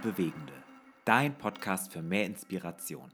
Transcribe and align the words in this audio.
und 0.00 0.16
Bewegende. 0.16 0.52
Dein 1.04 1.36
Podcast 1.36 1.92
für 1.92 2.02
mehr 2.02 2.26
Inspiration. 2.26 3.10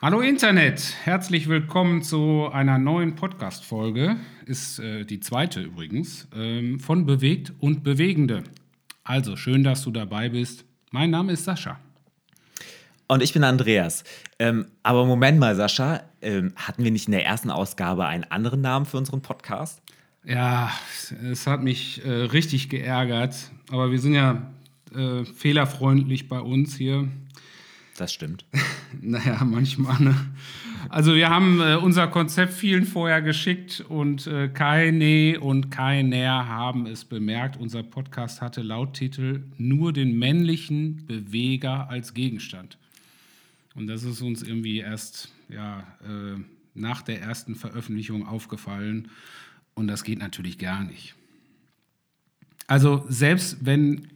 Hallo 0.00 0.20
Internet, 0.20 0.94
herzlich 1.04 1.48
willkommen 1.48 2.02
zu 2.02 2.48
einer 2.52 2.78
neuen 2.78 3.16
Podcast-Folge. 3.16 4.16
Ist 4.46 4.78
äh, 4.78 5.04
die 5.04 5.18
zweite 5.20 5.60
übrigens 5.60 6.28
ähm, 6.34 6.78
von 6.78 7.04
Bewegt 7.04 7.52
und 7.58 7.82
Bewegende. 7.82 8.44
Also 9.02 9.36
schön, 9.36 9.64
dass 9.64 9.82
du 9.82 9.90
dabei 9.90 10.28
bist. 10.28 10.64
Mein 10.92 11.10
Name 11.10 11.32
ist 11.32 11.44
Sascha. 11.44 11.78
Und 13.08 13.22
ich 13.22 13.32
bin 13.32 13.42
Andreas. 13.42 14.04
Ähm, 14.38 14.66
aber 14.82 15.04
Moment 15.04 15.38
mal, 15.38 15.56
Sascha, 15.56 16.02
ähm, 16.22 16.52
hatten 16.56 16.84
wir 16.84 16.90
nicht 16.90 17.08
in 17.08 17.12
der 17.12 17.26
ersten 17.26 17.50
Ausgabe 17.50 18.06
einen 18.06 18.24
anderen 18.24 18.60
Namen 18.60 18.86
für 18.86 18.98
unseren 18.98 19.22
Podcast? 19.22 19.82
Ja, 20.24 20.70
es 21.30 21.46
hat 21.46 21.62
mich 21.62 22.04
äh, 22.04 22.10
richtig 22.10 22.68
geärgert. 22.68 23.50
Aber 23.70 23.90
wir 23.90 23.98
sind 23.98 24.14
ja 24.14 24.50
äh, 24.94 25.24
fehlerfreundlich 25.24 26.28
bei 26.28 26.40
uns 26.40 26.76
hier. 26.76 27.08
Das 27.96 28.12
stimmt. 28.12 28.44
naja, 29.00 29.44
manchmal. 29.44 30.00
Ne? 30.00 30.14
Also 30.88 31.14
wir 31.14 31.28
haben 31.28 31.60
äh, 31.60 31.74
unser 31.74 32.06
Konzept 32.06 32.52
vielen 32.52 32.86
vorher 32.86 33.20
geschickt 33.20 33.84
und 33.88 34.26
äh, 34.26 34.48
keine 34.48 35.40
und 35.40 35.70
keiner 35.70 36.48
haben 36.48 36.86
es 36.86 37.04
bemerkt. 37.04 37.58
Unser 37.58 37.82
Podcast 37.82 38.40
hatte 38.40 38.62
laut 38.62 38.94
Titel 38.94 39.42
nur 39.58 39.92
den 39.92 40.18
männlichen 40.18 41.04
Beweger 41.06 41.90
als 41.90 42.14
Gegenstand. 42.14 42.78
Und 43.74 43.86
das 43.86 44.02
ist 44.02 44.22
uns 44.22 44.42
irgendwie 44.42 44.78
erst 44.78 45.30
ja, 45.48 45.80
äh, 46.02 46.40
nach 46.74 47.02
der 47.02 47.20
ersten 47.20 47.54
Veröffentlichung 47.54 48.26
aufgefallen. 48.26 49.08
Und 49.74 49.88
das 49.88 50.04
geht 50.04 50.18
natürlich 50.18 50.58
gar 50.58 50.84
nicht. 50.84 51.14
Also 52.68 53.04
selbst 53.08 53.58
wenn 53.62 54.08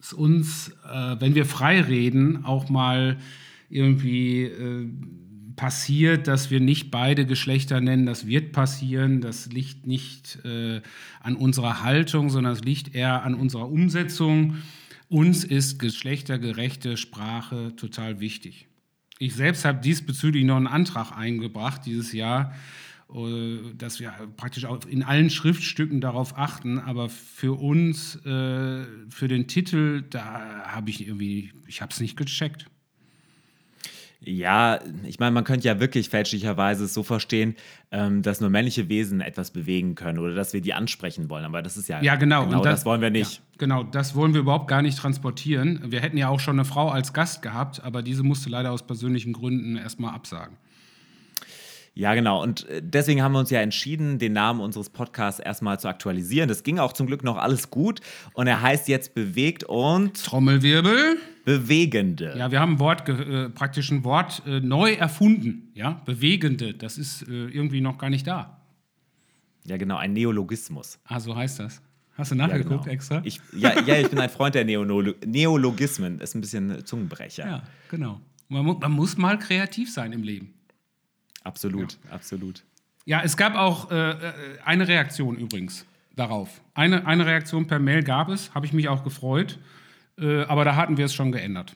es 0.00 0.12
uns, 0.12 0.72
äh, 0.90 1.16
wenn 1.20 1.36
wir 1.36 1.46
frei 1.46 1.80
reden, 1.80 2.44
auch 2.44 2.68
mal 2.68 3.18
irgendwie 3.68 4.44
äh, 4.44 4.88
passiert, 5.56 6.26
dass 6.26 6.50
wir 6.50 6.60
nicht 6.60 6.90
beide 6.90 7.26
Geschlechter 7.26 7.80
nennen, 7.80 8.06
das 8.06 8.26
wird 8.26 8.52
passieren. 8.52 9.20
Das 9.20 9.46
liegt 9.52 9.86
nicht 9.86 10.38
äh, 10.44 10.80
an 11.20 11.36
unserer 11.36 11.82
Haltung, 11.82 12.30
sondern 12.30 12.54
es 12.54 12.62
liegt 12.62 12.94
eher 12.94 13.24
an 13.24 13.34
unserer 13.34 13.68
Umsetzung. 13.68 14.56
Uns 15.08 15.44
ist 15.44 15.78
geschlechtergerechte 15.78 16.96
Sprache 16.96 17.74
total 17.76 18.20
wichtig. 18.20 18.68
Ich 19.18 19.34
selbst 19.34 19.64
habe 19.64 19.80
diesbezüglich 19.80 20.44
noch 20.44 20.56
einen 20.56 20.68
Antrag 20.68 21.12
eingebracht 21.12 21.82
dieses 21.84 22.12
Jahr, 22.12 22.54
dass 23.08 24.00
wir 24.00 24.12
praktisch 24.36 24.66
auch 24.66 24.84
in 24.84 25.02
allen 25.02 25.30
Schriftstücken 25.30 26.00
darauf 26.02 26.36
achten, 26.36 26.78
aber 26.78 27.08
für 27.08 27.58
uns, 27.58 28.16
äh, 28.26 28.84
für 29.08 29.28
den 29.28 29.48
Titel, 29.48 30.02
da 30.10 30.64
habe 30.66 30.90
ich 30.90 31.06
irgendwie, 31.06 31.52
ich 31.66 31.80
habe 31.80 31.90
es 31.90 32.00
nicht 32.00 32.18
gecheckt. 32.18 32.66
Ja, 34.20 34.80
ich 35.04 35.20
meine, 35.20 35.30
man 35.30 35.44
könnte 35.44 35.68
ja 35.68 35.78
wirklich 35.78 36.08
fälschlicherweise 36.08 36.84
es 36.84 36.92
so 36.92 37.04
verstehen, 37.04 37.54
ähm, 37.92 38.20
dass 38.22 38.40
nur 38.40 38.50
männliche 38.50 38.88
Wesen 38.88 39.20
etwas 39.20 39.52
bewegen 39.52 39.94
können 39.94 40.18
oder 40.18 40.34
dass 40.34 40.52
wir 40.52 40.60
die 40.60 40.74
ansprechen 40.74 41.30
wollen. 41.30 41.44
Aber 41.44 41.62
das 41.62 41.76
ist 41.76 41.88
ja, 41.88 42.02
ja 42.02 42.16
genau, 42.16 42.44
genau 42.44 42.62
das, 42.62 42.80
das, 42.80 42.84
wollen 42.84 43.00
wir 43.00 43.10
nicht. 43.10 43.36
Ja, 43.36 43.42
genau, 43.58 43.84
das 43.84 44.16
wollen 44.16 44.34
wir 44.34 44.40
überhaupt 44.40 44.66
gar 44.66 44.82
nicht 44.82 44.98
transportieren. 44.98 45.80
Wir 45.86 46.00
hätten 46.00 46.16
ja 46.16 46.28
auch 46.28 46.40
schon 46.40 46.56
eine 46.56 46.64
Frau 46.64 46.88
als 46.88 47.12
Gast 47.12 47.42
gehabt, 47.42 47.82
aber 47.84 48.02
diese 48.02 48.24
musste 48.24 48.50
leider 48.50 48.72
aus 48.72 48.84
persönlichen 48.84 49.32
Gründen 49.32 49.76
erstmal 49.76 50.12
absagen. 50.14 50.56
Ja, 51.98 52.14
genau. 52.14 52.40
Und 52.40 52.64
äh, 52.68 52.80
deswegen 52.80 53.22
haben 53.22 53.32
wir 53.32 53.40
uns 53.40 53.50
ja 53.50 53.60
entschieden, 53.60 54.20
den 54.20 54.32
Namen 54.32 54.60
unseres 54.60 54.88
Podcasts 54.88 55.40
erstmal 55.40 55.80
zu 55.80 55.88
aktualisieren. 55.88 56.48
Das 56.48 56.62
ging 56.62 56.78
auch 56.78 56.92
zum 56.92 57.08
Glück 57.08 57.24
noch 57.24 57.36
alles 57.36 57.70
gut. 57.70 58.00
Und 58.34 58.46
er 58.46 58.62
heißt 58.62 58.86
jetzt 58.86 59.14
Bewegt 59.14 59.64
und. 59.64 60.24
Trommelwirbel. 60.24 61.16
Bewegende. 61.44 62.36
Ja, 62.38 62.52
wir 62.52 62.60
haben 62.60 62.74
ein 62.74 62.78
Wort, 62.78 63.08
äh, 63.08 63.48
praktisch 63.48 63.90
ein 63.90 64.04
Wort 64.04 64.44
äh, 64.46 64.60
neu 64.60 64.92
erfunden. 64.92 65.72
Ja, 65.74 66.00
Bewegende. 66.04 66.72
Das 66.72 66.98
ist 66.98 67.22
äh, 67.22 67.32
irgendwie 67.32 67.80
noch 67.80 67.98
gar 67.98 68.10
nicht 68.10 68.28
da. 68.28 68.60
Ja, 69.64 69.76
genau. 69.76 69.96
Ein 69.96 70.12
Neologismus. 70.12 71.00
Ah, 71.02 71.18
so 71.18 71.34
heißt 71.34 71.58
das. 71.58 71.82
Hast 72.14 72.30
du 72.30 72.36
nachgeguckt 72.36 72.70
ja, 72.70 72.76
genau. 72.76 72.92
extra? 72.92 73.22
Ich, 73.24 73.40
ja, 73.56 73.72
ja, 73.82 73.96
ich 73.96 74.08
bin 74.08 74.20
ein 74.20 74.30
Freund 74.30 74.54
der 74.54 74.64
Neonolo 74.64 75.14
Neologismen. 75.26 76.20
Ist 76.20 76.36
ein 76.36 76.42
bisschen 76.42 76.84
Zungenbrecher. 76.86 77.44
Ja, 77.44 77.62
genau. 77.90 78.20
Man, 78.48 78.64
mu 78.64 78.74
man 78.74 78.92
muss 78.92 79.16
mal 79.16 79.36
kreativ 79.36 79.92
sein 79.92 80.12
im 80.12 80.22
Leben. 80.22 80.54
Absolut, 81.48 81.98
ja. 82.04 82.12
absolut. 82.12 82.64
Ja, 83.06 83.22
es 83.24 83.36
gab 83.36 83.54
auch 83.54 83.90
äh, 83.90 84.10
äh, 84.10 84.16
eine 84.64 84.86
Reaktion 84.86 85.36
übrigens 85.36 85.86
darauf. 86.14 86.60
Eine, 86.74 87.06
eine 87.06 87.24
Reaktion 87.24 87.66
per 87.66 87.78
Mail 87.78 88.02
gab 88.02 88.28
es, 88.28 88.54
habe 88.54 88.66
ich 88.66 88.74
mich 88.74 88.88
auch 88.88 89.02
gefreut, 89.02 89.58
äh, 90.18 90.42
aber 90.42 90.64
da 90.64 90.76
hatten 90.76 90.98
wir 90.98 91.06
es 91.06 91.14
schon 91.14 91.32
geändert. 91.32 91.74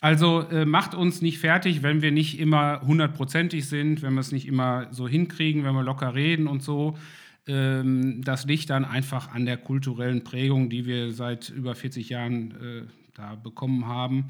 Also 0.00 0.40
äh, 0.50 0.64
macht 0.64 0.94
uns 0.94 1.22
nicht 1.22 1.38
fertig, 1.38 1.82
wenn 1.82 2.02
wir 2.02 2.10
nicht 2.10 2.40
immer 2.40 2.80
hundertprozentig 2.80 3.68
sind, 3.68 4.02
wenn 4.02 4.14
wir 4.14 4.20
es 4.20 4.32
nicht 4.32 4.48
immer 4.48 4.88
so 4.90 5.06
hinkriegen, 5.06 5.62
wenn 5.62 5.74
wir 5.74 5.84
locker 5.84 6.14
reden 6.14 6.48
und 6.48 6.62
so. 6.62 6.98
Ähm, 7.46 8.22
das 8.24 8.44
liegt 8.46 8.70
dann 8.70 8.84
einfach 8.84 9.32
an 9.32 9.44
der 9.44 9.58
kulturellen 9.58 10.24
Prägung, 10.24 10.70
die 10.70 10.86
wir 10.86 11.12
seit 11.12 11.50
über 11.50 11.74
40 11.74 12.08
Jahren 12.08 12.50
äh, 12.50 12.82
da 13.14 13.34
bekommen 13.36 13.86
haben. 13.86 14.28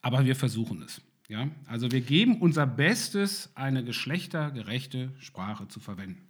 Aber 0.00 0.24
wir 0.24 0.36
versuchen 0.36 0.82
es. 0.82 1.02
Ja? 1.30 1.48
Also 1.66 1.90
wir 1.92 2.00
geben 2.00 2.38
unser 2.40 2.66
Bestes, 2.66 3.50
eine 3.54 3.84
geschlechtergerechte 3.84 5.10
Sprache 5.20 5.68
zu 5.68 5.78
verwenden. 5.78 6.20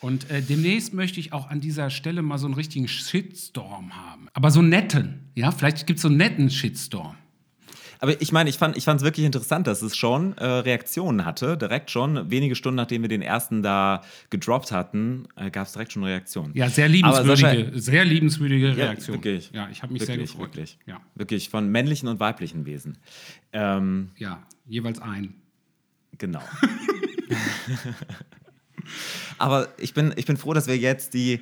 Und 0.00 0.30
äh, 0.30 0.42
demnächst 0.42 0.94
möchte 0.94 1.20
ich 1.20 1.32
auch 1.32 1.50
an 1.50 1.60
dieser 1.60 1.90
Stelle 1.90 2.22
mal 2.22 2.38
so 2.38 2.46
einen 2.46 2.54
richtigen 2.54 2.88
Shitstorm 2.88 3.94
haben. 3.96 4.28
Aber 4.32 4.50
so 4.50 4.60
einen 4.60 4.68
netten, 4.68 5.30
ja, 5.34 5.50
vielleicht 5.50 5.86
gibt 5.86 5.98
es 5.98 6.02
so 6.02 6.08
einen 6.08 6.16
netten 6.18 6.50
Shitstorm. 6.50 7.16
Aber 8.02 8.20
ich 8.20 8.32
meine, 8.32 8.50
ich 8.50 8.58
fand 8.58 8.76
es 8.76 9.02
wirklich 9.02 9.24
interessant, 9.24 9.68
dass 9.68 9.80
es 9.80 9.96
schon 9.96 10.36
äh, 10.36 10.44
Reaktionen 10.44 11.24
hatte. 11.24 11.56
Direkt 11.56 11.88
schon, 11.88 12.32
wenige 12.32 12.56
Stunden 12.56 12.74
nachdem 12.74 13.02
wir 13.02 13.08
den 13.08 13.22
ersten 13.22 13.62
da 13.62 14.02
gedroppt 14.28 14.72
hatten, 14.72 15.28
äh, 15.36 15.52
gab 15.52 15.68
es 15.68 15.74
direkt 15.74 15.92
schon 15.92 16.02
Reaktionen. 16.02 16.50
Ja, 16.56 16.68
sehr 16.68 16.88
liebenswürdige, 16.88 17.36
Sascha, 17.36 17.78
sehr 17.78 18.04
liebenswürdige 18.04 18.76
Reaktion. 18.76 19.18
Ja, 19.18 19.24
wirklich. 19.24 19.50
Ja, 19.52 19.68
ich 19.70 19.84
habe 19.84 19.92
mich 19.92 20.02
wirklich, 20.02 20.16
sehr 20.16 20.26
gefreut. 20.26 20.56
Wirklich, 20.56 20.78
ja. 20.84 21.00
wirklich 21.14 21.48
von 21.48 21.68
männlichen 21.68 22.08
und 22.08 22.18
weiblichen 22.18 22.66
Wesen. 22.66 22.98
Ähm, 23.52 24.10
ja, 24.16 24.42
jeweils 24.66 25.00
ein. 25.00 25.34
Genau. 26.18 26.42
Aber 29.38 29.68
ich 29.78 29.94
bin, 29.94 30.12
ich 30.16 30.26
bin 30.26 30.36
froh, 30.36 30.54
dass 30.54 30.66
wir 30.66 30.76
jetzt 30.76 31.14
die 31.14 31.40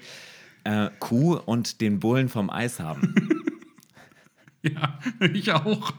äh, 0.65 0.91
Kuh 0.99 1.37
und 1.37 1.81
den 1.81 2.01
Bullen 2.01 2.29
vom 2.29 2.51
Eis 2.51 2.81
haben. 2.81 3.15
ja, 4.63 4.99
ich 5.33 5.53
auch. 5.53 5.95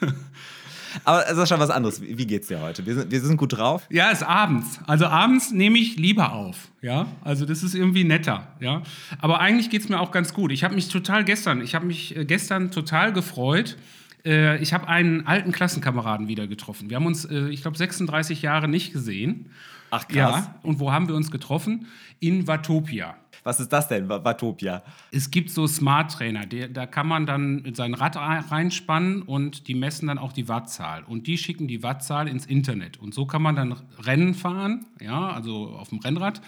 Aber 1.04 1.28
es 1.28 1.36
ist 1.36 1.48
schon 1.48 1.60
was 1.60 1.70
anderes. 1.70 2.00
Wie 2.00 2.26
geht's 2.26 2.48
dir 2.48 2.60
heute? 2.60 2.86
Wir 2.86 2.94
sind, 2.94 3.10
wir 3.10 3.20
sind 3.20 3.36
gut 3.36 3.56
drauf? 3.56 3.86
Ja, 3.90 4.10
es 4.10 4.20
ist 4.20 4.26
abends. 4.26 4.80
Also 4.86 5.06
abends 5.06 5.52
nehme 5.52 5.78
ich 5.78 5.96
lieber 5.96 6.32
auf. 6.32 6.68
Ja, 6.80 7.06
also 7.22 7.44
das 7.44 7.62
ist 7.62 7.74
irgendwie 7.74 8.04
netter. 8.04 8.48
Ja, 8.60 8.82
aber 9.20 9.40
eigentlich 9.40 9.70
geht 9.70 9.82
es 9.82 9.88
mir 9.88 10.00
auch 10.00 10.10
ganz 10.10 10.32
gut. 10.32 10.52
Ich 10.52 10.64
habe 10.64 10.74
mich 10.74 10.88
total 10.88 11.24
gestern, 11.24 11.60
ich 11.60 11.74
habe 11.74 11.86
mich 11.86 12.16
äh, 12.16 12.24
gestern 12.24 12.70
total 12.70 13.12
gefreut. 13.12 13.76
Äh, 14.24 14.58
ich 14.62 14.72
habe 14.72 14.88
einen 14.88 15.26
alten 15.26 15.52
Klassenkameraden 15.52 16.28
wieder 16.28 16.46
getroffen. 16.46 16.90
Wir 16.90 16.96
haben 16.96 17.06
uns, 17.06 17.24
äh, 17.24 17.48
ich 17.48 17.62
glaube, 17.62 17.76
36 17.76 18.42
Jahre 18.42 18.68
nicht 18.68 18.92
gesehen. 18.92 19.50
Ach 19.90 20.08
krass. 20.08 20.14
Ja, 20.46 20.54
und 20.62 20.80
wo 20.80 20.92
haben 20.92 21.08
wir 21.08 21.14
uns 21.14 21.30
getroffen? 21.30 21.86
In 22.18 22.46
Watopia. 22.46 23.14
Was 23.46 23.60
ist 23.60 23.72
das 23.72 23.86
denn, 23.86 24.08
Watopia? 24.08 24.82
Es 25.12 25.30
gibt 25.30 25.50
so 25.50 25.68
Smart 25.68 26.10
Trainer, 26.10 26.46
die, 26.46 26.72
da 26.72 26.84
kann 26.84 27.06
man 27.06 27.26
dann 27.26 27.62
sein 27.74 27.94
Rad 27.94 28.16
reinspannen 28.16 29.22
und 29.22 29.68
die 29.68 29.76
messen 29.76 30.08
dann 30.08 30.18
auch 30.18 30.32
die 30.32 30.48
Wattzahl. 30.48 31.04
Und 31.04 31.28
die 31.28 31.38
schicken 31.38 31.68
die 31.68 31.84
Wattzahl 31.84 32.26
ins 32.26 32.44
Internet. 32.44 32.98
Und 32.98 33.14
so 33.14 33.24
kann 33.24 33.42
man 33.42 33.54
dann 33.54 33.76
Rennen 34.00 34.34
fahren, 34.34 34.86
ja, 35.00 35.28
also 35.28 35.68
auf 35.78 35.90
dem 35.90 36.00
Rennrad, 36.00 36.42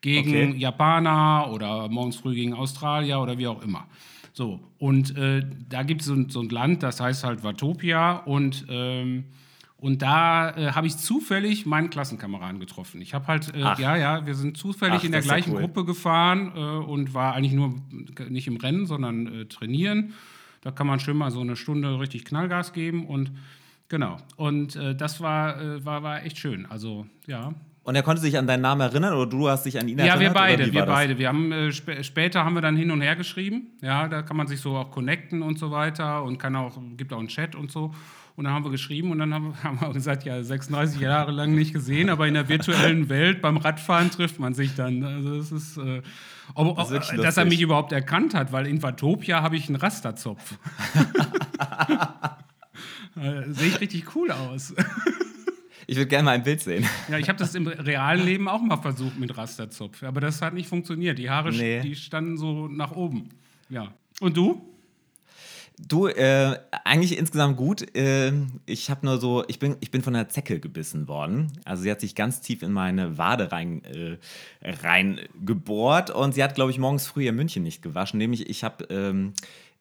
gegen 0.00 0.50
okay. 0.50 0.54
Japaner 0.56 1.50
oder 1.50 1.88
morgens 1.88 2.14
früh 2.14 2.36
gegen 2.36 2.54
Australier 2.54 3.18
oder 3.18 3.36
wie 3.36 3.48
auch 3.48 3.60
immer. 3.60 3.88
So, 4.32 4.60
und 4.78 5.18
äh, 5.18 5.44
da 5.68 5.82
gibt 5.82 6.02
es 6.02 6.06
so, 6.06 6.28
so, 6.28 6.40
ein 6.40 6.50
Land, 6.50 6.84
das 6.84 7.00
heißt 7.00 7.24
halt 7.24 7.42
Watopia 7.42 8.18
und 8.18 8.64
ähm, 8.68 9.24
und 9.84 10.00
da 10.00 10.56
äh, 10.56 10.72
habe 10.72 10.86
ich 10.86 10.96
zufällig 10.96 11.66
meinen 11.66 11.90
Klassenkameraden 11.90 12.58
getroffen. 12.58 13.02
Ich 13.02 13.12
habe 13.12 13.26
halt, 13.26 13.54
äh, 13.54 13.60
ja, 13.60 13.96
ja, 13.96 14.24
wir 14.24 14.34
sind 14.34 14.56
zufällig 14.56 15.00
Ach, 15.00 15.04
in 15.04 15.12
der 15.12 15.20
gleichen 15.20 15.50
ja 15.50 15.56
cool. 15.56 15.60
Gruppe 15.60 15.84
gefahren 15.84 16.52
äh, 16.56 16.58
und 16.58 17.12
war 17.12 17.34
eigentlich 17.34 17.52
nur 17.52 17.74
nicht 18.30 18.46
im 18.46 18.56
Rennen, 18.56 18.86
sondern 18.86 19.42
äh, 19.42 19.44
trainieren. 19.44 20.14
Da 20.62 20.70
kann 20.70 20.86
man 20.86 21.00
schön 21.00 21.18
mal 21.18 21.30
so 21.30 21.40
eine 21.40 21.54
Stunde 21.54 22.00
richtig 22.00 22.24
Knallgas 22.24 22.72
geben 22.72 23.06
und 23.06 23.32
genau. 23.90 24.16
Und 24.36 24.74
äh, 24.74 24.96
das 24.96 25.20
war, 25.20 25.60
äh, 25.60 25.84
war, 25.84 26.02
war 26.02 26.24
echt 26.24 26.38
schön. 26.38 26.64
Also 26.64 27.06
ja, 27.26 27.52
Und 27.82 27.94
er 27.94 28.02
konnte 28.02 28.22
sich 28.22 28.38
an 28.38 28.46
deinen 28.46 28.62
Namen 28.62 28.80
erinnern 28.80 29.12
oder 29.12 29.26
du 29.26 29.50
hast 29.50 29.66
dich 29.66 29.78
an 29.78 29.86
ihn 29.86 29.98
erinnert? 29.98 30.16
Ja, 30.16 30.20
wir 30.22 30.30
beide, 30.30 30.72
wir 30.72 30.86
beide. 30.86 31.18
Wir 31.18 31.28
haben 31.28 31.52
äh, 31.52 31.68
sp 31.68 32.00
später 32.02 32.42
haben 32.42 32.54
wir 32.54 32.62
dann 32.62 32.78
hin 32.78 32.90
und 32.90 33.02
her 33.02 33.16
geschrieben. 33.16 33.72
Ja, 33.82 34.08
da 34.08 34.22
kann 34.22 34.38
man 34.38 34.46
sich 34.46 34.62
so 34.62 34.78
auch 34.78 34.90
connecten 34.90 35.42
und 35.42 35.58
so 35.58 35.70
weiter 35.70 36.22
und 36.24 36.38
kann 36.38 36.56
auch 36.56 36.78
gibt 36.96 37.12
auch 37.12 37.18
einen 37.18 37.28
Chat 37.28 37.54
und 37.54 37.70
so. 37.70 37.92
Und 38.36 38.44
dann 38.44 38.52
haben 38.52 38.64
wir 38.64 38.72
geschrieben 38.72 39.12
und 39.12 39.20
dann 39.20 39.32
haben, 39.32 39.54
haben 39.62 39.80
wir 39.80 39.92
gesagt, 39.92 40.24
ja, 40.24 40.42
36 40.42 41.00
Jahre 41.00 41.30
lang 41.30 41.54
nicht 41.54 41.72
gesehen, 41.72 42.10
aber 42.10 42.26
in 42.26 42.34
der 42.34 42.48
virtuellen 42.48 43.08
Welt 43.08 43.40
beim 43.40 43.56
Radfahren 43.56 44.10
trifft 44.10 44.40
man 44.40 44.54
sich 44.54 44.74
dann. 44.74 45.04
Also 45.04 45.36
es 45.36 45.52
ist, 45.52 45.76
äh, 45.76 46.02
ob, 46.54 46.76
Das 46.76 46.90
ist 46.90 47.12
dass 47.16 47.36
er 47.36 47.44
mich 47.44 47.60
überhaupt 47.60 47.92
erkannt 47.92 48.34
hat, 48.34 48.52
weil 48.52 48.66
in 48.66 48.82
Vatopia 48.82 49.42
habe 49.42 49.56
ich 49.56 49.68
einen 49.68 49.76
Rasterzopf. 49.76 50.58
äh, 53.16 53.52
Sehe 53.52 53.68
ich 53.68 53.80
richtig 53.80 54.14
cool 54.16 54.30
aus. 54.30 54.74
Ich 55.86 55.98
würde 55.98 56.08
gerne 56.08 56.24
mal 56.24 56.30
ein 56.30 56.42
Bild 56.42 56.62
sehen. 56.62 56.86
Ja, 57.10 57.18
ich 57.18 57.28
habe 57.28 57.38
das 57.38 57.54
im 57.54 57.66
realen 57.66 58.24
Leben 58.24 58.48
auch 58.48 58.62
mal 58.62 58.78
versucht 58.78 59.18
mit 59.18 59.36
Rasterzopf, 59.36 60.02
aber 60.02 60.22
das 60.22 60.40
hat 60.40 60.54
nicht 60.54 60.66
funktioniert. 60.66 61.18
Die 61.18 61.28
Haare, 61.28 61.52
Nee. 61.52 61.80
die 61.80 61.94
standen 61.94 62.38
so 62.38 62.68
nach 62.68 62.92
oben. 62.92 63.28
Ja. 63.68 63.92
Und 64.20 64.34
du? 64.34 64.73
Du, 65.76 66.06
äh, 66.06 66.56
eigentlich 66.84 67.18
insgesamt 67.18 67.56
gut. 67.56 67.96
Äh, 67.96 68.32
ich 68.64 68.90
habe 68.90 69.04
nur 69.04 69.18
so, 69.18 69.42
ich 69.48 69.58
bin, 69.58 69.76
ich 69.80 69.90
bin 69.90 70.02
von 70.02 70.14
einer 70.14 70.28
Zecke 70.28 70.60
gebissen 70.60 71.08
worden. 71.08 71.52
Also 71.64 71.82
sie 71.82 71.90
hat 71.90 72.00
sich 72.00 72.14
ganz 72.14 72.40
tief 72.40 72.62
in 72.62 72.72
meine 72.72 73.18
Wade 73.18 73.50
rein, 73.50 73.82
äh, 73.84 74.18
rein 74.62 75.20
gebohrt 75.44 76.10
und 76.10 76.34
sie 76.34 76.44
hat, 76.44 76.54
glaube 76.54 76.70
ich, 76.70 76.78
morgens 76.78 77.08
früh 77.08 77.24
ihr 77.24 77.32
München 77.32 77.64
nicht 77.64 77.82
gewaschen. 77.82 78.18
Nämlich, 78.18 78.48
ich 78.48 78.62
habe 78.62 78.84
ähm, 78.84 79.32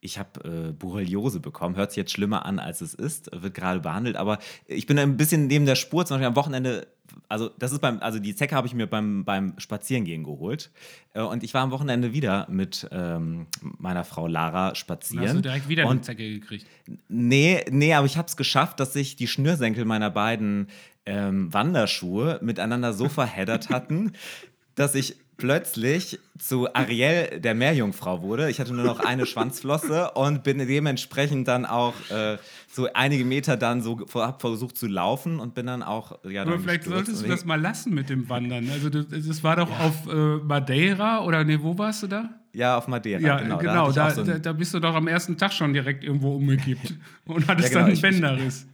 ich 0.03 0.19
hab, 0.19 0.45
äh, 0.45 0.71
Borreliose 0.71 1.39
bekommen. 1.39 1.75
Hört 1.75 1.91
sich 1.91 1.97
jetzt 1.97 2.11
schlimmer 2.11 2.45
an, 2.45 2.59
als 2.59 2.81
es 2.81 2.93
ist. 2.93 3.29
Wird 3.33 3.53
gerade 3.53 3.79
behandelt. 3.79 4.15
Aber 4.15 4.39
ich 4.67 4.85
bin 4.85 4.99
ein 4.99 5.17
bisschen 5.17 5.47
neben 5.47 5.65
der 5.65 5.75
Spur. 5.75 6.05
Zum 6.05 6.15
Beispiel 6.15 6.27
am 6.27 6.35
Wochenende 6.35 6.87
also 7.27 7.49
das 7.59 7.71
ist 7.71 7.79
beim, 7.79 7.99
also 7.99 8.19
die 8.19 8.35
Zecke 8.35 8.55
habe 8.55 8.67
ich 8.67 8.73
mir 8.73 8.87
beim, 8.87 9.23
beim 9.25 9.53
Spazierengehen 9.57 10.23
geholt. 10.23 10.71
Äh, 11.13 11.21
Und 11.21 11.43
ich 11.43 11.53
war 11.53 11.61
am 11.61 11.71
Wochenende 11.71 12.13
wieder 12.13 12.47
mit 12.49 12.87
ähm, 12.91 13.47
meiner 13.61 14.03
Frau 14.03 14.27
Lara 14.27 14.75
spazieren. 14.75 15.27
Hast 15.27 15.35
du 15.35 15.41
direkt 15.41 15.69
wieder 15.69 15.89
eine 15.89 16.01
Zecke 16.01 16.29
gekriegt? 16.29 16.65
Nee, 17.07 17.63
nee, 17.69 17.93
aber 17.93 18.05
ich 18.05 18.17
habe 18.17 18.27
es 18.27 18.37
geschafft, 18.37 18.79
dass 18.79 18.93
sich 18.93 19.15
die 19.15 19.27
Schnürsenkel 19.27 19.85
meiner 19.85 20.09
beiden 20.09 20.67
ähm, 21.05 21.53
Wanderschuhe 21.53 22.39
miteinander 22.41 22.93
so 22.93 23.09
verheddert 23.09 23.69
hatten, 23.69 24.13
dass 24.75 24.95
ich 24.95 25.17
plötzlich 25.43 26.19
zu 26.39 26.73
Ariel 26.73 27.41
der 27.41 27.53
Meerjungfrau 27.53 28.21
wurde. 28.21 28.49
Ich 28.49 28.61
hatte 28.61 28.73
nur 28.73 28.85
noch 28.85 29.01
eine 29.01 29.25
Schwanzflosse 29.25 30.11
und 30.11 30.45
bin 30.45 30.57
dementsprechend 30.57 31.49
dann 31.49 31.65
auch 31.65 31.93
äh, 32.09 32.37
so 32.71 32.87
einige 32.93 33.25
Meter 33.25 33.57
dann 33.57 33.81
so 33.81 33.99
versucht 34.07 34.77
zu 34.77 34.87
laufen 34.87 35.41
und 35.41 35.53
bin 35.53 35.65
dann 35.65 35.83
auch 35.83 36.17
ja 36.23 36.43
Aber 36.43 36.51
dann 36.51 36.61
vielleicht 36.61 36.83
gestürzt 36.85 37.07
solltest 37.07 37.25
du 37.25 37.27
das 37.27 37.43
mal 37.43 37.59
lassen 37.59 37.93
mit 37.93 38.09
dem 38.09 38.29
Wandern. 38.29 38.69
Also 38.71 38.89
das, 38.89 39.07
das 39.09 39.43
war 39.43 39.57
doch 39.57 39.69
auf 39.81 40.07
äh, 40.07 40.37
Madeira 40.37 41.25
oder 41.25 41.43
nee, 41.43 41.59
wo 41.61 41.77
warst 41.77 42.03
du 42.03 42.07
da? 42.07 42.29
ja 42.53 42.77
auf 42.77 42.87
Madeira 42.87 43.19
Ja, 43.19 43.41
genau, 43.41 43.57
genau. 43.57 43.91
da, 43.91 44.11
Da, 44.11 44.15
so 44.15 44.23
da, 44.23 44.53
bist 44.53 44.73
du 44.73 44.79
doch 44.79 44.95
am 44.95 45.09
ersten 45.09 45.37
Tag 45.37 45.51
schon 45.51 45.73
direkt 45.73 46.05
irgendwo 46.05 46.37
umgekippt 46.37 46.93
und 47.25 47.49
hattest 47.49 47.73
Ja, 47.73 47.83
genau, 47.83 47.91
dann 47.91 47.91
einen 47.91 48.01
Bänderriss. 48.01 48.65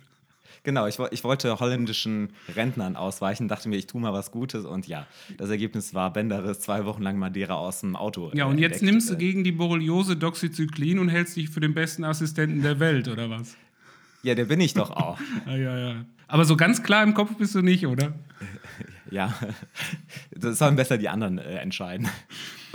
Genau, 0.69 0.85
ich, 0.85 0.99
ich 1.09 1.23
wollte 1.23 1.59
holländischen 1.59 2.29
Rentnern 2.55 2.95
ausweichen, 2.95 3.47
dachte 3.47 3.69
mir, 3.69 3.77
ich 3.77 3.87
tue 3.87 3.99
mal 3.99 4.13
was 4.13 4.29
Gutes 4.29 4.65
und 4.65 4.85
ja, 4.85 5.07
das 5.35 5.49
Ergebnis 5.49 5.95
war 5.95 6.13
Bänderriss, 6.13 6.59
zwei 6.59 6.85
Wochen 6.85 7.01
lang 7.01 7.17
Madeira 7.17 7.55
aus 7.55 7.79
dem 7.79 7.95
Auto. 7.95 8.29
Ja, 8.35 8.45
äh, 8.45 8.49
und 8.49 8.59
jetzt 8.59 8.73
entdeckt. 8.73 8.91
nimmst 8.91 9.09
du 9.09 9.15
Äh, 9.15 9.17
gegen 9.17 9.43
die 9.43 9.51
Borreliose 9.51 10.15
Doxycyclin 10.15 10.99
und 10.99 11.09
hältst 11.09 11.37
dich 11.37 11.49
für 11.49 11.59
den 11.59 11.73
besten 11.73 12.03
Assistenten 12.03 12.61
der 12.61 12.79
Welt, 12.79 13.07
oder 13.07 13.31
was? 13.31 13.55
Ja, 14.21 14.35
der 14.35 14.45
bin 14.45 14.61
ich 14.61 14.75
doch 14.75 14.91
auch. 14.91 15.19
Ja, 15.47 15.55
ja, 15.55 15.77
ja. 15.79 16.05
Aber 16.27 16.45
so 16.45 16.55
ganz 16.55 16.83
klar 16.83 17.01
im 17.01 17.15
Kopf 17.15 17.35
bist 17.39 17.55
du 17.55 17.63
nicht, 17.63 17.87
oder? 17.87 18.13
Ja, 19.11 19.33
das 20.29 20.59
sollen 20.59 20.75
besser 20.75 20.99
die 20.99 21.09
anderen 21.09 21.39
äh, 21.39 21.55
entscheiden. 21.55 22.07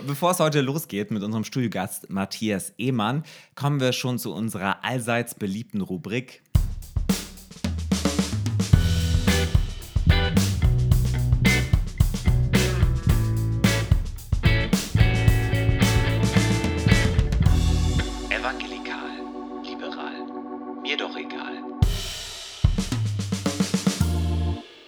Bevor 0.05 0.33
es 0.33 0.41
heute 0.41 0.63
losgeht 0.63 1.13
mit 1.13 1.23
unserem 1.23 1.45
Studiogast 1.45 2.11
Matthias 2.11 2.75
Ehmann, 2.77 3.23
kommen 3.55 3.79
wir 3.79 3.93
schon 3.93 4.19
zu 4.19 4.35
unserer 4.35 4.83
allseits 4.83 5.37
beliebten 5.37 5.81
Rubrik. 5.81 6.43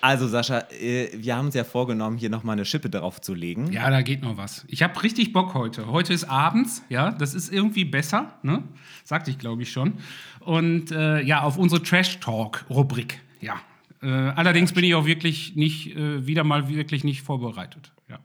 Also 0.06 0.28
Sascha, 0.28 0.60
äh, 0.70 1.08
wir 1.16 1.34
haben 1.34 1.46
uns 1.46 1.56
ja 1.56 1.64
vorgenommen, 1.64 2.16
hier 2.16 2.30
nochmal 2.30 2.52
eine 2.52 2.64
Schippe 2.64 2.88
drauf 2.88 3.20
zu 3.20 3.34
legen. 3.34 3.72
Ja, 3.72 3.90
da 3.90 4.02
geht 4.02 4.22
noch 4.22 4.36
was. 4.36 4.64
Ich 4.68 4.84
habe 4.84 5.02
richtig 5.02 5.32
Bock 5.32 5.54
heute. 5.54 5.88
Heute 5.88 6.12
ist 6.12 6.22
abends, 6.22 6.84
ja, 6.88 7.10
das 7.10 7.34
ist 7.34 7.52
irgendwie 7.52 7.84
besser, 7.84 8.38
ne? 8.44 8.62
Sagte 9.02 9.32
ich, 9.32 9.38
glaube 9.40 9.62
ich, 9.62 9.72
schon. 9.72 9.94
Und 10.38 10.92
äh, 10.92 11.22
ja, 11.22 11.42
auf 11.42 11.58
unsere 11.58 11.82
Trash-Talk-Rubrik, 11.82 13.20
ja. 13.40 13.56
Äh, 14.00 14.06
allerdings 14.06 14.72
bin 14.72 14.84
ich 14.84 14.94
auch 14.94 15.06
wirklich 15.06 15.56
nicht, 15.56 15.96
äh, 15.96 16.24
wieder 16.24 16.44
mal 16.44 16.68
wirklich 16.68 17.02
nicht 17.02 17.22
vorbereitet, 17.22 17.90
ja. 18.08 18.20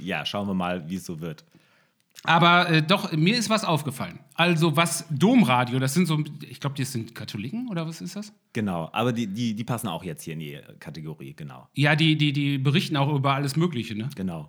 Ja, 0.00 0.26
schauen 0.26 0.48
wir 0.48 0.54
mal, 0.54 0.90
wie 0.90 0.96
es 0.96 1.06
so 1.06 1.20
wird. 1.20 1.44
Aber 2.24 2.68
äh, 2.70 2.82
doch, 2.82 3.12
mir 3.12 3.36
ist 3.36 3.50
was 3.50 3.64
aufgefallen. 3.64 4.18
Also, 4.34 4.76
was 4.76 5.06
Domradio, 5.10 5.78
das 5.78 5.94
sind 5.94 6.06
so, 6.06 6.22
ich 6.48 6.60
glaube, 6.60 6.76
das 6.76 6.92
sind 6.92 7.14
Katholiken 7.14 7.68
oder 7.68 7.86
was 7.86 8.00
ist 8.00 8.16
das? 8.16 8.32
Genau, 8.52 8.90
aber 8.92 9.12
die, 9.12 9.26
die, 9.26 9.54
die 9.54 9.64
passen 9.64 9.88
auch 9.88 10.02
jetzt 10.02 10.24
hier 10.24 10.34
in 10.34 10.40
die 10.40 10.58
Kategorie, 10.80 11.34
genau. 11.34 11.68
Ja, 11.74 11.94
die, 11.94 12.16
die, 12.16 12.32
die 12.32 12.58
berichten 12.58 12.96
auch 12.96 13.14
über 13.14 13.34
alles 13.34 13.56
Mögliche, 13.56 13.94
ne? 13.94 14.08
Genau. 14.16 14.48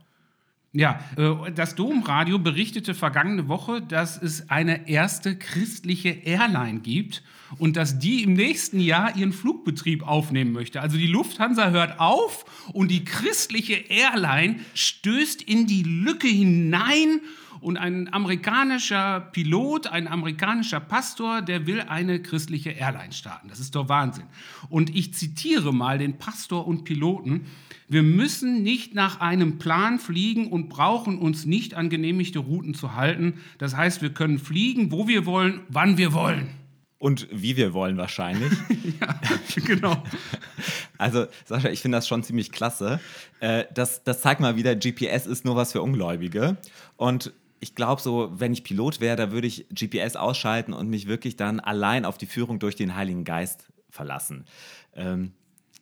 Ja, 0.73 0.99
äh, 1.17 1.51
das 1.51 1.75
Domradio 1.75 2.39
berichtete 2.39 2.93
vergangene 2.93 3.47
Woche, 3.47 3.81
dass 3.81 4.21
es 4.21 4.49
eine 4.49 4.87
erste 4.89 5.37
christliche 5.37 6.09
Airline 6.09 6.81
gibt 6.81 7.23
und 7.57 7.77
dass 7.77 7.99
die 7.99 8.23
im 8.23 8.33
nächsten 8.33 8.79
Jahr 8.79 9.15
ihren 9.15 9.31
Flugbetrieb 9.31 10.05
aufnehmen 10.05 10.51
möchte. 10.51 10.81
Also 10.81 10.97
die 10.97 11.07
Lufthansa 11.07 11.69
hört 11.69 11.99
auf 11.99 12.45
und 12.73 12.91
die 12.91 13.05
christliche 13.05 13.73
Airline 13.73 14.57
stößt 14.73 15.41
in 15.41 15.67
die 15.67 15.83
Lücke 15.83 16.27
hinein 16.27 17.21
und 17.61 17.77
ein 17.77 18.11
amerikanischer 18.13 19.21
Pilot, 19.31 19.87
ein 19.87 20.07
amerikanischer 20.07 20.79
Pastor, 20.79 21.41
der 21.41 21.67
will 21.67 21.81
eine 21.81 22.21
christliche 22.21 22.71
Airline 22.71 23.13
starten. 23.13 23.47
Das 23.49 23.59
ist 23.59 23.75
doch 23.75 23.89
Wahnsinn. 23.89 24.25
Und 24.69 24.95
ich 24.95 25.13
zitiere 25.13 25.73
mal 25.73 25.97
den 25.97 26.17
Pastor 26.17 26.67
und 26.67 26.83
Piloten. 26.83 27.45
Wir 27.87 28.03
müssen 28.03 28.63
nicht 28.63 28.95
nach 28.95 29.21
einem 29.21 29.59
Plan 29.59 29.99
fliegen 29.99 30.47
und 30.47 30.69
brauchen 30.69 31.17
uns 31.17 31.45
nicht 31.45 31.73
an 31.73 31.89
genehmigte 31.89 32.39
Routen 32.39 32.73
zu 32.73 32.95
halten. 32.95 33.35
Das 33.57 33.75
heißt, 33.75 34.01
wir 34.01 34.09
können 34.09 34.39
fliegen, 34.39 34.91
wo 34.91 35.07
wir 35.07 35.25
wollen, 35.25 35.61
wann 35.69 35.97
wir 35.97 36.13
wollen. 36.13 36.49
Und 36.99 37.27
wie 37.31 37.55
wir 37.55 37.73
wollen 37.73 37.97
wahrscheinlich. 37.97 38.51
genau. 39.65 40.03
Also, 40.97 41.27
Sascha, 41.45 41.69
ich 41.69 41.81
finde 41.81 41.99
das 41.99 42.07
schon 42.07 42.23
ziemlich 42.23 42.51
klasse. 42.51 42.99
Äh, 43.39 43.65
das, 43.73 44.03
das 44.03 44.21
zeigt 44.21 44.41
mal 44.41 44.55
wieder, 44.55 44.75
GPS 44.75 45.27
ist 45.27 45.45
nur 45.45 45.55
was 45.55 45.71
für 45.71 45.83
Ungläubige. 45.83 46.57
Und 46.95 47.33
ich 47.59 47.75
glaube 47.75 48.01
so, 48.01 48.31
wenn 48.33 48.53
ich 48.53 48.63
Pilot 48.63 49.01
wäre, 49.01 49.15
da 49.15 49.31
würde 49.31 49.47
ich 49.47 49.67
GPS 49.69 50.15
ausschalten 50.15 50.73
und 50.73 50.89
mich 50.89 51.07
wirklich 51.07 51.35
dann 51.35 51.59
allein 51.59 52.05
auf 52.05 52.17
die 52.17 52.25
Führung 52.25 52.59
durch 52.59 52.75
den 52.75 52.95
Heiligen 52.95 53.23
Geist 53.23 53.67
verlassen. 53.89 54.45
Ähm, 54.95 55.33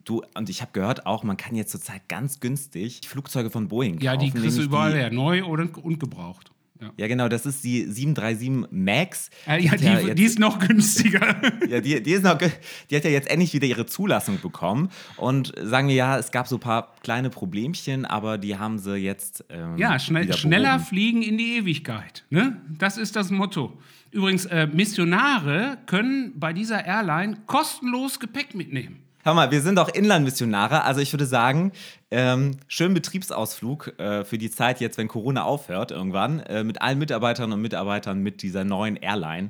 du, 0.06 0.24
und 0.36 0.50
ich 0.50 0.62
habe 0.62 0.72
gehört 0.74 1.06
auch, 1.06 1.24
man 1.24 1.38
kann 1.38 1.56
jetzt 1.56 1.72
zurzeit 1.72 2.08
ganz 2.08 2.40
günstig 2.40 3.02
Flugzeuge 3.08 3.50
von 3.50 3.68
Boeing 3.68 4.00
Ja, 4.00 4.16
die 4.16 4.28
kaufen, 4.28 4.42
kriegst 4.42 4.58
du 4.58 4.64
überall 4.64 4.94
her, 4.94 5.12
neu 5.12 5.44
oder 5.44 5.68
und 5.82 6.00
gebraucht. 6.00 6.52
Ja, 6.82 6.92
Ja, 6.98 7.08
genau, 7.08 7.30
das 7.30 7.46
ist 7.46 7.64
die 7.64 7.86
737 7.90 8.70
MAX. 8.72 9.30
Äh, 9.48 9.62
ja, 9.64 9.76
die, 9.78 9.86
jetzt- 9.86 10.18
die 10.20 10.24
ist 10.24 10.40
noch 10.40 10.60
günstiger. 10.60 11.36
ja, 11.70 11.80
die, 11.80 12.04
die, 12.04 12.12
ist 12.12 12.24
noch, 12.24 12.38
die 12.38 12.96
hat 12.96 13.04
ja 13.04 13.10
jetzt 13.10 13.30
endlich 13.30 13.54
wieder 13.54 13.66
ihre 13.68 13.86
Zulassung 13.86 14.40
bekommen 14.42 14.90
und 15.18 15.54
sagen 15.62 15.88
wir 15.88 15.96
ja, 15.96 16.18
es 16.18 16.32
gab 16.32 16.48
so 16.48 16.58
ein 16.58 16.60
paar 16.60 16.94
kleine 17.02 17.30
Problemchen, 17.30 18.06
aber 18.06 18.38
die 18.38 18.58
haben 18.58 18.78
sie 18.80 18.96
jetzt. 18.98 19.46
Ähm, 19.50 19.78
Ja, 19.78 19.98
schnell, 20.00 20.32
schneller 20.34 20.80
fliegen 20.80 21.22
in 21.22 21.38
die 21.38 21.58
Ewigkeit. 21.58 22.26
Ne? 22.30 22.62
Das 22.78 22.98
ist 22.98 23.16
das 23.16 23.32
Motto. 23.32 23.78
Übrigens, 24.12 24.46
äh, 24.46 24.68
Missionare 24.68 25.78
können 25.86 26.34
bei 26.40 26.54
dieser 26.54 26.86
Airline 26.86 27.38
kostenlos 27.48 28.20
Gepäck 28.20 28.54
mitnehmen. 28.56 29.00
Hör 29.26 29.34
mal, 29.34 29.50
wir 29.50 29.64
sind 29.64 29.80
auch 29.80 29.90
Inlandmissionare, 29.90 30.84
also 30.84 31.02
ich 31.02 31.12
würde 31.12 31.26
sagen, 31.26 31.72
ähm, 32.12 32.58
schönen 32.68 32.94
Betriebsausflug 32.94 34.00
äh, 34.00 34.24
für 34.24 34.38
die 34.38 34.52
Zeit 34.52 34.80
jetzt, 34.80 35.00
wenn 35.00 35.08
Corona 35.08 35.46
aufhört 35.46 35.90
irgendwann, 35.90 36.42
äh, 36.42 36.64
mit 36.64 36.84
allen 36.84 37.00
Mitarbeiterinnen 37.00 37.54
und 37.56 37.62
Mitarbeitern 37.64 38.20
mit 38.22 38.44
dieser 38.44 38.64
neuen 38.66 38.98
Airline. 38.98 39.50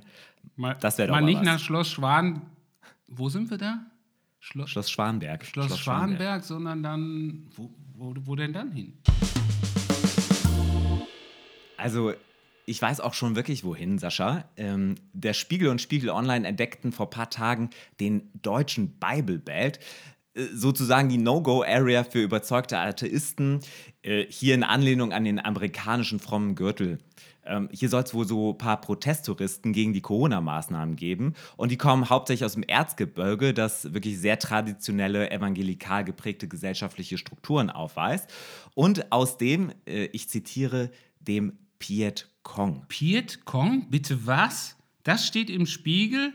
Mal, 0.55 0.77
Das 0.79 0.97
wär 0.97 1.07
doch 1.07 1.15
mal 1.15 1.19
mal 1.19 1.25
nicht 1.25 1.39
was. 1.39 1.45
nach 1.45 1.59
Schloss 1.59 1.89
Schwan. 1.89 2.43
Wo 3.09 3.27
sind 3.27 3.49
wir 3.51 3.57
da? 3.57 3.79
Schloss, 4.39 4.69
Schloss 4.69 4.89
Schwanberg. 4.89 5.43
Schloss 5.45 5.77
Schwanberg, 5.77 6.45
sondern 6.45 6.81
dann. 6.81 7.47
Wo, 7.53 7.69
wo, 7.97 8.13
wo 8.23 8.35
denn 8.37 8.53
dann 8.53 8.71
hin? 8.71 8.93
Also, 11.75 12.13
ich 12.65 12.81
weiß 12.81 12.99
auch 12.99 13.13
schon 13.13 13.35
wirklich 13.35 13.63
wohin, 13.63 13.99
Sascha. 13.99 14.45
Ähm, 14.57 14.95
der 15.13 15.33
Spiegel 15.33 15.69
und 15.69 15.81
Spiegel 15.81 16.09
Online 16.09 16.47
entdeckten 16.47 16.91
vor 16.91 17.07
ein 17.07 17.11
paar 17.11 17.29
Tagen 17.29 17.69
den 17.99 18.29
deutschen 18.41 18.99
Bible 18.99 19.39
Belt. 19.39 19.79
äh, 20.35 20.45
sozusagen 20.53 21.09
die 21.09 21.17
No-Go-Area 21.17 22.03
für 22.03 22.21
überzeugte 22.21 22.77
Atheisten, 22.77 23.61
äh, 24.03 24.25
hier 24.29 24.53
in 24.55 24.63
Anlehnung 24.63 25.13
an 25.13 25.23
den 25.23 25.39
amerikanischen 25.43 26.19
frommen 26.19 26.55
Gürtel. 26.55 26.99
Ähm, 27.45 27.69
hier 27.71 27.89
soll 27.89 28.03
es 28.03 28.13
wohl 28.13 28.27
so 28.27 28.51
ein 28.51 28.57
paar 28.57 28.81
Protesttouristen 28.81 29.71
gegen 29.71 29.93
die 29.93 30.01
Corona-Maßnahmen 30.01 30.95
geben. 30.95 31.35
Und 31.57 31.71
die 31.71 31.77
kommen 31.77 32.09
hauptsächlich 32.09 32.45
aus 32.45 32.53
dem 32.53 32.63
Erzgebirge, 32.63 33.53
das 33.53 33.93
wirklich 33.93 34.19
sehr 34.19 34.39
traditionelle, 34.39 35.31
evangelikal 35.31 36.03
geprägte 36.03 36.47
gesellschaftliche 36.47 37.17
Strukturen 37.17 37.69
aufweist. 37.69 38.29
Und 38.73 39.11
aus 39.11 39.37
dem, 39.37 39.71
äh, 39.87 40.05
ich 40.05 40.27
zitiere, 40.29 40.89
dem 41.19 41.53
Piet 41.79 42.29
Kong. 42.45 42.85
Piet 42.87 43.43
Kong? 43.43 43.87
Bitte 43.89 44.25
was? 44.25 44.77
Das 45.03 45.27
steht 45.27 45.49
im 45.49 45.65
Spiegel? 45.65 46.31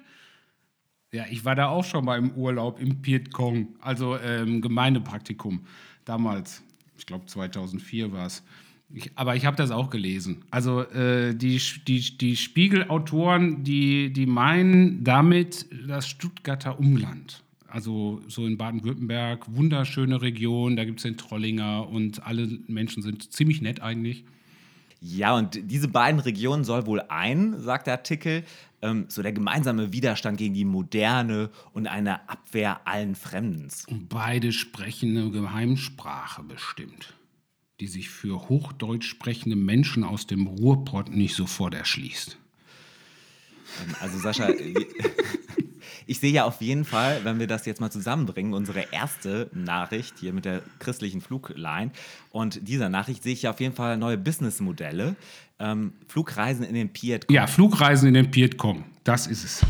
Ja, 1.12 1.24
ich 1.30 1.44
war 1.46 1.54
da 1.54 1.68
auch 1.68 1.84
schon 1.84 2.04
mal 2.04 2.18
im 2.18 2.32
Urlaub 2.32 2.78
im 2.78 3.00
Piet 3.00 3.32
Kong, 3.32 3.68
also 3.80 4.18
ähm, 4.18 4.60
Gemeindepraktikum 4.60 5.64
damals. 6.04 6.62
Ich 6.98 7.06
glaube 7.06 7.26
2004 7.26 8.12
war 8.12 8.26
es. 8.26 8.42
Ich, 8.92 9.10
aber 9.14 9.36
ich 9.36 9.46
habe 9.46 9.56
das 9.56 9.70
auch 9.70 9.88
gelesen. 9.88 10.44
Also 10.50 10.82
äh, 10.82 11.34
die, 11.34 11.60
die, 11.86 12.18
die 12.18 12.36
Spiegelautoren, 12.36 13.62
die, 13.62 14.12
die 14.12 14.26
meinen 14.26 15.04
damit 15.04 15.66
das 15.88 16.08
Stuttgarter 16.08 16.78
Umland. 16.78 17.42
Also 17.68 18.20
so 18.26 18.46
in 18.46 18.58
Baden-Württemberg, 18.58 19.46
wunderschöne 19.54 20.20
Region, 20.20 20.74
da 20.74 20.84
gibt 20.84 20.98
es 20.98 21.04
den 21.04 21.16
Trollinger 21.16 21.88
und 21.88 22.26
alle 22.26 22.48
Menschen 22.66 23.02
sind 23.02 23.32
ziemlich 23.32 23.62
nett 23.62 23.80
eigentlich. 23.80 24.24
Ja, 25.00 25.34
und 25.34 25.58
diese 25.70 25.88
beiden 25.88 26.20
Regionen 26.20 26.64
soll 26.64 26.86
wohl 26.86 27.00
ein, 27.08 27.58
sagt 27.60 27.86
der 27.86 27.94
Artikel, 27.94 28.44
ähm, 28.82 29.06
so 29.08 29.22
der 29.22 29.32
gemeinsame 29.32 29.92
Widerstand 29.92 30.36
gegen 30.36 30.54
die 30.54 30.64
Moderne 30.66 31.50
und 31.72 31.86
eine 31.86 32.28
Abwehr 32.28 32.86
allen 32.86 33.14
Fremdens. 33.14 33.86
Und 33.86 34.08
beide 34.08 34.52
sprechen 34.52 35.16
eine 35.16 35.30
Geheimsprache 35.30 36.42
bestimmt, 36.42 37.14
die 37.80 37.86
sich 37.86 38.10
für 38.10 38.48
hochdeutsch 38.48 39.08
sprechende 39.08 39.56
Menschen 39.56 40.04
aus 40.04 40.26
dem 40.26 40.46
Ruhrpott 40.46 41.10
nicht 41.10 41.34
sofort 41.34 41.74
erschließt. 41.74 42.36
Ähm, 43.86 43.94
also 44.00 44.18
Sascha, 44.18 44.48
ich 46.06 46.18
sehe 46.18 46.32
ja 46.32 46.44
auf 46.44 46.60
jeden 46.60 46.84
Fall, 46.84 47.20
wenn 47.24 47.38
wir 47.38 47.46
das 47.46 47.66
jetzt 47.66 47.80
mal 47.80 47.90
zusammenbringen, 47.90 48.52
unsere 48.52 48.86
erste 48.92 49.50
Nachricht 49.52 50.18
hier 50.18 50.32
mit 50.32 50.44
der 50.44 50.62
christlichen 50.78 51.20
Flugline. 51.20 51.90
Und 52.30 52.68
dieser 52.68 52.88
Nachricht 52.88 53.22
sehe 53.22 53.32
ich 53.32 53.42
ja 53.42 53.50
auf 53.50 53.60
jeden 53.60 53.74
Fall 53.74 53.96
neue 53.96 54.18
Businessmodelle. 54.18 55.16
Ähm, 55.58 55.92
Flugreisen 56.08 56.64
in 56.64 56.74
den 56.74 56.92
Piet. 56.92 57.26
Ja, 57.30 57.46
Flugreisen 57.46 58.08
in 58.08 58.14
den 58.14 58.30
Piet. 58.30 58.56
Das 59.04 59.26
ist 59.26 59.44
es. 59.44 59.60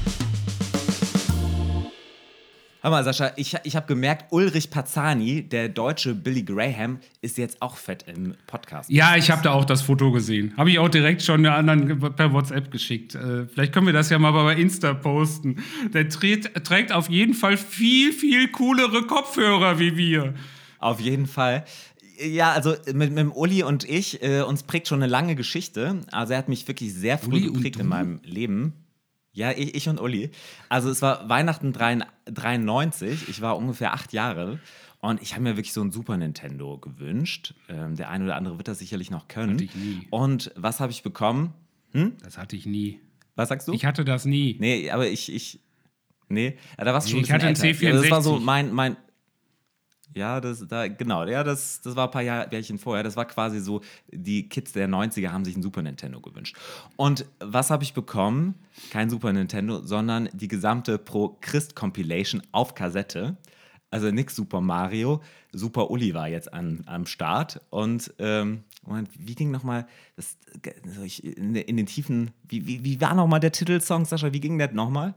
Hör 2.82 2.90
mal, 2.90 3.04
Sascha, 3.04 3.32
ich, 3.36 3.54
ich 3.64 3.76
habe 3.76 3.86
gemerkt, 3.86 4.32
Ulrich 4.32 4.70
Pazzani, 4.70 5.42
der 5.42 5.68
deutsche 5.68 6.14
Billy 6.14 6.42
Graham, 6.42 6.98
ist 7.20 7.36
jetzt 7.36 7.60
auch 7.60 7.76
fett 7.76 8.06
im 8.08 8.36
Podcast. 8.46 8.88
Ja, 8.88 9.16
ich 9.16 9.30
habe 9.30 9.42
da 9.42 9.52
auch 9.52 9.66
das 9.66 9.82
Foto 9.82 10.10
gesehen. 10.12 10.54
Habe 10.56 10.70
ich 10.70 10.78
auch 10.78 10.88
direkt 10.88 11.20
schon 11.20 11.42
der 11.42 11.56
anderen 11.56 12.00
per 12.16 12.32
WhatsApp 12.32 12.70
geschickt. 12.70 13.14
Äh, 13.14 13.46
vielleicht 13.48 13.74
können 13.74 13.84
wir 13.84 13.92
das 13.92 14.08
ja 14.08 14.18
mal 14.18 14.30
bei 14.30 14.54
Insta 14.54 14.94
posten. 14.94 15.62
Der 15.92 16.08
trägt, 16.08 16.64
trägt 16.64 16.90
auf 16.90 17.10
jeden 17.10 17.34
Fall 17.34 17.58
viel, 17.58 18.14
viel 18.14 18.48
coolere 18.48 19.02
Kopfhörer 19.02 19.78
wie 19.78 19.98
wir. 19.98 20.32
Auf 20.78 21.00
jeden 21.00 21.26
Fall. 21.26 21.66
Ja, 22.18 22.52
also 22.52 22.76
mit, 22.86 23.10
mit 23.10 23.18
dem 23.18 23.32
Uli 23.32 23.62
und 23.62 23.84
ich, 23.84 24.22
äh, 24.22 24.40
uns 24.40 24.62
prägt 24.62 24.88
schon 24.88 25.02
eine 25.02 25.10
lange 25.10 25.34
Geschichte. 25.34 26.00
Also 26.12 26.32
er 26.32 26.38
hat 26.38 26.48
mich 26.48 26.66
wirklich 26.66 26.94
sehr 26.94 27.18
früh 27.18 27.32
Uli 27.32 27.52
geprägt 27.52 27.78
in 27.78 27.88
meinem 27.88 28.20
Leben. 28.24 28.72
Ja, 29.40 29.52
ich, 29.52 29.74
ich 29.74 29.88
und 29.88 29.98
Uli. 29.98 30.30
Also 30.68 30.90
es 30.90 31.00
war 31.00 31.28
Weihnachten 31.30 31.72
93, 31.72 33.28
ich 33.28 33.40
war 33.40 33.56
ungefähr 33.56 33.94
acht 33.94 34.12
Jahre 34.12 34.58
und 35.00 35.22
ich 35.22 35.32
habe 35.32 35.44
mir 35.44 35.56
wirklich 35.56 35.72
so 35.72 35.80
ein 35.80 35.90
Super 35.90 36.18
Nintendo 36.18 36.76
gewünscht. 36.76 37.54
Ähm, 37.70 37.96
der 37.96 38.10
eine 38.10 38.24
oder 38.24 38.36
andere 38.36 38.58
wird 38.58 38.68
das 38.68 38.78
sicherlich 38.78 39.10
noch 39.10 39.28
können. 39.28 39.54
Hatte 39.54 39.64
ich 39.64 39.74
nie. 39.74 40.06
Und 40.10 40.52
was 40.56 40.78
habe 40.78 40.92
ich 40.92 41.02
bekommen? 41.02 41.54
Das 42.22 42.36
hatte 42.36 42.54
ich 42.54 42.66
nie. 42.66 43.00
Was 43.34 43.48
sagst 43.48 43.66
du? 43.66 43.72
Ich 43.72 43.86
hatte 43.86 44.04
das 44.04 44.26
nie. 44.26 44.56
nee, 44.60 44.90
aber 44.90 45.08
ich, 45.08 45.32
ich, 45.32 45.60
nee, 46.28 46.58
da 46.76 46.92
warst 46.92 47.06
du 47.06 47.12
schon 47.12 47.20
ein 47.20 47.24
Ich 47.24 47.32
hatte 47.32 47.46
einen 47.46 47.56
älter. 47.56 47.82
Ja, 47.82 47.92
das 47.92 48.10
war 48.10 48.22
so 48.22 48.36
C64. 48.36 48.40
mein, 48.40 48.72
mein, 48.74 48.96
ja, 50.14 50.40
das, 50.40 50.66
da, 50.66 50.88
genau, 50.88 51.24
ja, 51.24 51.44
das, 51.44 51.80
das 51.80 51.94
war 51.96 52.08
ein 52.08 52.10
paar 52.10 52.22
Jahr, 52.22 52.52
Jährchen 52.52 52.78
vorher. 52.78 53.04
Das 53.04 53.16
war 53.16 53.24
quasi 53.24 53.60
so, 53.60 53.80
die 54.08 54.48
Kids 54.48 54.72
der 54.72 54.88
90er 54.88 55.30
haben 55.30 55.44
sich 55.44 55.56
ein 55.56 55.62
Super 55.62 55.82
Nintendo 55.82 56.20
gewünscht. 56.20 56.56
Und 56.96 57.26
was 57.38 57.70
habe 57.70 57.84
ich 57.84 57.94
bekommen? 57.94 58.54
Kein 58.90 59.10
Super 59.10 59.32
Nintendo, 59.32 59.80
sondern 59.80 60.28
die 60.32 60.48
gesamte 60.48 60.98
Pro 60.98 61.36
Christ 61.40 61.76
Compilation 61.76 62.42
auf 62.52 62.74
Kassette. 62.74 63.36
Also 63.92 64.10
nix 64.10 64.36
Super 64.36 64.60
Mario. 64.60 65.20
Super 65.52 65.90
Uli 65.90 66.14
war 66.14 66.28
jetzt 66.28 66.52
an, 66.52 66.82
am 66.86 67.06
Start. 67.06 67.60
Und 67.70 68.12
ähm, 68.18 68.64
Moment, 68.84 69.10
wie 69.18 69.34
ging 69.34 69.50
nochmal 69.50 69.86
das 70.16 70.38
also 70.86 71.02
in, 71.22 71.54
in 71.54 71.76
den 71.76 71.86
Tiefen, 71.86 72.30
wie, 72.48 72.66
wie, 72.66 72.84
wie 72.84 73.00
war 73.00 73.14
nochmal 73.14 73.40
der 73.40 73.52
Titelsong, 73.52 74.04
Sascha? 74.04 74.32
Wie 74.32 74.40
ging 74.40 74.58
der 74.58 74.72
nochmal? 74.72 75.14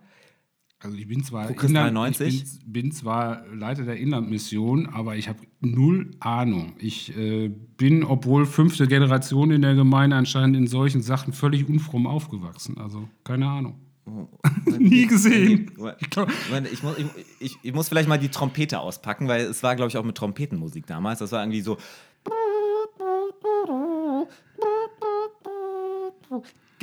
Also 0.83 0.97
ich 0.97 1.07
bin 1.07 1.23
zwar, 1.23 1.49
Inland, 1.49 1.95
93? 1.95 2.27
ich 2.27 2.59
bin, 2.59 2.83
bin 2.83 2.91
zwar 2.91 3.47
Leiter 3.47 3.83
der 3.83 3.95
Inlandmission, 3.97 4.87
aber 4.87 5.15
ich 5.15 5.29
habe 5.29 5.39
null 5.61 6.11
Ahnung. 6.19 6.73
Ich 6.77 7.15
äh, 7.17 7.47
bin, 7.47 8.03
obwohl 8.03 8.45
fünfte 8.45 8.87
Generation 8.87 9.51
in 9.51 9.61
der 9.61 9.75
Gemeinde, 9.75 10.17
anscheinend 10.17 10.57
in 10.57 10.67
solchen 10.67 11.01
Sachen 11.01 11.31
völlig 11.31 11.69
unfromm 11.69 12.05
aufgewachsen. 12.05 12.77
Also 12.77 13.07
keine 13.23 13.47
Ahnung. 13.47 13.79
Nie 14.77 15.07
gesehen. 15.07 15.71
Ich, 15.99 16.71
ich, 16.73 16.83
muss, 16.83 16.95
ich, 17.39 17.57
ich 17.63 17.73
muss 17.73 17.87
vielleicht 17.87 18.09
mal 18.09 18.19
die 18.19 18.27
Trompete 18.27 18.79
auspacken, 18.79 19.29
weil 19.29 19.45
es 19.45 19.63
war, 19.63 19.77
glaube 19.77 19.89
ich, 19.89 19.97
auch 19.97 20.03
mit 20.03 20.17
Trompetenmusik 20.17 20.85
damals. 20.85 21.19
Das 21.19 21.31
war 21.31 21.41
irgendwie 21.41 21.61
so. 21.61 21.77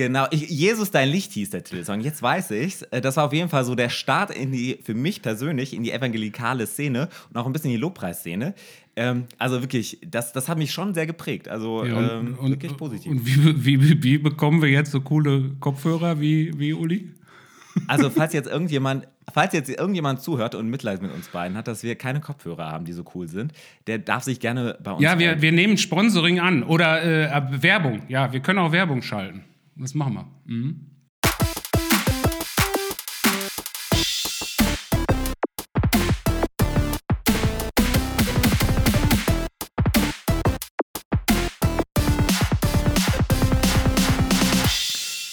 Genau, 0.00 0.26
ich, 0.30 0.49
Jesus, 0.49 0.90
dein 0.90 1.11
Licht 1.11 1.33
hieß 1.33 1.50
der 1.50 1.62
Titelsong. 1.62 2.00
Jetzt 2.00 2.23
weiß 2.23 2.52
ich's. 2.52 2.80
Äh, 2.85 3.02
Das 3.02 3.19
war 3.19 3.26
auf 3.26 3.35
jeden 3.35 3.50
Fall 3.50 3.66
so 3.66 3.75
der 3.75 3.90
Start 3.90 4.30
in 4.30 4.50
die, 4.50 4.78
für 4.83 4.95
mich 4.95 5.21
persönlich, 5.21 5.75
in 5.75 5.83
die 5.83 5.92
evangelikale 5.92 6.66
Szene 6.66 7.11
und 7.28 7.37
auch 7.37 7.45
ein 7.45 7.52
bisschen 7.52 7.71
in 7.71 7.76
die 7.76 7.83
Lobpreisszene. 7.83 8.54
Ähm, 8.97 9.25
also 9.37 9.61
wirklich, 9.61 9.99
das, 10.11 10.33
das 10.33 10.49
hat 10.49 10.57
mich 10.57 10.73
schon 10.73 10.95
sehr 10.95 11.07
geprägt. 11.07 11.50
Also 11.50 11.85
Ja, 11.85 12.19
ähm, 12.19 12.38
wirklich 12.40 12.75
positiv. 12.78 13.12
Und 13.12 13.26
wie, 13.26 13.78
wie, 13.83 14.02
wie, 14.02 14.16
bekommen 14.16 14.62
wir 14.62 14.71
jetzt 14.71 14.90
so 14.90 15.02
coole 15.02 15.50
Kopfhörer 15.61 16.19
wie, 16.19 16.59
wie 16.59 16.73
Uli? 16.73 17.11
Also, 17.87 18.09
falls 18.16 18.33
jetzt 18.33 18.49
irgendjemand, 18.49 19.07
falls 19.30 19.52
jetzt 19.52 19.69
irgendjemand 19.69 20.23
zuhört 20.23 20.54
und 20.54 20.71
Mitleid 20.71 21.02
mit 21.02 21.12
uns 21.12 21.28
beiden 21.28 21.59
hat, 21.59 21.69
dass 21.69 21.83
wir 21.83 21.95
keine 21.97 22.21
Kopfhörer 22.21 22.73
haben, 22.73 22.87
die 22.87 22.95
so 22.95 23.04
cool 23.14 23.28
sind, 23.28 23.52
der 23.87 23.99
darf 23.99 24.23
sich 24.23 24.40
gerne 24.40 24.78
bei 24.83 24.92
uns 24.92 25.02
Ja, 25.02 25.19
wir, 25.19 25.42
wir 25.42 25.52
nehmen 25.52 25.76
Sponsoring 25.76 26.40
an 26.40 26.62
oder 26.62 27.02
äh, 27.02 27.62
Werbung. 27.62 28.00
Ja, 28.09 28.33
wir 28.33 28.40
können 28.40 28.61
auch 28.61 28.73
Werbung 28.73 29.02
schalten. 29.02 29.45
Das 29.81 29.95
machen 29.95 30.13
wir. 30.13 30.27
Mhm. 30.45 30.87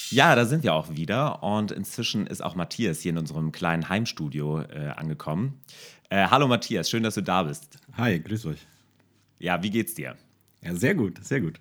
Ja, 0.10 0.36
da 0.36 0.46
sind 0.46 0.64
wir 0.64 0.74
auch 0.74 0.90
wieder 0.90 1.44
und 1.44 1.72
inzwischen 1.72 2.26
ist 2.26 2.42
auch 2.42 2.56
Matthias 2.56 3.02
hier 3.02 3.12
in 3.12 3.18
unserem 3.18 3.52
kleinen 3.52 3.90
Heimstudio 3.90 4.62
äh, 4.62 4.94
angekommen. 4.96 5.60
Äh, 6.10 6.28
hallo 6.30 6.48
Matthias, 6.48 6.90
schön, 6.90 7.04
dass 7.04 7.16
du 7.16 7.22
da 7.22 7.44
bist. 7.44 7.78
Hi, 7.98 8.20
grüß 8.20 8.46
euch. 8.46 8.66
Ja, 9.40 9.62
wie 9.62 9.70
geht's 9.70 9.94
dir? 9.94 10.16
Ja, 10.64 10.74
sehr 10.74 10.96
gut, 10.96 11.24
sehr 11.24 11.42
gut. 11.42 11.60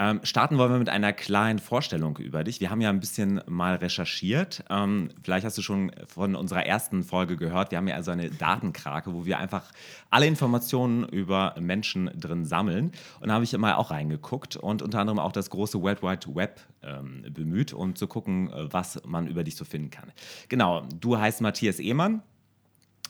Ähm, 0.00 0.20
starten 0.22 0.56
wollen 0.56 0.72
wir 0.72 0.78
mit 0.78 0.88
einer 0.88 1.12
kleinen 1.12 1.58
Vorstellung 1.58 2.16
über 2.16 2.42
dich. 2.42 2.58
Wir 2.58 2.70
haben 2.70 2.80
ja 2.80 2.88
ein 2.88 3.00
bisschen 3.00 3.42
mal 3.46 3.74
recherchiert. 3.74 4.64
Ähm, 4.70 5.10
vielleicht 5.22 5.44
hast 5.44 5.58
du 5.58 5.62
schon 5.62 5.92
von 6.06 6.36
unserer 6.36 6.64
ersten 6.64 7.02
Folge 7.02 7.36
gehört. 7.36 7.70
Wir 7.70 7.76
haben 7.76 7.86
ja 7.86 7.96
also 7.96 8.10
eine 8.10 8.30
Datenkrake, 8.30 9.12
wo 9.12 9.26
wir 9.26 9.38
einfach 9.38 9.70
alle 10.08 10.26
Informationen 10.26 11.04
über 11.04 11.54
Menschen 11.60 12.10
drin 12.18 12.46
sammeln. 12.46 12.92
Und 13.20 13.28
da 13.28 13.34
habe 13.34 13.44
ich 13.44 13.54
mal 13.58 13.74
auch 13.74 13.90
reingeguckt 13.90 14.56
und 14.56 14.80
unter 14.80 15.00
anderem 15.00 15.18
auch 15.18 15.32
das 15.32 15.50
große 15.50 15.82
World 15.82 16.02
Wide 16.02 16.34
Web 16.34 16.62
ähm, 16.82 17.26
bemüht, 17.28 17.74
um 17.74 17.94
zu 17.94 18.06
gucken, 18.06 18.50
was 18.54 19.02
man 19.04 19.26
über 19.26 19.44
dich 19.44 19.56
so 19.56 19.66
finden 19.66 19.90
kann. 19.90 20.12
Genau, 20.48 20.86
du 20.98 21.18
heißt 21.18 21.42
Matthias 21.42 21.78
Ehmann. 21.78 22.22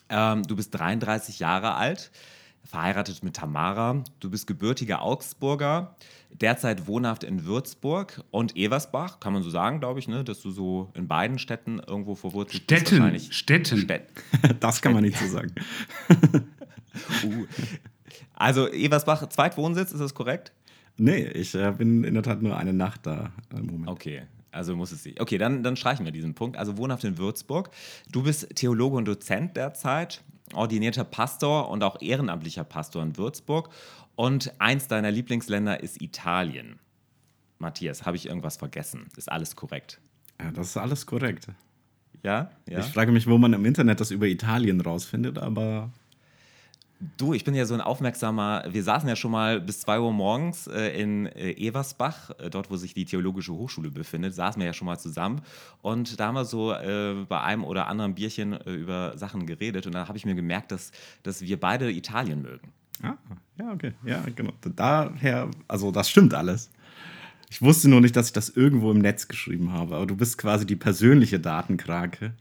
Ähm, 0.09 0.43
du 0.43 0.57
bist 0.57 0.77
33 0.77 1.39
Jahre 1.39 1.75
alt, 1.75 2.11
verheiratet 2.63 3.23
mit 3.23 3.35
Tamara. 3.35 4.03
Du 4.19 4.29
bist 4.29 4.47
gebürtiger 4.47 5.01
Augsburger, 5.01 5.95
derzeit 6.31 6.87
wohnhaft 6.87 7.23
in 7.23 7.45
Würzburg 7.45 8.23
und 8.31 8.55
Eversbach, 8.55 9.19
kann 9.19 9.33
man 9.33 9.43
so 9.43 9.49
sagen, 9.49 9.79
glaube 9.79 9.99
ich, 9.99 10.07
ne? 10.07 10.23
dass 10.23 10.41
du 10.41 10.51
so 10.51 10.89
in 10.93 11.07
beiden 11.07 11.39
Städten 11.39 11.79
irgendwo 11.79 12.15
verwurzelt 12.15 12.67
bist. 12.67 12.87
Städten. 12.87 13.19
Städten. 13.19 13.77
Städt- 13.79 14.07
Das 14.59 14.81
kann 14.81 14.93
man 14.93 15.03
nicht 15.03 15.17
so 15.17 15.27
sagen. 15.27 15.53
uh. 17.23 17.45
Also 18.33 18.67
Eversbach, 18.69 19.27
Zweitwohnsitz, 19.29 19.91
ist 19.91 19.99
das 19.99 20.13
korrekt? 20.13 20.51
Nee, 20.97 21.23
ich 21.25 21.55
äh, 21.55 21.71
bin 21.71 22.03
in 22.03 22.13
der 22.13 22.23
Tat 22.23 22.41
nur 22.41 22.57
eine 22.57 22.73
Nacht 22.73 23.05
da 23.05 23.31
im 23.55 23.67
Moment. 23.67 23.87
Okay, 23.89 24.23
also 24.51 24.75
muss 24.75 24.91
es 24.91 25.05
nicht. 25.05 25.19
Okay, 25.21 25.37
dann, 25.37 25.63
dann 25.63 25.75
streichen 25.75 26.05
wir 26.05 26.11
diesen 26.11 26.33
Punkt. 26.33 26.57
Also 26.57 26.77
wohnhaft 26.77 27.03
in 27.03 27.17
Würzburg. 27.17 27.69
Du 28.11 28.23
bist 28.23 28.49
Theologe 28.55 28.97
und 28.97 29.05
Dozent 29.05 29.55
derzeit 29.57 30.21
ordinierter 30.53 31.03
Pastor 31.03 31.69
und 31.69 31.83
auch 31.83 32.01
ehrenamtlicher 32.01 32.63
Pastor 32.63 33.03
in 33.03 33.17
Würzburg. 33.17 33.69
Und 34.15 34.53
eins 34.59 34.87
deiner 34.87 35.11
Lieblingsländer 35.11 35.81
ist 35.81 36.01
Italien. 36.01 36.79
Matthias, 37.59 38.05
habe 38.05 38.17
ich 38.17 38.27
irgendwas 38.27 38.57
vergessen? 38.57 39.07
Ist 39.15 39.31
alles 39.31 39.55
korrekt? 39.55 39.99
Ja, 40.39 40.51
das 40.51 40.67
ist 40.67 40.77
alles 40.77 41.05
korrekt. 41.05 41.47
Ja? 42.23 42.51
ja? 42.67 42.79
Ich 42.79 42.87
frage 42.87 43.11
mich, 43.11 43.27
wo 43.27 43.37
man 43.37 43.53
im 43.53 43.65
Internet 43.65 43.99
das 43.99 44.11
über 44.11 44.27
Italien 44.27 44.81
rausfindet, 44.81 45.37
aber 45.37 45.91
Du, 47.17 47.33
ich 47.33 47.43
bin 47.43 47.55
ja 47.55 47.65
so 47.65 47.73
ein 47.73 47.81
aufmerksamer, 47.81 48.63
wir 48.69 48.83
saßen 48.83 49.09
ja 49.09 49.15
schon 49.15 49.31
mal 49.31 49.59
bis 49.59 49.81
2 49.81 49.99
Uhr 49.99 50.13
morgens 50.13 50.67
äh, 50.67 51.01
in 51.01 51.25
äh, 51.25 51.53
Eversbach, 51.53 52.29
äh, 52.37 52.49
dort 52.51 52.69
wo 52.69 52.77
sich 52.77 52.93
die 52.93 53.05
Theologische 53.05 53.53
Hochschule 53.53 53.89
befindet, 53.89 54.35
saßen 54.35 54.59
wir 54.59 54.67
ja 54.67 54.73
schon 54.73 54.85
mal 54.85 54.99
zusammen 54.99 55.41
und 55.81 56.19
da 56.19 56.27
haben 56.27 56.35
wir 56.35 56.45
so 56.45 56.67
bei 57.27 57.41
einem 57.41 57.63
oder 57.63 57.87
anderen 57.87 58.13
Bierchen 58.13 58.53
über 58.61 59.17
Sachen 59.17 59.45
geredet 59.45 59.87
und 59.87 59.93
da 59.93 60.07
habe 60.07 60.17
ich 60.17 60.25
mir 60.25 60.35
gemerkt, 60.35 60.71
dass, 60.71 60.91
dass 61.23 61.41
wir 61.41 61.59
beide 61.59 61.91
Italien 61.91 62.41
mögen. 62.41 62.71
Ah, 63.01 63.15
ja, 63.57 63.71
okay, 63.71 63.93
ja, 64.05 64.23
genau. 64.35 64.53
Daher, 64.75 65.49
also 65.67 65.91
das 65.91 66.09
stimmt 66.09 66.33
alles. 66.33 66.69
Ich 67.49 67.61
wusste 67.61 67.89
nur 67.89 68.01
nicht, 68.01 68.15
dass 68.15 68.27
ich 68.27 68.33
das 68.33 68.49
irgendwo 68.49 68.91
im 68.91 68.99
Netz 68.99 69.27
geschrieben 69.27 69.73
habe, 69.73 69.95
aber 69.95 70.05
du 70.05 70.15
bist 70.15 70.37
quasi 70.37 70.65
die 70.65 70.75
persönliche 70.75 71.39
Datenkrake. 71.39 72.33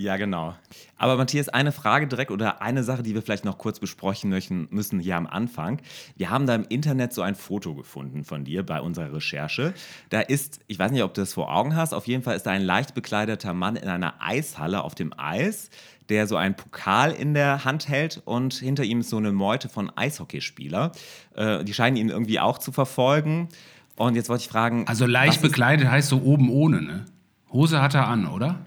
Ja, 0.00 0.16
genau. 0.16 0.54
Aber 0.96 1.18
Matthias, 1.18 1.50
eine 1.50 1.72
Frage 1.72 2.06
direkt 2.06 2.30
oder 2.30 2.62
eine 2.62 2.84
Sache, 2.84 3.02
die 3.02 3.14
wir 3.14 3.20
vielleicht 3.20 3.44
noch 3.44 3.58
kurz 3.58 3.80
besprechen 3.80 4.30
möchten, 4.30 4.66
müssen 4.70 4.98
hier 4.98 5.14
am 5.14 5.26
Anfang. 5.26 5.82
Wir 6.16 6.30
haben 6.30 6.46
da 6.46 6.54
im 6.54 6.64
Internet 6.66 7.12
so 7.12 7.20
ein 7.20 7.34
Foto 7.34 7.74
gefunden 7.74 8.24
von 8.24 8.44
dir 8.44 8.64
bei 8.64 8.80
unserer 8.80 9.12
Recherche. 9.12 9.74
Da 10.08 10.20
ist, 10.22 10.60
ich 10.68 10.78
weiß 10.78 10.90
nicht, 10.90 11.02
ob 11.02 11.12
du 11.12 11.20
das 11.20 11.34
vor 11.34 11.54
Augen 11.54 11.76
hast, 11.76 11.92
auf 11.92 12.06
jeden 12.06 12.22
Fall 12.22 12.34
ist 12.34 12.44
da 12.44 12.50
ein 12.50 12.62
leicht 12.62 12.94
bekleideter 12.94 13.52
Mann 13.52 13.76
in 13.76 13.88
einer 13.90 14.14
Eishalle 14.20 14.84
auf 14.84 14.94
dem 14.94 15.12
Eis, 15.18 15.68
der 16.08 16.26
so 16.26 16.36
einen 16.36 16.54
Pokal 16.54 17.12
in 17.12 17.34
der 17.34 17.66
Hand 17.66 17.86
hält 17.86 18.22
und 18.24 18.54
hinter 18.54 18.84
ihm 18.84 19.00
ist 19.00 19.10
so 19.10 19.18
eine 19.18 19.32
Meute 19.32 19.68
von 19.68 19.92
Eishockeyspieler. 19.94 20.92
Äh, 21.34 21.62
die 21.62 21.74
scheinen 21.74 21.98
ihn 21.98 22.08
irgendwie 22.08 22.40
auch 22.40 22.56
zu 22.56 22.72
verfolgen. 22.72 23.50
Und 23.96 24.14
jetzt 24.14 24.30
wollte 24.30 24.44
ich 24.44 24.48
fragen. 24.48 24.86
Also 24.88 25.04
leicht 25.04 25.42
bekleidet 25.42 25.90
heißt 25.90 26.08
so 26.08 26.22
oben 26.22 26.48
ohne, 26.48 26.80
ne? 26.80 27.04
Hose 27.52 27.82
hat 27.82 27.94
er 27.94 28.08
an, 28.08 28.26
oder? 28.26 28.60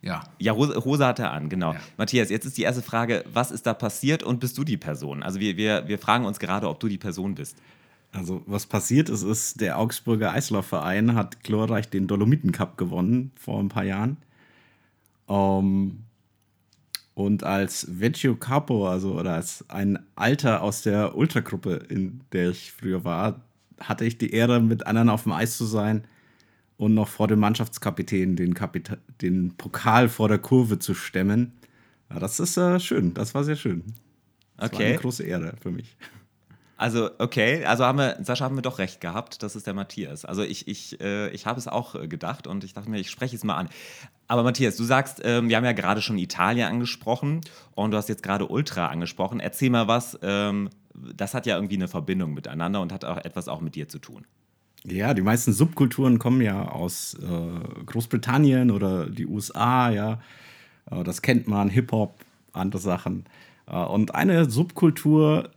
Ja. 0.00 0.24
Ja, 0.38 0.54
Hose, 0.54 0.84
Hose 0.84 1.06
hat 1.06 1.18
er 1.18 1.32
an, 1.32 1.48
genau. 1.48 1.72
Ja. 1.72 1.80
Matthias, 1.96 2.30
jetzt 2.30 2.46
ist 2.46 2.56
die 2.56 2.62
erste 2.62 2.82
Frage, 2.82 3.24
was 3.32 3.50
ist 3.50 3.66
da 3.66 3.74
passiert 3.74 4.22
und 4.22 4.40
bist 4.40 4.56
du 4.56 4.64
die 4.64 4.76
Person? 4.76 5.22
Also 5.22 5.40
wir, 5.40 5.56
wir, 5.56 5.88
wir 5.88 5.98
fragen 5.98 6.24
uns 6.24 6.38
gerade, 6.38 6.68
ob 6.68 6.78
du 6.80 6.88
die 6.88 6.98
Person 6.98 7.34
bist. 7.34 7.56
Also 8.12 8.42
was 8.46 8.66
passiert 8.66 9.08
ist, 9.08 9.22
ist, 9.22 9.60
der 9.60 9.78
Augsburger 9.78 10.32
Eislaufverein 10.32 11.14
hat 11.14 11.42
glorreich 11.42 11.90
den 11.90 12.06
Dolomiten 12.06 12.52
Cup 12.52 12.78
gewonnen 12.78 13.32
vor 13.38 13.60
ein 13.60 13.68
paar 13.68 13.84
Jahren. 13.84 14.16
Um, 15.26 15.36
ähm, 15.36 16.04
und 17.14 17.42
als 17.42 17.98
Vecchio 17.98 18.36
Capo, 18.36 18.88
also 18.88 19.14
oder 19.18 19.34
als 19.34 19.68
ein 19.68 19.98
Alter 20.14 20.62
aus 20.62 20.82
der 20.82 21.16
Ultragruppe, 21.16 21.74
in 21.88 22.20
der 22.32 22.50
ich 22.50 22.70
früher 22.70 23.04
war, 23.04 23.40
hatte 23.80 24.04
ich 24.04 24.18
die 24.18 24.30
Ehre, 24.30 24.60
mit 24.60 24.86
anderen 24.86 25.08
auf 25.08 25.24
dem 25.24 25.32
Eis 25.32 25.56
zu 25.56 25.64
sein 25.64 26.04
und 26.78 26.94
noch 26.94 27.08
vor 27.08 27.28
dem 27.28 27.40
Mannschaftskapitän 27.40 28.36
den, 28.36 28.54
Kapita 28.54 28.96
den 29.20 29.56
Pokal 29.56 30.08
vor 30.08 30.28
der 30.28 30.38
Kurve 30.38 30.78
zu 30.78 30.94
stemmen. 30.94 31.52
Ja, 32.08 32.18
das 32.20 32.40
ist 32.40 32.56
äh, 32.56 32.80
schön, 32.80 33.12
das 33.12 33.34
war 33.34 33.44
sehr 33.44 33.56
schön. 33.56 33.82
Das 34.56 34.72
okay. 34.72 34.78
war 34.78 34.86
eine 34.86 34.98
große 34.98 35.24
Ehre 35.24 35.54
für 35.60 35.70
mich. 35.70 35.96
Also, 36.76 37.10
okay, 37.18 37.64
also 37.64 37.84
haben 37.84 37.98
wir, 37.98 38.18
Sascha, 38.22 38.44
haben 38.44 38.54
wir 38.54 38.62
doch 38.62 38.78
recht 38.78 39.00
gehabt, 39.00 39.42
das 39.42 39.56
ist 39.56 39.66
der 39.66 39.74
Matthias. 39.74 40.24
Also 40.24 40.44
ich, 40.44 40.68
ich, 40.68 41.00
äh, 41.00 41.28
ich 41.30 41.44
habe 41.44 41.58
es 41.58 41.66
auch 41.66 41.96
äh, 41.96 42.06
gedacht 42.06 42.46
und 42.46 42.62
ich 42.62 42.72
dachte 42.72 42.88
mir, 42.88 43.00
ich 43.00 43.10
spreche 43.10 43.34
es 43.34 43.42
mal 43.42 43.56
an. 43.56 43.68
Aber 44.28 44.44
Matthias, 44.44 44.76
du 44.76 44.84
sagst, 44.84 45.20
ähm, 45.24 45.48
wir 45.48 45.56
haben 45.56 45.64
ja 45.64 45.72
gerade 45.72 46.00
schon 46.00 46.16
Italien 46.18 46.68
angesprochen 46.68 47.40
und 47.74 47.90
du 47.90 47.96
hast 47.96 48.08
jetzt 48.08 48.22
gerade 48.22 48.46
Ultra 48.46 48.86
angesprochen. 48.86 49.40
Erzähl 49.40 49.70
mal 49.70 49.88
was, 49.88 50.16
ähm, 50.22 50.70
das 50.94 51.34
hat 51.34 51.46
ja 51.46 51.56
irgendwie 51.56 51.74
eine 51.74 51.88
Verbindung 51.88 52.32
miteinander 52.34 52.80
und 52.80 52.92
hat 52.92 53.04
auch 53.04 53.16
etwas 53.16 53.48
auch 53.48 53.60
mit 53.60 53.74
dir 53.74 53.88
zu 53.88 53.98
tun. 53.98 54.24
Ja, 54.90 55.14
die 55.14 55.22
meisten 55.22 55.52
Subkulturen 55.52 56.18
kommen 56.18 56.40
ja 56.40 56.68
aus 56.68 57.14
äh, 57.14 57.84
Großbritannien 57.86 58.70
oder 58.70 59.08
die 59.08 59.26
USA, 59.26 59.90
ja. 59.90 60.20
Äh, 60.90 61.04
das 61.04 61.22
kennt 61.22 61.48
man, 61.48 61.68
Hip-Hop, 61.68 62.24
andere 62.52 62.80
Sachen. 62.80 63.24
Äh, 63.66 63.76
und 63.76 64.14
eine 64.14 64.48
Subkultur, 64.50 65.50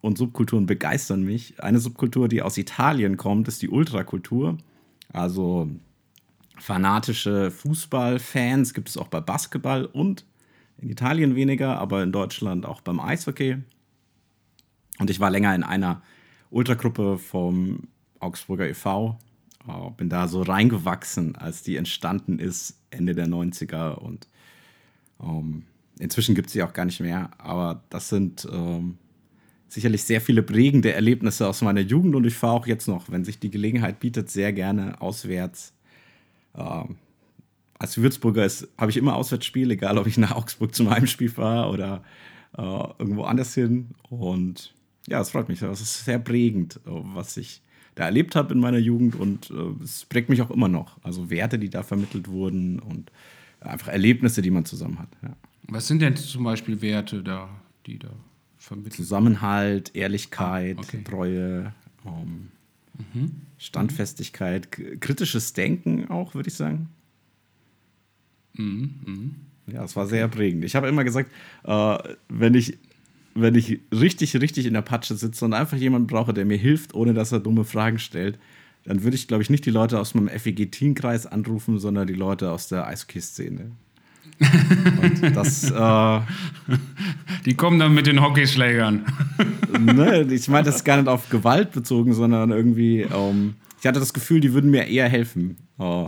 und 0.00 0.16
Subkulturen 0.16 0.66
begeistern 0.66 1.22
mich, 1.22 1.62
eine 1.62 1.78
Subkultur, 1.78 2.28
die 2.28 2.42
aus 2.42 2.56
Italien 2.56 3.16
kommt, 3.16 3.48
ist 3.48 3.60
die 3.62 3.68
Ultrakultur. 3.68 4.56
Also 5.12 5.68
fanatische 6.56 7.50
Fußballfans 7.50 8.74
gibt 8.74 8.88
es 8.88 8.96
auch 8.96 9.08
bei 9.08 9.20
Basketball 9.20 9.84
und 9.84 10.24
in 10.78 10.88
Italien 10.88 11.34
weniger, 11.34 11.78
aber 11.78 12.02
in 12.02 12.12
Deutschland 12.12 12.64
auch 12.64 12.80
beim 12.80 13.00
Eishockey. 13.00 13.58
Und 14.98 15.10
ich 15.10 15.20
war 15.20 15.30
länger 15.30 15.54
in 15.54 15.62
einer 15.62 16.02
Ultragruppe 16.50 17.18
vom 17.18 17.88
Augsburger 18.20 18.68
e.V. 18.68 19.18
Äh, 19.66 19.90
bin 19.96 20.08
da 20.08 20.28
so 20.28 20.42
reingewachsen, 20.42 21.36
als 21.36 21.62
die 21.62 21.76
entstanden 21.76 22.38
ist, 22.38 22.78
Ende 22.90 23.14
der 23.14 23.26
90er. 23.26 23.94
Und 23.94 24.28
ähm, 25.22 25.64
inzwischen 25.98 26.34
gibt 26.34 26.48
es 26.48 26.52
sie 26.52 26.62
auch 26.62 26.72
gar 26.72 26.84
nicht 26.84 27.00
mehr. 27.00 27.30
Aber 27.38 27.82
das 27.90 28.08
sind 28.08 28.46
ähm, 28.50 28.98
sicherlich 29.68 30.04
sehr 30.04 30.20
viele 30.20 30.42
prägende 30.42 30.92
Erlebnisse 30.92 31.48
aus 31.48 31.62
meiner 31.62 31.80
Jugend. 31.80 32.14
Und 32.14 32.26
ich 32.26 32.34
fahre 32.34 32.54
auch 32.54 32.66
jetzt 32.66 32.88
noch, 32.88 33.10
wenn 33.10 33.24
sich 33.24 33.38
die 33.38 33.50
Gelegenheit 33.50 34.00
bietet, 34.00 34.30
sehr 34.30 34.52
gerne 34.52 35.00
auswärts. 35.00 35.72
Ähm, 36.54 36.96
als 37.78 37.96
Würzburger 37.96 38.46
habe 38.76 38.90
ich 38.90 38.96
immer 38.98 39.16
Auswärtsspiele, 39.16 39.74
egal 39.74 39.96
ob 39.96 40.06
ich 40.06 40.18
nach 40.18 40.36
Augsburg 40.36 40.74
zum 40.74 40.90
Heimspiel 40.90 41.30
fahre 41.30 41.70
oder 41.70 42.04
äh, 42.56 42.62
irgendwo 42.98 43.24
anders 43.24 43.54
hin. 43.54 43.90
Und 44.08 44.74
ja, 45.08 45.20
es 45.20 45.30
freut 45.30 45.48
mich. 45.48 45.60
Das 45.60 45.80
ist 45.80 46.04
sehr 46.04 46.18
prägend, 46.18 46.76
äh, 46.86 46.90
was 46.90 47.36
ich 47.36 47.62
da 47.94 48.04
erlebt 48.04 48.36
habe 48.36 48.54
in 48.54 48.60
meiner 48.60 48.78
Jugend 48.78 49.16
und 49.16 49.50
äh, 49.50 49.82
es 49.82 50.04
prägt 50.04 50.28
mich 50.28 50.42
auch 50.42 50.50
immer 50.50 50.68
noch. 50.68 50.98
Also 51.02 51.30
Werte, 51.30 51.58
die 51.58 51.70
da 51.70 51.82
vermittelt 51.82 52.28
wurden 52.28 52.78
und 52.78 53.10
einfach 53.60 53.88
Erlebnisse, 53.88 54.42
die 54.42 54.50
man 54.50 54.64
zusammen 54.64 54.98
hat. 54.98 55.08
Ja. 55.22 55.36
Was 55.68 55.86
sind 55.86 56.00
denn 56.00 56.16
zum 56.16 56.44
Beispiel 56.44 56.80
Werte 56.82 57.22
da, 57.22 57.48
die 57.86 57.98
da 57.98 58.10
vermittelt 58.58 58.94
Zusammenhalt, 58.94 59.94
Ehrlichkeit, 59.94 60.76
ah, 60.78 60.82
okay. 60.82 61.02
Treue, 61.04 61.72
um, 62.04 62.48
ähm, 63.14 63.22
mhm. 63.22 63.30
Standfestigkeit, 63.58 64.70
kritisches 65.00 65.52
Denken 65.52 66.10
auch, 66.10 66.34
würde 66.34 66.48
ich 66.48 66.54
sagen. 66.54 66.88
Mhm. 68.54 68.94
Mhm. 69.04 69.34
Ja, 69.66 69.84
es 69.84 69.96
war 69.96 70.06
sehr 70.06 70.28
prägend. 70.28 70.64
Ich 70.64 70.74
habe 70.74 70.88
immer 70.88 71.04
gesagt, 71.04 71.30
äh, 71.64 71.98
wenn 72.28 72.54
ich 72.54 72.78
wenn 73.40 73.54
ich 73.54 73.80
richtig, 73.92 74.36
richtig 74.36 74.66
in 74.66 74.74
der 74.74 74.82
Patsche 74.82 75.14
sitze 75.14 75.44
und 75.44 75.54
einfach 75.54 75.76
jemanden 75.76 76.06
brauche, 76.06 76.32
der 76.32 76.44
mir 76.44 76.58
hilft, 76.58 76.94
ohne 76.94 77.14
dass 77.14 77.32
er 77.32 77.40
dumme 77.40 77.64
Fragen 77.64 77.98
stellt, 77.98 78.38
dann 78.84 79.02
würde 79.02 79.16
ich, 79.16 79.28
glaube 79.28 79.42
ich, 79.42 79.50
nicht 79.50 79.66
die 79.66 79.70
Leute 79.70 79.98
aus 79.98 80.14
meinem 80.14 80.28
FEG-Teamkreis 80.28 81.26
anrufen, 81.26 81.78
sondern 81.78 82.06
die 82.06 82.14
Leute 82.14 82.50
aus 82.50 82.68
der 82.68 82.86
Eishockey-Szene. 82.86 83.72
Und 84.40 85.36
das, 85.36 85.70
äh, 85.70 86.20
die 87.44 87.54
kommen 87.54 87.78
dann 87.78 87.94
mit 87.94 88.06
den 88.06 88.22
Hockeyschlägern. 88.22 89.04
ne, 89.78 90.22
ich 90.30 90.48
meine 90.48 90.64
das 90.64 90.84
gar 90.84 90.96
nicht 90.96 91.08
auf 91.08 91.28
Gewalt 91.28 91.72
bezogen, 91.72 92.14
sondern 92.14 92.50
irgendwie, 92.50 93.02
ähm, 93.02 93.54
ich 93.78 93.86
hatte 93.86 94.00
das 94.00 94.14
Gefühl, 94.14 94.40
die 94.40 94.54
würden 94.54 94.70
mir 94.70 94.86
eher 94.86 95.08
helfen, 95.08 95.56
äh, 95.78 96.06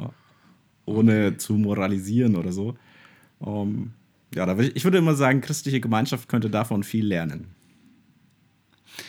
ohne 0.87 1.37
zu 1.37 1.55
moralisieren 1.55 2.37
oder 2.37 2.53
so. 2.53 2.75
Ähm, 3.45 3.93
ja, 4.35 4.47
da 4.47 4.59
ich 4.59 4.85
würde 4.85 4.99
immer 4.99 5.15
sagen, 5.15 5.41
christliche 5.41 5.81
Gemeinschaft 5.81 6.29
könnte 6.29 6.51
davon 6.51 6.83
viel 6.83 7.07
lernen. 7.07 7.49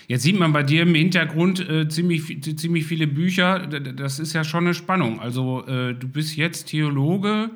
Jetzt 0.08 0.24
sieht 0.24 0.38
man 0.38 0.54
bei 0.54 0.64
dir 0.64 0.84
im 0.84 0.96
Hintergrund 0.96 1.68
äh, 1.68 1.88
ziemlich, 1.88 2.42
ziemlich 2.58 2.86
viele 2.86 3.08
Bücher. 3.08 3.68
Das 3.68 4.20
ist 4.20 4.34
ja 4.34 4.44
schon 4.44 4.66
eine 4.66 4.74
Spannung. 4.74 5.20
Also 5.20 5.66
äh, 5.66 5.94
du 5.94 6.08
bist 6.08 6.36
jetzt 6.36 6.68
Theologe. 6.68 7.52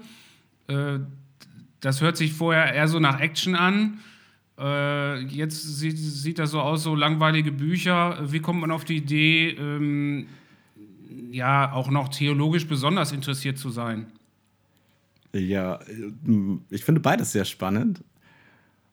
Äh, 0.67 0.99
das 1.79 2.01
hört 2.01 2.17
sich 2.17 2.33
vorher 2.33 2.73
eher 2.73 2.87
so 2.87 2.99
nach 2.99 3.19
Action 3.19 3.55
an. 3.55 3.99
Äh, 4.59 5.21
jetzt 5.25 5.61
sieht, 5.77 5.97
sieht 5.97 6.39
das 6.39 6.51
so 6.51 6.61
aus, 6.61 6.83
so 6.83 6.95
langweilige 6.95 7.51
Bücher. 7.51 8.17
Wie 8.31 8.39
kommt 8.39 8.61
man 8.61 8.71
auf 8.71 8.85
die 8.85 8.97
Idee, 8.97 9.51
ähm, 9.51 10.27
ja, 11.31 11.71
auch 11.71 11.89
noch 11.89 12.09
theologisch 12.09 12.67
besonders 12.67 13.11
interessiert 13.11 13.57
zu 13.57 13.69
sein? 13.69 14.07
Ja, 15.33 15.79
ich 16.69 16.83
finde 16.83 17.01
beides 17.01 17.31
sehr 17.31 17.45
spannend. 17.45 18.03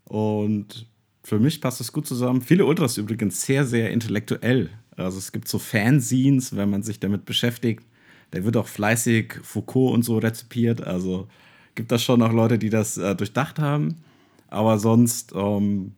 Und 0.05 0.87
für 1.23 1.39
mich 1.39 1.61
passt 1.61 1.81
das 1.81 1.93
gut 1.93 2.07
zusammen. 2.07 2.43
Viele 2.43 2.67
Ultras 2.67 2.99
übrigens 2.99 3.43
sehr, 3.43 3.65
sehr 3.65 3.91
intellektuell. 3.91 4.71
Also 4.97 5.19
es 5.19 5.33
gibt 5.33 5.49
so 5.49 5.59
Fanzines, 5.59 6.55
wenn 6.57 6.71
man 6.71 6.83
sich 6.83 7.01
damit 7.01 7.25
beschäftigt. 7.25 7.85
Da 8.31 8.45
wird 8.45 8.57
auch 8.57 8.67
fleißig 8.67 9.35
Foucault 9.43 9.95
und 9.95 10.03
so 10.03 10.19
rezipiert. 10.19 10.83
Also 10.83 11.29
gibt 11.75 11.93
das 11.93 12.03
schon 12.03 12.21
noch 12.21 12.33
Leute, 12.33 12.59
die 12.59 12.71
das 12.71 12.97
äh, 12.99 13.15
durchdacht 13.15 13.59
haben. 13.59 13.97
Aber 14.49 14.79
sonst, 14.79 15.33
ähm, 15.35 15.95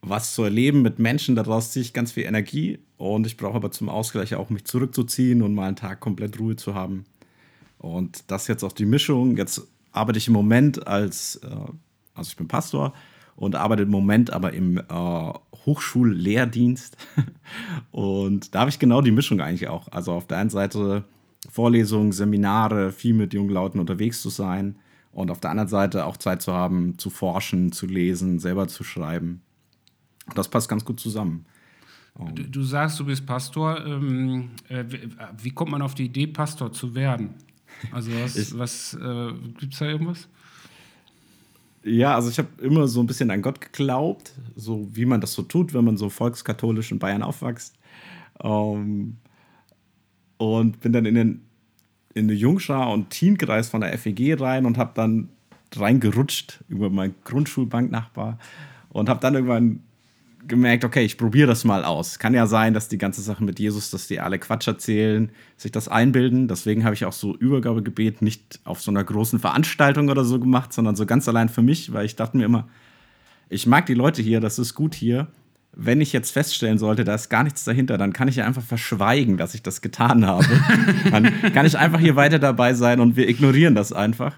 was 0.00 0.34
zu 0.34 0.42
erleben 0.44 0.82
mit 0.82 0.98
Menschen, 0.98 1.36
daraus 1.36 1.72
ziehe 1.72 1.82
ich 1.82 1.92
ganz 1.92 2.12
viel 2.12 2.24
Energie. 2.24 2.78
Und 2.96 3.26
ich 3.26 3.36
brauche 3.36 3.56
aber 3.56 3.70
zum 3.70 3.88
Ausgleich 3.88 4.34
auch, 4.34 4.50
mich 4.50 4.64
zurückzuziehen 4.64 5.42
und 5.42 5.54
mal 5.54 5.66
einen 5.66 5.76
Tag 5.76 6.00
komplett 6.00 6.38
Ruhe 6.40 6.56
zu 6.56 6.74
haben. 6.74 7.04
Und 7.78 8.30
das 8.30 8.48
jetzt 8.48 8.64
auch 8.64 8.72
die 8.72 8.86
Mischung. 8.86 9.36
Jetzt 9.36 9.66
arbeite 9.92 10.18
ich 10.18 10.28
im 10.28 10.34
Moment 10.34 10.86
als, 10.86 11.36
äh, 11.36 11.48
also 12.14 12.28
ich 12.28 12.36
bin 12.36 12.48
Pastor 12.48 12.92
und 13.36 13.54
arbeite 13.54 13.82
im 13.82 13.90
Moment 13.90 14.32
aber 14.32 14.52
im 14.52 14.78
äh, 14.78 15.32
Hochschullehrdienst. 15.66 16.96
und 17.90 18.54
da 18.54 18.60
habe 18.60 18.70
ich 18.70 18.78
genau 18.78 19.02
die 19.02 19.10
Mischung 19.10 19.40
eigentlich 19.40 19.68
auch. 19.68 19.88
Also 19.88 20.12
auf 20.12 20.26
der 20.26 20.38
einen 20.38 20.50
Seite 20.50 21.04
Vorlesungen, 21.50 22.12
Seminare, 22.12 22.92
viel 22.92 23.14
mit 23.14 23.34
jungen 23.34 23.50
Leuten 23.50 23.78
unterwegs 23.78 24.20
zu 24.22 24.30
sein 24.30 24.76
und 25.12 25.30
auf 25.30 25.40
der 25.40 25.50
anderen 25.50 25.68
Seite 25.68 26.04
auch 26.06 26.16
Zeit 26.16 26.42
zu 26.42 26.52
haben, 26.52 26.98
zu 26.98 27.10
forschen, 27.10 27.72
zu 27.72 27.86
lesen, 27.86 28.38
selber 28.38 28.68
zu 28.68 28.84
schreiben. 28.84 29.42
Das 30.34 30.48
passt 30.48 30.68
ganz 30.68 30.84
gut 30.84 30.98
zusammen. 30.98 31.46
Du, 32.34 32.42
du 32.42 32.62
sagst, 32.62 32.98
du 32.98 33.04
bist 33.04 33.26
Pastor. 33.26 33.84
Ähm, 33.84 34.50
äh, 34.68 34.84
wie 35.38 35.50
kommt 35.50 35.70
man 35.70 35.82
auf 35.82 35.94
die 35.94 36.06
Idee, 36.06 36.26
Pastor 36.26 36.72
zu 36.72 36.94
werden? 36.94 37.34
Also 37.92 38.10
was, 38.12 38.58
was 38.58 38.94
äh, 38.94 39.32
gibt 39.58 39.72
es 39.72 39.78
da 39.78 39.86
irgendwas? 39.86 40.28
Ja, 41.82 42.16
also 42.16 42.30
ich 42.30 42.38
habe 42.38 42.48
immer 42.60 42.88
so 42.88 43.00
ein 43.00 43.06
bisschen 43.06 43.30
an 43.30 43.42
Gott 43.42 43.60
geglaubt, 43.60 44.32
so 44.56 44.88
wie 44.92 45.04
man 45.04 45.20
das 45.20 45.32
so 45.32 45.42
tut, 45.42 45.72
wenn 45.72 45.84
man 45.84 45.96
so 45.96 46.10
volkskatholisch 46.10 46.90
in 46.90 46.98
Bayern 46.98 47.22
aufwächst. 47.22 47.76
Ähm, 48.42 49.18
und 50.36 50.80
bin 50.80 50.92
dann 50.92 51.06
in 51.06 51.14
den, 51.14 51.40
in 52.14 52.28
den 52.28 52.36
Jungschar- 52.36 52.92
und 52.92 53.10
Teenkreis 53.10 53.68
von 53.68 53.82
der 53.82 53.96
FEG 53.96 54.40
rein 54.40 54.66
und 54.66 54.78
habe 54.78 54.92
dann 54.94 55.28
reingerutscht 55.74 56.64
über 56.68 56.90
meinen 56.90 57.14
Grundschulbanknachbar 57.24 58.38
und 58.88 59.08
habe 59.08 59.20
dann 59.20 59.34
irgendwann 59.34 59.80
gemerkt, 60.48 60.84
okay, 60.84 61.04
ich 61.04 61.18
probiere 61.18 61.46
das 61.46 61.64
mal 61.64 61.84
aus. 61.84 62.18
Kann 62.18 62.34
ja 62.34 62.46
sein, 62.46 62.74
dass 62.74 62.88
die 62.88 62.98
ganze 62.98 63.20
Sache 63.22 63.44
mit 63.44 63.58
Jesus, 63.58 63.90
dass 63.90 64.06
die 64.06 64.20
alle 64.20 64.38
Quatsch 64.38 64.66
erzählen, 64.66 65.30
sich 65.56 65.72
das 65.72 65.88
einbilden. 65.88 66.48
Deswegen 66.48 66.84
habe 66.84 66.94
ich 66.94 67.04
auch 67.04 67.12
so 67.12 67.36
Übergabegebet 67.36 68.22
nicht 68.22 68.60
auf 68.64 68.80
so 68.80 68.90
einer 68.90 69.04
großen 69.04 69.38
Veranstaltung 69.38 70.08
oder 70.08 70.24
so 70.24 70.38
gemacht, 70.38 70.72
sondern 70.72 70.96
so 70.96 71.06
ganz 71.06 71.28
allein 71.28 71.48
für 71.48 71.62
mich, 71.62 71.92
weil 71.92 72.06
ich 72.06 72.16
dachte 72.16 72.36
mir 72.36 72.44
immer, 72.44 72.68
ich 73.48 73.66
mag 73.66 73.86
die 73.86 73.94
Leute 73.94 74.22
hier, 74.22 74.40
das 74.40 74.58
ist 74.58 74.74
gut 74.74 74.94
hier. 74.94 75.28
Wenn 75.72 76.00
ich 76.00 76.12
jetzt 76.12 76.30
feststellen 76.30 76.78
sollte, 76.78 77.04
da 77.04 77.14
ist 77.14 77.28
gar 77.28 77.44
nichts 77.44 77.64
dahinter, 77.64 77.98
dann 77.98 78.12
kann 78.12 78.28
ich 78.28 78.36
ja 78.36 78.46
einfach 78.46 78.62
verschweigen, 78.62 79.36
dass 79.36 79.54
ich 79.54 79.62
das 79.62 79.82
getan 79.82 80.26
habe. 80.26 80.46
dann 81.10 81.30
kann 81.52 81.66
ich 81.66 81.76
einfach 81.76 82.00
hier 82.00 82.16
weiter 82.16 82.38
dabei 82.38 82.74
sein 82.74 83.00
und 83.00 83.16
wir 83.16 83.28
ignorieren 83.28 83.74
das 83.74 83.92
einfach. 83.92 84.34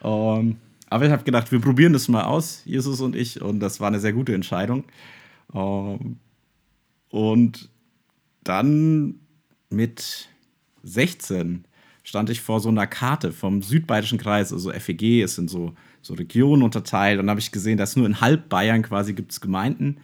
Um, 0.00 0.38
ähm, 0.40 0.56
aber 0.92 1.06
ich 1.06 1.10
habe 1.10 1.24
gedacht, 1.24 1.50
wir 1.50 1.58
probieren 1.58 1.94
das 1.94 2.08
mal 2.08 2.24
aus, 2.24 2.60
Jesus 2.66 3.00
und 3.00 3.16
ich, 3.16 3.40
und 3.40 3.60
das 3.60 3.80
war 3.80 3.88
eine 3.88 3.98
sehr 3.98 4.12
gute 4.12 4.34
Entscheidung. 4.34 4.84
Ähm, 5.54 6.18
und 7.10 7.68
dann 8.44 9.20
mit 9.70 10.28
16 10.82 11.64
stand 12.02 12.30
ich 12.30 12.40
vor 12.40 12.60
so 12.60 12.68
einer 12.68 12.86
Karte 12.86 13.32
vom 13.32 13.62
Südbayerischen 13.62 14.18
Kreis, 14.18 14.52
also 14.52 14.72
FEG 14.72 15.22
ist 15.22 15.38
in 15.38 15.48
so, 15.48 15.74
so 16.00 16.14
Regionen 16.14 16.62
unterteilt. 16.62 17.20
Und 17.20 17.26
da 17.26 17.30
habe 17.30 17.40
ich 17.40 17.52
gesehen, 17.52 17.78
dass 17.78 17.96
nur 17.96 18.06
in 18.06 18.20
halb 18.20 18.48
Bayern 18.48 18.82
quasi 18.82 19.12
gibt 19.14 19.32
es 19.32 19.40
Gemeinden. 19.40 19.98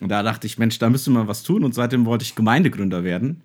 Und 0.00 0.08
da 0.08 0.22
dachte 0.22 0.46
ich, 0.46 0.58
Mensch, 0.58 0.78
da 0.78 0.90
müsste 0.90 1.10
man 1.10 1.28
was 1.28 1.42
tun. 1.42 1.64
Und 1.64 1.74
seitdem 1.74 2.04
wollte 2.04 2.24
ich 2.24 2.34
Gemeindegründer 2.34 3.04
werden. 3.04 3.42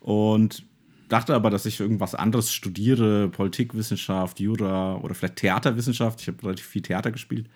Und 0.00 0.64
dachte 1.08 1.34
aber, 1.34 1.50
dass 1.50 1.66
ich 1.66 1.80
irgendwas 1.80 2.14
anderes 2.14 2.52
studiere, 2.52 3.28
Politikwissenschaft, 3.28 4.40
Jura 4.40 4.96
oder 4.96 5.14
vielleicht 5.14 5.36
Theaterwissenschaft. 5.36 6.20
Ich 6.20 6.28
habe 6.28 6.42
relativ 6.42 6.66
viel 6.66 6.82
Theater 6.82 7.10
gespielt. 7.10 7.48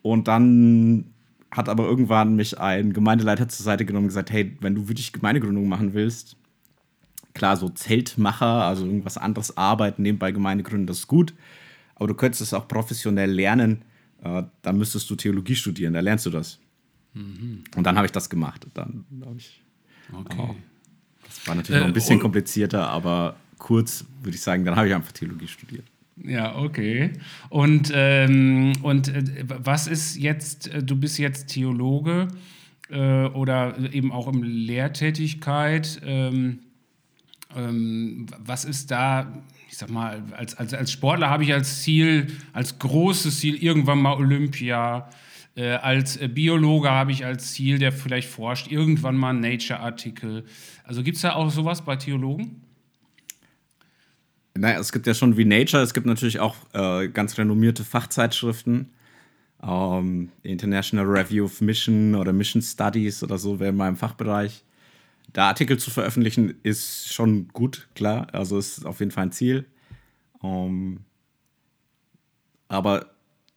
Und 0.00 0.26
dann 0.28 1.11
hat 1.52 1.68
aber 1.68 1.84
irgendwann 1.84 2.34
mich 2.34 2.58
ein 2.58 2.92
Gemeindeleiter 2.92 3.48
zur 3.48 3.64
Seite 3.64 3.84
genommen 3.84 4.04
und 4.04 4.08
gesagt, 4.08 4.32
hey, 4.32 4.56
wenn 4.60 4.74
du 4.74 4.88
wirklich 4.88 5.12
Gemeindegründung 5.12 5.68
machen 5.68 5.92
willst, 5.92 6.36
klar, 7.34 7.56
so 7.56 7.68
Zeltmacher, 7.68 8.64
also 8.64 8.86
irgendwas 8.86 9.18
anderes 9.18 9.56
arbeiten, 9.56 10.02
nebenbei 10.02 10.32
Gemeindegründen, 10.32 10.86
das 10.86 11.00
ist 11.00 11.08
gut, 11.08 11.34
aber 11.94 12.08
du 12.08 12.14
könntest 12.14 12.40
es 12.40 12.54
auch 12.54 12.66
professionell 12.66 13.30
lernen, 13.30 13.84
äh, 14.24 14.42
dann 14.62 14.78
müsstest 14.78 15.08
du 15.10 15.14
Theologie 15.14 15.54
studieren, 15.54 15.92
da 15.92 16.00
lernst 16.00 16.26
du 16.26 16.30
das. 16.30 16.58
Mhm. 17.14 17.64
Und 17.76 17.84
dann 17.84 17.96
habe 17.96 18.06
ich 18.06 18.12
das 18.12 18.30
gemacht. 18.30 18.66
Dann 18.74 19.04
habe 19.24 19.36
ich. 19.36 19.62
Okay. 20.12 20.36
Oh, 20.38 20.54
das 21.24 21.46
war 21.46 21.54
natürlich 21.54 21.76
äh, 21.76 21.80
noch 21.80 21.88
ein 21.88 21.92
bisschen 21.92 22.18
komplizierter, 22.18 22.88
aber 22.88 23.36
kurz 23.58 24.04
würde 24.22 24.34
ich 24.34 24.40
sagen, 24.40 24.64
dann 24.64 24.76
habe 24.76 24.88
ich 24.88 24.94
einfach 24.94 25.12
Theologie 25.12 25.48
studiert. 25.48 25.84
Ja, 26.16 26.56
okay. 26.56 27.12
Und, 27.48 27.90
ähm, 27.94 28.72
und 28.82 29.08
äh, 29.08 29.44
was 29.46 29.86
ist 29.86 30.16
jetzt, 30.16 30.68
äh, 30.68 30.82
du 30.82 30.96
bist 30.96 31.18
jetzt 31.18 31.46
Theologe 31.48 32.28
äh, 32.90 33.24
oder 33.26 33.76
eben 33.92 34.12
auch 34.12 34.28
in 34.28 34.42
Lehrtätigkeit. 34.42 36.00
Ähm, 36.04 36.60
ähm, 37.56 38.26
was 38.38 38.64
ist 38.64 38.90
da, 38.90 39.42
ich 39.68 39.78
sag 39.78 39.90
mal, 39.90 40.22
als, 40.36 40.54
als, 40.56 40.74
als 40.74 40.92
Sportler 40.92 41.30
habe 41.30 41.44
ich 41.44 41.52
als 41.52 41.82
Ziel, 41.82 42.26
als 42.52 42.78
großes 42.78 43.40
Ziel 43.40 43.56
irgendwann 43.56 44.00
mal 44.00 44.14
Olympia. 44.14 45.08
Äh, 45.54 45.72
als 45.72 46.18
Biologe 46.18 46.90
habe 46.90 47.12
ich 47.12 47.24
als 47.24 47.52
Ziel, 47.52 47.78
der 47.78 47.92
vielleicht 47.92 48.28
forscht, 48.28 48.70
irgendwann 48.70 49.16
mal 49.16 49.32
Nature-Artikel. 49.32 50.44
Also 50.84 51.02
gibt 51.02 51.16
es 51.16 51.22
da 51.22 51.34
auch 51.34 51.50
sowas 51.50 51.82
bei 51.82 51.96
Theologen? 51.96 52.62
Naja, 54.54 54.78
es 54.78 54.92
gibt 54.92 55.06
ja 55.06 55.14
schon 55.14 55.36
wie 55.36 55.44
Nature, 55.44 55.82
es 55.82 55.94
gibt 55.94 56.06
natürlich 56.06 56.40
auch 56.40 56.56
äh, 56.74 57.08
ganz 57.08 57.38
renommierte 57.38 57.84
Fachzeitschriften. 57.84 58.90
Ähm, 59.62 60.30
International 60.42 61.06
Review 61.06 61.44
of 61.44 61.60
Mission 61.60 62.14
oder 62.14 62.32
Mission 62.32 62.60
Studies 62.60 63.22
oder 63.22 63.38
so 63.38 63.60
wäre 63.60 63.70
in 63.70 63.76
meinem 63.76 63.96
Fachbereich. 63.96 64.64
Da 65.32 65.48
Artikel 65.48 65.78
zu 65.78 65.90
veröffentlichen 65.90 66.54
ist 66.62 67.12
schon 67.12 67.48
gut, 67.48 67.88
klar. 67.94 68.26
Also 68.32 68.58
ist 68.58 68.84
auf 68.84 69.00
jeden 69.00 69.12
Fall 69.12 69.24
ein 69.24 69.32
Ziel. 69.32 69.66
Ähm, 70.42 71.00
aber 72.68 73.06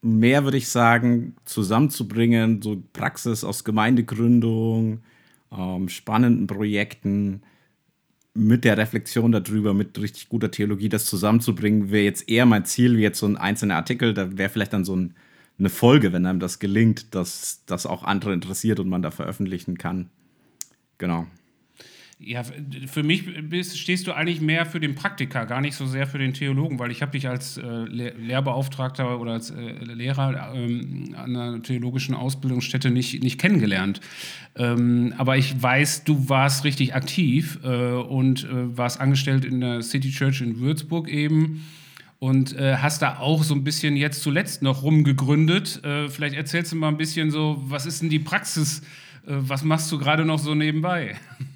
mehr 0.02 0.44
würde 0.44 0.58
ich 0.58 0.70
sagen, 0.70 1.36
zusammenzubringen, 1.46 2.62
so 2.62 2.82
Praxis 2.94 3.44
aus 3.44 3.64
Gemeindegründung, 3.64 5.02
ähm, 5.52 5.90
spannenden 5.90 6.48
Projekten, 6.48 7.42
mit 8.36 8.66
der 8.66 8.78
Reflexion 8.78 9.32
darüber, 9.32 9.74
mit 9.74 9.98
richtig 10.00 10.30
guter 10.30 10.52
Theologie 10.52 10.90
das 10.90 11.06
zusammenzubringen, 11.06 11.90
wäre 11.90 12.04
jetzt 12.04 12.30
eher 12.30 12.46
mein 12.46 12.66
Ziel, 12.66 12.98
wie 12.98 13.02
jetzt 13.02 13.20
so 13.20 13.26
ein 13.26 13.38
einzelner 13.38 13.78
Artikel. 13.78 14.14
Da 14.14 14.38
wäre 14.38 14.50
vielleicht 14.50 14.74
dann 14.74 14.84
so 14.84 14.96
ein, 14.96 15.16
eine 15.58 15.70
Folge, 15.70 16.12
wenn 16.12 16.26
einem 16.26 16.42
das 16.42 16.60
gelingt, 16.60 17.16
dass 17.16 17.64
das 17.66 17.86
auch 17.86 18.04
andere 18.04 18.34
interessiert 18.34 18.80
und 18.80 18.90
man 18.90 19.02
da 19.02 19.10
veröffentlichen 19.10 19.78
kann. 19.78 20.10
Genau. 20.98 21.28
Ja, 22.18 22.44
für 22.44 23.04
mich 23.04 23.26
bist, 23.50 23.78
stehst 23.78 24.08
du 24.08 24.14
eigentlich 24.14 24.40
mehr 24.40 24.66
für 24.66 24.80
den 24.80 24.96
Praktiker, 24.96 25.46
gar 25.46 25.60
nicht 25.60 25.76
so 25.76 25.86
sehr 25.86 26.08
für 26.08 26.18
den 26.18 26.34
Theologen, 26.34 26.80
weil 26.80 26.90
ich 26.90 27.02
habe 27.02 27.12
dich 27.12 27.28
als 27.28 27.58
äh, 27.58 27.62
Lehrbeauftragter 27.62 29.20
oder 29.20 29.34
als 29.34 29.50
äh, 29.50 29.72
Lehrer 29.84 30.54
ähm, 30.56 31.14
an 31.18 31.36
einer 31.36 31.62
theologischen 31.62 32.16
Ausbildungsstätte 32.16 32.90
nicht, 32.90 33.22
nicht 33.22 33.38
kennengelernt. 33.38 34.00
Ähm, 34.56 35.14
aber 35.18 35.36
ich 35.36 35.62
weiß, 35.62 36.06
du 36.06 36.30
warst 36.30 36.64
richtig 36.64 36.96
aktiv 36.96 37.60
äh, 37.66 37.92
und 37.92 38.46
äh, 38.46 38.78
warst 38.78 39.02
angestellt 39.02 39.44
in 39.44 39.60
der 39.60 39.82
City 39.82 40.10
Church 40.10 40.40
in 40.40 40.62
Würzburg 40.62 41.10
eben 41.10 41.66
und 42.20 42.58
äh, 42.58 42.78
hast 42.78 43.02
da 43.02 43.18
auch 43.20 43.44
so 43.44 43.54
ein 43.54 43.66
bisschen 43.66 43.98
jetzt 43.98 44.24
zuletzt 44.24 44.62
noch 44.62 44.84
rumgegründet. 44.84 45.84
Äh, 45.84 46.08
vielleicht 46.08 46.36
erzählst 46.36 46.72
du 46.72 46.78
mal 46.78 46.88
ein 46.88 46.98
bisschen 46.98 47.30
so, 47.30 47.62
was 47.68 47.86
ist 47.86 48.02
denn 48.02 48.10
die 48.10 48.20
Praxis? 48.20 48.82
was 49.28 49.64
machst 49.64 49.92
du 49.92 49.98
gerade 49.98 50.24
noch 50.24 50.38
so 50.38 50.54
nebenbei? 50.54 51.16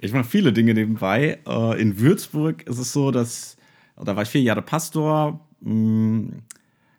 Ich 0.00 0.12
mache 0.12 0.24
viele 0.24 0.52
Dinge 0.52 0.74
nebenbei. 0.74 1.38
Äh, 1.46 1.80
in 1.80 1.98
Würzburg 1.98 2.62
ist 2.66 2.78
es 2.78 2.92
so, 2.92 3.10
dass, 3.10 3.56
da 3.96 4.16
war 4.16 4.22
ich 4.22 4.28
vier 4.28 4.42
Jahre 4.42 4.62
Pastor. 4.62 5.40
Das 5.60 5.68
mm, 5.72 6.28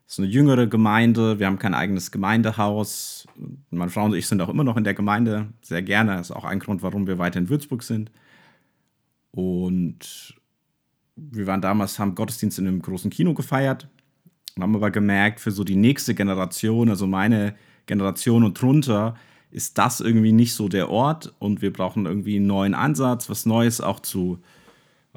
ist 0.08 0.20
eine 0.20 0.28
jüngere 0.28 0.68
Gemeinde. 0.68 1.40
Wir 1.40 1.48
haben 1.48 1.60
kein 1.60 1.74
eigenes 1.74 2.12
Gemeindehaus. 2.12 3.28
Meine 3.70 3.92
Frau 3.92 4.06
und 4.06 4.16
ich 4.16 4.28
sind 4.28 4.42
auch 4.42 4.50
immer 4.50 4.64
noch 4.64 4.78
in 4.78 4.84
der 4.84 4.94
Gemeinde. 4.94 5.48
Sehr 5.62 5.82
gerne. 5.82 6.18
Das 6.18 6.30
ist 6.30 6.36
auch 6.36 6.46
ein 6.46 6.60
Grund, 6.60 6.82
warum 6.82 7.08
wir 7.08 7.18
weiter 7.18 7.40
in 7.40 7.50
Würzburg 7.50 7.84
sind. 7.84 8.12
Und 9.32 10.36
wir 11.16 11.48
waren 11.48 11.62
damals, 11.62 12.00
haben 12.00 12.16
Gottesdienst 12.16 12.60
in 12.60 12.68
einem 12.68 12.82
großen 12.82 13.12
Kino 13.12 13.34
gefeiert 13.34 13.88
und 14.56 14.64
haben 14.64 14.76
aber 14.76 14.92
gemerkt, 14.92 15.40
für 15.40 15.52
so 15.52 15.64
die 15.64 15.76
nächste 15.76 16.16
Generation, 16.16 16.90
also 16.90 17.08
meine 17.08 17.56
Generation 17.86 18.44
und 18.44 18.60
drunter, 18.60 19.16
ist 19.52 19.78
das 19.78 20.02
irgendwie 20.02 20.34
nicht 20.34 20.54
so 20.54 20.68
der 20.68 20.90
Ort 20.90 21.34
und 21.40 21.62
wir 21.62 21.72
brauchen 21.72 22.06
irgendwie 22.06 22.38
einen 22.38 22.48
neuen 22.48 22.74
Ansatz, 22.74 23.30
was 23.30 23.46
Neues 23.46 23.82
auch 23.82 24.02
zu, 24.02 24.40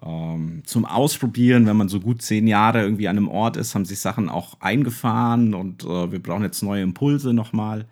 ähm, 0.02 0.62
zum 0.64 0.84
Ausprobieren. 0.84 1.66
Wenn 1.66 1.76
man 1.76 1.88
so 1.88 2.00
gut 2.00 2.22
zehn 2.22 2.46
Jahre 2.46 2.82
irgendwie 2.82 3.08
an 3.08 3.16
einem 3.16 3.28
Ort 3.28 3.56
ist, 3.56 3.74
haben 3.74 3.84
sich 3.84 4.00
Sachen 4.00 4.28
auch 4.28 4.60
eingefahren 4.60 5.54
und 5.54 5.84
äh, 5.84 6.12
wir 6.12 6.22
brauchen 6.22 6.44
jetzt 6.44 6.62
neue 6.62 6.82
Impulse 6.82 7.32
nochmal. 7.32 7.86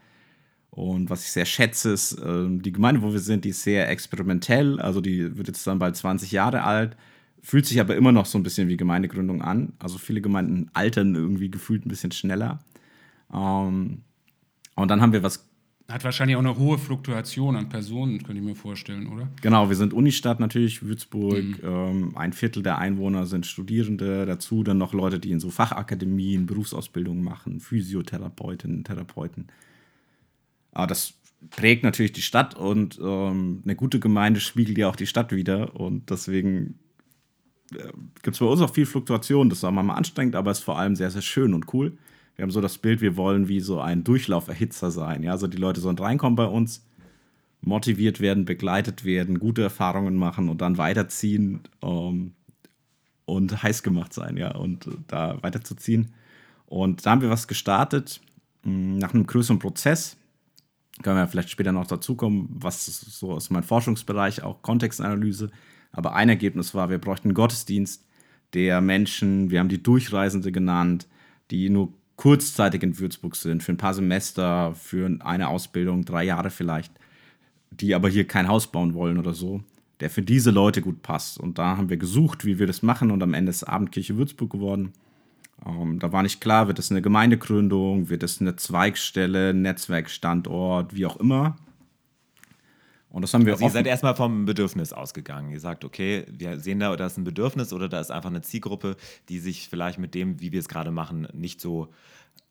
Und 0.70 1.11
was 1.11 1.24
ich 1.24 1.33
sehr 1.33 1.44
schätze, 1.44 1.90
ist, 1.90 2.12
äh, 2.20 2.46
die 2.48 2.72
Gemeinde, 2.72 3.03
wo 3.03 3.12
wir 3.12 3.18
sind, 3.18 3.44
die 3.44 3.48
ist 3.48 3.62
sehr 3.64 3.88
experimentell. 3.88 4.81
Also 4.81 5.01
die 5.01 5.37
wird 5.37 5.48
jetzt 5.48 5.66
dann 5.66 5.81
bald 5.81 5.96
20 5.96 6.31
Jahre 6.31 6.62
alt, 6.62 6.96
fühlt 7.42 7.66
sich 7.66 7.81
aber 7.81 7.96
immer 7.96 8.12
noch 8.12 8.27
so 8.27 8.38
ein 8.38 8.44
bisschen 8.44 8.68
wie 8.68 8.77
Gemeindegründung 8.77 9.42
an. 9.42 9.72
Also 9.81 9.98
viele 9.98 10.20
Gemeinden 10.20 10.70
altern 10.74 11.16
irgendwie 11.16 11.51
gefühlt 11.51 11.85
ein 11.85 11.88
bisschen 11.88 12.12
schneller. 12.12 12.61
Ähm, 13.35 14.03
und 14.77 14.88
dann 14.88 15.01
haben 15.01 15.12
wir 15.12 15.24
was 15.24 15.48
Hat 15.90 16.05
wahrscheinlich 16.05 16.37
auch 16.37 16.40
eine 16.40 16.59
hohe 16.59 16.77
Fluktuation 16.77 17.57
an 17.57 17.70
Personen, 17.70 18.18
könnte 18.22 18.42
ich 18.42 18.46
mir 18.46 18.55
vorstellen, 18.55 19.07
oder? 19.07 19.29
Genau, 19.40 19.70
wir 19.70 19.77
sind 19.77 19.94
Unistadt 19.94 20.38
natürlich, 20.38 20.83
Würzburg. 20.83 21.42
Mhm. 21.42 21.59
Ähm, 21.62 22.12
ein 22.14 22.35
Viertel 22.35 22.62
der 22.62 22.77
Einwohner 22.77 23.24
sind 23.24 23.46
Studierende, 23.46 24.27
dazu 24.27 24.62
dann 24.62 24.77
noch 24.77 24.92
Leute, 24.92 25.18
die 25.18 25.31
in 25.31 25.40
so 25.40 25.48
Fachakademien 25.48 26.44
Berufsausbildungen 26.44 27.24
machen, 27.24 27.61
Physiotherapeutinnen, 27.61 28.85
Therapeuten. 28.85 29.46
Aber 30.72 30.88
das 30.88 31.14
prägt 31.48 31.85
natürlich 31.85 32.12
die 32.12 32.20
Stadt 32.20 32.55
und 32.55 32.98
ähm, 33.03 33.62
eine 33.64 33.74
gute 33.74 33.98
Gemeinde 33.98 34.40
spiegelt 34.40 34.77
ja 34.77 34.90
auch 34.90 34.96
die 34.96 35.07
Stadt 35.07 35.33
wieder. 35.33 35.74
Und 35.74 36.11
deswegen 36.11 36.79
äh, 37.72 37.92
gibt 38.22 38.35
es 38.35 38.40
bei 38.40 38.46
uns 38.46 38.61
auch 38.61 38.74
viel 38.74 38.85
Fluktuation. 38.85 39.48
Das 39.48 39.61
ist 39.61 39.64
auch 39.64 39.70
mal 39.70 39.94
anstrengend, 39.94 40.37
aber 40.37 40.51
es 40.51 40.59
ist 40.59 40.64
vor 40.64 40.79
allem 40.79 40.96
sehr, 40.96 41.11
sehr 41.11 41.22
schön 41.22 41.55
und 41.55 41.72
cool. 41.72 41.96
Wir 42.38 42.44
haben 42.44 42.53
so 42.53 42.61
das 42.61 42.79
Bild, 42.79 43.01
wir 43.01 43.16
wollen 43.16 43.48
wie 43.48 43.59
so 43.59 43.81
ein 43.81 44.05
Durchlauferhitzer 44.05 44.92
sein. 44.92 45.24
Ja, 45.24 45.33
also 45.33 45.48
die 45.48 45.57
Leute 45.57 45.81
sollen 45.81 45.98
reinkommen 45.98 46.37
bei 46.37 46.44
uns, 46.44 46.87
motiviert 47.62 48.20
werden, 48.20 48.44
begleitet 48.44 49.05
werden, 49.05 49.40
gute 49.40 49.62
Erfahrungen 49.62 50.14
machen 50.14 50.48
und 50.48 50.61
dann 50.61 50.79
weiterziehen 50.79 51.62
ähm, 51.83 52.35
und 53.24 53.61
heiß 53.61 53.83
gemacht 53.83 54.12
sein, 54.12 54.37
ja, 54.37 54.55
und 54.55 54.87
äh, 54.87 54.90
da 55.09 55.42
weiterzuziehen. 55.42 56.12
Und 56.66 57.05
da 57.05 57.11
haben 57.11 57.22
wir 57.22 57.29
was 57.29 57.48
gestartet 57.48 58.20
hm, 58.62 58.98
nach 58.98 59.12
einem 59.12 59.27
größeren 59.27 59.59
Prozess. 59.59 60.16
Können 61.03 61.16
wir 61.16 61.27
vielleicht 61.27 61.51
später 61.51 61.72
noch 61.72 61.88
dazu 61.88 62.14
kommen, 62.14 62.48
was 62.53 62.87
so 62.87 63.33
aus 63.33 63.51
meinem 63.51 63.64
Forschungsbereich, 63.64 64.44
auch 64.44 64.62
Kontextanalyse. 64.62 65.51
Aber 65.90 66.14
ein 66.14 66.29
Ergebnis 66.29 66.72
war, 66.72 66.88
wir 66.88 66.98
bräuchten 66.98 67.29
einen 67.29 67.35
Gottesdienst, 67.35 68.07
der 68.55 68.81
Menschen, 68.81 69.51
wir 69.51 69.59
haben 69.59 69.68
die 69.68 69.83
Durchreisende 69.83 70.53
genannt, 70.53 71.09
die 71.51 71.68
nur 71.68 71.92
kurzzeitig 72.19 72.83
in 72.83 72.99
Würzburg 72.99 73.37
sind, 73.37 73.63
für 73.63 73.73
ein 73.73 73.79
paar 73.79 73.95
Semester, 73.95 74.75
für 74.75 75.09
eine 75.21 75.49
Ausbildung, 75.49 76.05
drei 76.05 76.25
Jahre 76.25 76.51
vielleicht, 76.51 76.93
die 77.71 77.95
aber 77.95 78.09
hier 78.09 78.27
kein 78.27 78.49
Haus 78.49 78.67
bauen 78.67 78.93
wollen 78.93 79.19
oder 79.19 79.35
so, 79.35 79.63
der 80.01 80.11
für 80.11 80.21
diese 80.21 80.51
Leute 80.51 80.83
gut 80.83 81.01
passt. 81.01 81.39
Und 81.39 81.59
da 81.59 81.77
haben 81.77 81.91
wir 81.91 81.97
gesucht, 81.97 82.45
wie 82.45 82.59
wir 82.59 82.67
das 82.67 82.83
machen 82.83 83.13
und 83.13 83.23
am 83.23 83.35
Ende 83.35 83.51
ist 83.51 83.63
Abendkirche 83.63 84.17
Würzburg 84.17 84.51
geworden. 84.51 84.93
Ähm, 85.65 86.01
da 86.01 86.11
war 86.11 86.25
nicht 86.25 86.41
klar, 86.41 86.67
wird 86.67 86.79
das 86.79 86.91
eine 86.91 87.03
Gemeindegründung, 87.03 88.11
wird 88.11 88.25
das 88.25 88.41
eine 88.41 88.57
Zweigstelle, 88.57 89.55
Netzwerkstandort, 89.55 90.97
wie 90.97 91.07
auch 91.07 91.19
immer. 91.19 91.57
Und 93.11 93.23
das 93.23 93.33
haben 93.33 93.47
wir 93.47 93.55
also 93.55 93.64
ihr 93.64 93.71
seid 93.71 93.87
erstmal 93.87 94.14
vom 94.14 94.44
Bedürfnis 94.44 94.92
ausgegangen. 94.92 95.51
Ihr 95.51 95.61
sagt, 95.61 95.85
okay, 95.85 96.27
wir 96.31 96.61
sehen 96.61 96.81
da, 96.81 96.94
da 96.94 97.07
ist 97.07 97.16
ein 97.16 97.25
Bedürfnis 97.25 97.73
oder 97.73 97.88
da 97.88 98.01
ist 98.01 98.11
einfach 98.11 98.29
eine 98.29 98.42
Zielgruppe, 98.42 98.97
die 99.29 99.38
sich 99.38 99.68
vielleicht 99.68 99.99
mit 99.99 100.14
dem, 100.14 100.40
wie 100.40 100.53
wir 100.53 100.61
es 100.61 100.68
gerade 100.68 100.90
machen, 100.90 101.27
nicht 101.33 101.61
so 101.61 101.88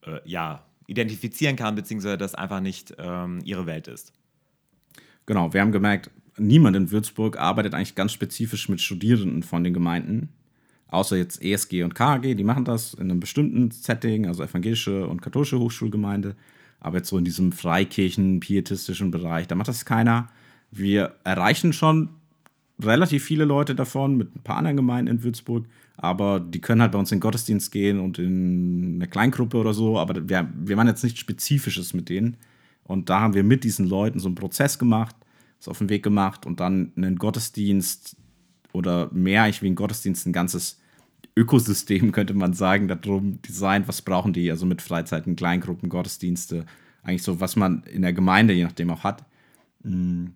äh, 0.01 0.19
ja, 0.25 0.63
identifizieren 0.87 1.55
kann, 1.55 1.75
beziehungsweise 1.75 2.17
das 2.17 2.33
einfach 2.33 2.59
nicht 2.59 2.95
ähm, 2.97 3.39
ihre 3.43 3.65
Welt 3.65 3.87
ist. 3.87 4.13
Genau, 5.27 5.53
wir 5.53 5.61
haben 5.61 5.71
gemerkt, 5.71 6.09
niemand 6.37 6.75
in 6.75 6.89
Würzburg 6.89 7.37
arbeitet 7.37 7.73
eigentlich 7.73 7.95
ganz 7.95 8.13
spezifisch 8.13 8.69
mit 8.69 8.81
Studierenden 8.81 9.43
von 9.43 9.63
den 9.63 9.73
Gemeinden. 9.73 10.29
Außer 10.87 11.17
jetzt 11.17 11.43
ESG 11.43 11.83
und 11.83 11.95
KAG, 11.95 12.21
die 12.21 12.43
machen 12.45 12.63
das 12.63 12.93
in 12.93 13.11
einem 13.11 13.19
bestimmten 13.19 13.71
Setting, 13.71 14.25
also 14.25 14.43
evangelische 14.43 15.05
und 15.05 15.21
katholische 15.21 15.59
Hochschulgemeinde. 15.59 16.35
Aber 16.79 16.97
jetzt 16.97 17.09
so 17.09 17.17
in 17.17 17.25
diesem 17.25 17.51
Freikirchen, 17.51 18.39
pietistischen 18.39 19.11
Bereich, 19.11 19.47
da 19.47 19.55
macht 19.55 19.67
das 19.67 19.83
keiner. 19.83 20.29
Wir 20.71 21.15
erreichen 21.23 21.73
schon 21.73 22.09
relativ 22.81 23.23
viele 23.23 23.45
Leute 23.45 23.75
davon 23.75 24.17
mit 24.17 24.35
ein 24.35 24.43
paar 24.43 24.57
anderen 24.57 24.77
Gemeinden 24.77 25.11
in 25.11 25.23
Würzburg, 25.23 25.65
aber 25.95 26.39
die 26.39 26.61
können 26.61 26.81
halt 26.81 26.91
bei 26.91 26.99
uns 26.99 27.11
in 27.11 27.17
den 27.17 27.21
Gottesdienst 27.21 27.71
gehen 27.71 27.99
und 27.99 28.19
in 28.19 28.95
eine 28.95 29.07
Kleingruppe 29.07 29.57
oder 29.57 29.73
so, 29.73 29.97
aber 29.97 30.29
wir, 30.29 30.47
wir 30.53 30.75
machen 30.75 30.87
jetzt 30.87 31.03
nichts 31.03 31.19
Spezifisches 31.19 31.93
mit 31.93 32.09
denen. 32.09 32.37
Und 32.83 33.09
da 33.09 33.19
haben 33.19 33.33
wir 33.33 33.43
mit 33.43 33.63
diesen 33.63 33.87
Leuten 33.87 34.19
so 34.19 34.27
einen 34.27 34.35
Prozess 34.35 34.79
gemacht, 34.79 35.15
es 35.59 35.67
auf 35.67 35.79
den 35.79 35.89
Weg 35.89 36.03
gemacht 36.03 36.45
und 36.45 36.59
dann 36.59 36.93
einen 36.95 37.17
Gottesdienst 37.17 38.15
oder 38.73 39.09
mehr 39.11 39.43
eigentlich 39.43 39.63
wie 39.63 39.69
ein 39.69 39.75
Gottesdienst, 39.75 40.27
ein 40.27 40.33
ganzes 40.33 40.79
Ökosystem, 41.35 42.11
könnte 42.13 42.35
man 42.35 42.53
sagen, 42.53 42.87
darum 42.87 43.41
designt, 43.41 43.87
was 43.87 44.03
brauchen 44.03 44.33
die, 44.33 44.51
also 44.51 44.65
mit 44.65 44.81
Freizeiten, 44.81 45.35
Kleingruppen, 45.35 45.89
Gottesdienste, 45.89 46.65
eigentlich 47.01 47.23
so, 47.23 47.39
was 47.39 47.55
man 47.55 47.83
in 47.83 48.03
der 48.03 48.13
Gemeinde 48.13 48.53
je 48.53 48.63
nachdem 48.63 48.91
auch 48.91 49.03
hat. 49.03 49.25
Mm 49.83 50.27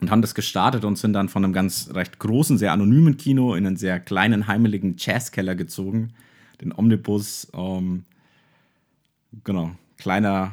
und 0.00 0.10
haben 0.10 0.22
das 0.22 0.34
gestartet 0.34 0.84
und 0.84 0.96
sind 0.96 1.12
dann 1.12 1.28
von 1.28 1.44
einem 1.44 1.52
ganz 1.52 1.90
recht 1.94 2.18
großen, 2.18 2.58
sehr 2.58 2.72
anonymen 2.72 3.16
Kino 3.16 3.54
in 3.54 3.66
einen 3.66 3.76
sehr 3.76 4.00
kleinen, 4.00 4.46
heimeligen 4.46 4.96
Jazzkeller 4.98 5.54
gezogen. 5.54 6.12
Den 6.60 6.72
Omnibus, 6.74 7.50
ähm, 7.54 8.04
genau, 9.44 9.72
kleiner 9.98 10.52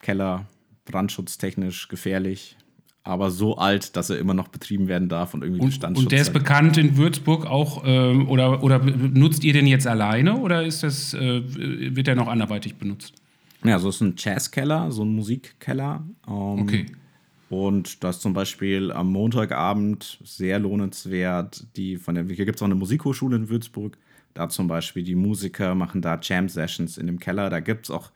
Keller, 0.00 0.46
brandschutztechnisch 0.84 1.88
gefährlich, 1.88 2.56
aber 3.02 3.30
so 3.30 3.56
alt, 3.56 3.96
dass 3.96 4.10
er 4.10 4.18
immer 4.18 4.34
noch 4.34 4.48
betrieben 4.48 4.88
werden 4.88 5.08
darf 5.08 5.34
und 5.34 5.42
irgendwie 5.42 5.62
und, 5.62 5.84
und 5.84 6.12
der 6.12 6.20
ist 6.20 6.32
bekannt 6.32 6.76
in 6.76 6.96
Würzburg 6.96 7.46
auch, 7.46 7.84
äh, 7.84 8.14
oder, 8.14 8.62
oder 8.62 8.78
nutzt 8.78 9.42
ihr 9.44 9.52
den 9.52 9.66
jetzt 9.66 9.86
alleine 9.86 10.36
oder 10.36 10.64
ist 10.64 10.82
das, 10.82 11.14
äh, 11.14 11.42
wird 11.94 12.06
der 12.06 12.14
noch 12.14 12.28
anderweitig 12.28 12.76
benutzt? 12.76 13.14
Ja, 13.64 13.78
so 13.78 13.88
ist 13.90 14.00
ein 14.00 14.14
Jazzkeller, 14.16 14.90
so 14.90 15.04
ein 15.04 15.14
Musikkeller. 15.14 16.02
Ähm, 16.26 16.34
okay. 16.34 16.86
Und 17.50 18.04
das 18.04 18.20
zum 18.20 18.32
Beispiel 18.32 18.92
am 18.92 19.10
Montagabend 19.10 20.20
sehr 20.22 20.60
lohnenswert. 20.60 21.66
Die 21.76 21.96
von 21.96 22.14
der, 22.14 22.24
hier 22.24 22.44
gibt 22.44 22.56
es 22.56 22.62
auch 22.62 22.66
eine 22.66 22.76
Musikhochschule 22.76 23.34
in 23.34 23.48
Würzburg. 23.48 23.98
Da 24.34 24.48
zum 24.48 24.68
Beispiel 24.68 25.02
die 25.02 25.16
Musiker 25.16 25.74
machen 25.74 26.00
da 26.00 26.16
Jam-Sessions 26.22 26.96
in 26.96 27.08
dem 27.08 27.18
Keller. 27.18 27.50
Da 27.50 27.58
gibt 27.58 27.86
es 27.86 27.90
auch 27.90 28.12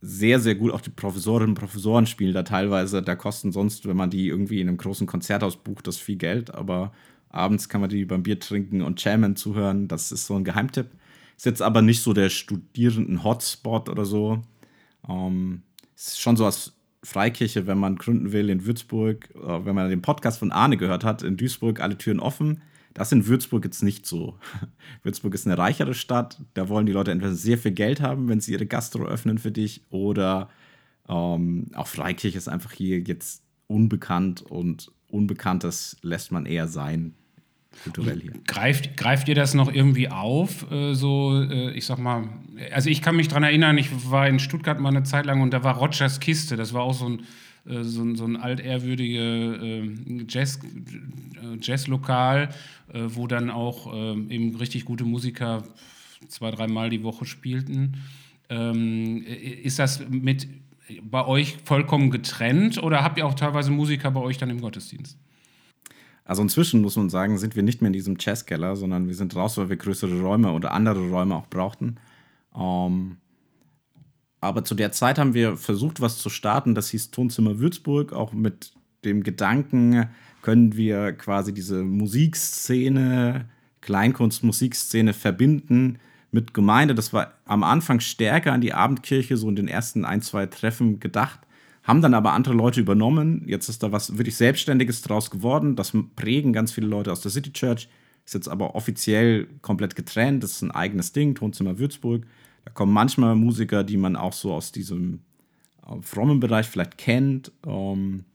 sehr, 0.00 0.40
sehr 0.40 0.56
gut, 0.56 0.72
auch 0.72 0.80
die 0.80 0.90
Professorinnen 0.90 1.50
und 1.50 1.54
Professoren 1.54 2.06
spielen 2.06 2.34
da 2.34 2.42
teilweise. 2.42 3.00
Da 3.00 3.14
kosten 3.14 3.52
sonst, 3.52 3.86
wenn 3.86 3.96
man 3.96 4.10
die 4.10 4.26
irgendwie 4.26 4.60
in 4.60 4.66
einem 4.66 4.76
großen 4.76 5.06
Konzerthaus 5.06 5.56
bucht, 5.56 5.86
das 5.86 5.98
viel 5.98 6.16
Geld. 6.16 6.52
Aber 6.52 6.92
abends 7.28 7.68
kann 7.68 7.80
man 7.80 7.90
die 7.90 8.06
beim 8.06 8.24
Bier 8.24 8.40
trinken 8.40 8.82
und 8.82 9.02
Jammen 9.04 9.36
zuhören. 9.36 9.86
Das 9.86 10.10
ist 10.10 10.26
so 10.26 10.34
ein 10.34 10.42
Geheimtipp. 10.42 10.88
Ist 11.36 11.46
jetzt 11.46 11.62
aber 11.62 11.80
nicht 11.80 12.02
so 12.02 12.12
der 12.12 12.28
Studierenden-Hotspot 12.28 13.88
oder 13.88 14.04
so. 14.04 14.42
Ähm, 15.08 15.62
ist 15.94 16.20
schon 16.20 16.36
so 16.36 16.44
was 16.44 16.77
Freikirche, 17.02 17.66
wenn 17.66 17.78
man 17.78 17.96
gründen 17.96 18.32
will 18.32 18.50
in 18.50 18.66
Würzburg, 18.66 19.30
äh, 19.34 19.64
wenn 19.64 19.74
man 19.74 19.88
den 19.88 20.02
Podcast 20.02 20.38
von 20.38 20.52
Arne 20.52 20.76
gehört 20.76 21.04
hat, 21.04 21.22
in 21.22 21.36
Duisburg 21.36 21.80
alle 21.80 21.98
Türen 21.98 22.20
offen. 22.20 22.62
Das 22.94 23.12
in 23.12 23.26
Würzburg 23.26 23.64
jetzt 23.64 23.82
nicht 23.82 24.06
so. 24.06 24.38
Würzburg 25.02 25.34
ist 25.34 25.46
eine 25.46 25.58
reichere 25.58 25.94
Stadt. 25.94 26.40
Da 26.54 26.68
wollen 26.68 26.86
die 26.86 26.92
Leute 26.92 27.12
entweder 27.12 27.34
sehr 27.34 27.58
viel 27.58 27.72
Geld 27.72 28.00
haben, 28.00 28.28
wenn 28.28 28.40
sie 28.40 28.52
ihre 28.52 28.66
Gastro 28.66 29.04
öffnen 29.04 29.38
für 29.38 29.52
dich, 29.52 29.84
oder 29.90 30.48
ähm, 31.08 31.66
auch 31.74 31.86
Freikirche 31.86 32.38
ist 32.38 32.48
einfach 32.48 32.72
hier 32.72 33.00
jetzt 33.00 33.44
unbekannt 33.66 34.42
und 34.42 34.90
Unbekanntes 35.10 35.96
lässt 36.02 36.32
man 36.32 36.44
eher 36.44 36.68
sein 36.68 37.14
kulturell 37.84 38.20
hier. 38.20 38.32
Greift, 38.46 38.96
greift 38.96 39.28
ihr 39.28 39.34
das 39.34 39.54
noch 39.54 39.72
irgendwie 39.72 40.08
auf? 40.08 40.70
Äh, 40.70 40.94
so, 40.94 41.42
äh, 41.42 41.72
ich 41.72 41.86
sag 41.86 41.98
mal, 41.98 42.28
also 42.72 42.90
ich 42.90 43.02
kann 43.02 43.16
mich 43.16 43.28
daran 43.28 43.44
erinnern, 43.44 43.78
ich 43.78 44.10
war 44.10 44.28
in 44.28 44.38
Stuttgart 44.38 44.80
mal 44.80 44.90
eine 44.90 45.02
Zeit 45.04 45.26
lang 45.26 45.40
und 45.40 45.52
da 45.52 45.62
war 45.64 45.76
Rogers 45.76 46.20
Kiste, 46.20 46.56
das 46.56 46.72
war 46.72 46.82
auch 46.82 46.94
so 46.94 47.08
ein, 47.08 47.20
äh, 47.66 47.82
so 47.82 48.02
ein, 48.02 48.16
so 48.16 48.24
ein 48.24 48.36
altehrwürdiges 48.36 49.62
äh, 49.62 50.24
Jazz, 50.28 50.58
äh, 50.62 51.58
Jazzlokal, 51.60 52.50
äh, 52.92 53.00
wo 53.06 53.26
dann 53.26 53.50
auch 53.50 53.92
eben 54.28 54.54
richtig 54.56 54.84
gute 54.84 55.04
Musiker 55.04 55.64
zwei, 56.28 56.50
dreimal 56.50 56.90
die 56.90 57.02
Woche 57.02 57.26
spielten. 57.26 58.02
Ähm, 58.48 59.24
ist 59.62 59.78
das 59.78 60.08
mit 60.08 60.48
bei 61.02 61.26
euch 61.26 61.58
vollkommen 61.64 62.10
getrennt 62.10 62.82
oder 62.82 63.04
habt 63.04 63.18
ihr 63.18 63.26
auch 63.26 63.34
teilweise 63.34 63.70
Musiker 63.70 64.10
bei 64.10 64.20
euch 64.20 64.38
dann 64.38 64.48
im 64.48 64.60
Gottesdienst? 64.62 65.18
Also 66.28 66.42
inzwischen 66.42 66.82
muss 66.82 66.94
man 66.96 67.08
sagen, 67.08 67.38
sind 67.38 67.56
wir 67.56 67.62
nicht 67.62 67.80
mehr 67.80 67.86
in 67.86 67.94
diesem 67.94 68.16
Jazzkeller, 68.20 68.76
sondern 68.76 69.08
wir 69.08 69.14
sind 69.14 69.34
raus, 69.34 69.56
weil 69.56 69.70
wir 69.70 69.76
größere 69.76 70.20
Räume 70.20 70.52
oder 70.52 70.72
andere 70.72 71.08
Räume 71.08 71.34
auch 71.34 71.46
brauchten. 71.46 71.96
Ähm, 72.54 73.16
aber 74.38 74.62
zu 74.62 74.74
der 74.74 74.92
Zeit 74.92 75.18
haben 75.18 75.32
wir 75.32 75.56
versucht, 75.56 76.02
was 76.02 76.18
zu 76.18 76.28
starten. 76.28 76.74
Das 76.74 76.90
hieß 76.90 77.12
Tonzimmer 77.12 77.58
Würzburg, 77.60 78.12
auch 78.12 78.34
mit 78.34 78.72
dem 79.06 79.22
Gedanken, 79.22 80.06
können 80.42 80.76
wir 80.76 81.12
quasi 81.12 81.54
diese 81.54 81.82
Musikszene, 81.82 83.46
Kleinkunst-Musikszene 83.80 85.14
verbinden 85.14 85.98
mit 86.30 86.52
Gemeinde. 86.52 86.94
Das 86.94 87.14
war 87.14 87.32
am 87.46 87.64
Anfang 87.64 88.00
stärker 88.00 88.52
an 88.52 88.60
die 88.60 88.74
Abendkirche, 88.74 89.38
so 89.38 89.48
in 89.48 89.56
den 89.56 89.66
ersten 89.66 90.04
ein, 90.04 90.20
zwei 90.20 90.44
Treffen 90.44 91.00
gedacht 91.00 91.40
haben 91.88 92.02
dann 92.02 92.12
aber 92.12 92.34
andere 92.34 92.52
Leute 92.52 92.80
übernommen. 92.80 93.44
Jetzt 93.46 93.70
ist 93.70 93.82
da 93.82 93.90
was 93.90 94.18
wirklich 94.18 94.36
Selbstständiges 94.36 95.00
draus 95.00 95.30
geworden. 95.30 95.74
Das 95.74 95.94
prägen 96.16 96.52
ganz 96.52 96.70
viele 96.70 96.86
Leute 96.86 97.10
aus 97.10 97.22
der 97.22 97.30
City 97.30 97.50
Church. 97.50 97.88
Ist 98.26 98.34
jetzt 98.34 98.48
aber 98.48 98.74
offiziell 98.74 99.46
komplett 99.62 99.96
getrennt. 99.96 100.42
Das 100.44 100.52
ist 100.52 100.62
ein 100.62 100.70
eigenes 100.70 101.12
Ding, 101.12 101.34
Tonzimmer 101.34 101.78
Würzburg. 101.78 102.26
Da 102.66 102.70
kommen 102.72 102.92
manchmal 102.92 103.34
Musiker, 103.36 103.84
die 103.84 103.96
man 103.96 104.16
auch 104.16 104.34
so 104.34 104.52
aus 104.52 104.70
diesem 104.70 105.20
äh, 105.86 105.94
frommen 106.02 106.40
Bereich 106.40 106.66
vielleicht 106.66 106.98
kennt. 106.98 107.52
Ähm, 107.66 108.26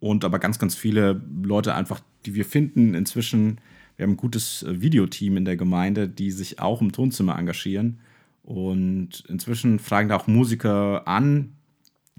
und 0.00 0.24
aber 0.24 0.40
ganz, 0.40 0.58
ganz 0.58 0.74
viele 0.74 1.22
Leute 1.40 1.76
einfach, 1.76 2.00
die 2.26 2.34
wir 2.34 2.44
finden 2.44 2.94
inzwischen. 2.94 3.60
Wir 3.96 4.02
haben 4.02 4.14
ein 4.14 4.16
gutes 4.16 4.64
äh, 4.64 4.80
Videoteam 4.80 5.36
in 5.36 5.44
der 5.44 5.56
Gemeinde, 5.56 6.08
die 6.08 6.32
sich 6.32 6.58
auch 6.58 6.80
im 6.80 6.90
Tonzimmer 6.90 7.38
engagieren. 7.38 8.00
Und 8.42 9.22
inzwischen 9.28 9.78
fragen 9.78 10.08
da 10.08 10.16
auch 10.16 10.26
Musiker 10.26 11.06
an, 11.06 11.52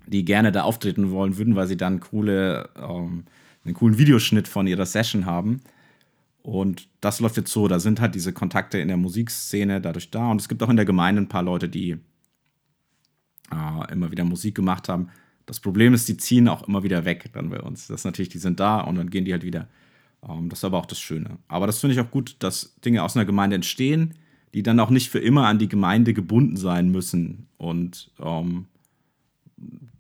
die 0.08 0.26
gerne 0.26 0.52
da 0.52 0.63
auftreten 0.63 1.12
wollen 1.12 1.38
würden, 1.38 1.56
weil 1.56 1.68
sie 1.68 1.78
dann 1.78 2.00
coole, 2.00 2.70
ähm, 2.78 3.26
einen 3.63 3.74
coolen 3.74 3.98
Videoschnitt 3.98 4.48
von 4.48 4.68
ihrer 4.68 4.86
Session 4.86 5.26
haben. 5.26 5.62
Und 6.41 6.88
das 7.02 7.20
läuft 7.20 7.38
jetzt 7.38 7.52
so, 7.52 7.68
da 7.68 7.80
sind 7.80 8.00
halt 8.00 8.13
diese 8.13 8.32
Kontakte 8.32 8.78
in 8.78 8.88
der 8.88 8.98
Musikszene 8.98 9.82
dadurch 9.82 10.12
da. 10.12 10.30
Und 10.30 10.39
es 10.39 10.48
gibt 10.48 10.62
auch 10.62 10.70
in 10.70 10.76
der 10.76 10.86
Gemeinde 10.86 11.24
ein 11.24 11.30
paar 11.30 11.41
Leute, 11.41 11.68
die 11.68 11.98
äh, 13.52 13.91
immer 13.91 14.12
wieder 14.12 14.24
Musik 14.24 14.56
gemacht 14.56 14.88
haben. 14.88 15.10
Das 15.46 15.60
Problem 15.60 15.94
ist, 15.94 16.08
die 16.08 16.18
ziehen 16.18 16.48
auch 16.48 16.68
immer 16.68 16.84
wieder 16.84 17.06
weg 17.06 17.30
dann 17.34 17.50
bei 17.50 17.60
uns. 17.60 17.88
Das 17.88 18.02
ist 18.02 18.06
natürlich, 18.06 18.30
die 18.30 18.38
sind 18.38 18.60
da 18.60 18.82
und 18.82 18.96
dann 18.96 19.10
gehen 19.10 19.26
die 19.26 19.32
halt 19.32 19.44
wieder. 19.44 19.68
Ähm, 20.28 20.50
das 20.50 20.60
ist 20.60 20.65
aber 20.65 20.78
auch 20.78 20.86
das 20.86 21.00
Schöne. 21.00 21.38
Aber 21.48 21.68
das 21.68 21.80
finde 21.80 21.96
ich 21.96 22.00
auch 22.00 22.12
gut, 22.12 22.36
dass 22.39 22.76
Dinge 22.82 23.04
aus 23.04 23.15
einer 23.15 23.26
Gemeinde 23.26 23.56
entstehen, 23.56 24.13
die 24.54 24.63
dann 24.63 24.80
auch 24.80 24.89
nicht 24.89 25.10
für 25.10 25.20
immer 25.20 25.48
an 25.48 25.60
die 25.60 25.68
Gemeinde 25.68 26.13
gebunden 26.13 26.58
sein 26.58 26.89
müssen 26.89 27.48
und 27.58 28.12
ähm, 28.20 28.68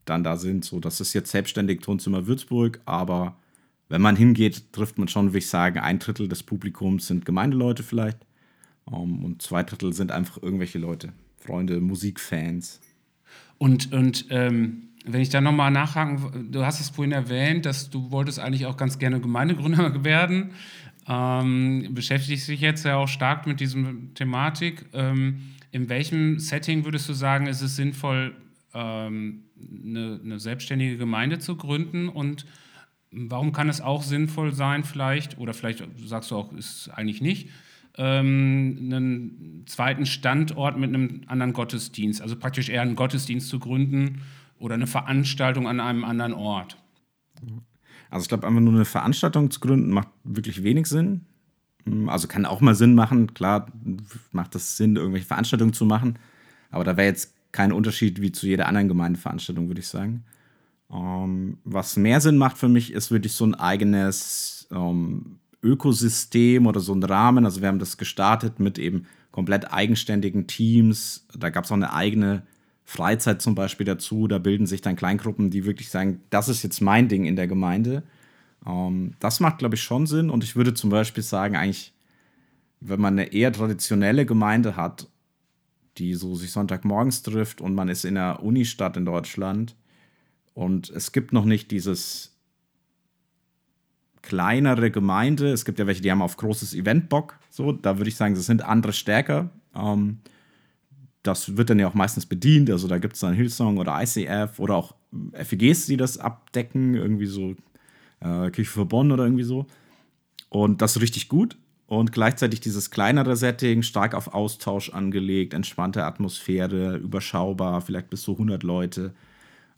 dann 0.05 0.23
da 0.23 0.37
sind. 0.37 0.65
So, 0.65 0.79
das 0.79 1.01
ist 1.01 1.13
jetzt 1.13 1.31
selbstständig 1.31 1.81
Tonzimmer 1.81 2.27
Würzburg, 2.27 2.79
aber 2.85 3.35
wenn 3.89 4.01
man 4.01 4.15
hingeht, 4.15 4.73
trifft 4.73 4.97
man 4.97 5.07
schon, 5.07 5.27
würde 5.27 5.39
ich 5.39 5.47
sagen, 5.47 5.79
ein 5.79 5.99
Drittel 5.99 6.27
des 6.27 6.43
Publikums 6.43 7.07
sind 7.07 7.25
Gemeindeleute 7.25 7.83
vielleicht 7.83 8.17
um, 8.85 9.23
und 9.25 9.41
zwei 9.41 9.63
Drittel 9.63 9.93
sind 9.93 10.11
einfach 10.11 10.41
irgendwelche 10.41 10.79
Leute, 10.79 11.13
Freunde, 11.37 11.79
Musikfans. 11.81 12.79
Und, 13.57 13.91
und 13.93 14.27
ähm, 14.29 14.89
wenn 15.05 15.21
ich 15.21 15.29
da 15.29 15.41
nochmal 15.41 15.71
nachhaken, 15.71 16.51
du 16.51 16.65
hast 16.65 16.79
es 16.79 16.89
vorhin 16.89 17.11
erwähnt, 17.11 17.65
dass 17.65 17.89
du 17.89 18.11
wolltest 18.11 18.39
eigentlich 18.39 18.65
auch 18.65 18.77
ganz 18.77 18.99
gerne 18.99 19.19
Gemeindegründer 19.19 20.03
werden, 20.03 20.51
ähm, 21.07 21.89
beschäftigst 21.91 22.47
dich 22.47 22.61
jetzt 22.61 22.85
ja 22.85 22.97
auch 22.97 23.07
stark 23.07 23.45
mit 23.45 23.59
dieser 23.59 23.79
Thematik. 24.15 24.85
Ähm, 24.93 25.53
in 25.71 25.89
welchem 25.89 26.39
Setting 26.39 26.85
würdest 26.85 27.09
du 27.09 27.13
sagen, 27.13 27.47
ist 27.47 27.61
es 27.61 27.75
sinnvoll, 27.75 28.35
ähm, 28.73 29.44
eine, 29.59 30.19
eine 30.23 30.39
selbstständige 30.39 30.97
Gemeinde 30.97 31.39
zu 31.39 31.55
gründen 31.55 32.09
und 32.09 32.45
Warum 33.17 33.53
kann 33.53 33.69
es 33.69 33.79
auch 33.79 34.03
sinnvoll 34.03 34.53
sein, 34.53 34.83
vielleicht, 34.83 35.37
oder 35.37 35.53
vielleicht 35.53 35.87
sagst 36.05 36.31
du 36.31 36.35
auch, 36.35 36.51
ist 36.51 36.89
eigentlich 36.89 37.21
nicht, 37.21 37.49
ähm, 37.97 38.77
einen 38.81 39.63
zweiten 39.67 40.05
Standort 40.05 40.77
mit 40.77 40.89
einem 40.89 41.21
anderen 41.27 41.53
Gottesdienst, 41.53 42.21
also 42.21 42.35
praktisch 42.35 42.67
eher 42.67 42.81
einen 42.81 42.97
Gottesdienst 42.97 43.47
zu 43.47 43.59
gründen 43.59 44.21
oder 44.59 44.75
eine 44.75 44.87
Veranstaltung 44.87 45.65
an 45.65 45.79
einem 45.79 46.03
anderen 46.03 46.33
Ort? 46.33 46.77
Also 48.09 48.23
ich 48.23 48.27
glaube, 48.27 48.45
einfach 48.45 48.59
nur 48.59 48.73
eine 48.73 48.85
Veranstaltung 48.85 49.49
zu 49.49 49.61
gründen 49.61 49.91
macht 49.91 50.09
wirklich 50.25 50.63
wenig 50.63 50.87
Sinn. 50.87 51.25
Also 52.07 52.27
kann 52.27 52.45
auch 52.45 52.59
mal 52.59 52.75
Sinn 52.75 52.95
machen, 52.95 53.33
klar 53.33 53.67
macht 54.33 54.55
das 54.55 54.75
Sinn, 54.75 54.97
irgendwelche 54.97 55.27
Veranstaltungen 55.27 55.71
zu 55.71 55.85
machen, 55.85 56.19
aber 56.69 56.83
da 56.83 56.97
wäre 56.97 57.07
jetzt 57.07 57.34
kein 57.55 57.71
Unterschied 57.71 58.21
wie 58.21 58.31
zu 58.31 58.45
jeder 58.47 58.67
anderen 58.67 58.89
Gemeindeveranstaltung, 58.89 59.67
würde 59.67 59.79
ich 59.79 59.87
sagen. 59.87 60.25
Ähm, 60.91 61.57
was 61.63 61.95
mehr 61.95 62.21
Sinn 62.21 62.37
macht 62.37 62.57
für 62.57 62.67
mich, 62.67 62.91
ist 62.93 63.11
wirklich 63.11 63.33
so 63.33 63.45
ein 63.45 63.55
eigenes 63.55 64.67
ähm, 64.71 65.37
Ökosystem 65.63 66.67
oder 66.67 66.81
so 66.81 66.93
ein 66.93 67.01
Rahmen. 67.01 67.45
Also 67.45 67.61
wir 67.61 67.69
haben 67.69 67.79
das 67.79 67.97
gestartet 67.97 68.59
mit 68.59 68.77
eben 68.77 69.07
komplett 69.31 69.71
eigenständigen 69.73 70.47
Teams. 70.47 71.25
Da 71.33 71.49
gab 71.49 71.63
es 71.63 71.71
auch 71.71 71.75
eine 71.75 71.93
eigene 71.93 72.43
Freizeit 72.83 73.41
zum 73.41 73.55
Beispiel 73.55 73.85
dazu. 73.85 74.27
Da 74.27 74.37
bilden 74.37 74.67
sich 74.67 74.81
dann 74.81 74.97
Kleingruppen, 74.97 75.49
die 75.49 75.65
wirklich 75.65 75.89
sagen, 75.89 76.21
das 76.29 76.49
ist 76.49 76.61
jetzt 76.61 76.81
mein 76.81 77.07
Ding 77.07 77.25
in 77.25 77.37
der 77.37 77.47
Gemeinde. 77.47 78.03
Ähm, 78.67 79.13
das 79.19 79.39
macht, 79.39 79.59
glaube 79.59 79.75
ich, 79.75 79.83
schon 79.83 80.07
Sinn. 80.07 80.29
Und 80.29 80.43
ich 80.43 80.57
würde 80.57 80.73
zum 80.73 80.89
Beispiel 80.89 81.23
sagen, 81.23 81.55
eigentlich, 81.55 81.93
wenn 82.81 82.99
man 82.99 83.17
eine 83.17 83.33
eher 83.33 83.53
traditionelle 83.53 84.25
Gemeinde 84.25 84.75
hat, 84.75 85.07
die 85.97 86.13
so 86.13 86.35
sich 86.35 86.51
Sonntagmorgens 86.51 87.23
trifft 87.23 87.61
und 87.61 87.75
man 87.75 87.89
ist 87.89 88.05
in 88.05 88.17
einer 88.17 88.43
Unistadt 88.43 88.97
in 88.97 89.05
Deutschland, 89.05 89.75
und 90.55 90.89
es 90.89 91.11
gibt 91.11 91.33
noch 91.33 91.45
nicht 91.45 91.69
dieses 91.69 92.33
kleinere 94.21 94.89
Gemeinde. 94.89 95.51
Es 95.51 95.65
gibt 95.65 95.77
ja 95.77 95.85
welche, 95.85 96.01
die 96.01 96.09
haben 96.09 96.21
auf 96.21 96.37
großes 96.37 96.73
Event 96.73 97.09
Bock. 97.09 97.37
So, 97.51 97.73
da 97.73 97.97
würde 97.97 98.09
ich 98.09 98.15
sagen, 98.15 98.33
das 98.33 98.45
sind 98.45 98.63
andere 98.63 98.93
stärker. 98.93 99.51
Ähm, 99.75 100.19
das 101.23 101.57
wird 101.57 101.69
dann 101.69 101.79
ja 101.79 101.89
auch 101.89 101.93
meistens 101.93 102.25
bedient. 102.25 102.69
Also 102.71 102.87
da 102.87 102.97
gibt 102.99 103.15
es 103.15 103.19
dann 103.19 103.33
Hillsong 103.33 103.77
oder 103.77 104.01
ICF 104.01 104.59
oder 104.59 104.75
auch 104.75 104.95
FEGs, 105.33 105.87
die 105.87 105.97
das 105.97 106.17
abdecken, 106.17 106.95
irgendwie 106.95 107.25
so 107.25 107.55
äh, 108.21 108.49
Kirche 108.51 108.71
für 108.71 108.85
Bonn 108.85 109.11
oder 109.11 109.25
irgendwie 109.25 109.43
so. 109.43 109.67
Und 110.49 110.81
das 110.81 110.95
ist 110.95 111.01
richtig 111.01 111.27
gut. 111.27 111.57
Und 111.87 112.11
gleichzeitig 112.11 112.61
dieses 112.61 112.89
kleinere 112.89 113.35
Setting, 113.35 113.83
stark 113.83 114.15
auf 114.15 114.33
Austausch 114.33 114.89
angelegt, 114.89 115.53
entspannte 115.53 116.03
Atmosphäre, 116.03 116.97
überschaubar, 116.97 117.81
vielleicht 117.81 118.09
bis 118.09 118.23
zu 118.23 118.33
100 118.33 118.63
Leute. 118.63 119.13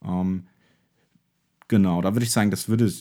Ähm, 0.03 0.43
Genau, 1.67 2.01
da 2.01 2.13
würde 2.13 2.25
ich 2.25 2.31
sagen, 2.31 2.49
das 2.49 2.69
würde, 2.69 2.91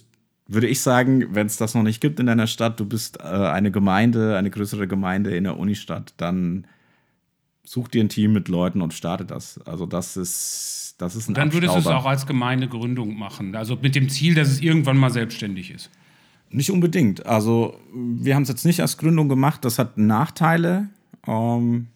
würde 0.49 0.67
ich 0.67 0.81
sagen, 0.81 1.35
wenn 1.35 1.47
es 1.47 1.57
das 1.57 1.75
noch 1.75 1.83
nicht 1.83 2.01
gibt 2.01 2.19
in 2.19 2.27
deiner 2.27 2.47
Stadt, 2.47 2.81
du 2.81 2.85
bist 2.85 3.21
äh, 3.21 3.23
eine 3.23 3.71
Gemeinde, 3.71 4.37
eine 4.37 4.51
größere 4.51 4.89
Gemeinde 4.89 5.37
in 5.37 5.45
der 5.45 5.57
Unistadt, 5.57 6.15
dann 6.17 6.67
such 7.63 7.89
dir 7.89 8.03
ein 8.03 8.09
Team 8.09 8.33
mit 8.33 8.49
Leuten 8.49 8.83
und 8.83 8.93
starte 8.95 9.25
das. 9.25 9.61
Also 9.67 9.87
das 9.87 10.17
ist, 10.17 10.97
das 10.99 11.15
ist 11.15 11.29
ein 11.29 11.35
Dann 11.35 11.53
würdest 11.53 11.75
du 11.75 11.79
es 11.79 11.87
auch 11.87 12.07
als 12.07 12.27
Gemeindegründung 12.27 13.17
machen, 13.17 13.55
also 13.55 13.77
mit 13.77 13.95
dem 13.95 14.09
Ziel, 14.09 14.35
dass 14.35 14.49
es 14.49 14.61
irgendwann 14.61 14.97
mal 14.97 15.11
selbstständig 15.11 15.71
ist. 15.71 15.91
Nicht 16.57 16.71
unbedingt. 16.71 17.27
Also 17.27 17.79
wir 17.93 18.35
haben 18.35 18.45
es 18.45 18.49
jetzt 18.49 18.65
nicht 18.65 18.81
als 18.81 18.97
Gründung 18.97 19.29
gemacht, 19.29 19.65
das 19.65 19.79
hat 19.79 19.99
Nachteile. 19.99 20.89
Ähm, 21.27 21.89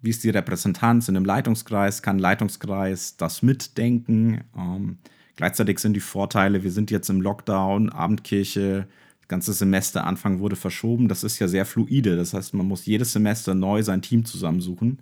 wie 0.00 0.10
ist 0.10 0.24
die 0.24 0.30
Repräsentanz 0.30 1.08
in 1.08 1.16
einem 1.16 1.24
Leitungskreis? 1.24 2.02
Kann 2.02 2.18
Leitungskreis 2.18 3.16
das 3.16 3.42
mitdenken? 3.42 4.42
Ähm, 4.56 4.98
Gleichzeitig 5.38 5.78
sind 5.78 5.92
die 5.94 6.00
Vorteile, 6.00 6.64
wir 6.64 6.72
sind 6.72 6.90
jetzt 6.90 7.08
im 7.10 7.20
Lockdown, 7.20 7.90
Abendkirche, 7.90 8.88
das 9.20 9.28
ganze 9.28 9.52
Semesteranfang 9.52 10.40
wurde 10.40 10.56
verschoben. 10.56 11.06
Das 11.06 11.22
ist 11.22 11.38
ja 11.38 11.46
sehr 11.46 11.64
fluide. 11.64 12.16
Das 12.16 12.34
heißt, 12.34 12.54
man 12.54 12.66
muss 12.66 12.86
jedes 12.86 13.12
Semester 13.12 13.54
neu 13.54 13.84
sein 13.84 14.02
Team 14.02 14.24
zusammensuchen. 14.24 14.98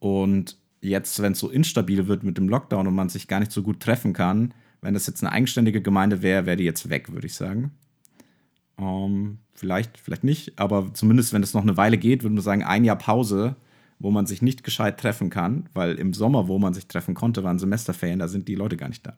Und 0.00 0.56
jetzt, 0.80 1.22
wenn 1.22 1.30
es 1.30 1.38
so 1.38 1.48
instabil 1.48 2.08
wird 2.08 2.24
mit 2.24 2.38
dem 2.38 2.48
Lockdown 2.48 2.88
und 2.88 2.94
man 2.96 3.08
sich 3.08 3.28
gar 3.28 3.38
nicht 3.38 3.52
so 3.52 3.62
gut 3.62 3.78
treffen 3.78 4.14
kann, 4.14 4.52
wenn 4.80 4.94
das 4.94 5.06
jetzt 5.06 5.22
eine 5.22 5.30
eigenständige 5.30 5.80
Gemeinde 5.80 6.22
wäre, 6.22 6.44
wäre 6.44 6.56
die 6.56 6.64
jetzt 6.64 6.90
weg, 6.90 7.12
würde 7.12 7.28
ich 7.28 7.34
sagen. 7.34 7.70
Ähm, 8.80 9.38
vielleicht, 9.52 9.98
vielleicht 9.98 10.24
nicht, 10.24 10.58
aber 10.58 10.94
zumindest, 10.94 11.32
wenn 11.32 11.42
es 11.42 11.54
noch 11.54 11.62
eine 11.62 11.76
Weile 11.76 11.98
geht, 11.98 12.22
würde 12.22 12.34
man 12.34 12.42
sagen, 12.42 12.64
ein 12.64 12.84
Jahr 12.84 12.96
Pause 12.96 13.56
wo 14.00 14.10
man 14.10 14.26
sich 14.26 14.42
nicht 14.42 14.64
gescheit 14.64 14.98
treffen 14.98 15.30
kann, 15.30 15.68
weil 15.74 15.94
im 15.96 16.14
Sommer, 16.14 16.48
wo 16.48 16.58
man 16.58 16.72
sich 16.74 16.86
treffen 16.86 17.14
konnte, 17.14 17.44
waren 17.44 17.58
Semesterferien, 17.58 18.18
da 18.18 18.28
sind 18.28 18.48
die 18.48 18.54
Leute 18.54 18.78
gar 18.78 18.88
nicht 18.88 19.06
da. 19.06 19.16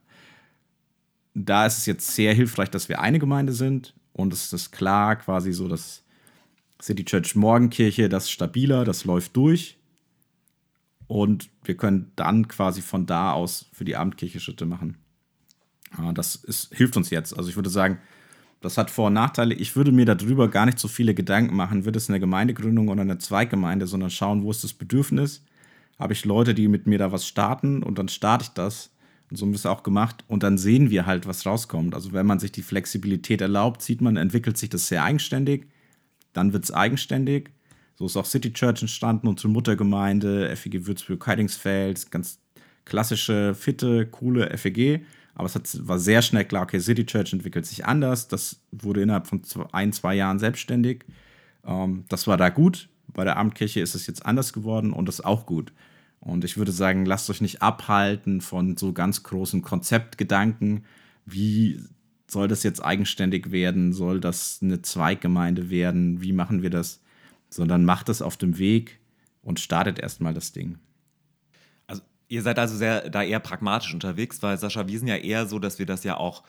Da 1.34 1.64
ist 1.64 1.78
es 1.78 1.86
jetzt 1.86 2.14
sehr 2.14 2.34
hilfreich, 2.34 2.68
dass 2.68 2.88
wir 2.88 3.00
eine 3.00 3.20
Gemeinde 3.20 3.52
sind 3.52 3.94
und 4.12 4.32
es 4.32 4.52
ist 4.52 4.72
klar, 4.72 5.16
quasi 5.16 5.52
so, 5.52 5.68
dass 5.68 6.02
City 6.82 7.04
Church 7.04 7.36
Morgenkirche, 7.36 8.08
das 8.08 8.28
stabiler, 8.28 8.84
das 8.84 9.04
läuft 9.04 9.36
durch. 9.36 9.78
Und 11.06 11.48
wir 11.62 11.76
können 11.76 12.10
dann 12.16 12.48
quasi 12.48 12.82
von 12.82 13.06
da 13.06 13.32
aus 13.32 13.66
für 13.72 13.84
die 13.84 13.96
Abendkirche 13.96 14.40
Schritte 14.40 14.66
machen. 14.66 14.98
Ah, 15.92 16.12
das 16.12 16.34
ist, 16.34 16.74
hilft 16.74 16.96
uns 16.96 17.10
jetzt. 17.10 17.36
Also 17.36 17.50
ich 17.50 17.56
würde 17.56 17.70
sagen, 17.70 17.98
das 18.62 18.78
hat 18.78 18.90
Vor- 18.90 19.08
und 19.08 19.14
Nachteile. 19.14 19.54
Ich 19.54 19.76
würde 19.76 19.92
mir 19.92 20.06
darüber 20.06 20.48
gar 20.48 20.66
nicht 20.66 20.78
so 20.78 20.88
viele 20.88 21.14
Gedanken 21.14 21.54
machen, 21.56 21.84
wird 21.84 21.96
es 21.96 22.08
eine 22.08 22.20
Gemeindegründung 22.20 22.88
oder 22.88 23.02
eine 23.02 23.18
Zweiggemeinde, 23.18 23.86
sondern 23.86 24.10
schauen, 24.10 24.42
wo 24.42 24.50
ist 24.50 24.64
das 24.64 24.72
Bedürfnis. 24.72 25.44
Habe 25.98 26.12
ich 26.12 26.24
Leute, 26.24 26.54
die 26.54 26.68
mit 26.68 26.86
mir 26.86 26.98
da 26.98 27.12
was 27.12 27.26
starten 27.26 27.82
und 27.82 27.98
dann 27.98 28.08
starte 28.08 28.44
ich 28.44 28.50
das. 28.50 28.90
Und 29.30 29.36
so 29.36 29.46
haben 29.46 29.52
wir 29.52 29.56
es 29.56 29.66
auch 29.66 29.82
gemacht. 29.82 30.24
Und 30.28 30.42
dann 30.42 30.58
sehen 30.58 30.90
wir 30.90 31.06
halt, 31.06 31.26
was 31.26 31.46
rauskommt. 31.46 31.94
Also 31.94 32.12
wenn 32.12 32.26
man 32.26 32.38
sich 32.38 32.52
die 32.52 32.62
Flexibilität 32.62 33.40
erlaubt, 33.40 33.82
sieht 33.82 34.00
man, 34.00 34.16
entwickelt 34.16 34.58
sich 34.58 34.70
das 34.70 34.88
sehr 34.88 35.04
eigenständig. 35.04 35.66
Dann 36.32 36.52
wird 36.52 36.64
es 36.64 36.70
eigenständig. 36.70 37.50
So 37.94 38.06
ist 38.06 38.16
auch 38.16 38.26
City 38.26 38.52
Church 38.52 38.82
entstanden, 38.82 39.28
unsere 39.28 39.48
Muttergemeinde, 39.48 40.54
FEG 40.56 40.86
Würzburg-Heidingsfeld, 40.86 42.10
ganz 42.10 42.40
klassische, 42.84 43.54
fitte, 43.54 44.06
coole 44.06 44.56
FEG. 44.56 45.04
Aber 45.34 45.46
es 45.46 45.54
hat, 45.54 45.68
war 45.86 45.98
sehr 45.98 46.22
schnell 46.22 46.44
klar, 46.44 46.62
okay, 46.62 46.80
City 46.80 47.06
Church 47.06 47.32
entwickelt 47.32 47.66
sich 47.66 47.84
anders. 47.86 48.28
Das 48.28 48.60
wurde 48.70 49.02
innerhalb 49.02 49.26
von 49.26 49.42
zwei, 49.44 49.66
ein, 49.72 49.92
zwei 49.92 50.14
Jahren 50.14 50.38
selbstständig. 50.38 51.04
Ähm, 51.64 52.04
das 52.08 52.26
war 52.26 52.36
da 52.36 52.48
gut. 52.48 52.88
Bei 53.08 53.24
der 53.24 53.36
Abendkirche 53.36 53.80
ist 53.80 53.94
es 53.94 54.06
jetzt 54.06 54.24
anders 54.24 54.52
geworden 54.52 54.92
und 54.92 55.06
das 55.06 55.20
ist 55.20 55.24
auch 55.24 55.46
gut. 55.46 55.72
Und 56.20 56.44
ich 56.44 56.56
würde 56.56 56.72
sagen, 56.72 57.04
lasst 57.04 57.28
euch 57.30 57.40
nicht 57.40 57.62
abhalten 57.62 58.40
von 58.40 58.76
so 58.76 58.92
ganz 58.92 59.22
großen 59.22 59.62
Konzeptgedanken. 59.62 60.84
Wie 61.26 61.80
soll 62.28 62.48
das 62.48 62.62
jetzt 62.62 62.82
eigenständig 62.82 63.50
werden? 63.50 63.92
Soll 63.92 64.20
das 64.20 64.60
eine 64.62 64.82
Zweiggemeinde 64.82 65.68
werden? 65.68 66.22
Wie 66.22 66.32
machen 66.32 66.62
wir 66.62 66.70
das? 66.70 67.00
Sondern 67.50 67.84
macht 67.84 68.08
es 68.08 68.22
auf 68.22 68.36
dem 68.36 68.58
Weg 68.58 69.00
und 69.42 69.60
startet 69.60 69.98
erstmal 69.98 70.32
das 70.32 70.52
Ding. 70.52 70.78
Ihr 72.32 72.40
seid 72.40 72.58
also 72.58 72.74
sehr 72.78 73.10
da 73.10 73.22
eher 73.22 73.40
pragmatisch 73.40 73.92
unterwegs, 73.92 74.42
weil 74.42 74.56
Sascha, 74.56 74.88
wir 74.88 74.98
sind 74.98 75.06
ja 75.06 75.16
eher 75.16 75.44
so, 75.44 75.58
dass 75.58 75.78
wir 75.78 75.84
das 75.84 76.02
ja 76.02 76.16
auch 76.16 76.42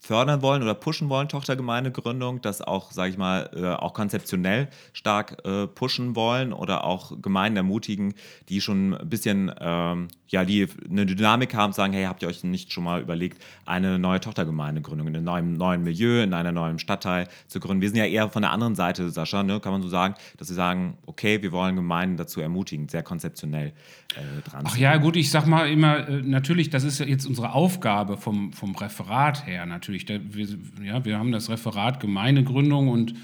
fördern 0.00 0.40
wollen 0.40 0.62
oder 0.62 0.74
pushen 0.74 1.10
wollen, 1.10 1.28
Tochtergemeindegründung, 1.28 2.40
das 2.40 2.62
auch, 2.62 2.90
sage 2.90 3.10
ich 3.10 3.18
mal, 3.18 3.50
äh, 3.54 3.66
auch 3.66 3.92
konzeptionell 3.92 4.68
stark 4.94 5.44
äh, 5.44 5.66
pushen 5.66 6.16
wollen 6.16 6.54
oder 6.54 6.84
auch 6.84 7.20
Gemeinden 7.20 7.58
ermutigen, 7.58 8.14
die 8.48 8.62
schon 8.62 8.94
ein 8.94 9.08
bisschen, 9.10 9.52
ähm, 9.60 10.08
ja, 10.28 10.46
die 10.46 10.68
eine 10.88 11.04
Dynamik 11.04 11.54
haben, 11.54 11.74
sagen, 11.74 11.92
hey, 11.92 12.04
habt 12.04 12.22
ihr 12.22 12.28
euch 12.28 12.42
nicht 12.42 12.72
schon 12.72 12.84
mal 12.84 13.02
überlegt, 13.02 13.42
eine 13.66 13.98
neue 13.98 14.20
Tochtergemeindegründung 14.20 15.08
in 15.08 15.16
einem 15.16 15.24
neuen, 15.24 15.52
neuen 15.54 15.82
Milieu, 15.82 16.22
in 16.22 16.32
einem 16.32 16.54
neuen 16.54 16.78
Stadtteil 16.78 17.28
zu 17.46 17.60
gründen? 17.60 17.82
Wir 17.82 17.90
sind 17.90 17.98
ja 17.98 18.06
eher 18.06 18.30
von 18.30 18.40
der 18.40 18.52
anderen 18.52 18.74
Seite, 18.74 19.10
Sascha, 19.10 19.42
ne, 19.42 19.60
kann 19.60 19.72
man 19.72 19.82
so 19.82 19.88
sagen, 19.88 20.14
dass 20.38 20.48
wir 20.48 20.56
sagen, 20.56 20.96
okay, 21.04 21.42
wir 21.42 21.52
wollen 21.52 21.76
Gemeinden 21.76 22.16
dazu 22.16 22.40
ermutigen, 22.40 22.88
sehr 22.88 23.02
konzeptionell 23.02 23.74
äh, 24.16 24.42
dran 24.48 24.64
Ach 24.66 24.76
ja, 24.76 24.96
gut, 24.96 25.16
ich 25.16 25.30
sag 25.30 25.46
mal 25.46 25.68
immer, 25.70 26.08
äh, 26.08 26.22
natürlich, 26.22 26.70
das 26.70 26.84
ist 26.84 26.98
ja 26.98 27.06
jetzt 27.06 27.26
unsere 27.26 27.52
Aufgabe 27.52 28.16
vom, 28.16 28.52
vom 28.52 28.74
Referat 28.74 29.46
her 29.46 29.66
natürlich. 29.66 30.06
Da, 30.06 30.18
wir, 30.22 30.46
ja, 30.84 31.04
wir 31.04 31.18
haben 31.18 31.32
das 31.32 31.50
Referat 31.50 32.00
Gemeindegründung 32.00 32.88
und 32.88 33.14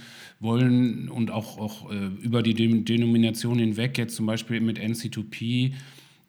wollen 0.40 1.09
und 1.09 1.30
auch, 1.30 1.59
auch 1.59 1.90
äh, 1.90 2.07
über 2.20 2.43
die 2.43 2.55
Denomination 2.84 3.59
hinweg, 3.59 3.97
jetzt 3.97 4.16
zum 4.16 4.26
Beispiel 4.26 4.61
mit 4.61 4.78
NC2P, 4.78 5.72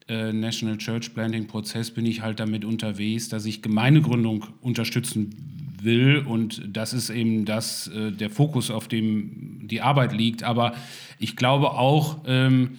äh, 0.08 0.32
National 0.32 0.78
Church 0.78 1.14
Planting 1.14 1.46
Prozess, 1.46 1.90
bin 1.90 2.06
ich 2.06 2.22
halt 2.22 2.40
damit 2.40 2.64
unterwegs, 2.64 3.28
dass 3.28 3.44
ich 3.44 3.62
Gemeindegründung 3.62 4.46
unterstützen 4.60 5.34
will 5.82 6.18
und 6.18 6.62
das 6.66 6.92
ist 6.92 7.10
eben 7.10 7.44
das, 7.44 7.88
äh, 7.88 8.12
der 8.12 8.30
Fokus, 8.30 8.70
auf 8.70 8.88
dem 8.88 9.66
die 9.66 9.80
Arbeit 9.80 10.12
liegt. 10.12 10.42
Aber 10.42 10.74
ich 11.18 11.36
glaube 11.36 11.72
auch, 11.72 12.18
ähm, 12.26 12.78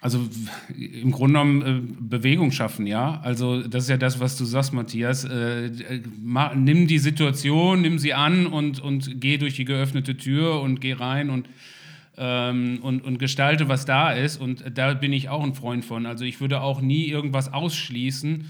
also 0.00 0.20
im 0.76 1.10
Grunde 1.10 1.40
genommen 1.40 1.62
äh, 1.62 1.94
Bewegung 2.00 2.52
schaffen, 2.52 2.86
ja. 2.86 3.20
Also 3.22 3.62
das 3.62 3.84
ist 3.84 3.90
ja 3.90 3.96
das, 3.96 4.20
was 4.20 4.36
du 4.36 4.44
sagst, 4.44 4.72
Matthias. 4.72 5.24
Äh, 5.24 5.66
äh 5.66 6.00
nimm 6.54 6.86
die 6.86 6.98
Situation, 6.98 7.82
nimm 7.82 7.98
sie 7.98 8.14
an 8.14 8.46
und, 8.46 8.80
und 8.80 9.20
geh 9.20 9.38
durch 9.38 9.54
die 9.54 9.64
geöffnete 9.64 10.16
Tür 10.16 10.60
und 10.60 10.80
geh 10.80 10.92
rein 10.92 11.30
und, 11.30 11.48
ähm, 12.16 12.78
und, 12.80 13.02
und 13.02 13.18
gestalte, 13.18 13.68
was 13.68 13.86
da 13.86 14.12
ist. 14.12 14.40
Und 14.40 14.64
da 14.72 14.94
bin 14.94 15.12
ich 15.12 15.30
auch 15.30 15.42
ein 15.42 15.54
Freund 15.54 15.84
von. 15.84 16.06
Also 16.06 16.24
ich 16.24 16.40
würde 16.40 16.60
auch 16.60 16.80
nie 16.80 17.06
irgendwas 17.06 17.52
ausschließen, 17.52 18.48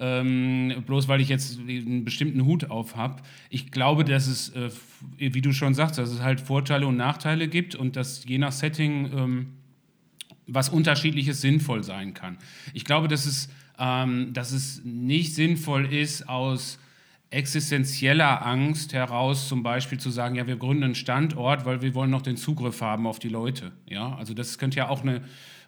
ähm, 0.00 0.82
bloß 0.84 1.06
weil 1.06 1.20
ich 1.20 1.28
jetzt 1.28 1.60
einen 1.60 2.04
bestimmten 2.04 2.44
Hut 2.44 2.70
auf 2.70 2.96
habe. 2.96 3.22
Ich 3.50 3.70
glaube, 3.70 4.04
dass 4.04 4.26
es, 4.26 4.48
äh, 4.48 4.70
wie 5.18 5.42
du 5.42 5.52
schon 5.52 5.74
sagst, 5.74 5.96
dass 5.96 6.10
es 6.10 6.22
halt 6.22 6.40
Vorteile 6.40 6.88
und 6.88 6.96
Nachteile 6.96 7.46
gibt 7.46 7.76
und 7.76 7.94
dass 7.94 8.24
je 8.24 8.38
nach 8.38 8.50
Setting... 8.50 9.10
Ähm, 9.16 9.46
was 10.48 10.68
unterschiedliches 10.68 11.40
sinnvoll 11.40 11.84
sein 11.84 12.14
kann. 12.14 12.38
Ich 12.72 12.84
glaube, 12.84 13.06
dass 13.06 13.26
es, 13.26 13.48
ähm, 13.78 14.32
dass 14.32 14.52
es 14.52 14.82
nicht 14.84 15.34
sinnvoll 15.34 15.92
ist, 15.92 16.28
aus 16.28 16.78
existenzieller 17.30 18.44
Angst 18.46 18.94
heraus 18.94 19.48
zum 19.48 19.62
Beispiel 19.62 19.98
zu 19.98 20.10
sagen, 20.10 20.34
ja, 20.34 20.46
wir 20.46 20.56
gründen 20.56 20.84
einen 20.84 20.94
Standort, 20.94 21.66
weil 21.66 21.82
wir 21.82 21.94
wollen 21.94 22.10
noch 22.10 22.22
den 22.22 22.38
Zugriff 22.38 22.80
haben 22.80 23.06
auf 23.06 23.18
die 23.18 23.28
Leute. 23.28 23.72
Ja, 23.86 24.14
also 24.16 24.32
das 24.32 24.58
könnte 24.58 24.78
ja 24.78 24.88
auch 24.88 25.02
eine, 25.02 25.22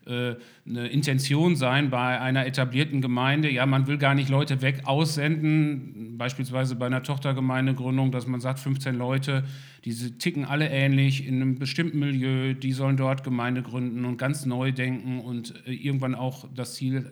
äh, 0.07 0.35
eine 0.67 0.89
Intention 0.89 1.57
sein 1.57 1.91
bei 1.91 2.21
einer 2.21 2.47
etablierten 2.47 3.01
Gemeinde. 3.01 3.51
Ja, 3.51 3.67
man 3.67 3.87
will 3.87 3.99
gar 3.99 4.15
nicht 4.15 4.29
Leute 4.29 4.63
weg 4.63 4.83
aussenden, 4.85 6.17
beispielsweise 6.17 6.77
bei 6.77 6.87
einer 6.87 7.03
Tochtergemeindegründung, 7.03 8.11
dass 8.11 8.27
man 8.27 8.41
sagt, 8.41 8.61
15 8.61 8.97
Leute, 8.97 9.45
diese 9.85 10.17
ticken 10.19 10.45
alle 10.45 10.69
ähnlich 10.69 11.27
in 11.27 11.37
einem 11.37 11.59
bestimmten 11.59 11.99
Milieu, 11.99 12.55
die 12.55 12.73
sollen 12.73 12.97
dort 12.97 13.25
Gemeinde 13.25 13.63
gründen 13.63 14.05
und 14.05 14.17
ganz 14.17 14.47
neu 14.47 14.73
denken 14.73 15.21
und 15.21 15.55
äh, 15.67 15.73
irgendwann 15.73 16.15
auch 16.15 16.47
das 16.55 16.75
Ziel, 16.75 17.11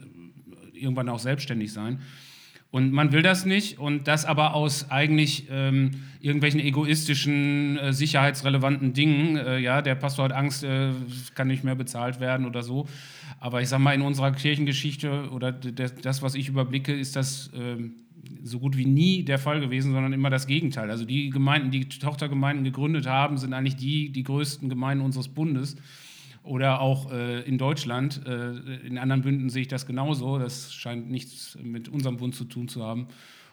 irgendwann 0.73 1.09
auch 1.09 1.19
selbstständig 1.19 1.73
sein. 1.73 2.01
Und 2.71 2.93
man 2.93 3.13
will 3.13 3.23
das 3.23 3.47
nicht 3.47 3.79
und 3.79 4.09
das 4.09 4.27
aber 4.27 4.55
aus 4.55 4.91
eigentlich 4.91 5.47
ähm, 5.51 6.03
irgendwelchen 6.21 6.61
egoistischen, 6.61 7.79
äh, 7.79 7.93
sicherheitsrelevanten 7.95 8.93
Dingen. 8.93 9.37
Äh, 9.37 9.59
ja, 9.59 9.81
der 9.81 9.95
Pastor 9.95 10.27
hat 10.27 10.33
Angst, 10.33 10.65
äh, 10.65 10.91
kann 11.35 11.49
nicht 11.49 11.65
mehr 11.65 11.75
bezahlt 11.75 12.21
werden 12.21 12.45
oder 12.45 12.63
so. 12.63 12.87
Aber 13.41 13.63
ich 13.63 13.71
sage 13.71 13.83
mal, 13.83 13.95
in 13.95 14.03
unserer 14.03 14.33
Kirchengeschichte 14.33 15.31
oder 15.31 15.51
das, 15.53 16.23
was 16.23 16.35
ich 16.35 16.49
überblicke, 16.49 16.93
ist 16.93 17.17
das 17.17 17.51
ähm, 17.55 17.95
so 18.43 18.59
gut 18.59 18.77
wie 18.77 18.85
nie 18.85 19.23
der 19.23 19.39
Fall 19.39 19.61
gewesen, 19.61 19.93
sondern 19.93 20.13
immer 20.13 20.29
das 20.29 20.47
Gegenteil. 20.47 20.91
Also 20.91 21.07
die 21.07 21.31
Gemeinden, 21.31 21.71
die 21.71 21.89
Tochtergemeinden 21.89 22.65
gegründet 22.65 23.07
haben, 23.07 23.39
sind 23.39 23.55
eigentlich 23.55 23.77
die, 23.77 24.11
die 24.11 24.25
größten 24.25 24.69
Gemeinden 24.69 25.05
unseres 25.05 25.29
Bundes. 25.29 25.77
Oder 26.49 26.81
auch 26.81 27.13
äh, 27.13 27.43
in 27.43 27.59
Deutschland. 27.59 28.23
Äh, 28.27 28.87
in 28.87 28.97
anderen 28.97 29.21
Bünden 29.21 29.51
sehe 29.51 29.63
ich 29.63 29.69
das 29.69 29.87
genauso. 29.87 30.39
Das 30.39 30.73
scheint 30.73 31.11
nichts 31.11 31.59
mit 31.63 31.91
unserem 31.91 32.17
Bund 32.17 32.35
zu 32.35 32.45
tun 32.45 32.69
zu 32.69 32.83
haben. 32.83 33.09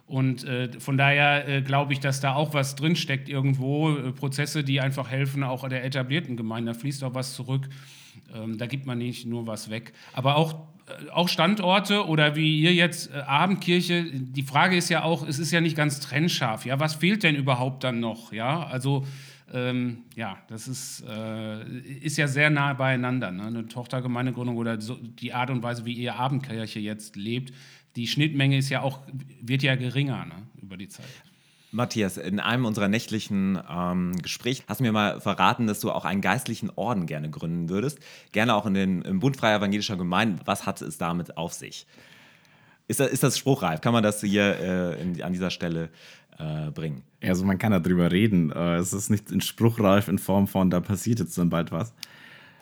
Und 0.07 0.45
äh, 0.45 0.71
von 0.79 0.97
daher 0.97 1.45
äh, 1.45 1.61
glaube 1.61 1.91
ich, 1.91 1.99
dass 1.99 2.21
da 2.21 2.35
auch 2.35 2.53
was 2.53 2.75
drinsteckt 2.75 3.27
irgendwo. 3.27 3.91
Äh, 3.91 4.11
Prozesse, 4.13 4.63
die 4.63 4.79
einfach 4.79 5.09
helfen, 5.09 5.43
auch 5.43 5.67
der 5.67 5.83
etablierten 5.83 6.37
Gemeinde. 6.37 6.71
Da 6.71 6.79
fließt 6.79 7.03
auch 7.03 7.13
was 7.13 7.33
zurück. 7.33 7.67
Ähm, 8.33 8.57
da 8.57 8.65
gibt 8.65 8.85
man 8.85 8.99
nicht 8.99 9.25
nur 9.25 9.45
was 9.45 9.69
weg. 9.69 9.91
Aber 10.13 10.37
auch, 10.37 10.53
äh, 10.87 11.09
auch 11.09 11.27
Standorte 11.27 12.05
oder 12.05 12.37
wie 12.37 12.61
ihr 12.61 12.73
jetzt 12.73 13.11
Abendkirche, 13.13 14.05
die 14.05 14.43
Frage 14.43 14.77
ist 14.77 14.87
ja 14.87 15.03
auch, 15.03 15.27
es 15.27 15.37
ist 15.37 15.51
ja 15.51 15.59
nicht 15.59 15.75
ganz 15.75 15.99
trennscharf. 15.99 16.65
Ja, 16.65 16.79
was 16.79 16.95
fehlt 16.95 17.23
denn 17.23 17.35
überhaupt 17.35 17.83
dann 17.83 17.99
noch? 17.99 18.31
Ja, 18.31 18.63
also 18.63 19.05
ähm, 19.53 20.03
ja, 20.15 20.37
das 20.47 20.67
ist, 20.67 21.03
äh, 21.07 21.63
ist 21.79 22.17
ja 22.17 22.27
sehr 22.27 22.49
nah 22.49 22.73
beieinander. 22.73 23.31
Ne? 23.31 23.43
Eine 23.43 23.67
Tochtergemeindegründung 23.67 24.57
oder 24.57 24.81
so, 24.81 24.95
die 24.95 25.33
Art 25.33 25.49
und 25.49 25.61
Weise, 25.63 25.85
wie 25.85 25.93
ihr 25.93 26.15
Abendkirche 26.15 26.79
jetzt 26.79 27.15
lebt, 27.15 27.53
die 27.95 28.07
Schnittmenge 28.07 28.57
ist 28.57 28.69
ja 28.69 28.81
auch, 28.81 29.01
wird 29.41 29.63
ja 29.63 29.75
geringer 29.75 30.25
ne? 30.25 30.35
über 30.61 30.77
die 30.77 30.87
Zeit. 30.87 31.05
Matthias, 31.71 32.17
in 32.17 32.39
einem 32.39 32.65
unserer 32.65 32.87
nächtlichen 32.87 33.59
ähm, 33.69 34.13
Gespräche 34.21 34.63
hast 34.67 34.79
du 34.79 34.83
mir 34.83 34.93
mal 34.93 35.19
verraten, 35.19 35.67
dass 35.67 35.81
du 35.81 35.91
auch 35.91 36.05
einen 36.05 36.21
geistlichen 36.21 36.71
Orden 36.75 37.05
gerne 37.05 37.29
gründen 37.29 37.69
würdest. 37.69 37.99
Gerne 38.31 38.55
auch 38.55 38.65
in 38.65 38.73
den, 38.73 39.01
im 39.01 39.19
Bund 39.19 39.35
Freier 39.35 39.57
Evangelischer 39.57 39.97
Gemeinden. 39.97 40.39
Was 40.45 40.65
hat 40.65 40.81
es 40.81 40.97
damit 40.97 41.35
auf 41.35 41.53
sich? 41.53 41.85
Ist 42.87 42.99
das, 42.99 43.11
ist 43.11 43.23
das 43.23 43.37
spruchreif? 43.37 43.81
Kann 43.81 43.93
man 43.93 44.03
das 44.03 44.21
hier 44.21 44.57
äh, 44.57 45.01
in, 45.01 45.21
an 45.21 45.33
dieser 45.33 45.49
Stelle 45.49 45.89
äh, 46.37 46.71
bringen. 46.71 47.03
Also 47.21 47.45
man 47.45 47.57
kann 47.57 47.71
darüber 47.71 48.11
reden. 48.11 48.51
Äh, 48.51 48.77
es 48.77 48.93
ist 48.93 49.09
nicht 49.09 49.31
in 49.31 49.41
spruchreif 49.41 50.07
in 50.07 50.19
Form 50.19 50.47
von, 50.47 50.69
da 50.69 50.79
passiert 50.79 51.19
jetzt 51.19 51.37
dann 51.37 51.49
bald 51.49 51.71
was. 51.71 51.93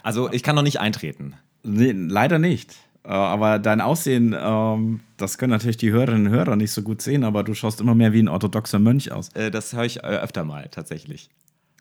Also 0.03 0.31
ich 0.31 0.43
kann 0.43 0.55
noch 0.55 0.63
nicht 0.63 0.79
eintreten. 0.79 1.35
Nee, 1.63 1.91
leider 1.91 2.39
nicht. 2.39 2.75
Äh, 3.03 3.09
aber 3.09 3.59
dein 3.59 3.81
Aussehen, 3.81 4.35
ähm, 4.37 5.01
das 5.17 5.37
können 5.37 5.51
natürlich 5.51 5.77
die 5.77 5.91
Hörerinnen 5.91 6.27
und 6.27 6.33
Hörer 6.33 6.55
nicht 6.55 6.71
so 6.71 6.81
gut 6.81 7.01
sehen, 7.01 7.23
aber 7.23 7.43
du 7.43 7.53
schaust 7.53 7.81
immer 7.81 7.95
mehr 7.95 8.13
wie 8.13 8.21
ein 8.21 8.29
orthodoxer 8.29 8.79
Mönch 8.79 9.11
aus. 9.11 9.29
Äh, 9.29 9.51
das 9.51 9.73
höre 9.73 9.85
ich 9.85 10.03
öfter 10.03 10.43
mal 10.43 10.67
tatsächlich. 10.69 11.29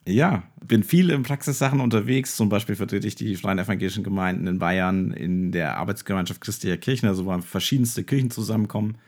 Ja, 0.06 0.42
bin 0.66 0.82
viel 0.82 1.10
in 1.10 1.22
Praxissachen 1.22 1.80
unterwegs. 1.80 2.36
Zum 2.36 2.48
Beispiel 2.48 2.74
vertrete 2.74 3.06
ich 3.06 3.14
die 3.14 3.36
Freien 3.36 3.60
Evangelischen 3.60 4.02
Gemeinden 4.02 4.48
in 4.48 4.58
Bayern 4.58 5.12
in 5.12 5.52
der 5.52 5.76
Arbeitsgemeinschaft 5.76 6.40
Christlicher 6.40 6.76
Kirchen, 6.76 7.08
also 7.08 7.24
wo 7.24 7.38
verschiedenste 7.40 8.02
Kirchen 8.02 8.32
zusammenkommen. 8.32 8.98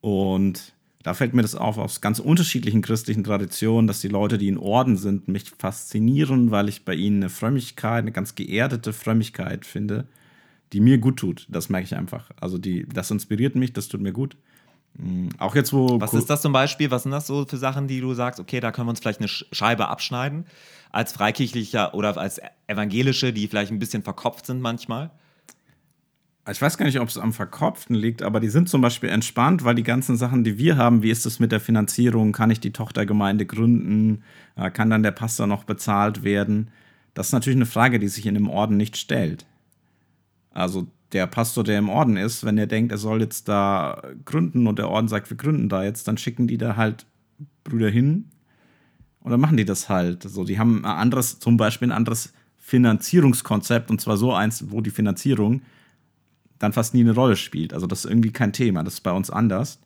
Und 0.00 0.72
da 1.02 1.14
fällt 1.14 1.32
mir 1.32 1.42
das 1.42 1.54
auf 1.54 1.78
aus 1.78 2.00
ganz 2.00 2.18
unterschiedlichen 2.18 2.82
christlichen 2.82 3.24
Traditionen, 3.24 3.86
dass 3.86 4.00
die 4.00 4.08
Leute, 4.08 4.36
die 4.36 4.48
in 4.48 4.58
Orden 4.58 4.96
sind, 4.96 5.28
mich 5.28 5.50
faszinieren, 5.50 6.50
weil 6.50 6.68
ich 6.68 6.84
bei 6.84 6.94
ihnen 6.94 7.22
eine 7.22 7.30
Frömmigkeit, 7.30 8.02
eine 8.02 8.12
ganz 8.12 8.34
geerdete 8.34 8.92
Frömmigkeit 8.92 9.64
finde, 9.64 10.06
die 10.72 10.80
mir 10.80 10.98
gut 10.98 11.18
tut. 11.18 11.46
Das 11.48 11.68
merke 11.70 11.86
ich 11.86 11.96
einfach. 11.96 12.30
Also 12.40 12.58
die, 12.58 12.86
das 12.86 13.10
inspiriert 13.10 13.54
mich, 13.54 13.72
das 13.72 13.88
tut 13.88 14.02
mir 14.02 14.12
gut. 14.12 14.36
Mm, 14.98 15.28
auch 15.38 15.54
jetzt, 15.54 15.72
wo. 15.72 16.00
Was 16.00 16.12
ist 16.12 16.28
das 16.28 16.42
zum 16.42 16.52
Beispiel? 16.52 16.90
Was 16.90 17.04
sind 17.04 17.12
das 17.12 17.26
so 17.26 17.46
für 17.46 17.56
Sachen, 17.56 17.88
die 17.88 18.00
du 18.00 18.12
sagst, 18.12 18.38
okay, 18.38 18.60
da 18.60 18.70
können 18.70 18.86
wir 18.86 18.90
uns 18.90 19.00
vielleicht 19.00 19.20
eine 19.20 19.28
Scheibe 19.28 19.88
abschneiden, 19.88 20.44
als 20.90 21.12
Freikirchlicher 21.12 21.94
oder 21.94 22.16
als 22.18 22.40
Evangelische, 22.66 23.32
die 23.32 23.48
vielleicht 23.48 23.72
ein 23.72 23.78
bisschen 23.78 24.02
verkopft 24.02 24.46
sind 24.46 24.60
manchmal? 24.60 25.10
Ich 26.50 26.60
weiß 26.60 26.78
gar 26.78 26.86
nicht, 26.86 27.00
ob 27.00 27.08
es 27.08 27.18
am 27.18 27.32
Verkopften 27.32 27.94
liegt, 27.94 28.22
aber 28.22 28.40
die 28.40 28.48
sind 28.48 28.68
zum 28.68 28.80
Beispiel 28.80 29.08
entspannt, 29.08 29.64
weil 29.64 29.74
die 29.74 29.82
ganzen 29.82 30.16
Sachen, 30.16 30.44
die 30.44 30.58
wir 30.58 30.76
haben, 30.76 31.02
wie 31.02 31.10
ist 31.10 31.26
es 31.26 31.40
mit 31.40 31.52
der 31.52 31.60
Finanzierung, 31.60 32.32
kann 32.32 32.50
ich 32.50 32.60
die 32.60 32.72
Tochtergemeinde 32.72 33.46
gründen, 33.46 34.22
äh, 34.56 34.70
kann 34.70 34.90
dann 34.90 35.02
der 35.02 35.10
Pastor 35.10 35.46
noch 35.46 35.64
bezahlt 35.64 36.22
werden? 36.24 36.70
Das 37.14 37.28
ist 37.28 37.32
natürlich 37.32 37.58
eine 37.58 37.66
Frage, 37.66 37.98
die 37.98 38.08
sich 38.08 38.26
in 38.26 38.34
dem 38.34 38.48
Orden 38.48 38.76
nicht 38.76 38.96
stellt. 38.96 39.46
Also 40.52 40.86
der 41.12 41.26
Pastor, 41.26 41.64
der 41.64 41.78
im 41.78 41.88
Orden 41.88 42.16
ist, 42.16 42.44
wenn 42.44 42.58
er 42.58 42.66
denkt, 42.66 42.92
er 42.92 42.98
soll 42.98 43.20
jetzt 43.20 43.48
da 43.48 44.02
gründen 44.24 44.66
und 44.66 44.78
der 44.78 44.88
Orden 44.88 45.08
sagt, 45.08 45.30
wir 45.30 45.36
gründen 45.36 45.68
da 45.68 45.84
jetzt, 45.84 46.06
dann 46.08 46.18
schicken 46.18 46.46
die 46.46 46.58
da 46.58 46.76
halt 46.76 47.06
Brüder 47.64 47.90
hin 47.90 48.26
dann 49.24 49.40
machen 49.40 49.56
die 49.56 49.64
das 49.64 49.88
halt. 49.88 50.22
So, 50.22 50.44
die 50.44 50.58
haben 50.58 50.84
ein 50.84 50.90
anderes, 50.90 51.38
zum 51.38 51.56
Beispiel 51.56 51.88
ein 51.88 51.96
anderes 51.96 52.32
Finanzierungskonzept 52.58 53.90
und 53.90 54.00
zwar 54.00 54.16
so 54.16 54.32
eins, 54.32 54.70
wo 54.70 54.80
die 54.80 54.90
Finanzierung 54.90 55.62
dann 56.60 56.72
fast 56.72 56.94
nie 56.94 57.00
eine 57.00 57.14
Rolle 57.14 57.36
spielt. 57.36 57.74
Also 57.74 57.88
das 57.88 58.04
ist 58.04 58.10
irgendwie 58.10 58.30
kein 58.30 58.52
Thema. 58.52 58.84
Das 58.84 58.94
ist 58.94 59.00
bei 59.00 59.10
uns 59.10 59.30
anders. 59.30 59.80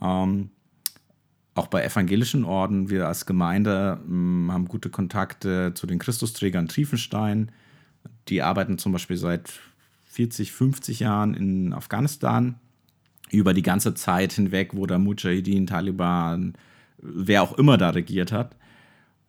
Ähm, 0.00 0.50
auch 1.54 1.66
bei 1.66 1.84
evangelischen 1.84 2.44
Orden, 2.44 2.88
wir 2.88 3.06
als 3.08 3.26
Gemeinde 3.26 4.00
mh, 4.06 4.06
hm, 4.06 4.52
haben 4.52 4.68
gute 4.68 4.90
Kontakte 4.90 5.72
zu 5.74 5.86
den 5.86 5.98
Christusträgern 5.98 6.68
Triefenstein. 6.68 7.50
Die 8.28 8.42
arbeiten 8.42 8.78
zum 8.78 8.92
Beispiel 8.92 9.16
seit 9.16 9.52
40, 10.06 10.52
50 10.52 11.00
Jahren 11.00 11.34
in 11.34 11.72
Afghanistan. 11.72 12.54
Über 13.30 13.52
die 13.52 13.62
ganze 13.62 13.94
Zeit 13.94 14.32
hinweg, 14.32 14.70
wo 14.74 14.86
da 14.86 14.98
Mujahideen, 14.98 15.66
Taliban, 15.66 16.54
wer 16.98 17.42
auch 17.42 17.58
immer 17.58 17.76
da 17.76 17.90
regiert 17.90 18.30
hat. 18.30 18.56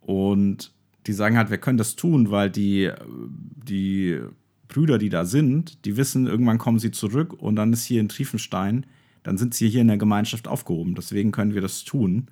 Und 0.02 0.72
die 1.08 1.14
sagen 1.14 1.38
halt, 1.38 1.50
wir 1.50 1.58
können 1.58 1.80
das 1.80 1.96
tun, 1.96 2.30
weil 2.30 2.52
die, 2.52 2.92
die 3.08 4.20
Brüder, 4.68 4.98
die 4.98 5.10
da 5.10 5.26
sind, 5.26 5.86
die 5.86 5.98
wissen, 5.98 6.28
irgendwann 6.28 6.58
kommen 6.58 6.80
sie 6.80 6.92
zurück 6.92 7.34
und 7.34 7.56
dann 7.56 7.74
ist 7.74 7.86
hier 7.86 8.02
in 8.02 8.10
Triefenstein, 8.10 8.86
dann 9.24 9.38
sind 9.38 9.54
sie 9.54 9.70
hier 9.70 9.82
in 9.82 9.88
der 9.88 9.98
Gemeinschaft 9.98 10.48
aufgehoben. 10.48 10.96
Deswegen 10.96 11.32
können 11.32 11.54
wir 11.54 11.62
das 11.62 11.84
tun. 11.84 12.28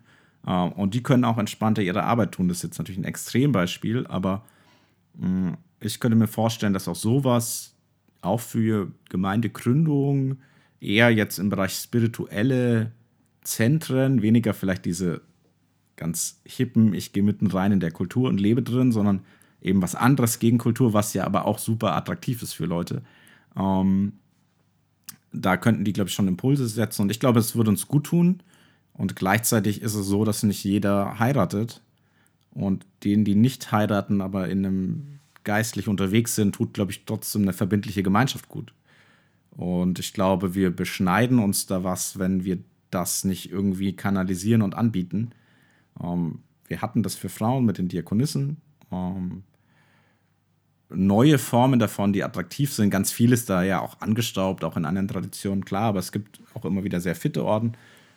Äh, 0.45 0.51
und 0.51 0.93
die 0.93 1.03
können 1.03 1.25
auch 1.25 1.38
entspannter 1.38 1.81
ihre 1.81 2.03
Arbeit 2.03 2.34
tun. 2.34 2.47
Das 2.47 2.57
ist 2.57 2.63
jetzt 2.63 2.77
natürlich 2.77 2.99
ein 2.99 3.05
Extrembeispiel, 3.05 4.05
aber 4.07 4.45
mm, 5.15 5.53
ich 5.79 5.99
könnte 5.99 6.17
mir 6.17 6.27
vorstellen, 6.27 6.73
dass 6.73 6.88
auch 6.88 6.95
sowas 6.95 7.75
auch 8.21 8.39
für 8.39 8.91
Gemeindegründung 9.09 10.38
eher 10.79 11.09
jetzt 11.09 11.39
im 11.39 11.49
Bereich 11.49 11.73
spirituelle 11.73 12.91
Zentren, 13.41 14.21
weniger 14.21 14.53
vielleicht 14.53 14.86
diese 14.86 15.21
ganz 15.95 16.41
hippen, 16.45 16.93
ich 16.93 17.13
gehe 17.13 17.23
mitten 17.23 17.47
rein 17.47 17.73
in 17.73 17.79
der 17.79 17.91
Kultur 17.91 18.29
und 18.29 18.39
lebe 18.39 18.63
drin, 18.63 18.91
sondern 18.91 19.21
eben 19.64 19.82
was 19.82 19.95
anderes 19.95 20.39
gegen 20.39 20.57
Kultur, 20.57 20.93
was 20.93 21.14
ja 21.14 21.26
aber 21.26 21.45
auch 21.45 21.57
super 21.57 21.95
attraktiv 21.95 22.43
ist 22.43 22.53
für 22.53 22.66
Leute. 22.66 23.01
Ähm, 23.57 24.14
da 25.32 25.57
könnten 25.57 25.84
die, 25.84 25.93
glaube 25.93 26.09
ich, 26.09 26.14
schon 26.14 26.28
Impulse 26.28 26.68
setzen 26.68 27.03
und 27.03 27.11
ich 27.11 27.20
glaube, 27.20 27.39
es 27.39 27.55
würde 27.55 27.72
uns 27.72 27.88
gut 27.88 28.05
tun. 28.05 28.43
Und 28.93 29.16
gleichzeitig 29.16 29.82
ist 29.82 29.95
es 29.95 30.05
so, 30.05 30.24
dass 30.24 30.43
nicht 30.43 30.64
jeder 30.64 31.18
heiratet. 31.18 31.82
Und 32.51 32.86
denen, 33.03 33.26
die 33.26 33.34
nicht 33.34 33.72
heiraten, 33.72 34.22
aber 34.22 34.47
in 34.47 34.64
einem 34.64 35.20
geistlich 35.43 35.88
unterwegs 35.88 36.36
sind, 36.36 36.53
tut, 36.53 36.76
glaube 36.76 36.91
ich, 36.91 37.05
trotzdem 37.05 37.41
eine 37.41 37.53
verbindliche 37.53 38.03
Gemeinschaft 38.03 38.47
gut. 38.47 38.74
Und 39.49 39.97
ich 39.97 40.14
glaube, 40.14 40.53
wir 40.53 40.70
beschneiden 40.70 41.39
uns 41.39 41.66
da 41.66 41.84
was, 41.84 42.20
wenn 42.20 42.43
wir 42.43 42.59
das 42.91 43.24
nicht 43.24 43.51
irgendwie 43.51 43.95
kanalisieren 43.95 44.61
und 44.61 44.76
anbieten. 44.76 45.32
Ähm, 45.99 46.39
wir 46.68 46.82
hatten 46.82 47.01
das 47.01 47.16
für 47.16 47.30
Frauen 47.30 47.66
mit 47.66 47.80
den 47.80 47.88
Diakonissen. 47.88 48.57
Ähm, 48.91 49.43
neue 50.96 51.38
Formen 51.38 51.80
davon, 51.80 52.14
die 52.14 52.24
attraktiv 52.24 52.72
sind. 52.72 52.89
Ganz 52.89 53.12
vieles 53.12 53.46
da 53.46 53.64
ja 53.64 53.82
auch 53.82 54.02
angestaubt, 54.02 54.64
auch 54.64 54.78
in 54.78 54.86
anderen 54.86 55.08
Traditionen, 55.08 55.66
klar, 55.66 55.84
aber 55.84 56.00
es 56.00 56.12
gibt 56.12 56.39
auch 56.54 56.66
immer 56.66 56.84
wieder 56.84 57.00
sehr 57.00 57.16
fitte 57.16 57.44
Orden, 57.46 57.74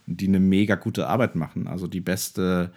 die 0.06 0.28
eine 0.28 0.40
mega 0.40 0.74
gute 0.74 1.06
Arbeit 1.08 1.34
machen. 1.34 1.66
Also 1.66 1.86
die 1.86 2.00
beste 2.00 2.70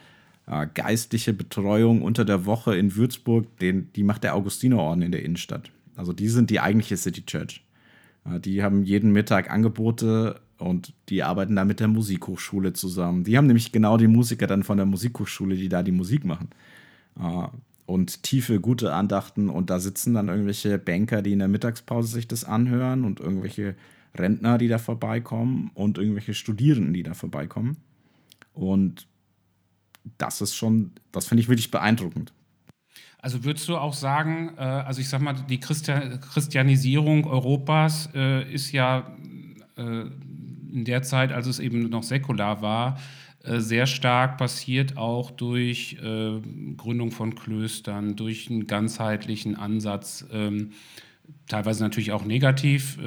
äh, 0.46 0.66
geistliche 0.74 1.32
Betreuung 1.32 2.02
unter 2.02 2.24
der 2.24 2.44
Woche 2.46 2.76
in 2.76 2.96
Würzburg, 2.96 3.46
den, 3.58 3.92
die 3.94 4.02
macht 4.02 4.24
der 4.24 4.34
Augustinerorden 4.34 5.02
in 5.02 5.12
der 5.12 5.22
Innenstadt. 5.22 5.70
Also 5.96 6.12
die 6.12 6.28
sind 6.28 6.50
die 6.50 6.60
eigentliche 6.60 6.96
City 6.96 7.24
Church. 7.24 7.62
Äh, 8.24 8.40
die 8.40 8.62
haben 8.62 8.82
jeden 8.82 9.12
Mittag 9.12 9.50
Angebote 9.50 10.40
und 10.58 10.92
die 11.08 11.22
arbeiten 11.22 11.56
da 11.56 11.64
mit 11.64 11.80
der 11.80 11.88
Musikhochschule 11.88 12.72
zusammen. 12.72 13.24
Die 13.24 13.36
haben 13.36 13.46
nämlich 13.46 13.72
genau 13.72 13.96
die 13.96 14.08
Musiker 14.08 14.46
dann 14.46 14.62
von 14.62 14.76
der 14.76 14.86
Musikhochschule, 14.86 15.56
die 15.56 15.68
da 15.68 15.82
die 15.82 15.92
Musik 15.92 16.24
machen. 16.24 16.48
Und 17.90 18.22
tiefe, 18.22 18.60
gute 18.60 18.92
Andachten. 18.92 19.48
Und 19.48 19.68
da 19.68 19.80
sitzen 19.80 20.14
dann 20.14 20.28
irgendwelche 20.28 20.78
Banker, 20.78 21.22
die 21.22 21.32
in 21.32 21.40
der 21.40 21.48
Mittagspause 21.48 22.06
sich 22.06 22.28
das 22.28 22.44
anhören 22.44 23.04
und 23.04 23.18
irgendwelche 23.18 23.74
Rentner, 24.16 24.58
die 24.58 24.68
da 24.68 24.78
vorbeikommen 24.78 25.72
und 25.74 25.98
irgendwelche 25.98 26.34
Studierenden, 26.34 26.94
die 26.94 27.02
da 27.02 27.14
vorbeikommen. 27.14 27.78
Und 28.52 29.08
das 30.18 30.40
ist 30.40 30.54
schon, 30.54 30.92
das 31.10 31.26
finde 31.26 31.42
ich 31.42 31.48
wirklich 31.48 31.72
beeindruckend. 31.72 32.32
Also 33.18 33.42
würdest 33.42 33.68
du 33.68 33.76
auch 33.76 33.94
sagen, 33.94 34.54
äh, 34.56 34.60
also 34.60 35.00
ich 35.00 35.08
sag 35.08 35.20
mal, 35.20 35.34
die 35.34 35.58
Christianisierung 35.58 37.26
Europas 37.26 38.08
äh, 38.14 38.52
ist 38.52 38.70
ja 38.70 39.16
äh, 39.76 40.04
in 40.72 40.84
der 40.84 41.02
Zeit, 41.02 41.32
als 41.32 41.48
es 41.48 41.58
eben 41.58 41.88
noch 41.88 42.04
säkular 42.04 42.62
war, 42.62 43.00
sehr 43.42 43.86
stark 43.86 44.36
passiert 44.36 44.98
auch 44.98 45.30
durch 45.30 45.96
Gründung 46.76 47.10
von 47.10 47.34
Klöstern, 47.34 48.14
durch 48.14 48.50
einen 48.50 48.66
ganzheitlichen 48.66 49.56
Ansatz, 49.56 50.26
ähm, 50.30 50.72
teilweise 51.48 51.82
natürlich 51.82 52.12
auch 52.12 52.24
negativ, 52.24 52.98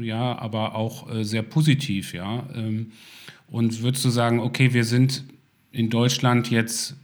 ja, 0.00 0.38
aber 0.38 0.74
auch 0.74 1.06
sehr 1.22 1.42
positiv, 1.42 2.14
ja. 2.14 2.48
Ähm, 2.52 2.90
und 3.46 3.82
würdest 3.82 4.04
du 4.04 4.10
sagen, 4.10 4.40
okay, 4.40 4.74
wir 4.74 4.84
sind 4.84 5.24
in 5.72 5.90
Deutschland 5.90 6.50
jetzt 6.50 6.96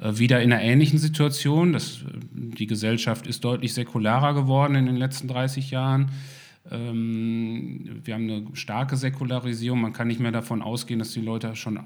äh, 0.00 0.18
wieder 0.18 0.42
in 0.42 0.52
einer 0.52 0.62
ähnlichen 0.62 0.98
Situation. 0.98 1.72
Das, 1.72 1.98
äh, 2.02 2.18
die 2.32 2.66
Gesellschaft 2.66 3.26
ist 3.26 3.44
deutlich 3.44 3.74
säkularer 3.74 4.34
geworden 4.34 4.74
in 4.74 4.86
den 4.86 4.96
letzten 4.96 5.28
30 5.28 5.70
Jahren. 5.70 6.10
Ähm, 6.70 8.00
wir 8.04 8.14
haben 8.14 8.30
eine 8.30 8.46
starke 8.54 8.96
Säkularisierung. 8.96 9.80
Man 9.80 9.92
kann 9.92 10.08
nicht 10.08 10.20
mehr 10.20 10.32
davon 10.32 10.62
ausgehen, 10.62 10.98
dass 10.98 11.12
die 11.12 11.20
Leute 11.20 11.56
schon 11.56 11.80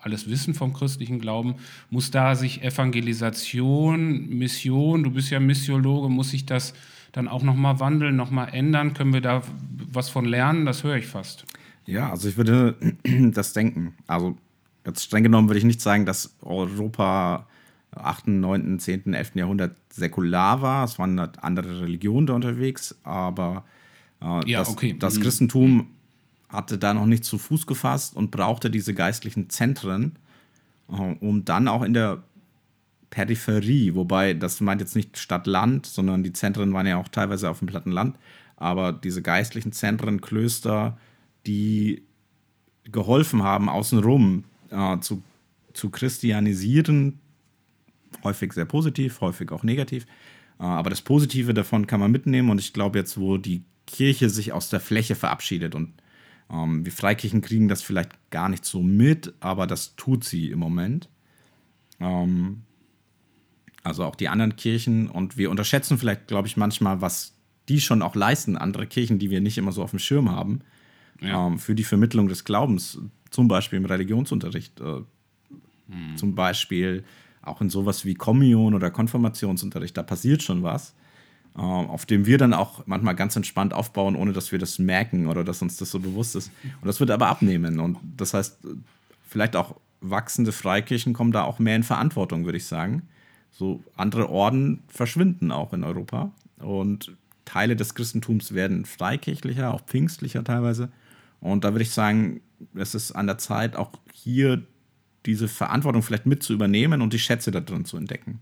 alles 0.00 0.28
wissen 0.28 0.54
vom 0.54 0.72
christlichen 0.72 1.18
Glauben. 1.18 1.54
Muss 1.90 2.10
da 2.10 2.34
sich 2.34 2.62
Evangelisation, 2.62 4.28
Mission, 4.28 5.02
du 5.04 5.10
bist 5.10 5.30
ja 5.30 5.40
Missiologe, 5.40 6.08
muss 6.08 6.30
sich 6.30 6.46
das 6.46 6.74
dann 7.12 7.28
auch 7.28 7.42
nochmal 7.42 7.80
wandeln, 7.80 8.16
nochmal 8.16 8.48
ändern? 8.52 8.92
Können 8.92 9.12
wir 9.12 9.20
da 9.20 9.42
was 9.92 10.08
von 10.08 10.24
lernen? 10.24 10.66
Das 10.66 10.84
höre 10.84 10.96
ich 10.96 11.06
fast. 11.06 11.44
Ja, 11.86 12.10
also 12.10 12.28
ich 12.28 12.36
würde 12.36 12.76
das 13.32 13.52
denken. 13.52 13.94
Also 14.06 14.36
jetzt 14.84 15.04
streng 15.04 15.22
genommen 15.22 15.48
würde 15.48 15.58
ich 15.58 15.64
nicht 15.64 15.80
sagen, 15.80 16.06
dass 16.06 16.36
Europa 16.42 17.46
8., 17.92 18.28
9., 18.28 18.78
10., 18.78 19.14
11. 19.14 19.36
Jahrhundert 19.36 19.76
säkular 19.90 20.62
war. 20.62 20.84
Es 20.84 20.98
waren 20.98 21.18
halt 21.20 21.42
andere 21.42 21.82
Religionen 21.82 22.26
da 22.26 22.34
unterwegs, 22.34 22.98
aber 23.04 23.64
ja, 24.46 24.60
das, 24.60 24.68
okay. 24.68 24.96
das, 24.98 25.18
mhm. 25.18 25.22
Christentum 25.22 25.86
hatte 26.48 26.78
da 26.78 26.94
noch 26.94 27.06
nicht 27.06 27.24
zu 27.24 27.38
Fuß 27.38 27.66
gefasst 27.66 28.16
und 28.16 28.30
brauchte 28.30 28.70
diese 28.70 28.94
geistlichen 28.94 29.50
Zentren, 29.50 30.16
äh, 30.88 31.14
um 31.20 31.44
dann 31.44 31.68
auch 31.68 31.82
in 31.82 31.94
der 31.94 32.22
Peripherie, 33.10 33.94
wobei 33.94 34.34
das 34.34 34.60
meint 34.60 34.80
jetzt 34.80 34.96
nicht 34.96 35.18
Stadt-Land, 35.18 35.86
sondern 35.86 36.24
die 36.24 36.32
Zentren 36.32 36.72
waren 36.72 36.86
ja 36.86 36.96
auch 36.96 37.08
teilweise 37.08 37.48
auf 37.48 37.60
dem 37.60 37.68
platten 37.68 37.92
Land, 37.92 38.16
aber 38.56 38.92
diese 38.92 39.22
geistlichen 39.22 39.72
Zentren, 39.72 40.20
Klöster, 40.20 40.98
die 41.46 42.02
geholfen 42.90 43.42
haben, 43.42 43.68
außenrum 43.68 44.44
äh, 44.70 44.98
zu, 44.98 45.22
zu 45.72 45.90
christianisieren, 45.90 47.20
häufig 48.22 48.52
sehr 48.52 48.64
positiv, 48.64 49.20
häufig 49.20 49.52
auch 49.52 49.62
negativ. 49.62 50.06
Äh, 50.58 50.64
aber 50.64 50.90
das 50.90 51.02
Positive 51.02 51.54
davon 51.54 51.86
kann 51.86 52.00
man 52.00 52.10
mitnehmen 52.10 52.50
und 52.50 52.60
ich 52.60 52.72
glaube 52.72 52.98
jetzt, 52.98 53.18
wo 53.18 53.38
die 53.38 53.62
Kirche 53.86 54.30
sich 54.30 54.52
aus 54.52 54.68
der 54.68 54.80
Fläche 54.80 55.14
verabschiedet 55.14 55.74
und 55.74 55.92
ähm, 56.50 56.84
wir 56.84 56.92
Freikirchen 56.92 57.40
kriegen 57.40 57.68
das 57.68 57.82
vielleicht 57.82 58.30
gar 58.30 58.48
nicht 58.48 58.64
so 58.64 58.82
mit, 58.82 59.34
aber 59.40 59.66
das 59.66 59.96
tut 59.96 60.24
sie 60.24 60.50
im 60.50 60.58
Moment. 60.58 61.08
Ähm, 62.00 62.62
also 63.82 64.04
auch 64.04 64.16
die 64.16 64.28
anderen 64.28 64.56
Kirchen 64.56 65.08
und 65.08 65.36
wir 65.36 65.50
unterschätzen 65.50 65.98
vielleicht, 65.98 66.26
glaube 66.26 66.48
ich, 66.48 66.56
manchmal, 66.56 67.00
was 67.00 67.34
die 67.68 67.80
schon 67.80 68.02
auch 68.02 68.14
leisten, 68.14 68.56
andere 68.56 68.86
Kirchen, 68.86 69.18
die 69.18 69.30
wir 69.30 69.40
nicht 69.40 69.58
immer 69.58 69.72
so 69.72 69.82
auf 69.82 69.90
dem 69.90 69.98
Schirm 69.98 70.30
haben, 70.30 70.60
ja. 71.20 71.46
ähm, 71.46 71.58
für 71.58 71.74
die 71.74 71.84
Vermittlung 71.84 72.28
des 72.28 72.44
Glaubens, 72.44 72.98
zum 73.30 73.48
Beispiel 73.48 73.78
im 73.78 73.84
Religionsunterricht, 73.84 74.80
äh, 74.80 75.00
hm. 75.88 76.16
zum 76.16 76.34
Beispiel 76.34 77.04
auch 77.42 77.60
in 77.60 77.68
sowas 77.68 78.04
wie 78.04 78.14
Kommunion 78.14 78.74
oder 78.74 78.90
Konfirmationsunterricht, 78.90 79.96
da 79.96 80.02
passiert 80.02 80.42
schon 80.42 80.62
was, 80.62 80.94
auf 81.54 82.04
dem 82.04 82.26
wir 82.26 82.36
dann 82.36 82.52
auch 82.52 82.86
manchmal 82.86 83.14
ganz 83.14 83.36
entspannt 83.36 83.72
aufbauen, 83.72 84.16
ohne 84.16 84.32
dass 84.32 84.50
wir 84.50 84.58
das 84.58 84.78
merken 84.78 85.28
oder 85.28 85.44
dass 85.44 85.62
uns 85.62 85.76
das 85.76 85.90
so 85.90 86.00
bewusst 86.00 86.34
ist. 86.34 86.50
Und 86.80 86.86
das 86.86 86.98
wird 86.98 87.10
aber 87.10 87.28
abnehmen. 87.28 87.78
Und 87.78 87.98
das 88.16 88.34
heißt, 88.34 88.58
vielleicht 89.28 89.54
auch 89.54 89.76
wachsende 90.00 90.52
Freikirchen 90.52 91.12
kommen 91.12 91.32
da 91.32 91.44
auch 91.44 91.58
mehr 91.58 91.76
in 91.76 91.84
Verantwortung, 91.84 92.44
würde 92.44 92.58
ich 92.58 92.66
sagen. 92.66 93.02
So 93.52 93.82
andere 93.96 94.30
Orden 94.30 94.82
verschwinden 94.88 95.52
auch 95.52 95.72
in 95.72 95.84
Europa 95.84 96.32
und 96.58 97.12
Teile 97.44 97.76
des 97.76 97.94
Christentums 97.94 98.54
werden 98.54 98.84
freikirchlicher, 98.84 99.72
auch 99.72 99.82
pfingstlicher 99.82 100.42
teilweise. 100.42 100.90
Und 101.40 101.64
da 101.64 101.72
würde 101.72 101.82
ich 101.82 101.90
sagen, 101.90 102.40
es 102.74 102.94
ist 102.94 103.12
an 103.12 103.26
der 103.26 103.38
Zeit, 103.38 103.76
auch 103.76 103.90
hier 104.12 104.62
diese 105.26 105.46
Verantwortung 105.46 106.02
vielleicht 106.02 106.26
mit 106.26 106.42
zu 106.42 106.52
übernehmen 106.52 107.00
und 107.00 107.12
die 107.12 107.18
Schätze 107.18 107.50
da 107.50 107.60
drin 107.60 107.84
zu 107.84 107.96
entdecken. 107.96 108.40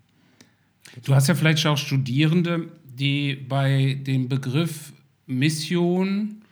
Du 1.05 1.15
hast 1.15 1.29
ja 1.29 1.35
vielleicht 1.35 1.67
auch 1.67 1.79
Studierende, 1.79 2.69
die 2.95 3.35
bei 3.35 3.99
dem 4.07 4.29
Begriff 4.29 4.93
Mission 5.27 6.43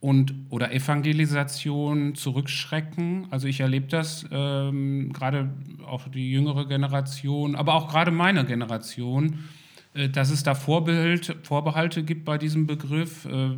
und 0.00 0.34
oder 0.50 0.72
Evangelisation 0.72 2.14
zurückschrecken. 2.14 3.26
Also 3.30 3.48
ich 3.48 3.60
erlebe 3.60 3.86
das 3.86 4.26
ähm, 4.30 5.12
gerade 5.12 5.50
auch 5.86 6.08
die 6.08 6.30
jüngere 6.30 6.68
Generation, 6.68 7.54
aber 7.54 7.74
auch 7.74 7.88
gerade 7.88 8.10
meine 8.10 8.44
Generation, 8.44 9.44
äh, 9.94 10.10
dass 10.10 10.30
es 10.30 10.42
da 10.42 10.54
Vorbehalt, 10.54 11.36
Vorbehalte 11.42 12.02
gibt 12.04 12.26
bei 12.26 12.36
diesem 12.36 12.66
Begriff. 12.66 13.24
Äh, 13.24 13.52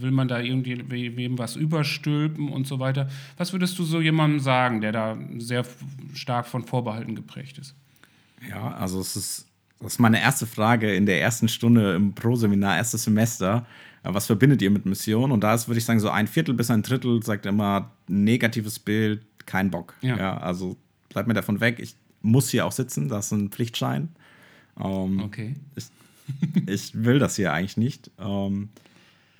will 0.00 0.10
man 0.10 0.28
da 0.28 0.40
irgendwie 0.40 0.90
wem 1.16 1.38
was 1.38 1.56
überstülpen 1.56 2.48
und 2.48 2.66
so 2.66 2.78
weiter. 2.78 3.08
Was 3.36 3.52
würdest 3.52 3.78
du 3.78 3.84
so 3.84 4.00
jemandem 4.00 4.40
sagen, 4.40 4.80
der 4.80 4.92
da 4.92 5.18
sehr 5.36 5.64
stark 6.14 6.46
von 6.46 6.64
Vorbehalten 6.64 7.14
geprägt 7.14 7.58
ist? 7.58 7.74
Ja, 8.48 8.72
also 8.72 9.00
es 9.00 9.16
ist, 9.16 9.46
das 9.80 9.94
ist 9.94 9.98
meine 9.98 10.20
erste 10.20 10.46
Frage 10.46 10.94
in 10.94 11.06
der 11.06 11.20
ersten 11.20 11.48
Stunde 11.48 11.94
im 11.94 12.14
Pro-Seminar, 12.14 12.76
erstes 12.76 13.04
Semester. 13.04 13.66
Was 14.02 14.26
verbindet 14.26 14.62
ihr 14.62 14.70
mit 14.70 14.86
Mission? 14.86 15.30
Und 15.32 15.42
da 15.44 15.54
ist, 15.54 15.68
würde 15.68 15.78
ich 15.78 15.84
sagen, 15.84 16.00
so 16.00 16.08
ein 16.10 16.26
Viertel 16.26 16.54
bis 16.54 16.70
ein 16.70 16.82
Drittel 16.82 17.22
sagt 17.22 17.44
immer 17.46 17.90
negatives 18.08 18.78
Bild, 18.78 19.22
keinen 19.46 19.70
Bock. 19.70 19.94
Ja. 20.00 20.16
Ja. 20.16 20.36
also 20.38 20.76
bleib 21.10 21.26
mir 21.26 21.34
davon 21.34 21.60
weg. 21.60 21.78
Ich 21.80 21.96
muss 22.22 22.48
hier 22.50 22.64
auch 22.66 22.72
sitzen, 22.72 23.08
das 23.08 23.26
ist 23.26 23.32
ein 23.32 23.50
Pflichtschein. 23.50 24.08
Ähm, 24.78 25.20
Okay. 25.20 25.54
ich 26.66 26.92
will 26.94 27.18
das 27.18 27.36
hier 27.36 27.52
eigentlich 27.52 27.76
nicht. 27.76 28.10
Ähm, 28.18 28.68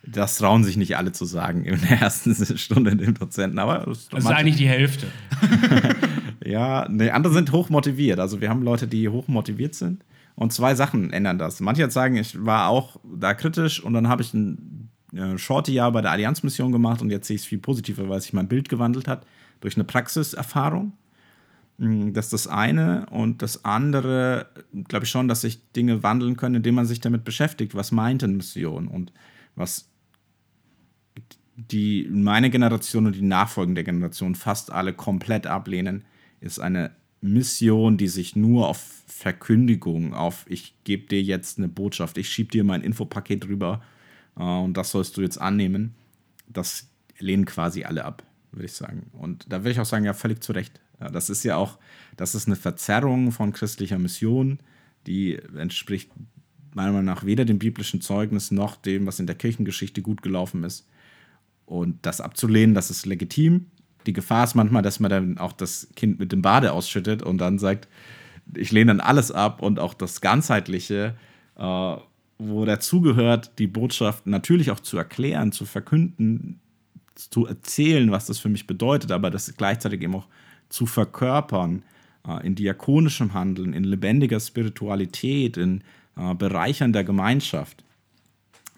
das 0.02 0.38
trauen 0.38 0.64
sich 0.64 0.76
nicht 0.76 0.96
alle 0.96 1.12
zu 1.12 1.24
sagen 1.26 1.64
in 1.64 1.80
der 1.82 2.00
ersten 2.00 2.34
Stunde 2.58 2.96
dem 2.96 3.14
Dozenten, 3.14 3.58
aber 3.58 3.84
das 3.86 4.08
Das 4.08 4.24
ist 4.24 4.30
eigentlich 4.30 4.56
die 4.56 4.68
Hälfte. 4.68 5.06
ja, 6.44 6.86
nee, 6.88 7.10
andere 7.10 7.32
sind 7.32 7.52
hochmotiviert. 7.52 8.18
Also 8.18 8.40
wir 8.40 8.48
haben 8.48 8.62
Leute, 8.62 8.86
die 8.86 9.08
hochmotiviert 9.08 9.74
sind. 9.74 10.02
Und 10.34 10.52
zwei 10.52 10.74
Sachen 10.74 11.12
ändern 11.12 11.38
das. 11.38 11.60
Manche 11.60 11.90
sagen, 11.90 12.16
ich 12.16 12.44
war 12.44 12.68
auch 12.68 12.98
da 13.04 13.34
kritisch 13.34 13.82
und 13.82 13.92
dann 13.92 14.08
habe 14.08 14.22
ich 14.22 14.32
ein 14.32 14.90
äh, 15.12 15.36
Shorty-Jahr 15.36 15.92
bei 15.92 16.00
der 16.00 16.12
Allianzmission 16.12 16.72
gemacht 16.72 17.02
und 17.02 17.10
jetzt 17.10 17.26
sehe 17.26 17.36
ich 17.36 17.42
es 17.42 17.48
viel 17.48 17.58
positiver, 17.58 18.08
weil 18.08 18.20
sich 18.20 18.32
mein 18.32 18.48
Bild 18.48 18.68
gewandelt 18.68 19.08
hat 19.08 19.26
durch 19.60 19.76
eine 19.76 19.84
Praxiserfahrung. 19.84 20.92
Mm, 21.78 22.12
Das 22.12 22.26
ist 22.26 22.32
das 22.32 22.46
eine. 22.46 23.06
Und 23.10 23.42
das 23.42 23.64
andere, 23.64 24.46
glaube 24.88 25.04
ich 25.04 25.10
schon, 25.10 25.28
dass 25.28 25.42
sich 25.42 25.72
Dinge 25.72 26.02
wandeln 26.02 26.36
können, 26.36 26.56
indem 26.56 26.76
man 26.76 26.86
sich 26.86 27.00
damit 27.00 27.24
beschäftigt. 27.24 27.74
Was 27.74 27.92
meint 27.92 28.22
denn 28.22 28.36
Mission? 28.36 28.88
Und 28.88 29.12
was 29.56 29.90
die 31.56 32.08
meine 32.10 32.50
Generation 32.50 33.06
und 33.06 33.14
die 33.14 33.22
nachfolgende 33.22 33.84
Generation 33.84 34.34
fast 34.34 34.72
alle 34.72 34.94
komplett 34.94 35.46
ablehnen, 35.46 36.04
ist 36.40 36.58
eine 36.58 36.92
Mission, 37.20 37.96
die 37.96 38.08
sich 38.08 38.36
nur 38.36 38.68
auf 38.68 39.02
Verkündigung, 39.06 40.14
auf 40.14 40.46
ich 40.48 40.74
gebe 40.84 41.06
dir 41.06 41.22
jetzt 41.22 41.58
eine 41.58 41.68
Botschaft, 41.68 42.16
ich 42.18 42.30
schiebe 42.30 42.50
dir 42.50 42.64
mein 42.64 42.82
Infopaket 42.82 43.46
rüber 43.46 43.82
äh, 44.36 44.42
und 44.42 44.76
das 44.76 44.90
sollst 44.90 45.16
du 45.16 45.22
jetzt 45.22 45.38
annehmen. 45.38 45.94
Das 46.48 46.88
lehnen 47.18 47.44
quasi 47.44 47.84
alle 47.84 48.04
ab, 48.04 48.22
würde 48.52 48.66
ich 48.66 48.72
sagen. 48.72 49.10
Und 49.12 49.46
da 49.52 49.60
würde 49.60 49.72
ich 49.72 49.80
auch 49.80 49.84
sagen, 49.84 50.04
ja, 50.04 50.14
völlig 50.14 50.42
zu 50.42 50.52
Recht. 50.52 50.80
Ja, 51.00 51.10
das 51.10 51.30
ist 51.30 51.44
ja 51.44 51.56
auch, 51.56 51.78
das 52.16 52.34
ist 52.34 52.46
eine 52.46 52.56
Verzerrung 52.56 53.32
von 53.32 53.52
christlicher 53.52 53.98
Mission, 53.98 54.58
die 55.06 55.36
entspricht 55.56 56.10
meiner 56.74 56.92
Meinung 56.92 57.06
nach 57.06 57.24
weder 57.24 57.44
dem 57.44 57.58
biblischen 57.58 58.00
Zeugnis 58.00 58.50
noch 58.50 58.76
dem, 58.76 59.06
was 59.06 59.18
in 59.18 59.26
der 59.26 59.36
Kirchengeschichte 59.36 60.02
gut 60.02 60.22
gelaufen 60.22 60.64
ist. 60.64 60.86
Und 61.66 61.98
das 62.02 62.20
abzulehnen, 62.20 62.74
das 62.74 62.90
ist 62.90 63.06
legitim. 63.06 63.66
Die 64.06 64.12
Gefahr 64.12 64.44
ist 64.44 64.54
manchmal, 64.54 64.82
dass 64.82 65.00
man 65.00 65.10
dann 65.10 65.38
auch 65.38 65.52
das 65.52 65.88
Kind 65.94 66.18
mit 66.18 66.32
dem 66.32 66.42
Bade 66.42 66.72
ausschüttet 66.72 67.22
und 67.22 67.38
dann 67.38 67.58
sagt, 67.58 67.88
ich 68.54 68.72
lehne 68.72 68.92
dann 68.92 69.00
alles 69.00 69.30
ab 69.30 69.62
und 69.62 69.78
auch 69.78 69.94
das 69.94 70.20
Ganzheitliche, 70.20 71.14
äh, 71.56 71.96
wo 72.38 72.64
dazugehört, 72.64 73.52
die 73.58 73.66
Botschaft 73.66 74.26
natürlich 74.26 74.70
auch 74.70 74.80
zu 74.80 74.96
erklären, 74.96 75.52
zu 75.52 75.66
verkünden, 75.66 76.60
zu 77.14 77.46
erzählen, 77.46 78.10
was 78.10 78.26
das 78.26 78.38
für 78.38 78.48
mich 78.48 78.66
bedeutet, 78.66 79.12
aber 79.12 79.30
das 79.30 79.54
gleichzeitig 79.56 80.00
eben 80.02 80.14
auch 80.14 80.26
zu 80.68 80.86
verkörpern 80.86 81.82
äh, 82.26 82.46
in 82.46 82.54
diakonischem 82.54 83.34
Handeln, 83.34 83.72
in 83.74 83.84
lebendiger 83.84 84.40
Spiritualität, 84.40 85.56
in 85.56 85.82
äh, 86.16 86.34
Bereichern 86.34 86.92
der 86.92 87.04
Gemeinschaft. 87.04 87.84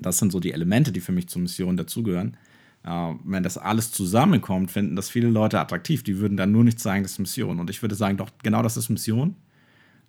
Das 0.00 0.18
sind 0.18 0.32
so 0.32 0.40
die 0.40 0.52
Elemente, 0.52 0.90
die 0.90 1.00
für 1.00 1.12
mich 1.12 1.28
zur 1.28 1.42
Mission 1.42 1.76
dazugehören. 1.76 2.36
Äh, 2.84 3.14
wenn 3.24 3.42
das 3.42 3.58
alles 3.58 3.92
zusammenkommt, 3.92 4.70
finden 4.70 4.96
das 4.96 5.08
viele 5.08 5.28
Leute 5.28 5.60
attraktiv. 5.60 6.02
Die 6.02 6.18
würden 6.18 6.36
dann 6.36 6.52
nur 6.52 6.64
nicht 6.64 6.80
sagen, 6.80 7.02
das 7.02 7.12
ist 7.12 7.18
Mission. 7.18 7.60
Und 7.60 7.70
ich 7.70 7.82
würde 7.82 7.94
sagen, 7.94 8.16
doch, 8.16 8.30
genau 8.42 8.62
das 8.62 8.76
ist 8.76 8.88
Mission. 8.88 9.36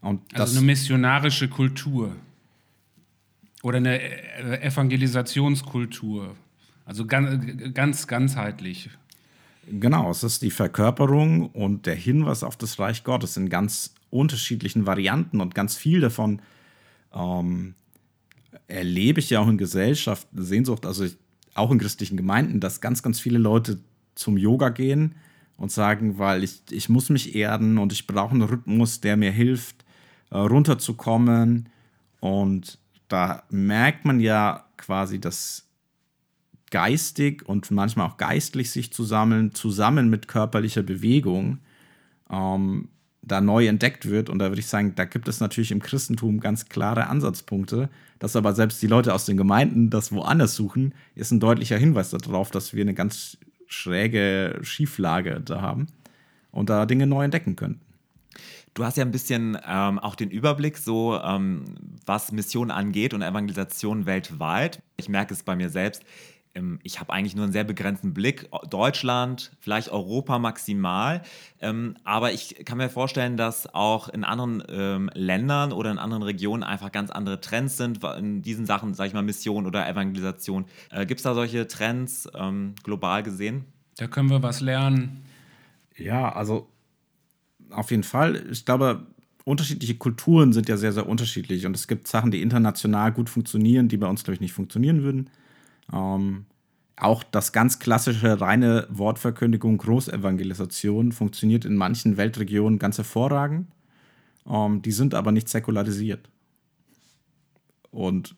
Und 0.01 0.21
das, 0.32 0.41
Also 0.41 0.57
eine 0.57 0.65
missionarische 0.65 1.47
Kultur. 1.47 2.15
Oder 3.61 3.78
eine 3.78 4.01
äh, 4.01 4.61
Evangelisationskultur. 4.61 6.36
Also 6.86 7.05
ganz, 7.05 7.74
ganz 7.74 8.07
ganzheitlich. 8.07 8.89
Genau, 9.67 10.11
es 10.11 10.24
ist 10.24 10.41
die 10.41 10.51
Verkörperung 10.51 11.47
und 11.47 11.86
der 11.86 11.95
Hinweis 11.95 12.43
auf 12.43 12.57
das 12.57 12.80
Reich 12.80 13.05
Gottes 13.05 13.38
in 13.38 13.47
ganz 13.47 13.93
unterschiedlichen 14.09 14.86
Varianten 14.86 15.39
und 15.39 15.55
ganz 15.55 15.78
viel 15.78 16.01
davon 16.01 16.41
ähm, 17.13 17.74
erlebe 18.67 19.19
ich 19.19 19.30
ja 19.30 19.39
auch 19.39 19.47
in 19.47 19.57
Gesellschaft, 19.57 20.28
Sehnsucht, 20.34 20.86
also 20.86 21.05
ich, 21.05 21.15
auch 21.56 21.72
in 21.72 21.80
christlichen 21.80 22.18
Gemeinden, 22.18 22.60
dass 22.60 22.82
ganz, 22.82 23.04
ganz 23.04 23.20
viele 23.20 23.38
Leute 23.38 23.80
zum 24.16 24.38
Yoga 24.38 24.70
gehen 24.70 25.16
und 25.58 25.72
sagen, 25.72 26.18
weil 26.18 26.43
ich, 26.43 26.62
ich 26.72 26.89
muss 26.89 27.10
mich 27.10 27.36
erden 27.36 27.78
und 27.78 27.91
ich 27.91 28.08
brauche 28.08 28.32
einen 28.32 28.41
Rhythmus, 28.41 29.01
der 29.01 29.18
mir 29.18 29.32
hilft, 29.32 29.86
äh, 30.30 30.38
runterzukommen. 30.38 31.70
Und 32.20 32.80
da 33.08 33.43
merkt 33.49 34.06
man 34.06 34.20
ja 34.20 34.66
quasi, 34.78 35.20
dass 35.20 35.68
geistig 36.72 37.47
und 37.47 37.70
manchmal 37.70 38.08
auch 38.08 38.18
geistlich 38.18 38.72
sich 38.72 38.91
zu 38.91 39.04
sammeln, 39.04 39.54
zusammen 39.54 40.10
mit 40.10 40.28
körperlicher 40.28 40.82
Bewegung, 40.82 41.60
ähm, 42.32 42.89
da 43.24 43.41
neu 43.41 43.67
entdeckt 43.67 44.09
wird. 44.09 44.30
Und 44.30 44.39
da 44.39 44.49
würde 44.49 44.59
ich 44.59 44.67
sagen, 44.67 44.93
da 44.95 45.05
gibt 45.05 45.28
es 45.28 45.39
natürlich 45.39 45.71
im 45.71 45.82
Christentum 45.82 46.39
ganz 46.39 46.69
klare 46.69 47.07
Ansatzpunkte. 47.07 47.89
Dass 48.19 48.36
aber 48.36 48.53
selbst 48.53 48.82
die 48.82 48.88
Leute 48.88 49.13
aus 49.13 49.26
den 49.26 49.38
Gemeinden 49.38 49.89
das 49.89 50.11
woanders 50.11 50.55
suchen, 50.55 50.93
ist 51.15 51.32
ein 51.32 51.39
deutlicher 51.39 51.78
Hinweis 51.78 52.09
darauf, 52.11 52.51
dass 52.51 52.74
wir 52.74 52.82
eine 52.82 52.93
ganz 52.93 53.38
schräge 53.67 54.59
Schieflage 54.61 55.41
da 55.43 55.61
haben 55.61 55.88
und 56.51 56.69
da 56.69 56.86
Dinge 56.86 57.07
neu 57.07 57.24
entdecken 57.24 57.55
können. 57.55 57.82
Du 58.74 58.84
hast 58.84 58.97
ja 58.97 59.05
ein 59.05 59.11
bisschen 59.11 59.57
ähm, 59.67 59.99
auch 59.99 60.15
den 60.15 60.32
Überblick, 60.32 60.78
so 60.78 61.19
ähm, 61.19 61.65
was 62.05 62.32
Mission 62.32 62.71
angeht 62.71 63.13
und 63.13 63.21
Evangelisation 63.21 64.07
weltweit. 64.07 64.82
Ich 64.97 65.09
merke 65.09 65.34
es 65.34 65.43
bei 65.43 65.55
mir 65.55 65.69
selbst. 65.69 66.03
Ähm, 66.56 66.80
ich 66.84 66.99
habe 66.99 67.12
eigentlich 67.14 67.36
nur 67.36 67.43
einen 67.43 67.54
sehr 67.54 67.64
begrenzten 67.64 68.14
Blick. 68.14 68.49
Deutschland, 68.70 69.51
vielleicht 69.60 69.89
Europa 69.89 70.39
maximal. 70.39 71.22
Ähm, 71.60 71.95
aber 72.04 72.34
ich 72.34 72.66
kann 72.66 72.78
mir 72.78 72.89
vorstellen, 72.89 73.38
dass 73.38 73.74
auch 73.74 74.10
in 74.10 74.24
anderen 74.24 74.64
ähm, 74.70 75.10
Ländern 75.14 75.72
oder 75.72 75.91
in 75.91 75.97
anderen 75.97 76.24
Regionen 76.24 76.64
einfach 76.64 76.91
ganz 76.91 77.10
andere 77.10 77.41
Trends 77.41 77.78
sind 77.78 78.04
in 78.18 78.41
diesen 78.41 78.66
Sachen, 78.66 78.93
sage 78.93 79.08
ich 79.10 79.14
mal, 79.14 79.24
Mission 79.24 79.66
oder 79.66 79.88
Evangelisation. 79.88 80.66
Äh, 80.89 81.06
Gibt 81.06 81.20
es 81.20 81.24
da 81.24 81.34
solche 81.34 81.68
Trends 81.68 82.30
ähm, 82.36 82.76
global 82.84 83.24
gesehen? 83.24 83.66
Da 83.97 84.08
können 84.08 84.30
wir 84.30 84.41
was 84.41 84.62
lernen. 84.62 85.24
Ja, 85.97 86.32
also 86.32 86.68
auf 87.70 87.91
jeden 87.91 88.04
Fall. 88.04 88.43
Ich 88.51 88.66
glaube, 88.66 89.06
unterschiedliche 89.45 89.95
Kulturen 89.95 90.54
sind 90.54 90.70
ja 90.70 90.78
sehr, 90.78 90.93
sehr 90.93 91.08
unterschiedlich. 91.08 91.66
Und 91.66 91.76
es 91.76 91.88
gibt 91.88 92.08
Sachen, 92.08 92.32
die 92.32 92.41
international 92.41 93.12
gut 93.12 93.30
funktionieren, 93.30 93.88
die 93.88 93.97
bei 93.97 94.08
uns, 94.08 94.24
glaube 94.24 94.36
ich, 94.36 94.41
nicht 94.41 94.54
funktionieren 94.54 95.04
würden. 95.04 95.30
Ähm, 95.91 96.45
auch 96.95 97.23
das 97.23 97.51
ganz 97.51 97.79
klassische 97.79 98.39
reine 98.39 98.88
Wortverkündigung, 98.89 99.77
Großevangelisation 99.77 101.11
funktioniert 101.11 101.65
in 101.65 101.75
manchen 101.75 102.17
Weltregionen 102.17 102.79
ganz 102.79 102.97
hervorragend. 102.97 103.67
Ähm, 104.47 104.81
die 104.81 104.91
sind 104.91 105.13
aber 105.13 105.31
nicht 105.31 105.49
säkularisiert. 105.49 106.29
Und 107.91 108.36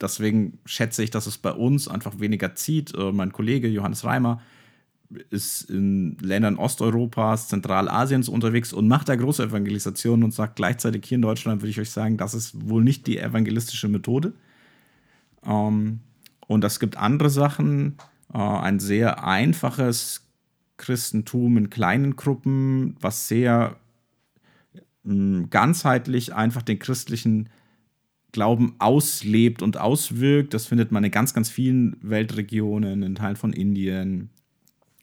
deswegen 0.00 0.58
schätze 0.64 1.02
ich, 1.02 1.10
dass 1.10 1.26
es 1.26 1.38
bei 1.38 1.52
uns 1.52 1.88
einfach 1.88 2.18
weniger 2.20 2.54
zieht. 2.54 2.94
Äh, 2.94 3.12
mein 3.12 3.32
Kollege 3.32 3.68
Johannes 3.68 4.04
Reimer 4.04 4.40
ist 5.30 5.70
in 5.70 6.16
Ländern 6.20 6.56
Osteuropas, 6.56 7.48
Zentralasiens 7.48 8.28
unterwegs 8.28 8.72
und 8.72 8.88
macht 8.88 9.08
da 9.08 9.16
große 9.16 9.44
Evangelisation 9.44 10.24
und 10.24 10.32
sagt 10.32 10.56
gleichzeitig 10.56 11.04
hier 11.06 11.16
in 11.16 11.22
Deutschland, 11.22 11.62
würde 11.62 11.70
ich 11.70 11.80
euch 11.80 11.90
sagen, 11.90 12.16
das 12.16 12.34
ist 12.34 12.68
wohl 12.68 12.82
nicht 12.82 13.06
die 13.06 13.18
evangelistische 13.18 13.88
Methode. 13.88 14.32
Ähm, 15.46 16.00
und 16.54 16.62
es 16.64 16.78
gibt 16.78 16.96
andere 16.96 17.30
Sachen, 17.30 17.96
äh, 18.32 18.38
ein 18.38 18.78
sehr 18.78 19.24
einfaches 19.24 20.24
Christentum 20.76 21.56
in 21.56 21.68
kleinen 21.68 22.14
Gruppen, 22.14 22.96
was 23.00 23.26
sehr 23.26 23.76
mh, 25.02 25.48
ganzheitlich 25.50 26.32
einfach 26.32 26.62
den 26.62 26.78
christlichen 26.78 27.50
Glauben 28.30 28.76
auslebt 28.78 29.62
und 29.62 29.78
auswirkt. 29.78 30.54
Das 30.54 30.66
findet 30.66 30.92
man 30.92 31.02
in 31.02 31.10
ganz, 31.10 31.34
ganz 31.34 31.50
vielen 31.50 31.96
Weltregionen, 32.02 33.02
in 33.02 33.16
Teilen 33.16 33.36
von 33.36 33.52
Indien, 33.52 34.30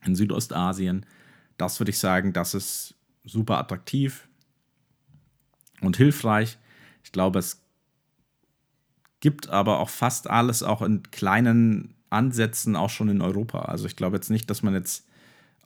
in 0.05 0.15
Südostasien. 0.15 1.05
Das 1.57 1.79
würde 1.79 1.91
ich 1.91 1.99
sagen, 1.99 2.31
das 2.31 2.53
ist 2.53 2.95
super 3.25 3.57
attraktiv 3.57 4.29
und 5.81 5.97
hilfreich. 5.97 6.57
Ich 7.03 7.11
glaube, 7.11 7.39
es 7.39 7.61
gibt 9.21 9.49
aber 9.49 9.79
auch 9.79 9.89
fast 9.89 10.29
alles 10.29 10.63
auch 10.63 10.81
in 10.81 11.03
kleinen 11.11 11.93
Ansätzen 12.09 12.75
auch 12.75 12.89
schon 12.89 13.07
in 13.07 13.21
Europa. 13.21 13.61
Also 13.61 13.85
ich 13.85 13.95
glaube 13.95 14.17
jetzt 14.17 14.29
nicht, 14.29 14.49
dass 14.49 14.63
man 14.63 14.73
jetzt 14.73 15.07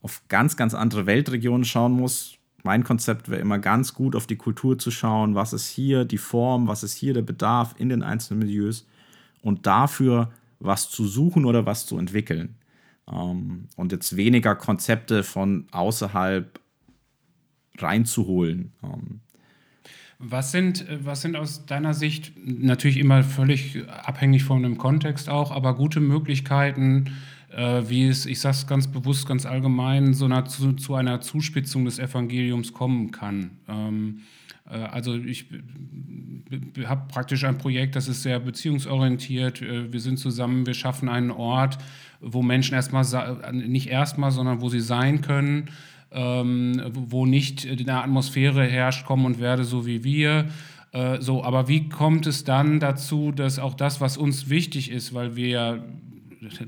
auf 0.02 0.22
ganz, 0.30 0.56
ganz 0.56 0.76
andere 0.76 1.08
Weltregionen 1.08 1.66
schauen 1.66 1.94
muss. 1.94 2.38
Mein 2.64 2.84
Konzept 2.84 3.30
wäre 3.30 3.42
immer 3.42 3.58
ganz 3.58 3.94
gut 3.94 4.16
auf 4.16 4.28
die 4.28 4.36
Kultur 4.36 4.78
zu 4.78 4.92
schauen, 4.92 5.34
was 5.34 5.54
ist 5.54 5.68
hier 5.70 6.06
die 6.06 6.20
Form, 6.20 6.68
was 6.68 6.84
ist 6.84 6.94
hier 6.94 7.14
der 7.14 7.24
Bedarf 7.24 7.74
in 7.78 7.90
den 7.90 8.04
einzelnen 8.04 8.40
Milieus 8.40 8.86
und 9.42 9.66
dafür 9.66 10.32
was 10.60 10.90
zu 10.90 11.08
suchen 11.08 11.46
oder 11.46 11.66
was 11.66 11.86
zu 11.86 11.98
entwickeln. 11.98 12.56
Ähm, 13.12 13.68
und 13.76 13.92
jetzt 13.92 14.16
weniger 14.16 14.56
Konzepte 14.56 15.24
von 15.24 15.68
außerhalb 15.72 16.60
reinzuholen. 17.78 18.74
Ähm, 18.84 19.22
Was 20.18 20.52
sind, 20.52 20.86
was 21.04 21.22
sind 21.22 21.36
aus 21.36 21.66
deiner 21.66 21.94
Sicht 21.94 22.34
natürlich 22.46 22.98
immer 22.98 23.24
völlig 23.24 23.84
abhängig 23.90 24.44
von 24.44 24.64
dem 24.64 24.78
Kontext 24.78 25.30
auch, 25.30 25.52
aber 25.52 25.76
gute 25.76 26.00
Möglichkeiten, 26.00 27.12
äh, 27.56 27.84
wie 27.88 28.08
es, 28.08 28.26
ich 28.26 28.40
sage 28.40 28.56
es 28.56 28.68
ganz 28.68 28.88
bewusst, 28.88 29.28
ganz 29.28 29.46
allgemein, 29.46 30.14
so 30.14 30.26
einer, 30.26 30.46
zu, 30.46 30.74
zu, 30.74 30.96
einer 30.96 31.22
Zuspitzung 31.22 31.86
des 31.86 32.00
Evangeliums 32.00 32.74
kommen 32.74 33.12
kann. 33.12 33.52
Ähm, 33.68 34.22
äh, 34.70 34.76
also 34.76 35.16
ich 35.16 35.46
habe 36.86 37.08
praktisch 37.08 37.44
ein 37.44 37.58
Projekt, 37.58 37.96
das 37.96 38.08
ist 38.08 38.24
sehr 38.24 38.40
beziehungsorientiert. 38.40 39.62
Äh, 39.62 39.92
wir 39.92 40.00
sind 40.00 40.18
zusammen, 40.18 40.66
wir 40.66 40.74
schaffen 40.74 41.10
einen 41.10 41.32
Ort, 41.32 41.78
wo 42.22 42.42
Menschen 42.42 42.74
erstmal, 42.74 43.06
nicht 43.54 43.88
erstmal, 43.88 44.32
sondern 44.32 44.62
wo 44.62 44.70
sie 44.70 44.80
sein 44.80 45.22
können, 45.22 45.70
ähm, 46.16 46.82
wo 46.94 47.26
nicht 47.26 47.68
eine 47.68 48.02
Atmosphäre 48.02 48.66
herrscht, 48.66 49.06
komm 49.06 49.26
und 49.26 49.40
werde 49.40 49.64
so 49.66 49.86
wie 49.86 50.04
wir. 50.04 50.48
Äh, 50.92 51.22
so, 51.22 51.44
aber 51.44 51.68
wie 51.68 51.90
kommt 51.90 52.26
es 52.26 52.46
dann 52.46 52.80
dazu, 52.80 53.32
dass 53.32 53.60
auch 53.60 53.74
das, 53.74 54.00
was 54.00 54.18
uns 54.18 54.50
wichtig 54.50 54.90
ist, 54.90 55.14
weil 55.14 55.36
wir 55.36 55.84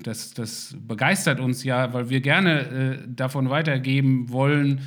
das, 0.03 0.33
das 0.33 0.75
begeistert 0.87 1.39
uns 1.39 1.63
ja, 1.63 1.93
weil 1.93 2.09
wir 2.09 2.21
gerne 2.21 2.59
äh, 2.61 2.97
davon 3.07 3.49
weitergeben 3.49 4.31
wollen, 4.31 4.81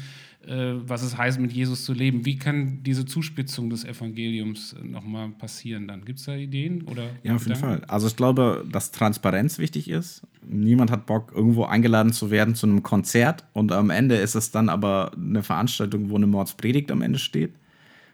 was 0.47 1.03
es 1.03 1.17
heißt, 1.17 1.39
mit 1.39 1.53
Jesus 1.53 1.85
zu 1.85 1.93
leben. 1.93 2.25
Wie 2.25 2.39
kann 2.39 2.83
diese 2.83 3.05
Zuspitzung 3.05 3.69
des 3.69 3.85
Evangeliums 3.85 4.73
äh, 4.73 4.87
nochmal 4.87 5.29
passieren 5.31 5.87
dann? 5.87 6.05
Gibt 6.05 6.19
es 6.19 6.25
da 6.25 6.35
Ideen? 6.35 6.83
Oder 6.83 7.05
ja, 7.23 7.35
auf 7.35 7.47
jeden 7.47 7.59
Fall. 7.59 7.83
Also 7.89 8.07
ich 8.07 8.17
glaube, 8.17 8.65
dass 8.71 8.91
Transparenz 8.91 9.59
wichtig 9.59 9.91
ist. 9.91 10.23
Niemand 10.47 10.91
hat 10.91 11.07
Bock, 11.07 11.33
irgendwo 11.35 11.65
eingeladen 11.65 12.13
zu 12.13 12.31
werden 12.31 12.55
zu 12.55 12.67
einem 12.67 12.83
Konzert 12.83 13.45
und 13.53 13.71
am 13.73 13.91
Ende 13.91 14.17
ist 14.17 14.35
es 14.35 14.51
dann 14.51 14.71
aber 14.71 15.13
eine 15.15 15.43
Veranstaltung, 15.43 16.09
wo 16.09 16.17
eine 16.17 16.27
Mordspredigt 16.27 16.91
am 16.91 17.03
Ende 17.03 17.19
steht. 17.19 17.53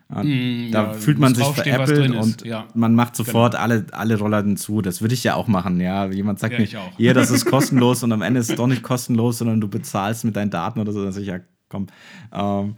Mm, 0.09 0.71
da 0.71 0.85
ja, 0.85 0.93
fühlt 0.93 1.19
man 1.19 1.35
sich 1.35 1.47
veräppelt 1.47 2.15
und 2.15 2.45
ja. 2.45 2.69
man 2.75 2.95
macht 2.95 3.17
sofort 3.17 3.53
genau. 3.53 3.65
alle, 3.65 3.87
alle 3.91 4.19
Rollladen 4.19 4.57
zu. 4.57 4.81
Das 4.81 5.01
würde 5.01 5.15
ich 5.15 5.25
ja 5.25 5.35
auch 5.35 5.49
machen, 5.49 5.81
ja. 5.81 6.07
Jemand 6.07 6.39
sagt 6.39 6.55
ja, 6.55 6.61
mir, 6.61 6.69
hier, 6.97 7.15
das 7.15 7.31
ist 7.31 7.45
kostenlos 7.51 8.05
und 8.05 8.13
am 8.13 8.23
Ende 8.23 8.39
ist 8.39 8.51
es 8.51 8.57
doch 8.57 8.69
nicht 8.69 8.85
kostenlos, 8.85 9.39
sondern 9.39 9.61
du 9.61 9.69
bezahlst 9.69 10.25
mit 10.25 10.37
deinen 10.37 10.51
Daten 10.51 10.79
oder 10.79 10.93
so. 10.93 11.03
Dann 11.03 11.13
sage 11.13 11.23
ich, 11.23 11.29
ja, 11.29 11.41
komm. 11.77 11.87
Ähm, 12.33 12.75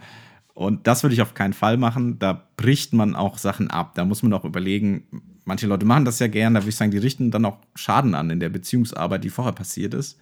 und 0.54 0.86
das 0.88 1.04
würde 1.04 1.14
ich 1.14 1.22
auf 1.22 1.34
keinen 1.34 1.52
Fall 1.52 1.76
machen. 1.76 2.18
Da 2.18 2.48
bricht 2.56 2.92
man 2.92 3.14
auch 3.14 3.38
Sachen 3.38 3.70
ab. 3.70 3.94
Da 3.94 4.04
muss 4.04 4.24
man 4.24 4.32
auch 4.32 4.44
überlegen, 4.44 5.04
manche 5.44 5.66
Leute 5.66 5.86
machen 5.86 6.04
das 6.04 6.18
ja 6.18 6.26
gern, 6.26 6.54
da 6.54 6.60
würde 6.60 6.70
ich 6.70 6.76
sagen, 6.76 6.90
die 6.90 6.98
richten 6.98 7.30
dann 7.30 7.44
auch 7.44 7.58
Schaden 7.74 8.14
an 8.14 8.30
in 8.30 8.40
der 8.40 8.48
Beziehungsarbeit, 8.48 9.24
die 9.24 9.30
vorher 9.30 9.52
passiert 9.52 9.94
ist. 9.94 10.18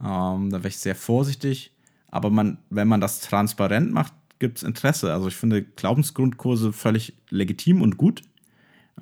Ähm, 0.00 0.50
da 0.50 0.58
wäre 0.58 0.68
ich 0.68 0.78
sehr 0.78 0.94
vorsichtig. 0.94 1.72
Aber 2.10 2.30
man, 2.30 2.58
wenn 2.70 2.88
man 2.88 3.00
das 3.00 3.20
transparent 3.20 3.92
macht, 3.92 4.12
gibt 4.38 4.58
es 4.58 4.62
Interesse. 4.64 5.12
Also 5.12 5.28
ich 5.28 5.36
finde 5.36 5.62
Glaubensgrundkurse 5.62 6.72
völlig 6.72 7.14
legitim 7.30 7.82
und 7.82 7.96
gut, 7.96 8.22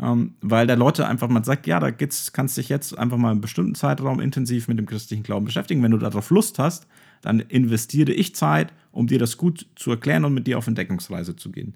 ähm, 0.01 0.35
weil 0.43 0.67
der 0.67 0.77
Leute 0.77 1.07
einfach 1.07 1.29
mal 1.29 1.45
sagt, 1.45 1.67
ja, 1.67 1.81
da 1.81 1.91
geht's, 1.91 2.33
kannst 2.33 2.57
dich 2.57 2.69
jetzt 2.69 2.97
einfach 2.99 3.17
mal 3.17 3.31
einen 3.31 3.41
bestimmten 3.41 3.75
Zeitraum 3.75 4.21
intensiv 4.21 4.69
mit 4.69 4.79
dem 4.79 4.87
christlichen 4.87 5.23
Glauben 5.23 5.47
beschäftigen. 5.47 5.83
Wenn 5.83 5.93
du 5.93 5.99
darauf 5.99 6.31
Lust 6.31 6.59
hast, 6.59 6.87
dann 7.23 7.41
investiere 7.41 8.13
ich 8.13 8.35
Zeit, 8.35 8.73
um 8.93 9.07
dir 9.07 9.19
das 9.19 9.37
gut 9.37 9.67
zu 9.77 9.91
erklären 9.91 10.25
und 10.25 10.35
mit 10.35 10.47
dir 10.47 10.59
auf 10.59 10.67
Entdeckungsreise 10.67 11.37
zu 11.37 11.51
gehen. 11.51 11.75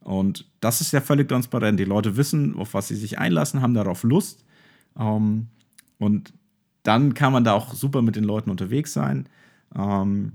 Und 0.00 0.46
das 0.60 0.80
ist 0.80 0.92
ja 0.92 1.00
völlig 1.00 1.28
transparent. 1.28 1.80
Die 1.80 1.84
Leute 1.84 2.16
wissen, 2.16 2.56
auf 2.56 2.74
was 2.74 2.88
sie 2.88 2.96
sich 2.96 3.18
einlassen, 3.18 3.62
haben 3.62 3.74
darauf 3.74 4.02
Lust. 4.02 4.44
Ähm, 4.98 5.48
und 5.98 6.32
dann 6.82 7.14
kann 7.14 7.32
man 7.32 7.44
da 7.44 7.54
auch 7.54 7.72
super 7.72 8.02
mit 8.02 8.16
den 8.16 8.24
Leuten 8.24 8.50
unterwegs 8.50 8.92
sein. 8.92 9.26
Ähm, 9.74 10.32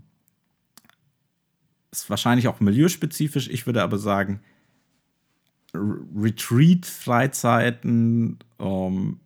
ist 1.92 2.10
wahrscheinlich 2.10 2.48
auch 2.48 2.60
milieuspezifisch. 2.60 3.48
Ich 3.50 3.68
würde 3.68 3.84
aber 3.84 4.00
sagen, 4.00 4.42
Retreat-Freizeiten, 5.74 8.40
ähm, 8.60 9.20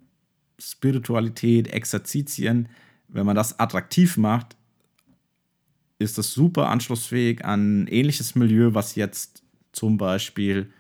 Spiritualität, 0.60 1.70
Exerzitien, 1.70 2.70
wenn 3.08 3.26
man 3.26 3.36
das 3.36 3.60
attraktiv 3.60 4.18
macht, 4.18 4.56
ist 6.04 6.18
das 6.18 6.34
super 6.34 6.70
anschlussfähig 6.70 7.44
an 7.46 7.88
ähnliches 7.88 8.36
Milieu, 8.36 8.74
was 8.74 8.96
jetzt 8.96 9.44
zum 9.72 9.98
Beispiel 9.98 10.72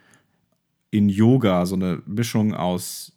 in 0.91 1.09
Yoga 1.09 1.65
so 1.65 1.75
eine 1.75 2.01
Mischung 2.05 2.53
aus 2.53 3.13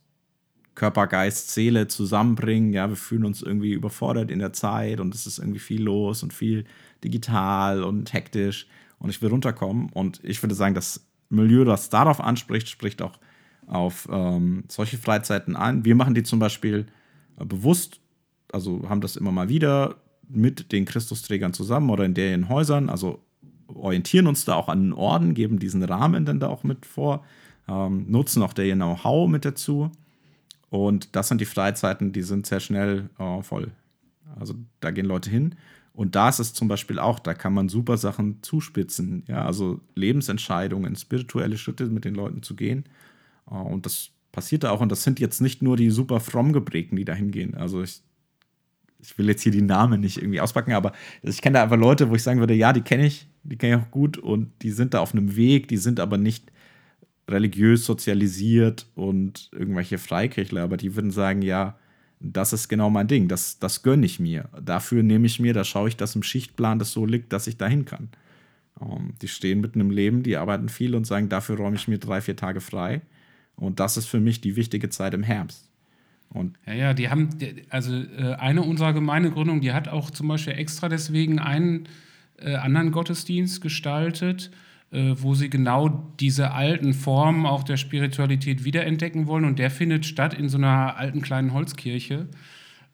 Körper, 0.75 1.07
Geist, 1.07 1.53
Seele 1.53 1.89
zusammenbringen. 1.89 2.73
Ja, 2.73 2.89
wir 2.89 2.97
fühlen 2.97 3.25
uns 3.25 3.43
irgendwie 3.43 3.73
überfordert 3.73 4.31
in 4.31 4.39
der 4.39 4.53
Zeit 4.53 5.01
und 5.01 5.15
es 5.15 5.27
ist 5.27 5.39
irgendwie 5.39 5.59
viel 5.59 5.83
los 5.83 6.23
und 6.23 6.33
viel 6.33 6.65
digital 7.03 7.83
und 7.83 8.13
hektisch 8.13 8.67
und 8.99 9.11
ich 9.11 9.21
will 9.21 9.31
runterkommen. 9.31 9.91
Und 9.93 10.21
ich 10.23 10.43
würde 10.43 10.55
sagen, 10.55 10.75
das 10.75 11.07
Milieu, 11.29 11.65
das 11.65 11.91
darauf 11.91 12.21
anspricht, 12.21 12.69
spricht 12.69 13.03
auch 13.03 13.19
auf 13.67 14.09
ähm, 14.11 14.65
solche 14.69 14.97
Freizeiten 14.97 15.57
an. 15.57 15.85
Wir 15.85 15.97
machen 15.97 16.15
die 16.15 16.23
zum 16.23 16.39
Beispiel 16.39 16.87
äh, 17.39 17.45
bewusst, 17.45 18.01
also 18.53 18.89
haben 18.89 19.01
das 19.01 19.17
immer 19.17 19.33
mal 19.33 19.49
wieder 19.49 19.97
mit 20.29 20.73
den 20.73 20.85
Christusträgern 20.85 21.53
zusammen 21.53 21.91
oder 21.91 22.05
in 22.05 22.15
deren 22.15 22.49
Häusern, 22.49 22.89
also 22.89 23.23
orientieren 23.69 24.27
uns 24.27 24.45
da 24.45 24.55
auch 24.55 24.69
an 24.69 24.83
den 24.83 24.93
Orden, 24.93 25.35
geben 25.35 25.59
diesen 25.59 25.83
Rahmen 25.83 26.25
dann 26.25 26.41
da 26.41 26.49
auch 26.49 26.65
mit 26.65 26.87
vor, 26.87 27.25
ähm, 27.69 28.07
nutzen 28.09 28.43
auch 28.43 28.53
der 28.53 28.75
Know-how 28.75 29.29
mit 29.29 29.45
dazu. 29.45 29.91
Und 30.71 31.15
das 31.15 31.29
sind 31.29 31.41
die 31.41 31.47
Freizeiten, 31.47 32.13
die 32.13 32.23
sind 32.23 32.47
sehr 32.47 32.61
schnell 32.61 33.11
äh, 33.19 33.43
voll. 33.43 33.71
Also 34.39 34.55
da 34.81 34.91
gehen 34.91 35.07
Leute 35.07 35.31
hin. 35.31 35.55
Und 35.93 36.15
da 36.15 36.29
ist 36.29 36.41
es 36.41 36.53
zum 36.53 36.69
Beispiel 36.69 36.99
auch, 36.99 37.19
da 37.19 37.33
kann 37.33 37.55
man 37.55 37.69
super 37.69 37.97
Sachen 37.97 38.43
zuspitzen. 38.43 39.25
Ja, 39.29 39.47
also 39.47 39.81
Lebensentscheidungen, 39.95 40.95
spirituelle 40.95 41.57
Schritte 41.57 41.87
mit 41.87 42.05
den 42.05 42.15
Leuten 42.15 42.43
zu 42.43 42.55
gehen. 42.55 42.85
Äh, 43.51 43.55
und 43.55 43.87
das 43.87 44.11
passiert 44.33 44.65
da 44.65 44.71
auch. 44.71 44.81
Und 44.81 44.93
das 44.93 45.03
sind 45.03 45.21
jetzt 45.21 45.41
nicht 45.41 45.63
nur 45.63 45.77
die 45.77 45.91
super 45.91 46.21
fromm 46.21 46.53
geprägten, 46.53 46.97
die 46.97 47.05
da 47.05 47.15
hingehen. 47.15 47.55
Also 47.55 47.83
ich, 47.83 48.03
ich 49.01 49.17
will 49.19 49.29
jetzt 49.29 49.43
hier 49.43 49.53
die 49.53 49.63
Namen 49.63 50.01
nicht 50.01 50.19
irgendwie 50.19 50.41
auspacken, 50.41 50.73
aber 50.73 50.93
ich 51.23 51.43
kenne 51.43 51.55
da 51.55 51.63
einfach 51.65 51.77
Leute, 51.77 52.11
wo 52.11 52.15
ich 52.15 52.23
sagen 52.23 52.41
würde, 52.41 52.55
ja, 52.55 52.73
die 52.73 52.81
kenne 52.81 53.07
ich, 53.07 53.29
die 53.45 53.57
kenne 53.57 53.77
ich 53.77 53.83
auch 53.83 53.91
gut 53.91 54.19
und 54.19 54.51
die 54.63 54.71
sind 54.71 54.95
da 54.95 55.01
auf 55.01 55.13
einem 55.13 55.37
Weg, 55.37 55.69
die 55.69 55.77
sind 55.77 56.01
aber 56.01 56.19
nicht 56.19 56.51
religiös 57.29 57.85
sozialisiert 57.85 58.87
und 58.95 59.51
irgendwelche 59.53 59.99
Freikirchler, 59.99 60.63
aber 60.63 60.77
die 60.77 60.95
würden 60.95 61.11
sagen, 61.11 61.43
ja, 61.43 61.77
das 62.21 62.53
ist 62.53 62.69
genau 62.69 62.91
mein 62.91 63.09
Ding. 63.09 63.29
Das, 63.29 63.59
das 63.59 63.83
gönne 63.83 64.07
ich 64.07 64.21
mir. 64.21 64.49
Dafür 64.61 65.03
nehme 65.03 65.27
ich 65.27 65.41
mir, 65.41 65.53
da 65.53 65.65
schaue 65.65 65.89
ich, 65.89 65.97
dass 65.97 66.17
im 66.17 66.23
Schichtplan 66.23 66.79
das 66.79 66.93
so 66.93 67.05
liegt, 67.05 67.33
dass 67.33 67.47
ich 67.47 67.57
dahin 67.57 67.85
kann. 67.85 68.09
Um, 68.79 68.91
ähm, 68.91 69.15
die 69.23 69.29
stehen 69.29 69.61
mitten 69.61 69.81
im 69.81 69.91
Leben, 69.91 70.23
die 70.23 70.37
arbeiten 70.37 70.69
viel 70.69 70.95
und 70.95 71.07
sagen, 71.07 71.29
dafür 71.29 71.57
räume 71.57 71.77
ich 71.77 71.89
mir 71.89 71.99
drei, 71.99 72.21
vier 72.21 72.37
Tage 72.37 72.61
frei. 72.61 73.03
Und 73.55 73.81
das 73.81 73.97
ist 73.97 74.07
für 74.07 74.21
mich 74.21 74.41
die 74.41 74.57
wichtige 74.57 74.91
Zeit 74.91 75.15
im 75.15 75.23
Herbst. 75.23 75.66
Und 76.31 76.59
ja, 76.67 76.75
ja, 76.75 76.95
die 76.95 77.09
haben, 77.09 77.31
also 77.71 77.95
äh, 77.95 78.35
eine 78.39 78.63
unserer 78.63 78.93
Gemeindegründungen, 78.93 79.61
die 79.61 79.73
hat 79.73 79.89
auch 79.89 80.11
zum 80.11 80.29
Beispiel 80.29 80.55
extra 80.55 80.89
deswegen 80.89 81.39
einen 81.39 81.89
äh, 82.39 82.55
anderen 82.57 82.93
Gottesdienst 82.93 83.61
gestaltet, 83.63 84.51
äh, 84.91 85.15
wo 85.17 85.35
sie 85.35 85.49
genau 85.49 86.13
diese 86.21 86.53
alten 86.53 86.95
Formen 86.95 87.47
auch 87.47 87.63
der 87.63 87.77
Spiritualität 87.77 88.65
wiederentdecken 88.65 89.27
wollen. 89.27 89.45
Und 89.45 89.59
der 89.59 89.71
findet 89.71 90.05
statt 90.05 90.35
in 90.35 90.49
so 90.49 90.59
einer 90.59 90.97
alten 90.97 91.23
kleinen 91.23 91.53
Holzkirche. 91.53 92.29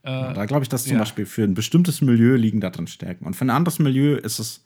Ja, 0.04 0.32
da 0.32 0.46
glaube 0.46 0.64
ich, 0.64 0.68
dass 0.68 0.84
zum 0.84 0.94
ja. 0.94 0.98
Beispiel 0.98 1.26
für 1.26 1.44
ein 1.44 1.54
bestimmtes 1.54 2.00
Milieu 2.00 2.34
liegen 2.34 2.60
da 2.60 2.70
drin 2.70 2.88
Stärken. 2.88 3.24
Und 3.24 3.36
für 3.36 3.44
ein 3.44 3.50
anderes 3.50 3.78
Milieu 3.78 4.16
ist 4.16 4.40
es 4.40 4.64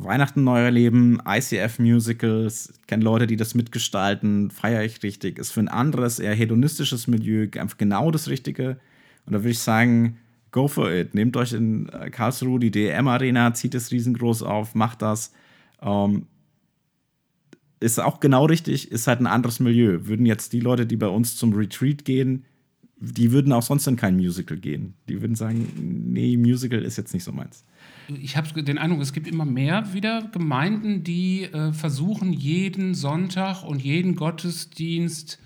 Weihnachten 0.00 0.44
neuer 0.44 0.70
Leben, 0.70 1.20
ICF-Musicals, 1.26 2.74
kenne 2.86 3.02
Leute, 3.02 3.26
die 3.26 3.36
das 3.36 3.54
mitgestalten, 3.54 4.50
feiere 4.50 4.84
ich 4.84 5.02
richtig. 5.02 5.38
Ist 5.38 5.50
für 5.50 5.60
ein 5.60 5.68
anderes, 5.68 6.20
eher 6.20 6.34
hedonistisches 6.34 7.08
Milieu 7.08 7.48
einfach 7.58 7.76
genau 7.78 8.12
das 8.12 8.28
Richtige. 8.28 8.78
Und 9.26 9.32
da 9.32 9.40
würde 9.40 9.50
ich 9.50 9.58
sagen, 9.58 10.18
go 10.52 10.68
for 10.68 10.90
it. 10.90 11.14
Nehmt 11.14 11.36
euch 11.36 11.52
in 11.52 11.88
äh, 11.88 12.10
Karlsruhe 12.10 12.60
die 12.60 12.70
DM-Arena, 12.70 13.52
zieht 13.54 13.74
es 13.74 13.90
riesengroß 13.90 14.44
auf, 14.44 14.76
macht 14.76 15.02
das. 15.02 15.32
Ähm, 15.82 16.26
ist 17.80 18.00
auch 18.00 18.20
genau 18.20 18.46
richtig, 18.46 18.92
ist 18.92 19.08
halt 19.08 19.20
ein 19.20 19.26
anderes 19.26 19.58
Milieu. 19.58 20.06
Würden 20.06 20.26
jetzt 20.26 20.52
die 20.52 20.60
Leute, 20.60 20.86
die 20.86 20.96
bei 20.96 21.08
uns 21.08 21.36
zum 21.36 21.52
Retreat 21.54 22.04
gehen, 22.04 22.44
die 23.00 23.32
würden 23.32 23.52
auch 23.52 23.62
sonst 23.62 23.86
in 23.86 23.96
kein 23.96 24.16
Musical 24.16 24.56
gehen. 24.56 24.94
Die 25.08 25.20
würden 25.20 25.36
sagen, 25.36 25.68
nee, 25.76 26.36
Musical 26.36 26.82
ist 26.82 26.96
jetzt 26.98 27.14
nicht 27.14 27.24
so 27.24 27.32
meins. 27.32 27.64
Ich 28.08 28.38
habe 28.38 28.62
den 28.62 28.78
Eindruck, 28.78 29.02
es 29.02 29.12
gibt 29.12 29.28
immer 29.28 29.44
mehr 29.44 29.92
wieder 29.92 30.22
Gemeinden, 30.32 31.04
die 31.04 31.44
äh, 31.44 31.72
versuchen, 31.72 32.32
jeden 32.32 32.94
Sonntag 32.94 33.62
und 33.64 33.82
jeden 33.82 34.16
Gottesdienst 34.16 35.38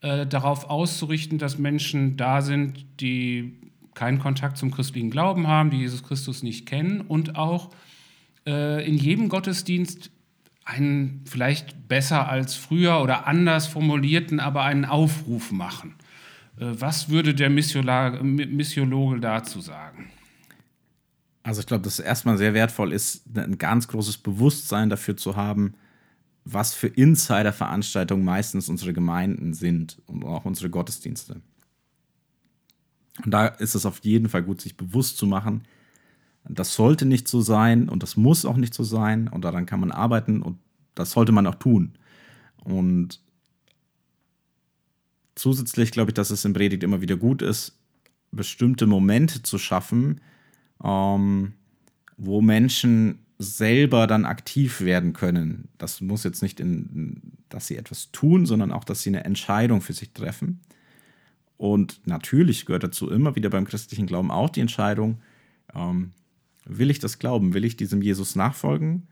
äh, 0.00 0.26
darauf 0.26 0.70
auszurichten, 0.70 1.38
dass 1.38 1.58
Menschen 1.58 2.16
da 2.16 2.40
sind, 2.40 2.86
die 3.00 3.58
keinen 3.94 4.20
Kontakt 4.20 4.56
zum 4.56 4.70
christlichen 4.70 5.10
Glauben 5.10 5.48
haben, 5.48 5.70
die 5.70 5.78
Jesus 5.78 6.02
Christus 6.02 6.42
nicht 6.42 6.66
kennen 6.66 7.02
und 7.02 7.36
auch 7.36 7.70
äh, 8.46 8.86
in 8.86 8.96
jedem 8.96 9.28
Gottesdienst 9.28 10.10
einen 10.64 11.22
vielleicht 11.26 11.88
besser 11.88 12.28
als 12.28 12.54
früher 12.54 13.02
oder 13.02 13.26
anders 13.26 13.66
formulierten, 13.66 14.40
aber 14.40 14.62
einen 14.62 14.84
Aufruf 14.84 15.50
machen. 15.50 15.94
Äh, 16.58 16.66
was 16.78 17.10
würde 17.10 17.34
der 17.34 17.50
Missiologe 17.50 19.20
dazu 19.20 19.60
sagen? 19.60 20.10
Also 21.48 21.60
ich 21.60 21.66
glaube, 21.66 21.82
dass 21.82 21.98
erstmal 21.98 22.36
sehr 22.36 22.52
wertvoll 22.52 22.92
ist, 22.92 23.24
ein 23.34 23.56
ganz 23.56 23.88
großes 23.88 24.18
Bewusstsein 24.18 24.90
dafür 24.90 25.16
zu 25.16 25.34
haben, 25.34 25.72
was 26.44 26.74
für 26.74 26.88
Insider-Veranstaltungen 26.88 28.22
meistens 28.22 28.68
unsere 28.68 28.92
Gemeinden 28.92 29.54
sind 29.54 29.96
und 30.04 30.24
auch 30.24 30.44
unsere 30.44 30.68
Gottesdienste. 30.68 31.40
Und 33.24 33.30
da 33.30 33.46
ist 33.46 33.74
es 33.74 33.86
auf 33.86 34.00
jeden 34.00 34.28
Fall 34.28 34.42
gut, 34.42 34.60
sich 34.60 34.76
bewusst 34.76 35.16
zu 35.16 35.26
machen, 35.26 35.62
das 36.44 36.74
sollte 36.74 37.06
nicht 37.06 37.28
so 37.28 37.40
sein 37.40 37.88
und 37.88 38.02
das 38.02 38.18
muss 38.18 38.44
auch 38.44 38.58
nicht 38.58 38.74
so 38.74 38.84
sein 38.84 39.26
und 39.26 39.42
daran 39.42 39.64
kann 39.64 39.80
man 39.80 39.90
arbeiten 39.90 40.42
und 40.42 40.58
das 40.94 41.12
sollte 41.12 41.32
man 41.32 41.46
auch 41.46 41.54
tun. 41.54 41.94
Und 42.62 43.22
zusätzlich 45.34 45.92
glaube 45.92 46.10
ich, 46.10 46.14
dass 46.14 46.28
es 46.28 46.44
im 46.44 46.52
Predigt 46.52 46.82
immer 46.82 47.00
wieder 47.00 47.16
gut 47.16 47.40
ist, 47.40 47.78
bestimmte 48.32 48.86
Momente 48.86 49.42
zu 49.42 49.56
schaffen, 49.56 50.20
ähm, 50.82 51.52
wo 52.16 52.40
Menschen 52.40 53.20
selber 53.38 54.06
dann 54.06 54.24
aktiv 54.24 54.80
werden 54.80 55.12
können. 55.12 55.68
Das 55.78 56.00
muss 56.00 56.24
jetzt 56.24 56.42
nicht 56.42 56.58
in, 56.58 57.20
dass 57.48 57.68
sie 57.68 57.76
etwas 57.76 58.10
tun, 58.10 58.46
sondern 58.46 58.72
auch, 58.72 58.84
dass 58.84 59.02
sie 59.02 59.10
eine 59.10 59.24
Entscheidung 59.24 59.80
für 59.80 59.92
sich 59.92 60.12
treffen. 60.12 60.60
Und 61.56 62.00
natürlich 62.06 62.66
gehört 62.66 62.84
dazu 62.84 63.10
immer 63.10 63.36
wieder 63.36 63.50
beim 63.50 63.64
christlichen 63.64 64.06
Glauben 64.06 64.30
auch 64.30 64.50
die 64.50 64.60
Entscheidung, 64.60 65.20
ähm, 65.74 66.12
will 66.64 66.90
ich 66.90 66.98
das 66.98 67.18
glauben? 67.18 67.54
Will 67.54 67.64
ich 67.64 67.76
diesem 67.76 68.02
Jesus 68.02 68.36
nachfolgen? 68.36 69.08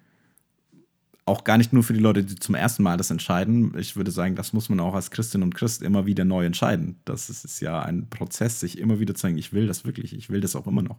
Auch 1.24 1.42
gar 1.42 1.58
nicht 1.58 1.72
nur 1.72 1.82
für 1.82 1.92
die 1.92 2.00
Leute, 2.00 2.22
die 2.22 2.36
zum 2.36 2.54
ersten 2.54 2.84
Mal 2.84 2.96
das 2.96 3.10
entscheiden. 3.10 3.76
Ich 3.78 3.96
würde 3.96 4.12
sagen, 4.12 4.36
das 4.36 4.52
muss 4.52 4.68
man 4.68 4.78
auch 4.78 4.94
als 4.94 5.10
Christin 5.10 5.42
und 5.42 5.54
Christ 5.54 5.82
immer 5.82 6.06
wieder 6.06 6.24
neu 6.24 6.44
entscheiden. 6.44 7.00
Das 7.04 7.28
ist 7.30 7.60
ja 7.60 7.82
ein 7.82 8.08
Prozess, 8.08 8.60
sich 8.60 8.78
immer 8.78 9.00
wieder 9.00 9.14
zu 9.14 9.22
sagen, 9.22 9.38
ich 9.38 9.52
will 9.52 9.66
das 9.66 9.84
wirklich, 9.84 10.14
ich 10.14 10.30
will 10.30 10.40
das 10.40 10.54
auch 10.54 10.68
immer 10.68 10.82
noch. 10.82 10.98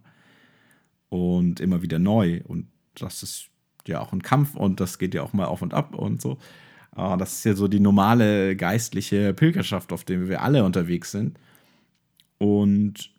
Und 1.09 1.59
immer 1.59 1.81
wieder 1.81 1.99
neu. 1.99 2.41
Und 2.45 2.67
das 2.95 3.23
ist 3.23 3.49
ja 3.87 4.01
auch 4.01 4.11
ein 4.11 4.21
Kampf 4.21 4.55
und 4.55 4.79
das 4.79 4.99
geht 4.99 5.13
ja 5.13 5.23
auch 5.23 5.33
mal 5.33 5.45
auf 5.45 5.61
und 5.61 5.73
ab 5.73 5.95
und 5.95 6.21
so. 6.21 6.37
Das 6.93 7.33
ist 7.33 7.43
ja 7.45 7.53
so 7.53 7.67
die 7.67 7.79
normale 7.79 8.55
geistliche 8.55 9.33
Pilgerschaft, 9.33 9.93
auf 9.93 10.03
der 10.03 10.27
wir 10.27 10.41
alle 10.41 10.63
unterwegs 10.63 11.11
sind. 11.11 11.37
Und 12.39 13.11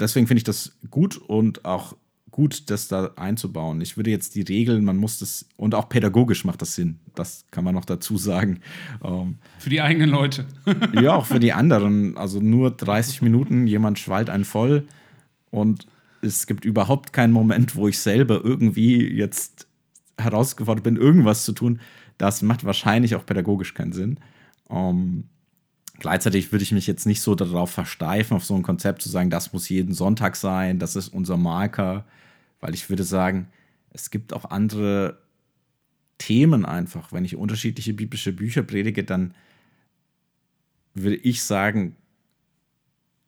deswegen 0.00 0.26
finde 0.26 0.38
ich 0.38 0.44
das 0.44 0.78
gut 0.90 1.18
und 1.18 1.64
auch 1.64 1.94
gut, 2.30 2.70
das 2.70 2.88
da 2.88 3.12
einzubauen. 3.16 3.80
Ich 3.82 3.96
würde 3.96 4.10
jetzt 4.10 4.34
die 4.34 4.42
Regeln, 4.42 4.84
man 4.84 4.96
muss 4.96 5.18
das, 5.18 5.46
und 5.56 5.74
auch 5.74 5.88
pädagogisch 5.88 6.44
macht 6.44 6.62
das 6.62 6.74
Sinn, 6.74 6.98
das 7.14 7.44
kann 7.50 7.62
man 7.62 7.74
noch 7.74 7.84
dazu 7.84 8.16
sagen. 8.16 8.60
Ähm, 9.04 9.36
für 9.58 9.70
die 9.70 9.82
eigenen 9.82 10.08
Leute. 10.08 10.46
ja, 10.94 11.14
auch 11.14 11.26
für 11.26 11.40
die 11.40 11.52
anderen. 11.52 12.16
Also 12.16 12.40
nur 12.40 12.70
30 12.70 13.22
Minuten, 13.22 13.66
jemand 13.66 13.98
schwallt 13.98 14.30
einen 14.30 14.46
voll 14.46 14.88
und 15.50 15.86
es 16.22 16.46
gibt 16.46 16.64
überhaupt 16.64 17.12
keinen 17.12 17.32
Moment, 17.32 17.76
wo 17.76 17.88
ich 17.88 17.98
selber 17.98 18.40
irgendwie 18.42 19.06
jetzt 19.06 19.66
herausgefordert 20.18 20.84
bin, 20.84 20.96
irgendwas 20.96 21.44
zu 21.44 21.52
tun. 21.52 21.80
Das 22.16 22.42
macht 22.42 22.64
wahrscheinlich 22.64 23.14
auch 23.16 23.26
pädagogisch 23.26 23.74
keinen 23.74 23.92
Sinn. 23.92 24.18
Ähm, 24.70 25.24
Gleichzeitig 26.02 26.50
würde 26.50 26.64
ich 26.64 26.72
mich 26.72 26.88
jetzt 26.88 27.06
nicht 27.06 27.20
so 27.20 27.36
darauf 27.36 27.70
versteifen, 27.70 28.36
auf 28.36 28.44
so 28.44 28.56
ein 28.56 28.64
Konzept 28.64 29.02
zu 29.02 29.08
sagen, 29.08 29.30
das 29.30 29.52
muss 29.52 29.68
jeden 29.68 29.94
Sonntag 29.94 30.34
sein, 30.34 30.80
das 30.80 30.96
ist 30.96 31.06
unser 31.06 31.36
Marker, 31.36 32.04
weil 32.58 32.74
ich 32.74 32.88
würde 32.90 33.04
sagen, 33.04 33.46
es 33.90 34.10
gibt 34.10 34.32
auch 34.32 34.46
andere 34.46 35.18
Themen 36.18 36.64
einfach. 36.64 37.12
Wenn 37.12 37.24
ich 37.24 37.36
unterschiedliche 37.36 37.94
biblische 37.94 38.32
Bücher 38.32 38.64
predige, 38.64 39.04
dann 39.04 39.34
würde 40.92 41.18
ich 41.18 41.44
sagen, 41.44 41.94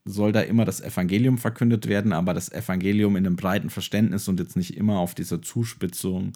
soll 0.04 0.32
da 0.32 0.40
immer 0.40 0.64
das 0.64 0.80
Evangelium 0.80 1.38
verkündet 1.38 1.88
werden, 1.88 2.12
aber 2.12 2.34
das 2.34 2.52
Evangelium 2.52 3.16
in 3.16 3.26
einem 3.26 3.36
breiten 3.36 3.70
Verständnis 3.70 4.28
und 4.28 4.38
jetzt 4.38 4.56
nicht 4.56 4.76
immer 4.76 4.98
auf 4.98 5.14
dieser 5.14 5.40
Zuspitzung 5.40 6.32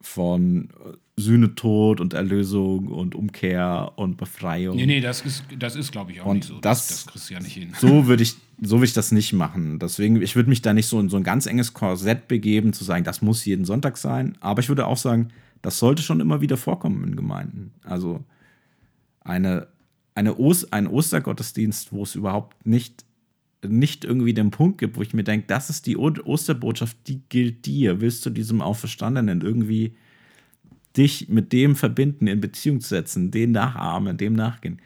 von 0.00 0.70
äh, 0.70 0.96
Sühne, 1.20 1.54
Tod 1.54 2.00
und 2.00 2.14
Erlösung 2.14 2.88
und 2.88 3.14
Umkehr 3.14 3.92
und 3.96 4.16
Befreiung. 4.16 4.76
Nee, 4.76 4.86
nee, 4.86 5.00
das 5.00 5.20
ist, 5.20 5.44
das 5.58 5.76
ist 5.76 5.92
glaube 5.92 6.12
ich, 6.12 6.20
auch 6.20 6.26
und 6.26 6.36
nicht 6.36 6.48
so. 6.48 6.58
Das, 6.60 6.88
das, 6.88 7.04
das 7.04 7.12
kriegst 7.12 7.30
du 7.30 7.34
ja 7.34 7.40
nicht 7.40 7.52
hin. 7.52 7.72
So 7.78 8.06
würde 8.06 8.22
ich, 8.22 8.36
so 8.62 8.76
würde 8.76 8.86
ich 8.86 8.94
das 8.94 9.12
nicht 9.12 9.32
machen. 9.32 9.78
Deswegen, 9.78 10.20
ich 10.22 10.36
würde 10.36 10.48
mich 10.48 10.62
da 10.62 10.72
nicht 10.72 10.86
so 10.86 10.98
in 10.98 11.10
so 11.10 11.16
ein 11.16 11.22
ganz 11.22 11.46
enges 11.46 11.74
Korsett 11.74 12.28
begeben, 12.28 12.72
zu 12.72 12.84
sagen, 12.84 13.04
das 13.04 13.20
muss 13.20 13.44
jeden 13.44 13.64
Sonntag 13.64 13.98
sein. 13.98 14.36
Aber 14.40 14.60
ich 14.60 14.68
würde 14.68 14.86
auch 14.86 14.96
sagen, 14.96 15.28
das 15.62 15.78
sollte 15.78 16.02
schon 16.02 16.20
immer 16.20 16.40
wieder 16.40 16.56
vorkommen 16.56 17.04
in 17.04 17.16
Gemeinden. 17.16 17.72
Also 17.84 18.24
eine, 19.20 19.68
eine 20.20 20.38
Ost, 20.38 20.72
ein 20.72 20.86
Ostergottesdienst, 20.86 21.92
wo 21.92 22.02
es 22.02 22.14
überhaupt 22.14 22.66
nicht 22.66 23.04
nicht 23.66 24.06
irgendwie 24.06 24.32
den 24.32 24.50
Punkt 24.50 24.78
gibt, 24.78 24.96
wo 24.96 25.02
ich 25.02 25.12
mir 25.12 25.22
denke, 25.22 25.46
das 25.46 25.68
ist 25.68 25.86
die 25.86 25.98
Osterbotschaft, 25.98 26.96
die 27.06 27.20
gilt 27.28 27.66
dir. 27.66 28.00
Willst 28.00 28.24
du 28.24 28.30
diesem 28.30 28.62
Auferstandenen 28.62 29.42
irgendwie 29.42 29.96
dich 30.96 31.28
mit 31.28 31.52
dem 31.52 31.76
verbinden, 31.76 32.26
in 32.26 32.40
Beziehung 32.40 32.80
setzen, 32.80 33.30
den 33.30 33.52
nachahmen, 33.52 34.16
dem 34.16 34.32
nachgehen? 34.32 34.80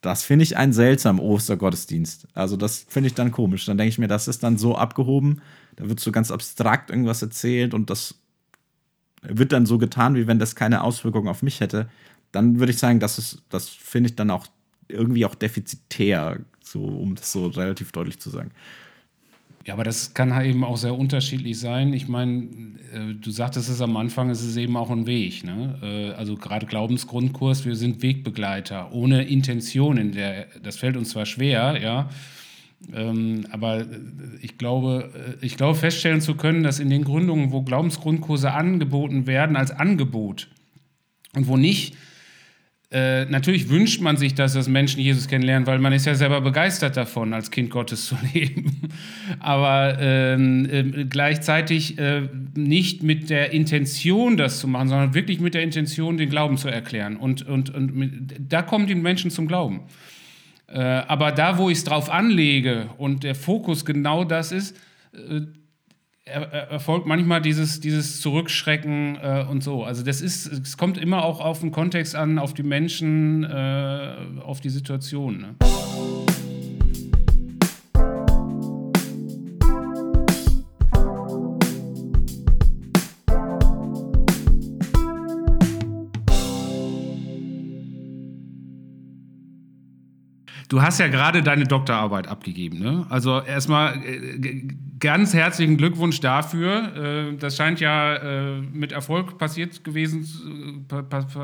Das 0.00 0.24
finde 0.24 0.42
ich 0.42 0.56
einen 0.56 0.72
seltsamen 0.72 1.20
Ostergottesdienst. 1.20 2.26
Also, 2.34 2.56
das 2.56 2.86
finde 2.88 3.06
ich 3.06 3.14
dann 3.14 3.30
komisch. 3.30 3.66
Dann 3.66 3.78
denke 3.78 3.90
ich 3.90 3.98
mir, 3.98 4.08
das 4.08 4.26
ist 4.26 4.42
dann 4.42 4.58
so 4.58 4.76
abgehoben, 4.76 5.40
da 5.76 5.88
wird 5.88 6.00
so 6.00 6.10
ganz 6.10 6.32
abstrakt 6.32 6.90
irgendwas 6.90 7.22
erzählt 7.22 7.72
und 7.72 7.88
das 7.88 8.16
wird 9.22 9.52
dann 9.52 9.64
so 9.64 9.78
getan, 9.78 10.16
wie 10.16 10.26
wenn 10.26 10.40
das 10.40 10.56
keine 10.56 10.82
Auswirkungen 10.82 11.28
auf 11.28 11.42
mich 11.42 11.60
hätte. 11.60 11.88
Dann 12.32 12.58
würde 12.58 12.72
ich 12.72 12.78
sagen, 12.78 12.98
das 12.98 13.42
das 13.48 13.68
finde 13.68 14.10
ich 14.10 14.16
dann 14.16 14.30
auch 14.30 14.48
irgendwie 14.88 15.24
auch 15.24 15.34
defizitär 15.34 16.40
so, 16.62 16.82
um 16.82 17.14
das 17.14 17.32
so 17.32 17.46
relativ 17.46 17.92
deutlich 17.92 18.18
zu 18.18 18.30
sagen. 18.30 18.50
Ja, 19.64 19.74
aber 19.74 19.84
das 19.84 20.14
kann 20.14 20.34
halt 20.34 20.46
eben 20.46 20.64
auch 20.64 20.78
sehr 20.78 20.96
unterschiedlich 20.96 21.58
sein. 21.58 21.92
Ich 21.92 22.08
meine, 22.08 22.48
äh, 22.94 23.14
du 23.20 23.30
sagtest 23.30 23.68
es 23.68 23.82
am 23.82 23.96
Anfang, 23.98 24.30
es 24.30 24.42
ist 24.42 24.56
eben 24.56 24.76
auch 24.78 24.90
ein 24.90 25.06
Weg. 25.06 25.44
Ne? 25.44 25.78
Äh, 25.82 26.16
also 26.16 26.36
gerade 26.36 26.64
Glaubensgrundkurs, 26.64 27.66
wir 27.66 27.76
sind 27.76 28.02
Wegbegleiter, 28.02 28.92
ohne 28.92 29.24
Intention 29.24 29.98
in 29.98 30.12
der, 30.12 30.46
das 30.62 30.78
fällt 30.78 30.96
uns 30.96 31.10
zwar 31.10 31.26
schwer, 31.26 31.78
ja, 31.82 32.08
ähm, 32.94 33.46
aber 33.50 33.86
ich 34.40 34.56
glaube, 34.56 35.36
äh, 35.42 35.44
ich 35.44 35.56
glaube 35.56 35.78
feststellen 35.78 36.20
zu 36.20 36.34
können, 36.34 36.62
dass 36.62 36.78
in 36.78 36.90
den 36.90 37.04
Gründungen, 37.04 37.52
wo 37.52 37.62
Glaubensgrundkurse 37.62 38.52
angeboten 38.52 39.26
werden 39.26 39.56
als 39.56 39.70
Angebot 39.70 40.48
und 41.34 41.48
wo 41.48 41.56
nicht 41.56 41.94
äh, 42.90 43.26
natürlich 43.26 43.68
wünscht 43.68 44.00
man 44.00 44.16
sich, 44.16 44.34
dass 44.34 44.54
das 44.54 44.66
Menschen 44.66 45.00
Jesus 45.00 45.28
kennenlernen, 45.28 45.66
weil 45.66 45.78
man 45.78 45.92
ist 45.92 46.06
ja 46.06 46.14
selber 46.14 46.40
begeistert 46.40 46.96
davon, 46.96 47.34
als 47.34 47.50
Kind 47.50 47.68
Gottes 47.68 48.06
zu 48.06 48.16
leben. 48.32 48.88
Aber 49.40 49.98
ähm, 50.00 50.66
äh, 50.70 51.04
gleichzeitig 51.04 51.98
äh, 51.98 52.28
nicht 52.56 53.02
mit 53.02 53.28
der 53.28 53.52
Intention, 53.52 54.38
das 54.38 54.58
zu 54.58 54.68
machen, 54.68 54.88
sondern 54.88 55.12
wirklich 55.12 55.38
mit 55.38 55.52
der 55.52 55.62
Intention, 55.62 56.16
den 56.16 56.30
Glauben 56.30 56.56
zu 56.56 56.68
erklären. 56.68 57.16
Und, 57.16 57.46
und, 57.46 57.68
und 57.68 57.94
mit, 57.94 58.12
da 58.48 58.62
kommen 58.62 58.86
die 58.86 58.94
Menschen 58.94 59.30
zum 59.30 59.48
Glauben. 59.48 59.80
Äh, 60.66 60.80
aber 60.80 61.32
da, 61.32 61.58
wo 61.58 61.68
ich 61.68 61.78
es 61.78 61.84
drauf 61.84 62.08
anlege 62.08 62.88
und 62.96 63.22
der 63.22 63.34
Fokus 63.34 63.84
genau 63.84 64.24
das 64.24 64.50
ist, 64.50 64.74
äh, 65.12 65.42
erfolgt 66.28 67.06
manchmal 67.06 67.40
dieses, 67.40 67.80
dieses 67.80 68.20
Zurückschrecken 68.20 69.16
äh, 69.16 69.44
und 69.48 69.62
so. 69.62 69.84
Also 69.84 70.04
das 70.04 70.20
ist, 70.20 70.46
es 70.46 70.76
kommt 70.76 70.98
immer 70.98 71.24
auch 71.24 71.40
auf 71.40 71.60
den 71.60 71.72
Kontext 71.72 72.14
an, 72.14 72.38
auf 72.38 72.54
die 72.54 72.62
Menschen, 72.62 73.44
äh, 73.44 74.14
auf 74.44 74.60
die 74.60 74.70
Situation. 74.70 75.38
Ne? 75.38 75.54
Du 90.68 90.82
hast 90.82 91.00
ja 91.00 91.08
gerade 91.08 91.42
deine 91.42 91.64
Doktorarbeit 91.64 92.28
abgegeben. 92.28 92.78
Ne? 92.78 93.06
Also 93.08 93.40
erstmal 93.40 93.96
äh, 94.04 94.68
ganz 95.00 95.34
herzlichen 95.34 95.76
Glückwunsch 95.76 96.20
dafür. 96.20 97.30
Äh, 97.32 97.36
das 97.36 97.56
scheint 97.56 97.80
ja 97.80 98.16
äh, 98.16 98.60
mit 98.60 98.92
Erfolg 98.92 99.38
passiert 99.38 99.84
gewesen, 99.84 100.86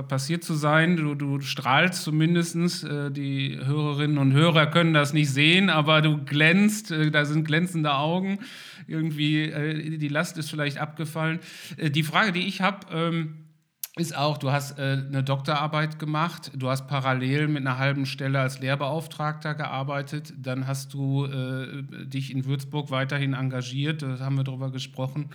passiert 0.09 0.44
zu 0.44 0.55
sein. 0.55 0.96
Du, 0.96 1.14
du 1.14 1.40
strahlst 1.40 2.02
zumindest. 2.02 2.55
Die 2.55 3.59
Hörerinnen 3.62 4.18
und 4.18 4.32
Hörer 4.32 4.66
können 4.66 4.94
das 4.94 5.12
nicht 5.12 5.30
sehen, 5.30 5.70
aber 5.70 6.02
du 6.02 6.24
glänzt. 6.24 6.92
Da 7.12 7.24
sind 7.24 7.44
glänzende 7.44 7.94
Augen. 7.94 8.38
Irgendwie 8.86 9.98
die 9.98 10.09
Last 10.09 10.38
ist 10.38 10.50
vielleicht 10.50 10.78
abgefallen. 10.78 11.40
Die 11.80 12.02
Frage, 12.02 12.32
die 12.32 12.46
ich 12.46 12.61
habe 12.61 12.86
ähm, 12.92 13.43
ist 13.97 14.16
auch, 14.16 14.38
du 14.38 14.51
hast 14.51 14.78
äh, 14.78 14.82
eine 14.82 15.22
Doktorarbeit 15.22 15.99
gemacht, 15.99 16.51
du 16.55 16.68
hast 16.68 16.88
parallel 16.88 17.47
mit 17.47 17.64
einer 17.64 17.78
halben 17.78 18.07
Stelle 18.07 18.40
als 18.40 18.59
Lehrbeauftragter 18.59 19.55
gearbeitet, 19.55 20.34
dann 20.36 20.66
hast 20.66 20.95
du 20.95 21.26
äh, 21.26 21.82
dich 22.05 22.32
in 22.32 22.45
Würzburg 22.45 22.90
weiterhin 22.90 23.34
engagiert, 23.34 24.03
da 24.03 24.18
haben 24.18 24.36
wir 24.36 24.45
darüber 24.45 24.72
gesprochen. 24.72 25.30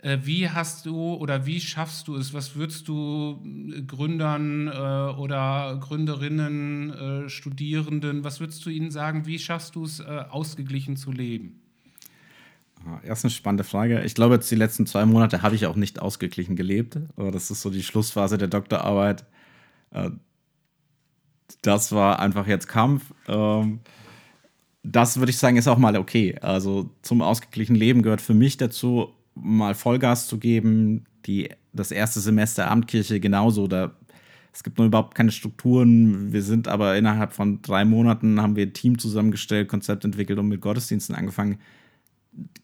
Äh, 0.00 0.18
wie 0.22 0.48
hast 0.48 0.86
du 0.86 1.14
oder 1.14 1.44
wie 1.44 1.60
schaffst 1.60 2.08
du 2.08 2.16
es, 2.16 2.32
was 2.32 2.54
würdest 2.54 2.88
du 2.88 3.42
äh, 3.44 3.82
Gründern 3.82 4.68
äh, 4.68 4.70
oder 4.70 5.76
Gründerinnen, 5.78 6.90
äh, 6.90 7.28
Studierenden, 7.28 8.24
was 8.24 8.40
würdest 8.40 8.64
du 8.64 8.70
ihnen 8.70 8.90
sagen, 8.90 9.26
wie 9.26 9.38
schaffst 9.38 9.74
du 9.74 9.84
es, 9.84 10.00
ausgeglichen 10.00 10.96
zu 10.96 11.12
leben? 11.12 11.67
Erst 13.04 13.24
eine 13.24 13.30
spannende 13.30 13.64
Frage. 13.64 14.02
Ich 14.04 14.14
glaube, 14.14 14.34
jetzt 14.34 14.50
die 14.50 14.56
letzten 14.56 14.86
zwei 14.86 15.04
Monate 15.06 15.42
habe 15.42 15.54
ich 15.54 15.66
auch 15.66 15.76
nicht 15.76 16.00
ausgeglichen 16.00 16.56
gelebt. 16.56 16.98
Aber 17.16 17.30
das 17.30 17.50
ist 17.50 17.62
so 17.62 17.70
die 17.70 17.82
Schlussphase 17.82 18.38
der 18.38 18.48
Doktorarbeit. 18.48 19.24
Äh, 19.90 20.10
das 21.62 21.92
war 21.92 22.18
einfach 22.18 22.46
jetzt 22.46 22.68
Kampf. 22.68 23.12
Ähm, 23.26 23.80
das 24.82 25.18
würde 25.18 25.30
ich 25.30 25.38
sagen, 25.38 25.56
ist 25.56 25.68
auch 25.68 25.78
mal 25.78 25.96
okay. 25.96 26.36
Also 26.40 26.90
zum 27.02 27.22
ausgeglichenen 27.22 27.78
Leben 27.78 28.02
gehört 28.02 28.20
für 28.20 28.34
mich 28.34 28.56
dazu, 28.56 29.12
mal 29.34 29.74
Vollgas 29.74 30.26
zu 30.26 30.38
geben. 30.38 31.04
Die, 31.26 31.50
das 31.72 31.90
erste 31.90 32.20
Semester 32.20 32.70
Abendkirche 32.70 33.20
genauso. 33.20 33.66
Da, 33.66 33.92
es 34.52 34.62
gibt 34.62 34.78
noch 34.78 34.86
überhaupt 34.86 35.14
keine 35.14 35.32
Strukturen. 35.32 36.32
Wir 36.32 36.42
sind 36.42 36.68
aber 36.68 36.96
innerhalb 36.96 37.32
von 37.32 37.60
drei 37.62 37.84
Monaten 37.84 38.40
haben 38.40 38.56
wir 38.56 38.66
ein 38.66 38.72
Team 38.72 38.98
zusammengestellt, 38.98 39.68
Konzept 39.68 40.04
entwickelt 40.04 40.38
und 40.38 40.48
mit 40.48 40.60
Gottesdiensten 40.60 41.14
angefangen. 41.14 41.58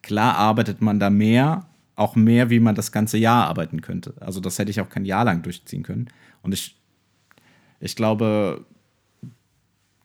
Klar 0.03 0.37
arbeitet 0.37 0.81
man 0.81 1.01
da 1.01 1.11
mehr, 1.11 1.67
auch 1.97 2.17
mehr, 2.17 2.51
wie 2.51 2.61
man 2.61 2.75
das 2.75 2.93
ganze 2.93 3.19
Jahr 3.19 3.47
arbeiten 3.47 3.81
könnte. 3.81 4.15
Also 4.21 4.41
das 4.41 4.59
hätte 4.59 4.71
ich 4.71 4.81
auch 4.81 4.89
kein 4.89 5.05
Jahr 5.05 5.25
lang 5.25 5.43
durchziehen 5.43 5.83
können. 5.83 6.09
Und 6.43 6.53
ich, 6.53 6.77
ich 7.81 7.97
glaube, 7.97 8.65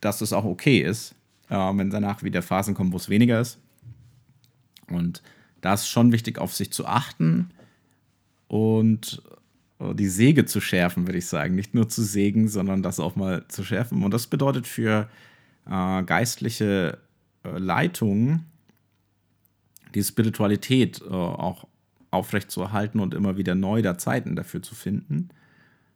dass 0.02 0.22
es 0.22 0.34
auch 0.34 0.46
okay 0.46 0.80
ist, 0.80 1.16
äh, 1.50 1.56
wenn 1.56 1.90
danach 1.90 2.24
wieder 2.24 2.42
Phasen 2.42 2.76
kommen, 2.76 2.94
wo 2.94 2.98
es 2.98 3.10
weniger 3.10 3.40
ist. 3.40 3.60
Und 4.90 5.22
da 5.62 5.74
ist 5.74 5.88
schon 5.88 6.12
wichtig, 6.12 6.38
auf 6.38 6.56
sich 6.56 6.72
zu 6.72 6.86
achten 6.86 7.50
und 8.48 9.22
äh, 9.80 9.94
die 9.94 10.08
Säge 10.08 10.46
zu 10.46 10.62
schärfen, 10.62 11.08
würde 11.08 11.18
ich 11.18 11.28
sagen. 11.28 11.56
Nicht 11.56 11.74
nur 11.74 11.90
zu 11.90 12.04
sägen, 12.04 12.48
sondern 12.48 12.84
das 12.84 13.00
auch 13.00 13.16
mal 13.16 13.46
zu 13.48 13.64
schärfen. 13.64 14.04
Und 14.04 14.14
das 14.14 14.28
bedeutet 14.28 14.68
für 14.68 15.10
äh, 15.70 16.04
geistliche 16.04 16.98
äh, 17.44 17.58
Leitungen, 17.58 18.46
die 19.96 20.04
Spiritualität 20.04 21.02
äh, 21.02 21.14
auch 21.14 21.68
aufrechtzuerhalten 22.12 23.00
und 23.00 23.14
immer 23.14 23.38
wieder 23.38 23.56
neu 23.56 23.82
da 23.82 23.98
Zeiten 23.98 24.36
dafür 24.36 24.62
zu 24.62 24.76
finden. 24.76 25.30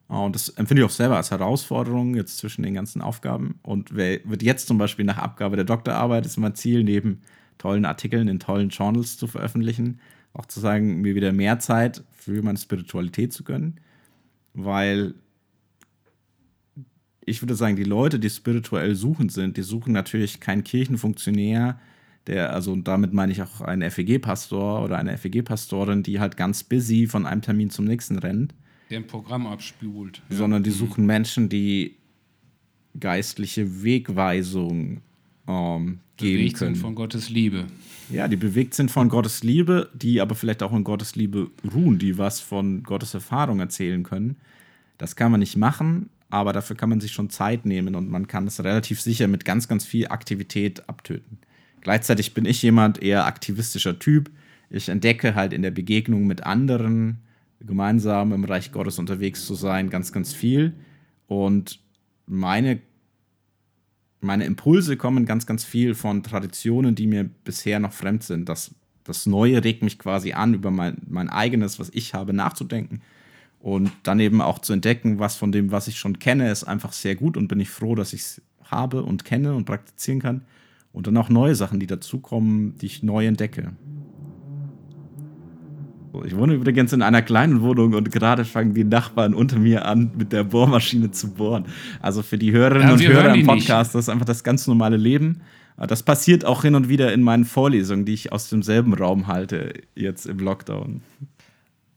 Äh, 0.10 0.14
und 0.14 0.36
das 0.36 0.50
empfinde 0.50 0.82
ich 0.82 0.86
auch 0.86 0.92
selber 0.92 1.18
als 1.18 1.32
Herausforderung 1.32 2.16
jetzt 2.16 2.38
zwischen 2.38 2.64
den 2.64 2.74
ganzen 2.74 3.02
Aufgaben. 3.02 3.60
Und 3.64 3.96
wird 3.96 4.44
jetzt 4.44 4.68
zum 4.68 4.78
Beispiel 4.78 5.06
nach 5.06 5.18
Abgabe 5.18 5.56
der 5.56 5.66
Doktorarbeit, 5.66 6.26
ist 6.26 6.38
mein 6.38 6.56
Ziel, 6.56 6.84
neben 6.84 7.22
tollen 7.58 7.86
Artikeln 7.86 8.28
in 8.28 8.40
tollen 8.40 8.70
Journals 8.70 9.18
zu 9.18 9.28
veröffentlichen, 9.28 10.00
auch 10.34 10.46
zu 10.46 10.60
sagen, 10.60 11.02
mir 11.02 11.16
wieder 11.16 11.32
mehr 11.32 11.60
Zeit 11.60 12.04
für 12.12 12.42
meine 12.42 12.58
Spiritualität 12.58 13.34
zu 13.34 13.44
gönnen. 13.44 13.80
Weil 14.54 15.14
ich 17.26 17.42
würde 17.42 17.56
sagen, 17.56 17.76
die 17.76 17.84
Leute, 17.84 18.20
die 18.20 18.30
spirituell 18.30 18.96
suchend 18.96 19.32
sind, 19.32 19.58
die 19.58 19.62
suchen 19.62 19.94
natürlich 19.94 20.40
keinen 20.40 20.64
Kirchenfunktionär, 20.64 21.80
der, 22.28 22.54
also 22.54 22.72
und 22.72 22.88
damit 22.88 23.14
meine 23.14 23.32
ich 23.32 23.42
auch 23.42 23.62
einen 23.62 23.90
FEG-Pastor 23.90 24.84
oder 24.84 24.98
eine 24.98 25.18
FEG-Pastorin, 25.18 26.04
die 26.04 26.20
halt 26.20 26.38
ganz 26.38 26.64
busy 26.64 27.08
von 27.08 27.26
einem 27.26 27.42
Termin 27.42 27.70
zum 27.70 27.86
nächsten 27.86 28.18
rennt. 28.18 28.54
Der 28.90 29.00
ein 29.00 29.08
Programm 29.08 29.48
abspult. 29.48 30.22
Ja. 30.30 30.38
Sondern 30.38 30.64
die 30.64 30.70
mhm. 30.70 30.76
suchen 30.76 31.06
Menschen, 31.06 31.50
die 31.50 31.98
geistliche 33.00 33.84
Wegweisung 33.84 35.02
ähm, 35.48 36.00
geben 36.18 36.38
bewegt 36.38 36.58
können. 36.58 36.76
sind 36.76 36.82
von 36.82 36.96
Gottes 36.96 37.30
Liebe. 37.30 37.66
Ja, 38.10 38.28
die 38.28 38.36
bewegt 38.36 38.74
sind 38.74 38.92
von 38.92 39.10
Gottes 39.10 39.44
Liebe, 39.44 39.90
die 39.94 40.22
aber 40.22 40.36
vielleicht 40.36 40.64
auch 40.64 40.74
in 40.74 40.84
Gottes 40.84 41.16
Liebe 41.16 41.50
ruhen, 41.74 41.98
die 41.98 42.18
was 42.18 42.40
von 42.40 42.84
Gottes 42.84 43.14
Erfahrung 43.14 43.60
erzählen 43.60 44.04
können. 44.04 44.38
Das 44.98 45.16
kann 45.16 45.32
man 45.32 45.40
nicht 45.40 45.58
machen, 45.58 46.10
aber 46.30 46.54
dafür 46.54 46.76
kann 46.76 46.90
man 46.90 47.02
sich 47.02 47.12
schon 47.12 47.30
Zeit 47.30 47.66
nehmen 47.66 47.96
und 47.96 48.10
man 48.10 48.28
kann 48.28 48.48
es 48.48 48.64
relativ 48.64 49.02
sicher 49.02 49.28
mit 49.28 49.46
ganz, 49.46 49.68
ganz 49.68 49.86
viel 49.86 50.08
Aktivität 50.08 50.88
abtöten. 50.88 51.40
Gleichzeitig 51.84 52.34
bin 52.34 52.46
ich 52.46 52.62
jemand 52.62 53.02
eher 53.02 53.26
aktivistischer 53.26 54.00
Typ. 54.00 54.32
Ich 54.70 54.90
entdecke 54.90 55.36
halt 55.36 55.54
in 55.54 55.62
der 55.62 55.72
Begegnung 55.72 56.26
mit 56.26 56.44
anderen, 56.44 57.18
gemeinsam 57.60 58.32
im 58.32 58.46
Reich 58.46 58.72
Gottes 58.72 59.00
unterwegs 59.00 59.46
zu 59.46 59.54
sein, 59.54 59.90
ganz, 59.90 60.12
ganz 60.14 60.34
viel. 60.34 60.74
Und 61.28 61.80
meine, 62.26 62.80
meine 64.22 64.46
Impulse 64.46 64.96
kommen 64.96 65.26
ganz, 65.26 65.46
ganz 65.46 65.66
viel 65.66 65.94
von 65.94 66.24
Traditionen, 66.24 66.96
die 66.96 67.08
mir 67.08 67.26
bisher 67.44 67.80
noch 67.80 67.92
fremd 67.92 68.24
sind. 68.24 68.48
Das, 68.48 68.74
das 69.04 69.26
Neue 69.26 69.64
regt 69.64 69.84
mich 69.84 70.00
quasi 70.00 70.32
an, 70.32 70.54
über 70.54 70.72
mein, 70.72 70.98
mein 71.08 71.30
eigenes, 71.30 71.80
was 71.80 71.90
ich 71.94 72.14
habe, 72.14 72.32
nachzudenken. 72.34 73.02
Und 73.60 73.92
dann 74.04 74.20
eben 74.22 74.42
auch 74.42 74.60
zu 74.60 74.72
entdecken, 74.72 75.20
was 75.20 75.36
von 75.36 75.52
dem, 75.52 75.72
was 75.72 75.88
ich 75.88 76.00
schon 76.00 76.20
kenne, 76.20 76.50
ist 76.50 76.64
einfach 76.64 76.94
sehr 76.94 77.16
gut 77.16 77.36
und 77.36 77.50
bin 77.50 77.60
ich 77.60 77.70
froh, 77.70 77.96
dass 77.96 78.14
ich 78.14 78.22
es 78.22 78.42
habe 78.64 79.04
und 79.04 79.26
kenne 79.26 79.54
und 79.54 79.66
praktizieren 79.66 80.22
kann. 80.22 80.42
Und 80.94 81.08
dann 81.08 81.18
auch 81.18 81.30
neue 81.30 81.56
Sachen, 81.56 81.80
die 81.80 81.88
dazukommen, 81.88 82.78
die 82.78 82.86
ich 82.86 83.04
neu 83.04 83.26
entdecke. 83.26 83.74
Ich 86.26 86.38
wohne 86.38 86.54
übrigens 86.54 86.94
in 86.94 87.02
einer 87.02 87.24
kleinen 87.24 87.62
Wohnung 87.62 87.96
und 87.96 88.12
gerade 88.12 88.46
fangen 88.46 88.76
die 88.76 88.84
Nachbarn 88.84 89.34
unter 89.34 89.58
mir 89.58 89.86
an, 89.86 90.12
mit 90.16 90.32
der 90.32 90.44
Bohrmaschine 90.44 91.10
zu 91.10 91.34
bohren. 91.34 91.66
Also 92.02 92.22
für 92.22 92.38
die 92.38 92.52
Hörerinnen 92.52 92.88
ja, 92.88 92.94
und 92.94 93.08
Hörer 93.08 93.34
im 93.34 93.48
Podcast, 93.48 93.90
nicht. 93.90 93.96
das 93.96 94.06
ist 94.06 94.10
einfach 94.10 94.26
das 94.26 94.44
ganz 94.44 94.68
normale 94.68 94.98
Leben. 94.98 95.42
Das 95.76 96.04
passiert 96.04 96.46
auch 96.46 96.62
hin 96.62 96.76
und 96.76 96.88
wieder 96.88 97.12
in 97.12 97.24
meinen 97.24 97.46
Vorlesungen, 97.46 98.06
die 98.06 98.14
ich 98.14 98.32
aus 98.32 98.48
demselben 98.48 98.94
Raum 98.94 99.26
halte, 99.26 99.74
jetzt 99.96 100.28
im 100.28 100.38
Lockdown. 100.38 101.02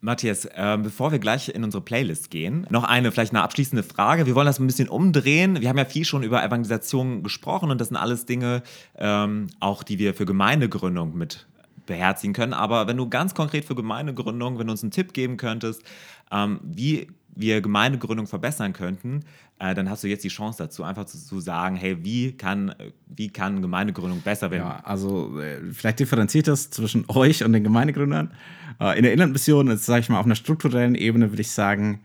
Matthias, 0.07 0.45
äh, 0.45 0.79
bevor 0.81 1.11
wir 1.11 1.19
gleich 1.19 1.49
in 1.49 1.65
unsere 1.65 1.83
Playlist 1.83 2.31
gehen, 2.31 2.65
noch 2.71 2.85
eine 2.85 3.11
vielleicht 3.11 3.33
eine 3.33 3.43
abschließende 3.43 3.83
Frage. 3.83 4.25
Wir 4.25 4.37
wollen 4.37 4.47
das 4.47 4.61
ein 4.61 4.67
bisschen 4.67 4.89
umdrehen. 4.89 5.61
Wir 5.61 5.69
haben 5.69 5.77
ja 5.77 5.85
viel 5.85 6.05
schon 6.05 6.23
über 6.23 6.43
Evangelisation 6.45 7.25
gesprochen 7.25 7.73
und 7.73 7.81
das 7.81 7.89
sind 7.89 7.97
alles 7.97 8.25
Dinge, 8.25 8.63
ähm, 8.97 9.49
auch 9.59 9.83
die 9.83 9.99
wir 9.99 10.15
für 10.15 10.25
Gemeindegründung 10.25 11.19
mit 11.19 11.47
beherzigen 11.87 12.35
können. 12.35 12.53
Aber 12.53 12.87
wenn 12.87 12.97
du 12.97 13.09
ganz 13.09 13.35
konkret 13.35 13.65
für 13.65 13.75
Gemeindegründung, 13.75 14.61
wenn 14.61 14.69
du 14.69 14.71
uns 14.71 14.85
einen 14.85 14.93
Tipp 14.93 15.13
geben 15.13 15.37
könntest, 15.37 15.83
ähm, 16.31 16.61
wie 16.63 17.09
wir 17.35 17.61
Gemeindegründung 17.61 18.29
verbessern 18.29 18.73
könnten, 18.73 19.25
äh, 19.59 19.75
dann 19.75 19.89
hast 19.89 20.05
du 20.05 20.09
jetzt 20.09 20.23
die 20.23 20.29
Chance 20.29 20.59
dazu, 20.59 20.85
einfach 20.85 21.07
zu, 21.07 21.19
zu, 21.19 21.41
sagen, 21.41 21.77
hey, 21.77 22.05
wie 22.05 22.33
kann, 22.33 22.75
wie 23.07 23.29
kann 23.29 23.63
Gemeindegründung 23.63 24.21
besser 24.21 24.51
werden? 24.51 24.69
Ja, 24.69 24.81
also 24.85 25.41
äh, 25.41 25.73
vielleicht 25.73 26.01
differenziert 26.01 26.47
das 26.47 26.71
zwischen 26.71 27.05
euch 27.09 27.43
und 27.43 27.53
den 27.53 27.65
Gemeindegründern. 27.65 28.33
Äh, 28.81 28.99
in 28.99 29.05
der 29.05 29.13
Inlandmission, 29.13 29.69
jetzt 29.69 29.87
sage 29.87 30.01
ich 30.01 30.09
mal, 30.11 30.21
auf 30.21 30.27
einer 30.27 30.35
strukturellen 30.35 30.95
Ebene 30.95 31.33
würde 31.33 31.41
ich 31.41 31.51
sagen, 31.51 32.01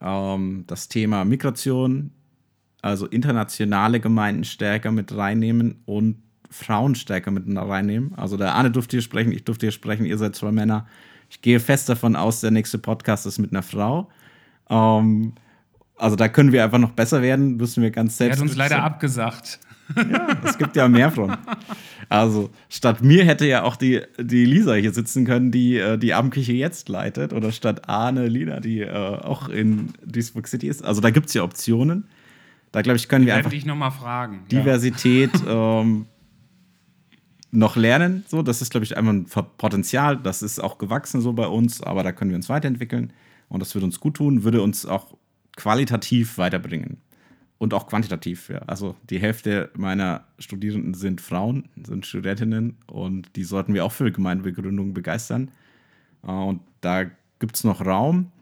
ähm, 0.00 0.64
das 0.68 0.88
Thema 0.88 1.24
Migration, 1.24 2.12
also 2.80 3.06
internationale 3.06 3.98
Gemeinden 3.98 4.44
stärker 4.44 4.92
mit 4.92 5.16
reinnehmen 5.16 5.82
und 5.86 6.22
Frauen 6.50 6.94
stärker 6.94 7.32
mit 7.32 7.44
reinnehmen. 7.48 8.14
Also 8.14 8.36
der 8.36 8.54
Arne 8.54 8.70
durfte 8.70 8.96
hier 8.96 9.02
sprechen, 9.02 9.32
ich 9.32 9.44
durfte 9.44 9.66
hier 9.66 9.72
sprechen, 9.72 10.06
ihr 10.06 10.18
seid 10.18 10.36
zwei 10.36 10.52
Männer. 10.52 10.86
Ich 11.28 11.40
gehe 11.40 11.58
fest 11.58 11.88
davon 11.88 12.14
aus, 12.14 12.40
der 12.40 12.52
nächste 12.52 12.78
Podcast 12.78 13.26
ist 13.26 13.38
mit 13.38 13.50
einer 13.50 13.64
Frau. 13.64 14.08
Ähm, 14.70 15.32
also 15.96 16.16
da 16.16 16.28
können 16.28 16.52
wir 16.52 16.64
einfach 16.64 16.78
noch 16.78 16.90
besser 16.90 17.22
werden, 17.22 17.56
müssen 17.56 17.82
wir 17.82 17.90
ganz 17.90 18.16
selbst. 18.16 18.38
Er 18.38 18.42
hat 18.42 18.48
uns 18.48 18.56
leider 18.56 18.82
abgesagt. 18.82 19.60
Ja, 19.96 20.28
es 20.44 20.58
gibt 20.58 20.76
ja 20.76 20.88
mehr 20.88 21.10
von. 21.10 21.36
Also 22.08 22.50
statt 22.68 23.02
mir 23.02 23.24
hätte 23.24 23.46
ja 23.46 23.62
auch 23.62 23.76
die, 23.76 24.00
die 24.18 24.44
Lisa 24.44 24.74
hier 24.74 24.92
sitzen 24.92 25.24
können, 25.24 25.50
die 25.50 25.76
äh, 25.76 25.98
die 25.98 26.14
Abendküche 26.14 26.52
jetzt 26.52 26.88
leitet. 26.88 27.32
Oder 27.32 27.52
statt 27.52 27.88
Arne 27.88 28.28
Lina, 28.28 28.60
die 28.60 28.80
äh, 28.80 28.90
auch 28.90 29.48
in 29.48 29.90
Duisburg 30.04 30.48
City 30.48 30.68
ist. 30.68 30.84
Also 30.84 31.00
da 31.00 31.10
gibt 31.10 31.26
es 31.26 31.34
ja 31.34 31.42
Optionen. 31.42 32.08
Da 32.72 32.82
glaube 32.82 32.96
ich, 32.96 33.08
können 33.08 33.26
wir 33.26 33.34
einfach 33.34 33.50
dich 33.50 33.66
noch 33.66 33.76
mal 33.76 33.90
fragen. 33.90 34.40
Diversität 34.50 35.30
ja. 35.46 35.80
ähm, 35.80 36.06
noch 37.52 37.76
lernen. 37.76 38.24
So, 38.26 38.42
das 38.42 38.62
ist, 38.62 38.70
glaube 38.70 38.84
ich, 38.84 38.96
einmal 38.96 39.14
ein 39.14 39.26
Potenzial. 39.58 40.16
Das 40.16 40.42
ist 40.42 40.58
auch 40.58 40.78
gewachsen 40.78 41.20
so 41.20 41.32
bei 41.34 41.46
uns, 41.46 41.82
aber 41.82 42.02
da 42.02 42.10
können 42.10 42.30
wir 42.30 42.36
uns 42.36 42.48
weiterentwickeln. 42.48 43.12
Und 43.48 43.60
das 43.60 43.74
würde 43.74 43.84
uns 43.84 44.00
gut 44.00 44.14
tun, 44.14 44.42
würde 44.42 44.62
uns 44.62 44.86
auch 44.86 45.14
qualitativ 45.56 46.38
weiterbringen. 46.38 46.98
Und 47.58 47.72
auch 47.72 47.86
quantitativ, 47.86 48.50
ja. 48.50 48.58
Also 48.66 48.96
die 49.08 49.18
Hälfte 49.18 49.70
meiner 49.76 50.26
Studierenden 50.38 50.92
sind 50.92 51.20
Frauen, 51.20 51.68
sind 51.82 52.04
Studentinnen 52.04 52.76
und 52.86 53.36
die 53.36 53.44
sollten 53.44 53.74
wir 53.74 53.84
auch 53.84 53.92
für 53.92 54.10
Gemeindebegründung 54.10 54.92
begeistern. 54.92 55.50
Äh, 56.26 56.32
und 56.32 56.60
da 56.80 57.04
gibt 57.38 57.56
es 57.56 57.64
noch 57.64 57.84
Raum. 57.84 58.32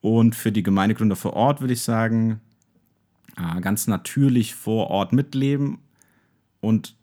Und 0.00 0.34
für 0.34 0.50
die 0.50 0.62
Gemeindegründer 0.62 1.16
vor 1.16 1.34
Ort 1.34 1.60
würde 1.60 1.74
ich 1.74 1.82
sagen, 1.82 2.40
äh, 3.36 3.60
ganz 3.60 3.86
natürlich 3.86 4.54
vor 4.54 4.88
Ort 4.88 5.12
mitleben 5.12 5.78
und 6.60 6.96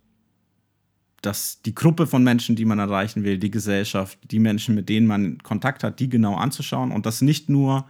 dass 1.22 1.62
die 1.62 1.74
Gruppe 1.74 2.06
von 2.06 2.24
Menschen, 2.24 2.56
die 2.56 2.66
man 2.66 2.80
erreichen 2.80 3.24
will, 3.24 3.38
die 3.38 3.52
Gesellschaft, 3.52 4.20
die 4.30 4.40
Menschen, 4.40 4.76
mit 4.76 4.88
denen 4.88 5.08
man 5.08 5.40
Kontakt 5.40 5.84
hat, 5.84 6.00
die 6.00 6.10
genau 6.10 6.36
anzuschauen 6.36 6.92
und 6.92 7.06
das 7.06 7.22
nicht 7.22 7.50
nur 7.50 7.88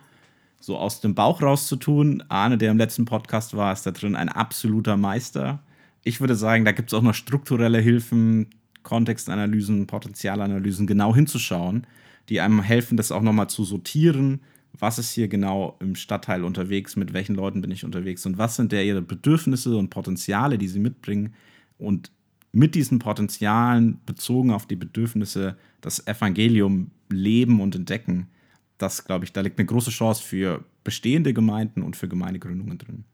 so 0.59 0.77
aus 0.77 1.01
dem 1.01 1.15
Bauch 1.15 1.41
raus 1.41 1.67
zu 1.67 1.75
tun. 1.75 2.23
Arne, 2.29 2.57
der 2.57 2.71
im 2.71 2.77
letzten 2.77 3.05
Podcast 3.05 3.55
war, 3.55 3.73
ist 3.73 3.85
da 3.85 3.91
drin 3.91 4.15
ein 4.15 4.29
absoluter 4.29 4.97
Meister. 4.97 5.63
Ich 6.03 6.19
würde 6.19 6.35
sagen, 6.35 6.65
da 6.65 6.71
gibt 6.71 6.91
es 6.91 6.93
auch 6.93 7.01
noch 7.01 7.13
strukturelle 7.13 7.79
Hilfen, 7.79 8.47
Kontextanalysen, 8.83 9.87
Potenzialanalysen, 9.87 10.87
genau 10.87 11.13
hinzuschauen, 11.13 11.85
die 12.29 12.39
einem 12.41 12.61
helfen, 12.61 12.97
das 12.97 13.11
auch 13.11 13.21
nochmal 13.21 13.49
zu 13.49 13.63
sortieren. 13.63 14.41
Was 14.79 14.99
ist 14.99 15.11
hier 15.11 15.27
genau 15.27 15.75
im 15.79 15.95
Stadtteil 15.95 16.43
unterwegs? 16.43 16.95
Mit 16.95 17.13
welchen 17.13 17.35
Leuten 17.35 17.61
bin 17.61 17.71
ich 17.71 17.83
unterwegs? 17.83 18.25
Und 18.25 18.37
was 18.37 18.55
sind 18.55 18.71
der 18.71 18.85
ihre 18.85 19.01
Bedürfnisse 19.01 19.75
und 19.75 19.89
Potenziale, 19.89 20.57
die 20.57 20.67
sie 20.67 20.79
mitbringen? 20.79 21.33
Und 21.77 22.11
mit 22.51 22.75
diesen 22.75 22.99
Potenzialen 22.99 23.99
bezogen 24.05 24.51
auf 24.51 24.65
die 24.65 24.75
Bedürfnisse 24.75 25.57
das 25.81 26.07
Evangelium 26.07 26.91
leben 27.09 27.61
und 27.61 27.75
entdecken 27.75 28.27
das 28.77 29.03
glaube 29.03 29.25
ich, 29.25 29.33
da 29.33 29.41
liegt 29.41 29.59
eine 29.59 29.65
große 29.65 29.89
Chance 29.91 30.23
für 30.23 30.63
bestehende 30.83 31.33
Gemeinden 31.33 31.83
und 31.83 31.95
für 31.95 32.07
Gemeindegründungen 32.07 32.77
drin. 32.77 33.05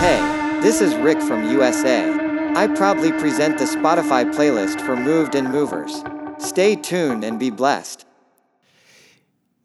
Hey, 0.00 0.62
this 0.62 0.80
is 0.80 0.94
Rick 0.94 1.20
from 1.22 1.44
USA. 1.54 2.29
I 2.56 2.66
proudly 2.66 3.12
present 3.12 3.58
the 3.58 3.64
Spotify 3.64 4.24
playlist 4.24 4.80
for 4.80 4.96
Moved 4.96 5.36
and 5.36 5.52
Movers. 5.52 6.02
Stay 6.38 6.74
tuned 6.74 7.24
and 7.24 7.38
be 7.38 7.48
blessed. 7.48 8.04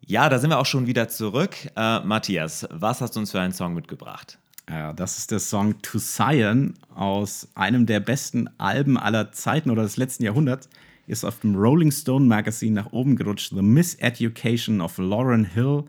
Ja, 0.06 0.28
da 0.28 0.38
sind 0.38 0.50
wir 0.50 0.58
auch 0.58 0.66
schon 0.66 0.86
wieder 0.86 1.08
zurück. 1.08 1.56
Äh, 1.76 2.00
Matthias, 2.00 2.66
was 2.70 3.00
hast 3.00 3.16
du 3.16 3.20
uns 3.20 3.32
für 3.32 3.40
einen 3.40 3.52
Song 3.52 3.74
mitgebracht? 3.74 4.38
Ja, 4.70 4.92
das 4.92 5.18
ist 5.18 5.32
der 5.32 5.40
Song 5.40 5.82
To 5.82 5.98
Cyan 5.98 6.74
aus 6.94 7.48
einem 7.56 7.86
der 7.86 7.98
besten 7.98 8.48
Alben 8.56 8.96
aller 8.96 9.32
Zeiten 9.32 9.70
oder 9.70 9.82
des 9.82 9.96
letzten 9.96 10.22
Jahrhunderts. 10.22 10.68
Ist 11.08 11.24
auf 11.24 11.40
dem 11.40 11.56
Rolling 11.56 11.90
Stone 11.90 12.26
Magazine 12.26 12.80
nach 12.80 12.92
oben 12.92 13.16
gerutscht. 13.16 13.50
The 13.50 13.62
Miseducation 13.62 14.80
of 14.80 14.96
Lauren 14.98 15.44
Hill. 15.44 15.84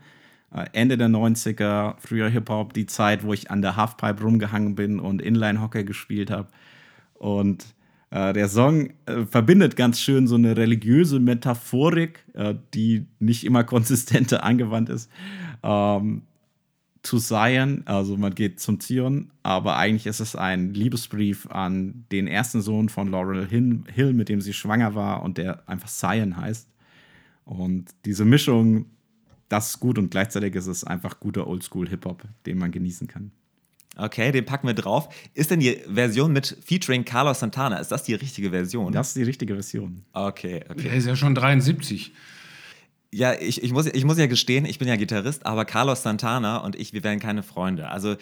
Äh, 0.52 0.66
Ende 0.74 0.98
der 0.98 1.10
90er, 1.10 1.93
früher 2.00 2.30
Hip-Hop, 2.30 2.74
die 2.74 2.88
Zeit, 2.88 3.24
wo 3.24 3.34
ich 3.34 3.52
an 3.52 3.62
der 3.62 3.76
Halfpipe 3.76 4.24
rumgehangen 4.24 4.74
bin 4.74 5.00
und 5.00 5.22
Inline-Hockey 5.22 5.84
gespielt 5.84 6.32
habe. 6.32 6.48
Und 7.18 7.65
äh, 8.09 8.34
der 8.34 8.47
Song 8.47 8.91
äh, 9.05 9.26
verbindet 9.26 9.76
ganz 9.76 9.99
schön 9.99 10.28
so 10.28 10.36
eine 10.36 10.55
religiöse 10.55 11.20
Metaphorik, 11.20 12.24
äh, 12.34 12.55
die 12.74 13.05
nicht 13.20 13.43
immer 13.43 13.63
konsistenter 13.63 14.43
angewandt 14.43 14.89
ist. 14.89 15.11
Ähm, 15.63 16.24
zu 17.03 17.20
Zion, 17.20 17.84
also 17.86 18.18
man 18.18 18.36
geht 18.36 18.59
zum 18.59 18.80
Zion, 18.82 19.32
aber 19.41 19.78
eigentlich 19.78 20.07
ist 20.07 20.20
es 20.20 20.36
ein 20.36 20.74
Liebesbrief 20.74 21.47
an 21.49 22.05
den 22.11 22.28
ersten 22.28 22.61
Sohn 22.61 22.89
von 22.89 23.07
Laurel 23.07 23.47
Hill, 23.47 24.13
mit 24.13 24.28
dem 24.28 24.41
sie 24.41 24.51
schwanger 24.51 24.93
war 24.93 25.24
und 25.24 25.38
der 25.38 25.68
einfach 25.70 25.88
Zion 25.88 26.36
heißt. 26.36 26.70
Und 27.45 27.91
diese 28.03 28.26
Mischung, 28.26 28.88
das 29.47 29.70
ist 29.70 29.80
gut 29.80 29.97
und 29.97 30.11
gleichzeitig 30.11 30.55
ist 30.55 30.68
es 30.68 30.84
einfach 30.84 31.22
guter 31.22 31.47
Oldschool-Hip-Hop, 31.47 32.24
den 32.45 32.57
man 32.57 32.72
genießen 32.72 33.07
kann. 33.07 33.32
Okay, 33.98 34.32
den 34.32 34.45
packen 34.45 34.68
wir 34.68 34.76
drauf. 34.76 35.10
Ist 35.34 35.52
denn 35.52 35.60
die 35.60 35.82
Version 35.91 36.32
mit 36.32 36.58
featuring 36.64 37.04
Carlos 37.04 37.39
Santana, 37.39 37.78
ist 37.78 37.91
das 37.91 38.04
die 38.04 38.14
richtige 38.14 38.52
Version? 38.52 38.91
Das 38.91 39.10
ist 39.10 39.18
die 39.18 39.24
richtige 39.24 39.56
Version. 39.56 40.04
Okay, 40.14 40.64
okay. 40.70 40.88
Er 40.89 40.95
ist 40.95 41.08
ja 41.08 41.16
schon 41.16 41.34
73. 41.34 42.14
Ja, 43.12 43.34
ich, 43.34 43.64
ich, 43.64 43.72
muss, 43.72 43.88
ich 43.88 44.06
muss 44.06 44.18
ja 44.18 44.28
gestehen, 44.28 44.66
ich 44.66 44.80
bin 44.80 44.88
ja 44.88 44.95
Gitarrist, 44.95 45.45
aber 45.45 45.66
Carlos 45.66 46.04
Santana 46.04 46.58
und 46.58 46.76
ich, 46.76 46.93
wir 46.93 47.04
werden 47.04 47.20
keine 47.20 47.41
Freunde. 47.41 47.89
Also 47.89 48.18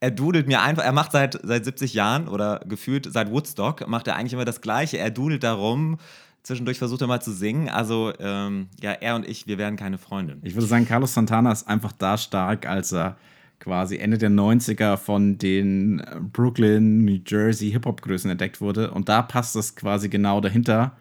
er 0.00 0.10
dudelt 0.10 0.48
mir 0.48 0.62
einfach, 0.62 0.82
er 0.82 0.92
macht 0.92 1.12
seit, 1.12 1.38
seit 1.44 1.64
70 1.64 1.94
Jahren 1.94 2.26
oder 2.26 2.60
gefühlt 2.66 3.06
seit 3.12 3.30
Woodstock, 3.30 3.86
macht 3.86 4.08
er 4.08 4.16
eigentlich 4.16 4.32
immer 4.32 4.44
das 4.44 4.60
Gleiche. 4.60 4.98
Er 4.98 5.10
dudelt 5.10 5.44
darum, 5.44 5.98
zwischendurch 6.42 6.78
versucht 6.78 7.02
er 7.02 7.06
mal 7.06 7.22
zu 7.22 7.32
singen. 7.32 7.68
Also 7.68 8.12
ähm, 8.18 8.68
ja, 8.80 8.92
er 8.92 9.14
und 9.14 9.28
ich, 9.28 9.46
wir 9.46 9.58
werden 9.58 9.76
keine 9.76 9.98
Freunde. 9.98 10.38
Ich 10.42 10.54
würde 10.54 10.66
sagen, 10.66 10.88
Carlos 10.88 11.14
Santana 11.14 11.52
ist 11.52 11.68
einfach 11.68 11.92
da 11.92 12.18
stark, 12.18 12.66
als 12.66 12.92
er 12.92 13.16
quasi 13.62 13.96
Ende 13.96 14.18
der 14.18 14.30
90er 14.30 14.96
von 14.96 15.38
den 15.38 16.02
Brooklyn, 16.32 17.04
New 17.04 17.20
Jersey 17.24 17.70
Hip-Hop-Größen 17.70 18.28
entdeckt 18.28 18.60
wurde. 18.60 18.90
Und 18.90 19.08
da 19.08 19.22
passt 19.22 19.54
es 19.54 19.76
quasi 19.76 20.08
genau 20.08 20.40
dahinter 20.40 20.96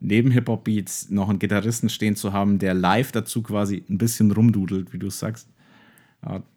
neben 0.00 0.32
Hip-Hop-Beats 0.32 1.10
noch 1.10 1.28
einen 1.28 1.38
Gitarristen 1.38 1.88
stehen 1.88 2.16
zu 2.16 2.32
haben, 2.32 2.58
der 2.58 2.74
live 2.74 3.12
dazu 3.12 3.42
quasi 3.42 3.84
ein 3.88 3.98
bisschen 3.98 4.32
rumdudelt, 4.32 4.92
wie 4.92 4.98
du 4.98 5.08
sagst. 5.08 5.48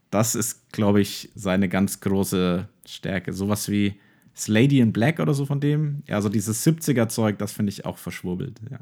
Das 0.10 0.34
ist, 0.34 0.72
glaube 0.72 1.02
ich, 1.02 1.30
seine 1.36 1.70
ganz 1.70 2.00
große 2.00 2.68
Stärke. 2.88 3.32
Sowas 3.32 3.70
wie 3.70 3.94
Slady 4.36 4.80
in 4.80 4.92
Black 4.92 5.20
oder 5.20 5.36
so 5.36 5.46
von 5.46 5.60
dem. 5.60 6.02
Ja, 6.08 6.16
also 6.16 6.30
dieses 6.30 6.66
70er-Zeug, 6.66 7.38
das 7.38 7.52
finde 7.52 7.70
ich 7.70 7.86
auch 7.86 8.00
verschwurbelt. 8.00 8.60
Ja. 8.72 8.80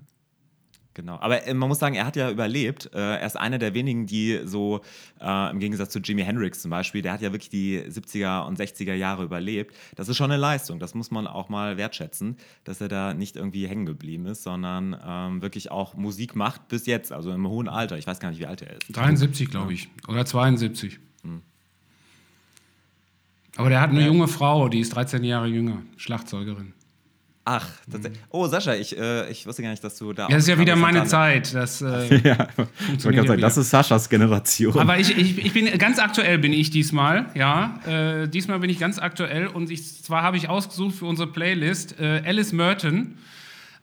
Genau, 0.94 1.18
aber 1.22 1.48
äh, 1.48 1.54
man 1.54 1.70
muss 1.70 1.80
sagen, 1.80 1.96
er 1.96 2.06
hat 2.06 2.16
ja 2.16 2.30
überlebt. 2.30 2.90
Äh, 2.94 3.00
er 3.00 3.26
ist 3.26 3.38
einer 3.38 3.58
der 3.58 3.74
wenigen, 3.74 4.08
die 4.08 4.42
so, 4.44 4.82
äh, 5.22 5.50
im 5.50 5.60
Gegensatz 5.60 5.92
zu 5.92 6.00
Jimi 6.00 6.24
Hendrix 6.24 6.62
zum 6.62 6.72
Beispiel, 6.72 7.02
der 7.02 7.14
hat 7.14 7.22
ja 7.22 7.32
wirklich 7.32 7.50
die 7.50 7.80
70er 7.80 8.46
und 8.46 8.60
60er 8.60 8.94
Jahre 8.94 9.24
überlebt. 9.24 9.76
Das 9.96 10.10
ist 10.10 10.18
schon 10.18 10.32
eine 10.32 10.40
Leistung, 10.40 10.80
das 10.80 10.94
muss 10.94 11.10
man 11.10 11.28
auch 11.28 11.48
mal 11.48 11.78
wertschätzen, 11.78 12.36
dass 12.66 12.82
er 12.82 12.90
da 12.90 13.14
nicht 13.14 13.38
irgendwie 13.38 13.68
hängen 13.68 13.86
geblieben 13.86 14.26
ist, 14.26 14.44
sondern 14.44 14.98
ähm, 15.06 15.42
wirklich 15.42 15.72
auch 15.72 15.96
Musik 15.96 16.36
macht 16.36 16.68
bis 16.68 16.86
jetzt, 16.86 17.14
also 17.14 17.32
im 17.32 17.48
hohen 17.48 17.70
Alter. 17.70 17.98
Ich 17.98 18.06
weiß 18.06 18.20
gar 18.20 18.30
nicht, 18.30 18.40
wie 18.40 18.48
alt 18.48 18.62
er 18.62 18.72
ist. 18.72 18.82
73, 18.90 19.50
glaube 19.50 19.74
ich, 19.74 19.90
oder 20.10 20.26
72. 20.26 21.00
Hm. 21.24 21.42
Aber 23.56 23.70
der 23.70 23.80
hat 23.80 23.92
eine 23.92 24.06
junge 24.06 24.28
Frau, 24.28 24.68
die 24.68 24.82
ist 24.82 24.96
13 24.96 25.24
Jahre 25.24 25.48
jünger, 25.48 25.82
Schlagzeugerin. 25.96 26.74
Ach, 27.44 27.68
tatsächlich. 27.92 28.22
Oh, 28.30 28.46
Sascha, 28.48 28.76
ich, 28.76 28.96
äh, 28.96 29.30
ich 29.32 29.48
wusste 29.48 29.64
gar 29.64 29.72
nicht, 29.72 29.84
dass 29.84 29.98
du 29.98 30.14
da. 30.14 30.28
Das 30.28 30.44
ist 30.44 30.48
ja 30.48 30.60
wieder 30.60 30.76
meine 30.76 31.06
Zeit. 31.06 31.54
Das, 31.56 31.82
äh, 31.82 32.18
ja, 32.24 32.48
ich 32.96 33.04
wollte 33.04 33.28
sagen, 33.28 33.42
das 33.42 33.58
ist 33.58 33.70
Saschas 33.72 34.10
Generation. 34.10 34.78
Aber 34.78 35.00
ich, 35.00 35.18
ich, 35.18 35.44
ich 35.44 35.54
bin 35.54 35.66
ganz 35.80 35.98
aktuell 35.98 36.38
bin 36.38 36.54
ich 36.54 36.70
diesmal, 36.70 37.26
ja. 37.34 37.80
Äh, 37.88 38.28
diesmal 38.28 38.60
bin 38.60 38.70
ich 38.70 38.78
ganz 38.78 39.00
aktuell 39.00 39.48
und 39.48 39.72
ich, 39.72 40.04
zwar 40.04 40.22
habe 40.22 40.38
ich 40.38 40.50
ausgesucht 40.50 40.96
für 40.96 41.06
unsere 41.06 41.32
Playlist 41.32 42.00
äh, 42.00 42.22
Alice 42.24 42.54
Merton, 42.54 43.18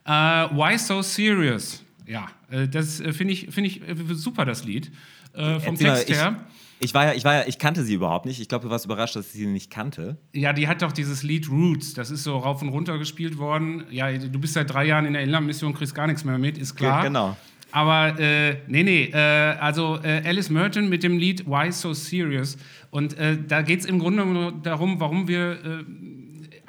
äh, 0.05 0.11
Why 0.11 0.77
So 0.77 1.01
Serious. 1.01 1.83
Ja, 2.09 2.27
äh, 2.49 2.67
das 2.67 2.97
finde 2.97 3.33
ich, 3.33 3.47
find 3.51 3.67
ich 3.67 3.81
super, 4.13 4.43
das 4.43 4.65
Lied. 4.65 4.91
vom 5.33 5.77
Text 5.77 6.09
her. 6.09 6.45
Ich 6.81 6.93
war 6.93 7.07
ja, 7.07 7.13
ich 7.13 7.25
war 7.25 7.35
ja, 7.35 7.43
ich 7.45 7.59
kannte 7.59 7.83
sie 7.83 7.93
überhaupt 7.93 8.25
nicht. 8.25 8.39
Ich 8.39 8.47
glaube, 8.47 8.63
du 8.63 8.69
warst 8.69 8.85
überrascht, 8.85 9.15
dass 9.15 9.27
ich 9.27 9.33
sie 9.33 9.47
nicht 9.47 9.69
kannte. 9.69 10.17
Ja, 10.33 10.53
die 10.53 10.67
hat 10.67 10.81
doch 10.81 10.93
dieses 10.93 11.23
Lied 11.23 11.49
Roots. 11.49 11.93
Das 11.93 12.09
ist 12.09 12.23
so 12.23 12.37
rauf 12.37 12.61
und 12.61 12.69
runter 12.69 12.97
gespielt 12.97 13.37
worden. 13.37 13.83
Ja, 13.91 14.11
du 14.17 14.39
bist 14.39 14.53
seit 14.53 14.73
drei 14.73 14.85
Jahren 14.85 15.05
in 15.05 15.13
der 15.13 15.21
Inlandmission, 15.23 15.73
kriegst 15.73 15.93
gar 15.93 16.07
nichts 16.07 16.23
mehr 16.23 16.37
mit, 16.37 16.57
ist 16.57 16.75
klar. 16.75 16.99
Ja, 16.99 17.03
genau. 17.03 17.37
Aber 17.71 18.17
äh, 18.19 18.57
nee, 18.67 18.83
nee, 18.83 19.03
äh, 19.13 19.17
also 19.59 19.99
äh, 20.01 20.23
Alice 20.25 20.49
Merton 20.49 20.89
mit 20.89 21.03
dem 21.03 21.17
Lied 21.17 21.45
Why 21.45 21.71
So 21.71 21.93
Serious. 21.93 22.57
Und 22.89 23.17
äh, 23.17 23.37
da 23.45 23.61
geht 23.61 23.81
es 23.81 23.85
im 23.85 23.99
Grunde 23.99 24.53
darum, 24.63 24.99
warum 24.99 25.27
wir 25.27 25.51
äh, 25.51 25.83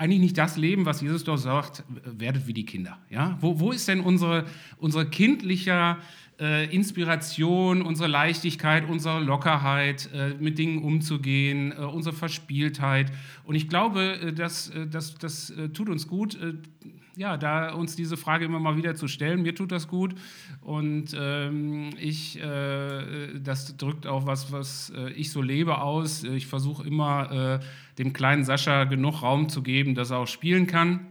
eigentlich 0.01 0.21
nicht 0.21 0.39
das 0.39 0.57
leben, 0.57 0.87
was 0.87 1.03
Jesus 1.03 1.25
doch 1.25 1.37
sagt, 1.37 1.85
werdet 2.05 2.47
wie 2.47 2.55
die 2.55 2.65
Kinder. 2.65 2.99
Ja? 3.11 3.37
Wo, 3.41 3.61
wo 3.61 3.71
ist 3.71 3.87
denn 3.87 4.01
unsere, 4.01 4.47
unsere 4.79 5.05
kindlicher 5.05 5.99
äh, 6.41 6.75
Inspiration, 6.75 7.83
unsere 7.83 8.09
Leichtigkeit, 8.09 8.89
unsere 8.89 9.21
Lockerheit, 9.21 10.09
äh, 10.15 10.31
mit 10.41 10.59
Dingen 10.59 10.83
umzugehen, 10.83 11.73
äh, 11.73 11.83
unsere 11.83 12.15
Verspieltheit. 12.17 13.13
Und 13.45 13.57
ich 13.57 13.69
glaube, 13.69 14.19
äh, 14.23 14.29
äh, 14.29 14.33
das, 14.33 14.73
das 15.19 15.51
äh, 15.51 15.69
tut 15.69 15.91
uns 15.91 16.09
gut, 16.09 16.39
ja, 17.17 17.37
da 17.37 17.73
uns 17.73 17.97
diese 17.97 18.17
Frage 18.17 18.45
immer 18.45 18.61
mal 18.61 18.77
wieder 18.77 18.95
zu 18.95 19.09
stellen. 19.09 19.43
Mir 19.43 19.55
tut 19.55 19.73
das 19.73 19.89
gut. 19.89 20.15
Und 20.63 21.17
ähm, 21.19 21.91
ich, 21.99 22.41
das 22.41 23.77
drückt 23.77 24.07
auch 24.07 24.27
was, 24.27 24.53
was 24.53 24.93
ich 25.15 25.31
so 25.31 25.43
lebe 25.43 25.81
aus. 25.81 26.25
Ich 26.25 26.47
versuche 26.47 26.87
immer, 26.87 27.61
dem 27.99 28.13
kleinen 28.13 28.45
Sascha 28.45 28.85
genug 28.85 29.23
Raum 29.23 29.49
zu 29.49 29.63
geben, 29.63 29.95
dass 29.95 30.11
er 30.11 30.19
auch 30.19 30.27
spielen 30.27 30.67
kann. 30.67 31.07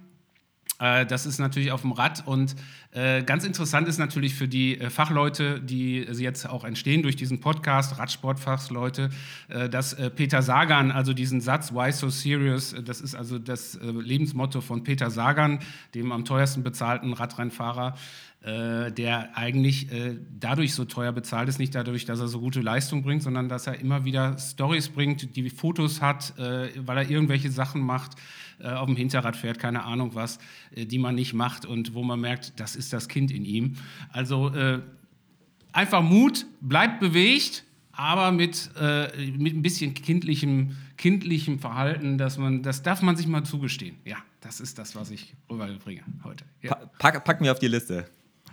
Äh, 0.79 1.05
das 1.05 1.25
ist 1.25 1.39
natürlich 1.39 1.71
auf 1.71 1.81
dem 1.81 1.91
Rad 1.91 2.25
und 2.25 2.53
äh, 2.53 2.55
ganz 2.91 3.45
interessant 3.45 3.87
ist 3.87 3.99
natürlich 3.99 4.33
für 4.33 4.47
die 4.47 4.79
äh, 4.79 4.89
Fachleute, 4.89 5.61
die 5.61 5.99
jetzt 5.99 6.49
auch 6.49 6.63
entstehen 6.63 7.03
durch 7.03 7.15
diesen 7.15 7.39
Podcast, 7.39 7.99
Radsportfachleute, 7.99 9.09
dass 9.69 9.95
Peter 10.15 10.41
Sagan, 10.41 10.91
also 10.91 11.13
diesen 11.13 11.41
Satz 11.41 11.73
Why 11.73 11.91
so 11.91 12.09
serious, 12.09 12.75
das 12.83 13.01
ist 13.01 13.15
also 13.15 13.37
das 13.37 13.79
Lebensmotto 13.81 14.61
von 14.61 14.83
Peter 14.83 15.11
Sagan, 15.11 15.59
dem 15.93 16.11
am 16.11 16.25
teuersten 16.25 16.63
bezahlten 16.63 17.13
Radrennfahrer, 17.13 17.95
der 18.43 19.37
eigentlich 19.37 19.87
dadurch 20.39 20.73
so 20.73 20.85
teuer 20.85 21.11
bezahlt 21.11 21.49
ist, 21.49 21.59
nicht 21.59 21.75
dadurch, 21.75 22.05
dass 22.05 22.19
er 22.19 22.27
so 22.27 22.39
gute 22.39 22.61
Leistung 22.61 23.03
bringt, 23.03 23.23
sondern 23.23 23.49
dass 23.49 23.67
er 23.67 23.79
immer 23.79 24.05
wieder 24.05 24.37
Stories 24.37 24.89
bringt, 24.89 25.35
die 25.35 25.49
Fotos 25.49 26.01
hat, 26.01 26.33
weil 26.37 26.97
er 26.97 27.09
irgendwelche 27.09 27.51
Sachen 27.51 27.81
macht 27.81 28.15
äh, 28.15 28.19
auf 28.63 28.87
dem 28.87 28.95
Hinterrad 28.95 29.35
fährt, 29.35 29.59
keine 29.59 29.83
Ahnung 29.83 30.15
was, 30.15 30.39
äh, 30.75 30.85
die 30.85 30.99
man 30.99 31.15
nicht 31.15 31.33
macht 31.33 31.65
und 31.65 31.93
wo 31.93 32.03
man 32.03 32.19
merkt, 32.19 32.59
das 32.59 32.75
ist 32.75 32.93
das 32.93 33.07
Kind 33.07 33.31
in 33.31 33.45
ihm. 33.45 33.75
Also 34.11 34.49
äh, 34.49 34.81
einfach 35.71 36.01
Mut, 36.01 36.45
bleibt 36.61 36.99
bewegt, 36.99 37.63
aber 37.91 38.31
mit, 38.31 38.69
äh, 38.79 39.31
mit 39.37 39.55
ein 39.55 39.61
bisschen 39.61 39.93
kindlichem, 39.93 40.77
kindlichem 40.97 41.59
Verhalten, 41.59 42.17
dass 42.17 42.37
man, 42.37 42.63
das 42.63 42.81
darf 42.81 43.01
man 43.01 43.15
sich 43.17 43.27
mal 43.27 43.43
zugestehen. 43.43 43.97
Ja, 44.05 44.17
das 44.41 44.59
ist 44.59 44.79
das, 44.79 44.95
was 44.95 45.11
ich 45.11 45.35
rüberbringe 45.49 46.03
heute. 46.23 46.45
Ja. 46.61 46.75
Pack, 46.97 47.23
packen 47.25 47.43
wir 47.43 47.51
auf 47.51 47.59
die 47.59 47.67
Liste. 47.67 48.05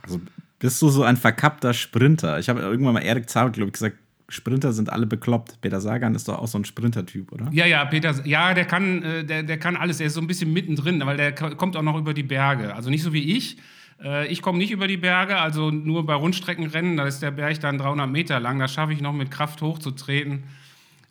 Also 0.02 0.20
bist 0.58 0.80
du 0.82 0.88
so 0.88 1.02
ein 1.04 1.16
verkappter 1.16 1.74
Sprinter? 1.74 2.38
Ich 2.38 2.48
habe 2.48 2.60
irgendwann 2.60 2.94
mal 2.94 3.02
Erik 3.02 3.28
Zabel, 3.28 3.52
glaube 3.52 3.68
ich, 3.68 3.74
gesagt, 3.74 3.98
Sprinter 4.28 4.72
sind 4.72 4.90
alle 4.90 5.06
bekloppt. 5.06 5.60
Peter 5.60 5.80
Sagan 5.80 6.14
ist 6.14 6.28
doch 6.28 6.38
auch 6.38 6.48
so 6.48 6.58
ein 6.58 6.64
Sprinter-Typ, 6.64 7.30
oder? 7.32 7.48
Ja, 7.52 7.66
ja, 7.66 7.84
Peter, 7.84 8.26
ja, 8.26 8.54
der 8.54 8.64
kann, 8.64 9.02
äh, 9.02 9.24
der, 9.24 9.42
der 9.44 9.58
kann 9.58 9.76
alles. 9.76 9.98
Der 9.98 10.08
ist 10.08 10.14
so 10.14 10.20
ein 10.20 10.26
bisschen 10.26 10.52
mittendrin, 10.52 11.04
weil 11.04 11.16
der 11.16 11.32
kommt 11.32 11.76
auch 11.76 11.82
noch 11.82 11.96
über 11.96 12.12
die 12.12 12.24
Berge. 12.24 12.74
Also 12.74 12.90
nicht 12.90 13.02
so 13.02 13.12
wie 13.12 13.36
ich. 13.36 13.58
Äh, 14.02 14.26
ich 14.26 14.42
komme 14.42 14.58
nicht 14.58 14.72
über 14.72 14.88
die 14.88 14.96
Berge, 14.96 15.36
also 15.38 15.70
nur 15.70 16.04
bei 16.04 16.14
Rundstreckenrennen. 16.14 16.96
Da 16.96 17.06
ist 17.06 17.22
der 17.22 17.30
Berg 17.30 17.60
dann 17.60 17.78
300 17.78 18.10
Meter 18.10 18.40
lang. 18.40 18.58
Da 18.58 18.66
schaffe 18.66 18.92
ich 18.92 19.00
noch 19.00 19.12
mit 19.12 19.30
Kraft 19.30 19.62
hochzutreten. 19.62 20.44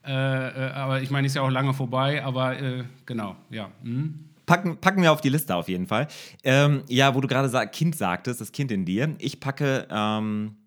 Äh, 0.04 0.12
aber 0.12 1.02
ich 1.02 1.10
meine, 1.10 1.26
ist 1.26 1.36
ja 1.36 1.42
auch 1.42 1.50
lange 1.50 1.74
vorbei. 1.74 2.24
Aber 2.24 2.56
genau, 3.06 3.38
ja. 3.50 3.72
Mhm. 3.82 4.26
Packen, 4.46 4.78
packen 4.78 5.02
wir 5.02 5.12
auf 5.12 5.22
die 5.22 5.30
Liste 5.30 5.56
auf 5.56 5.70
jeden 5.70 5.88
Fall. 5.88 6.08
Ähm, 6.44 6.84
ja, 6.88 7.16
wo 7.16 7.22
du 7.22 7.28
gerade 7.28 7.50
sag, 7.50 7.72
Kind 7.72 7.96
sagtest, 7.96 8.42
das 8.42 8.52
Kind 8.52 8.72
in 8.72 8.84
dir. 8.84 9.16
Ich 9.20 9.40
packe. 9.40 9.88
Ähm 9.90 10.58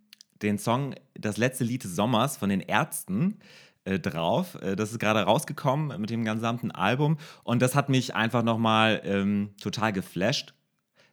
den 0.43 0.59
Song 0.59 0.95
Das 1.15 1.37
letzte 1.37 1.65
Lied 1.65 1.85
des 1.85 1.97
Sommers 1.97 2.37
von 2.37 2.49
den 2.49 2.61
Ärzten. 2.61 3.39
äh, 3.85 3.99
drauf. 3.99 4.57
Äh, 4.61 4.77
das 4.77 4.93
ist 4.93 4.99
gerade 4.99 5.23
rausgekommen 5.23 6.01
mit 6.01 6.11
dem 6.11 6.25
gesamten 6.25 6.71
Album 6.71 7.19
und 7.45 7.63
das 7.63 7.75
hat 7.75 7.89
mich 7.89 8.15
einfach 8.15 8.43
nochmal 8.43 9.01
ähm, 9.05 9.51
total 9.61 9.93
geflasht. 9.93 10.55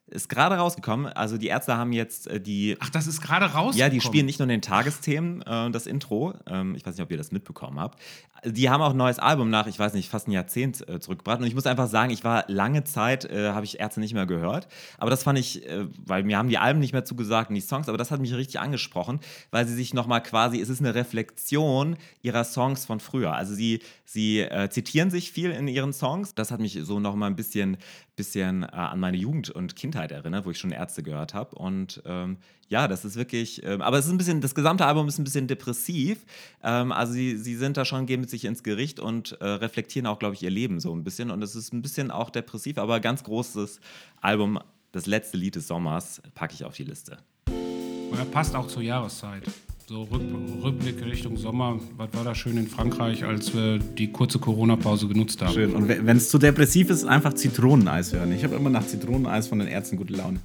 Ist 0.08 0.30
gerade 0.30 0.56
rausgekommen. 0.56 1.08
Also 1.08 1.40
die 1.40 1.48
Ärzte 1.48 1.78
haben 1.78 1.92
jetzt 1.92 2.28
äh, 2.28 2.40
die. 2.40 2.78
Ach, 2.80 2.92
das 2.92 3.08
ist 3.08 3.22
gerade 3.22 3.46
rausgekommen. 3.46 3.78
Ja, 3.78 3.90
die 3.90 4.02
spielen 4.02 4.28
nicht 4.28 4.38
nur 4.38 4.44
in 4.44 4.50
den 4.50 4.62
Tagesthemen 4.62 5.42
äh, 5.42 5.72
das 5.72 5.88
Intro. 5.88 6.36
Ähm, 6.46 6.76
ich 6.76 6.86
weiß 6.86 6.96
nicht, 6.96 7.04
ob 7.04 7.10
ihr 7.10 7.18
das 7.18 7.32
mitbekommen 7.32 7.80
habt. 7.80 8.00
Die 8.46 8.70
haben 8.70 8.84
auch 8.84 8.92
ein 8.92 8.98
neues 8.98 9.18
Album 9.18 9.50
nach, 9.50 9.66
ich 9.66 9.80
weiß 9.80 9.96
nicht, 9.96 10.10
fast 10.10 10.28
ein 10.28 10.32
Jahrzehnt 10.32 10.88
äh, 10.88 11.00
zurückgebracht. 11.00 11.40
Und 11.40 11.48
ich 11.48 11.56
muss 11.56 11.66
einfach 11.66 11.88
sagen, 11.88 12.12
ich 12.12 12.24
war 12.24 12.46
lange 12.48 12.84
Zeit, 12.84 13.26
äh, 13.26 13.50
habe 13.50 13.66
ich 13.66 13.80
Ärzte 13.80 14.00
nicht 14.00 14.14
mehr 14.14 14.28
gehört. 14.28 14.68
Aber 15.00 15.10
das 15.10 15.24
fand 15.24 15.40
ich, 15.40 15.68
äh, 15.68 15.88
weil 16.06 16.22
mir 16.22 16.38
haben 16.38 16.50
die 16.50 16.60
Alben 16.60 16.80
nicht 16.80 16.94
mehr 16.94 17.04
zugesagt 17.04 17.50
und 17.50 17.56
die 17.56 17.62
Songs, 17.62 17.90
aber 17.90 17.98
das 17.98 18.12
hat 18.12 18.20
mich 18.20 18.36
richtig 18.36 18.60
angesprochen, 18.60 19.20
weil 19.50 19.68
sie 19.68 19.74
sich 19.74 19.96
nochmal 19.96 20.22
quasi, 20.22 20.62
es 20.62 20.70
ist 20.70 20.82
eine 20.82 20.94
Reflexion 20.94 21.98
ihrer 22.22 22.44
Songs 22.44 22.86
von 22.86 23.00
früher. 23.00 23.34
Also 23.34 23.56
sie, 23.56 23.80
sie 24.06 24.42
äh, 24.42 24.70
zitieren 24.70 25.10
sich 25.10 25.32
viel 25.32 25.50
in 25.50 25.68
ihren 25.68 25.94
Songs. 25.94 26.36
Das 26.36 26.52
hat 26.52 26.60
mich 26.60 26.78
so 26.84 27.00
nochmal 27.00 27.32
ein 27.32 27.36
bisschen, 27.36 27.78
bisschen 28.16 28.64
äh, 28.64 28.68
an 28.68 29.00
meine 29.00 29.18
Jugend 29.18 29.50
und 29.50 29.76
Kindheit 29.76 30.12
erinnert, 30.12 30.46
wo 30.46 30.52
ich 30.52 30.58
schon 30.58 30.72
Ärzte 30.72 31.04
gehört 31.04 31.34
habe. 31.34 31.56
Und 31.56 32.02
ähm, 32.06 32.38
ja, 32.68 32.88
das 32.88 33.06
ist 33.06 33.16
wirklich, 33.16 33.64
ähm, 33.64 33.82
aber 33.82 33.98
es 33.98 34.06
ist 34.06 34.12
ein 34.12 34.18
bisschen, 34.18 34.42
das 34.42 34.56
gesamte 34.56 34.86
Album 34.86 35.08
ist 35.08 35.20
ein 35.20 35.24
bisschen 35.24 35.48
depressiv. 35.48 36.26
Ähm, 36.64 36.92
also 36.92 37.14
sie, 37.14 37.38
sie 37.38 37.56
sind 37.56 37.78
da 37.78 37.86
schon, 37.86 38.06
gehen 38.06 38.22
mit 38.22 38.30
sich 38.30 38.46
ins 38.46 38.64
Gericht 38.64 39.00
und 39.00 39.34
äh, 39.42 39.46
reflektieren 39.46 40.08
auch, 40.08 40.20
glaube 40.20 40.36
ich, 40.36 40.44
ihr 40.44 40.50
Leben 40.50 40.80
so 40.80 40.96
ein 40.96 41.04
bisschen. 41.04 41.32
Und 41.32 41.42
es 41.44 41.56
ist 41.56 41.74
ein 41.74 41.82
bisschen 41.82 42.12
auch 42.12 42.30
depressiv, 42.30 42.78
aber 42.78 43.00
ganz 43.00 43.24
großes 43.24 43.80
Album, 44.22 44.60
das 44.92 45.06
letzte 45.06 45.38
Lied 45.38 45.56
des 45.56 45.68
Sommers, 45.68 46.22
packe 46.34 46.54
ich 46.54 46.64
auf 46.64 46.76
die 46.76 46.84
Liste. 46.84 47.18
Und 47.48 48.18
er 48.18 48.26
passt 48.26 48.56
auch 48.56 48.68
zur 48.68 48.82
Jahreszeit. 48.82 49.44
So 49.88 50.02
Rück, 50.02 50.24
Rückblick 50.64 51.06
Richtung 51.06 51.38
Sommer. 51.38 51.80
Was 51.96 52.12
war 52.14 52.24
da 52.24 52.34
schön 52.34 52.58
in 52.58 52.68
Frankreich, 52.68 53.24
als 53.24 53.54
wir 53.54 53.78
die 53.78 54.12
kurze 54.12 54.40
Corona-Pause 54.40 55.08
genutzt 55.08 55.44
haben? 55.44 55.54
Schön. 55.54 55.76
Und 55.76 55.88
wenn 55.88 56.18
es 56.18 56.30
zu 56.30 56.40
depressiv 56.40 56.90
ist, 56.90 57.06
einfach 57.06 57.36
Zitroneneis 57.36 58.12
hören. 58.12 58.32
Ich 58.32 58.44
habe 58.44 58.56
immer 58.56 58.72
nach 58.72 58.88
Zitroneneis 58.88 59.48
von 59.48 59.60
den 59.60 59.68
Ärzten 59.68 59.98
gute 59.98 60.14
Laune. 60.14 60.40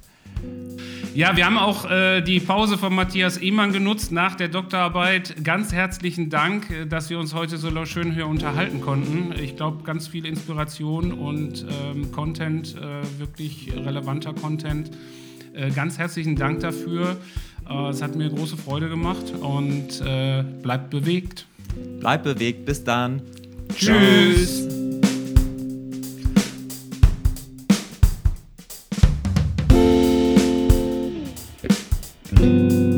Ja, 1.15 1.35
wir 1.35 1.47
haben 1.47 1.57
auch 1.57 1.89
äh, 1.89 2.21
die 2.21 2.39
Pause 2.39 2.77
von 2.77 2.93
Matthias 2.93 3.39
Ehmann 3.39 3.73
genutzt 3.73 4.11
nach 4.11 4.35
der 4.35 4.47
Doktorarbeit. 4.47 5.43
Ganz 5.43 5.73
herzlichen 5.73 6.29
Dank, 6.29 6.69
äh, 6.69 6.85
dass 6.85 7.09
wir 7.09 7.17
uns 7.17 7.33
heute 7.33 7.57
so 7.57 7.85
schön 7.87 8.13
hier 8.13 8.27
unterhalten 8.27 8.79
konnten. 8.79 9.33
Ich 9.41 9.55
glaube, 9.55 9.83
ganz 9.83 10.07
viel 10.07 10.27
Inspiration 10.27 11.13
und 11.13 11.65
ähm, 11.67 12.11
Content, 12.11 12.75
äh, 12.75 13.19
wirklich 13.19 13.73
relevanter 13.75 14.33
Content. 14.33 14.91
Äh, 15.53 15.71
ganz 15.71 15.97
herzlichen 15.97 16.35
Dank 16.35 16.59
dafür. 16.59 17.17
Äh, 17.71 17.89
es 17.89 18.01
hat 18.01 18.15
mir 18.15 18.29
große 18.29 18.57
Freude 18.57 18.89
gemacht 18.89 19.33
und 19.39 20.01
äh, 20.01 20.43
bleibt 20.61 20.89
bewegt. 20.89 21.45
Bleibt 21.99 22.23
bewegt, 22.23 22.65
bis 22.65 22.83
dann. 22.83 23.21
Tschüss. 23.73 24.67
Tschüss. 32.35 32.90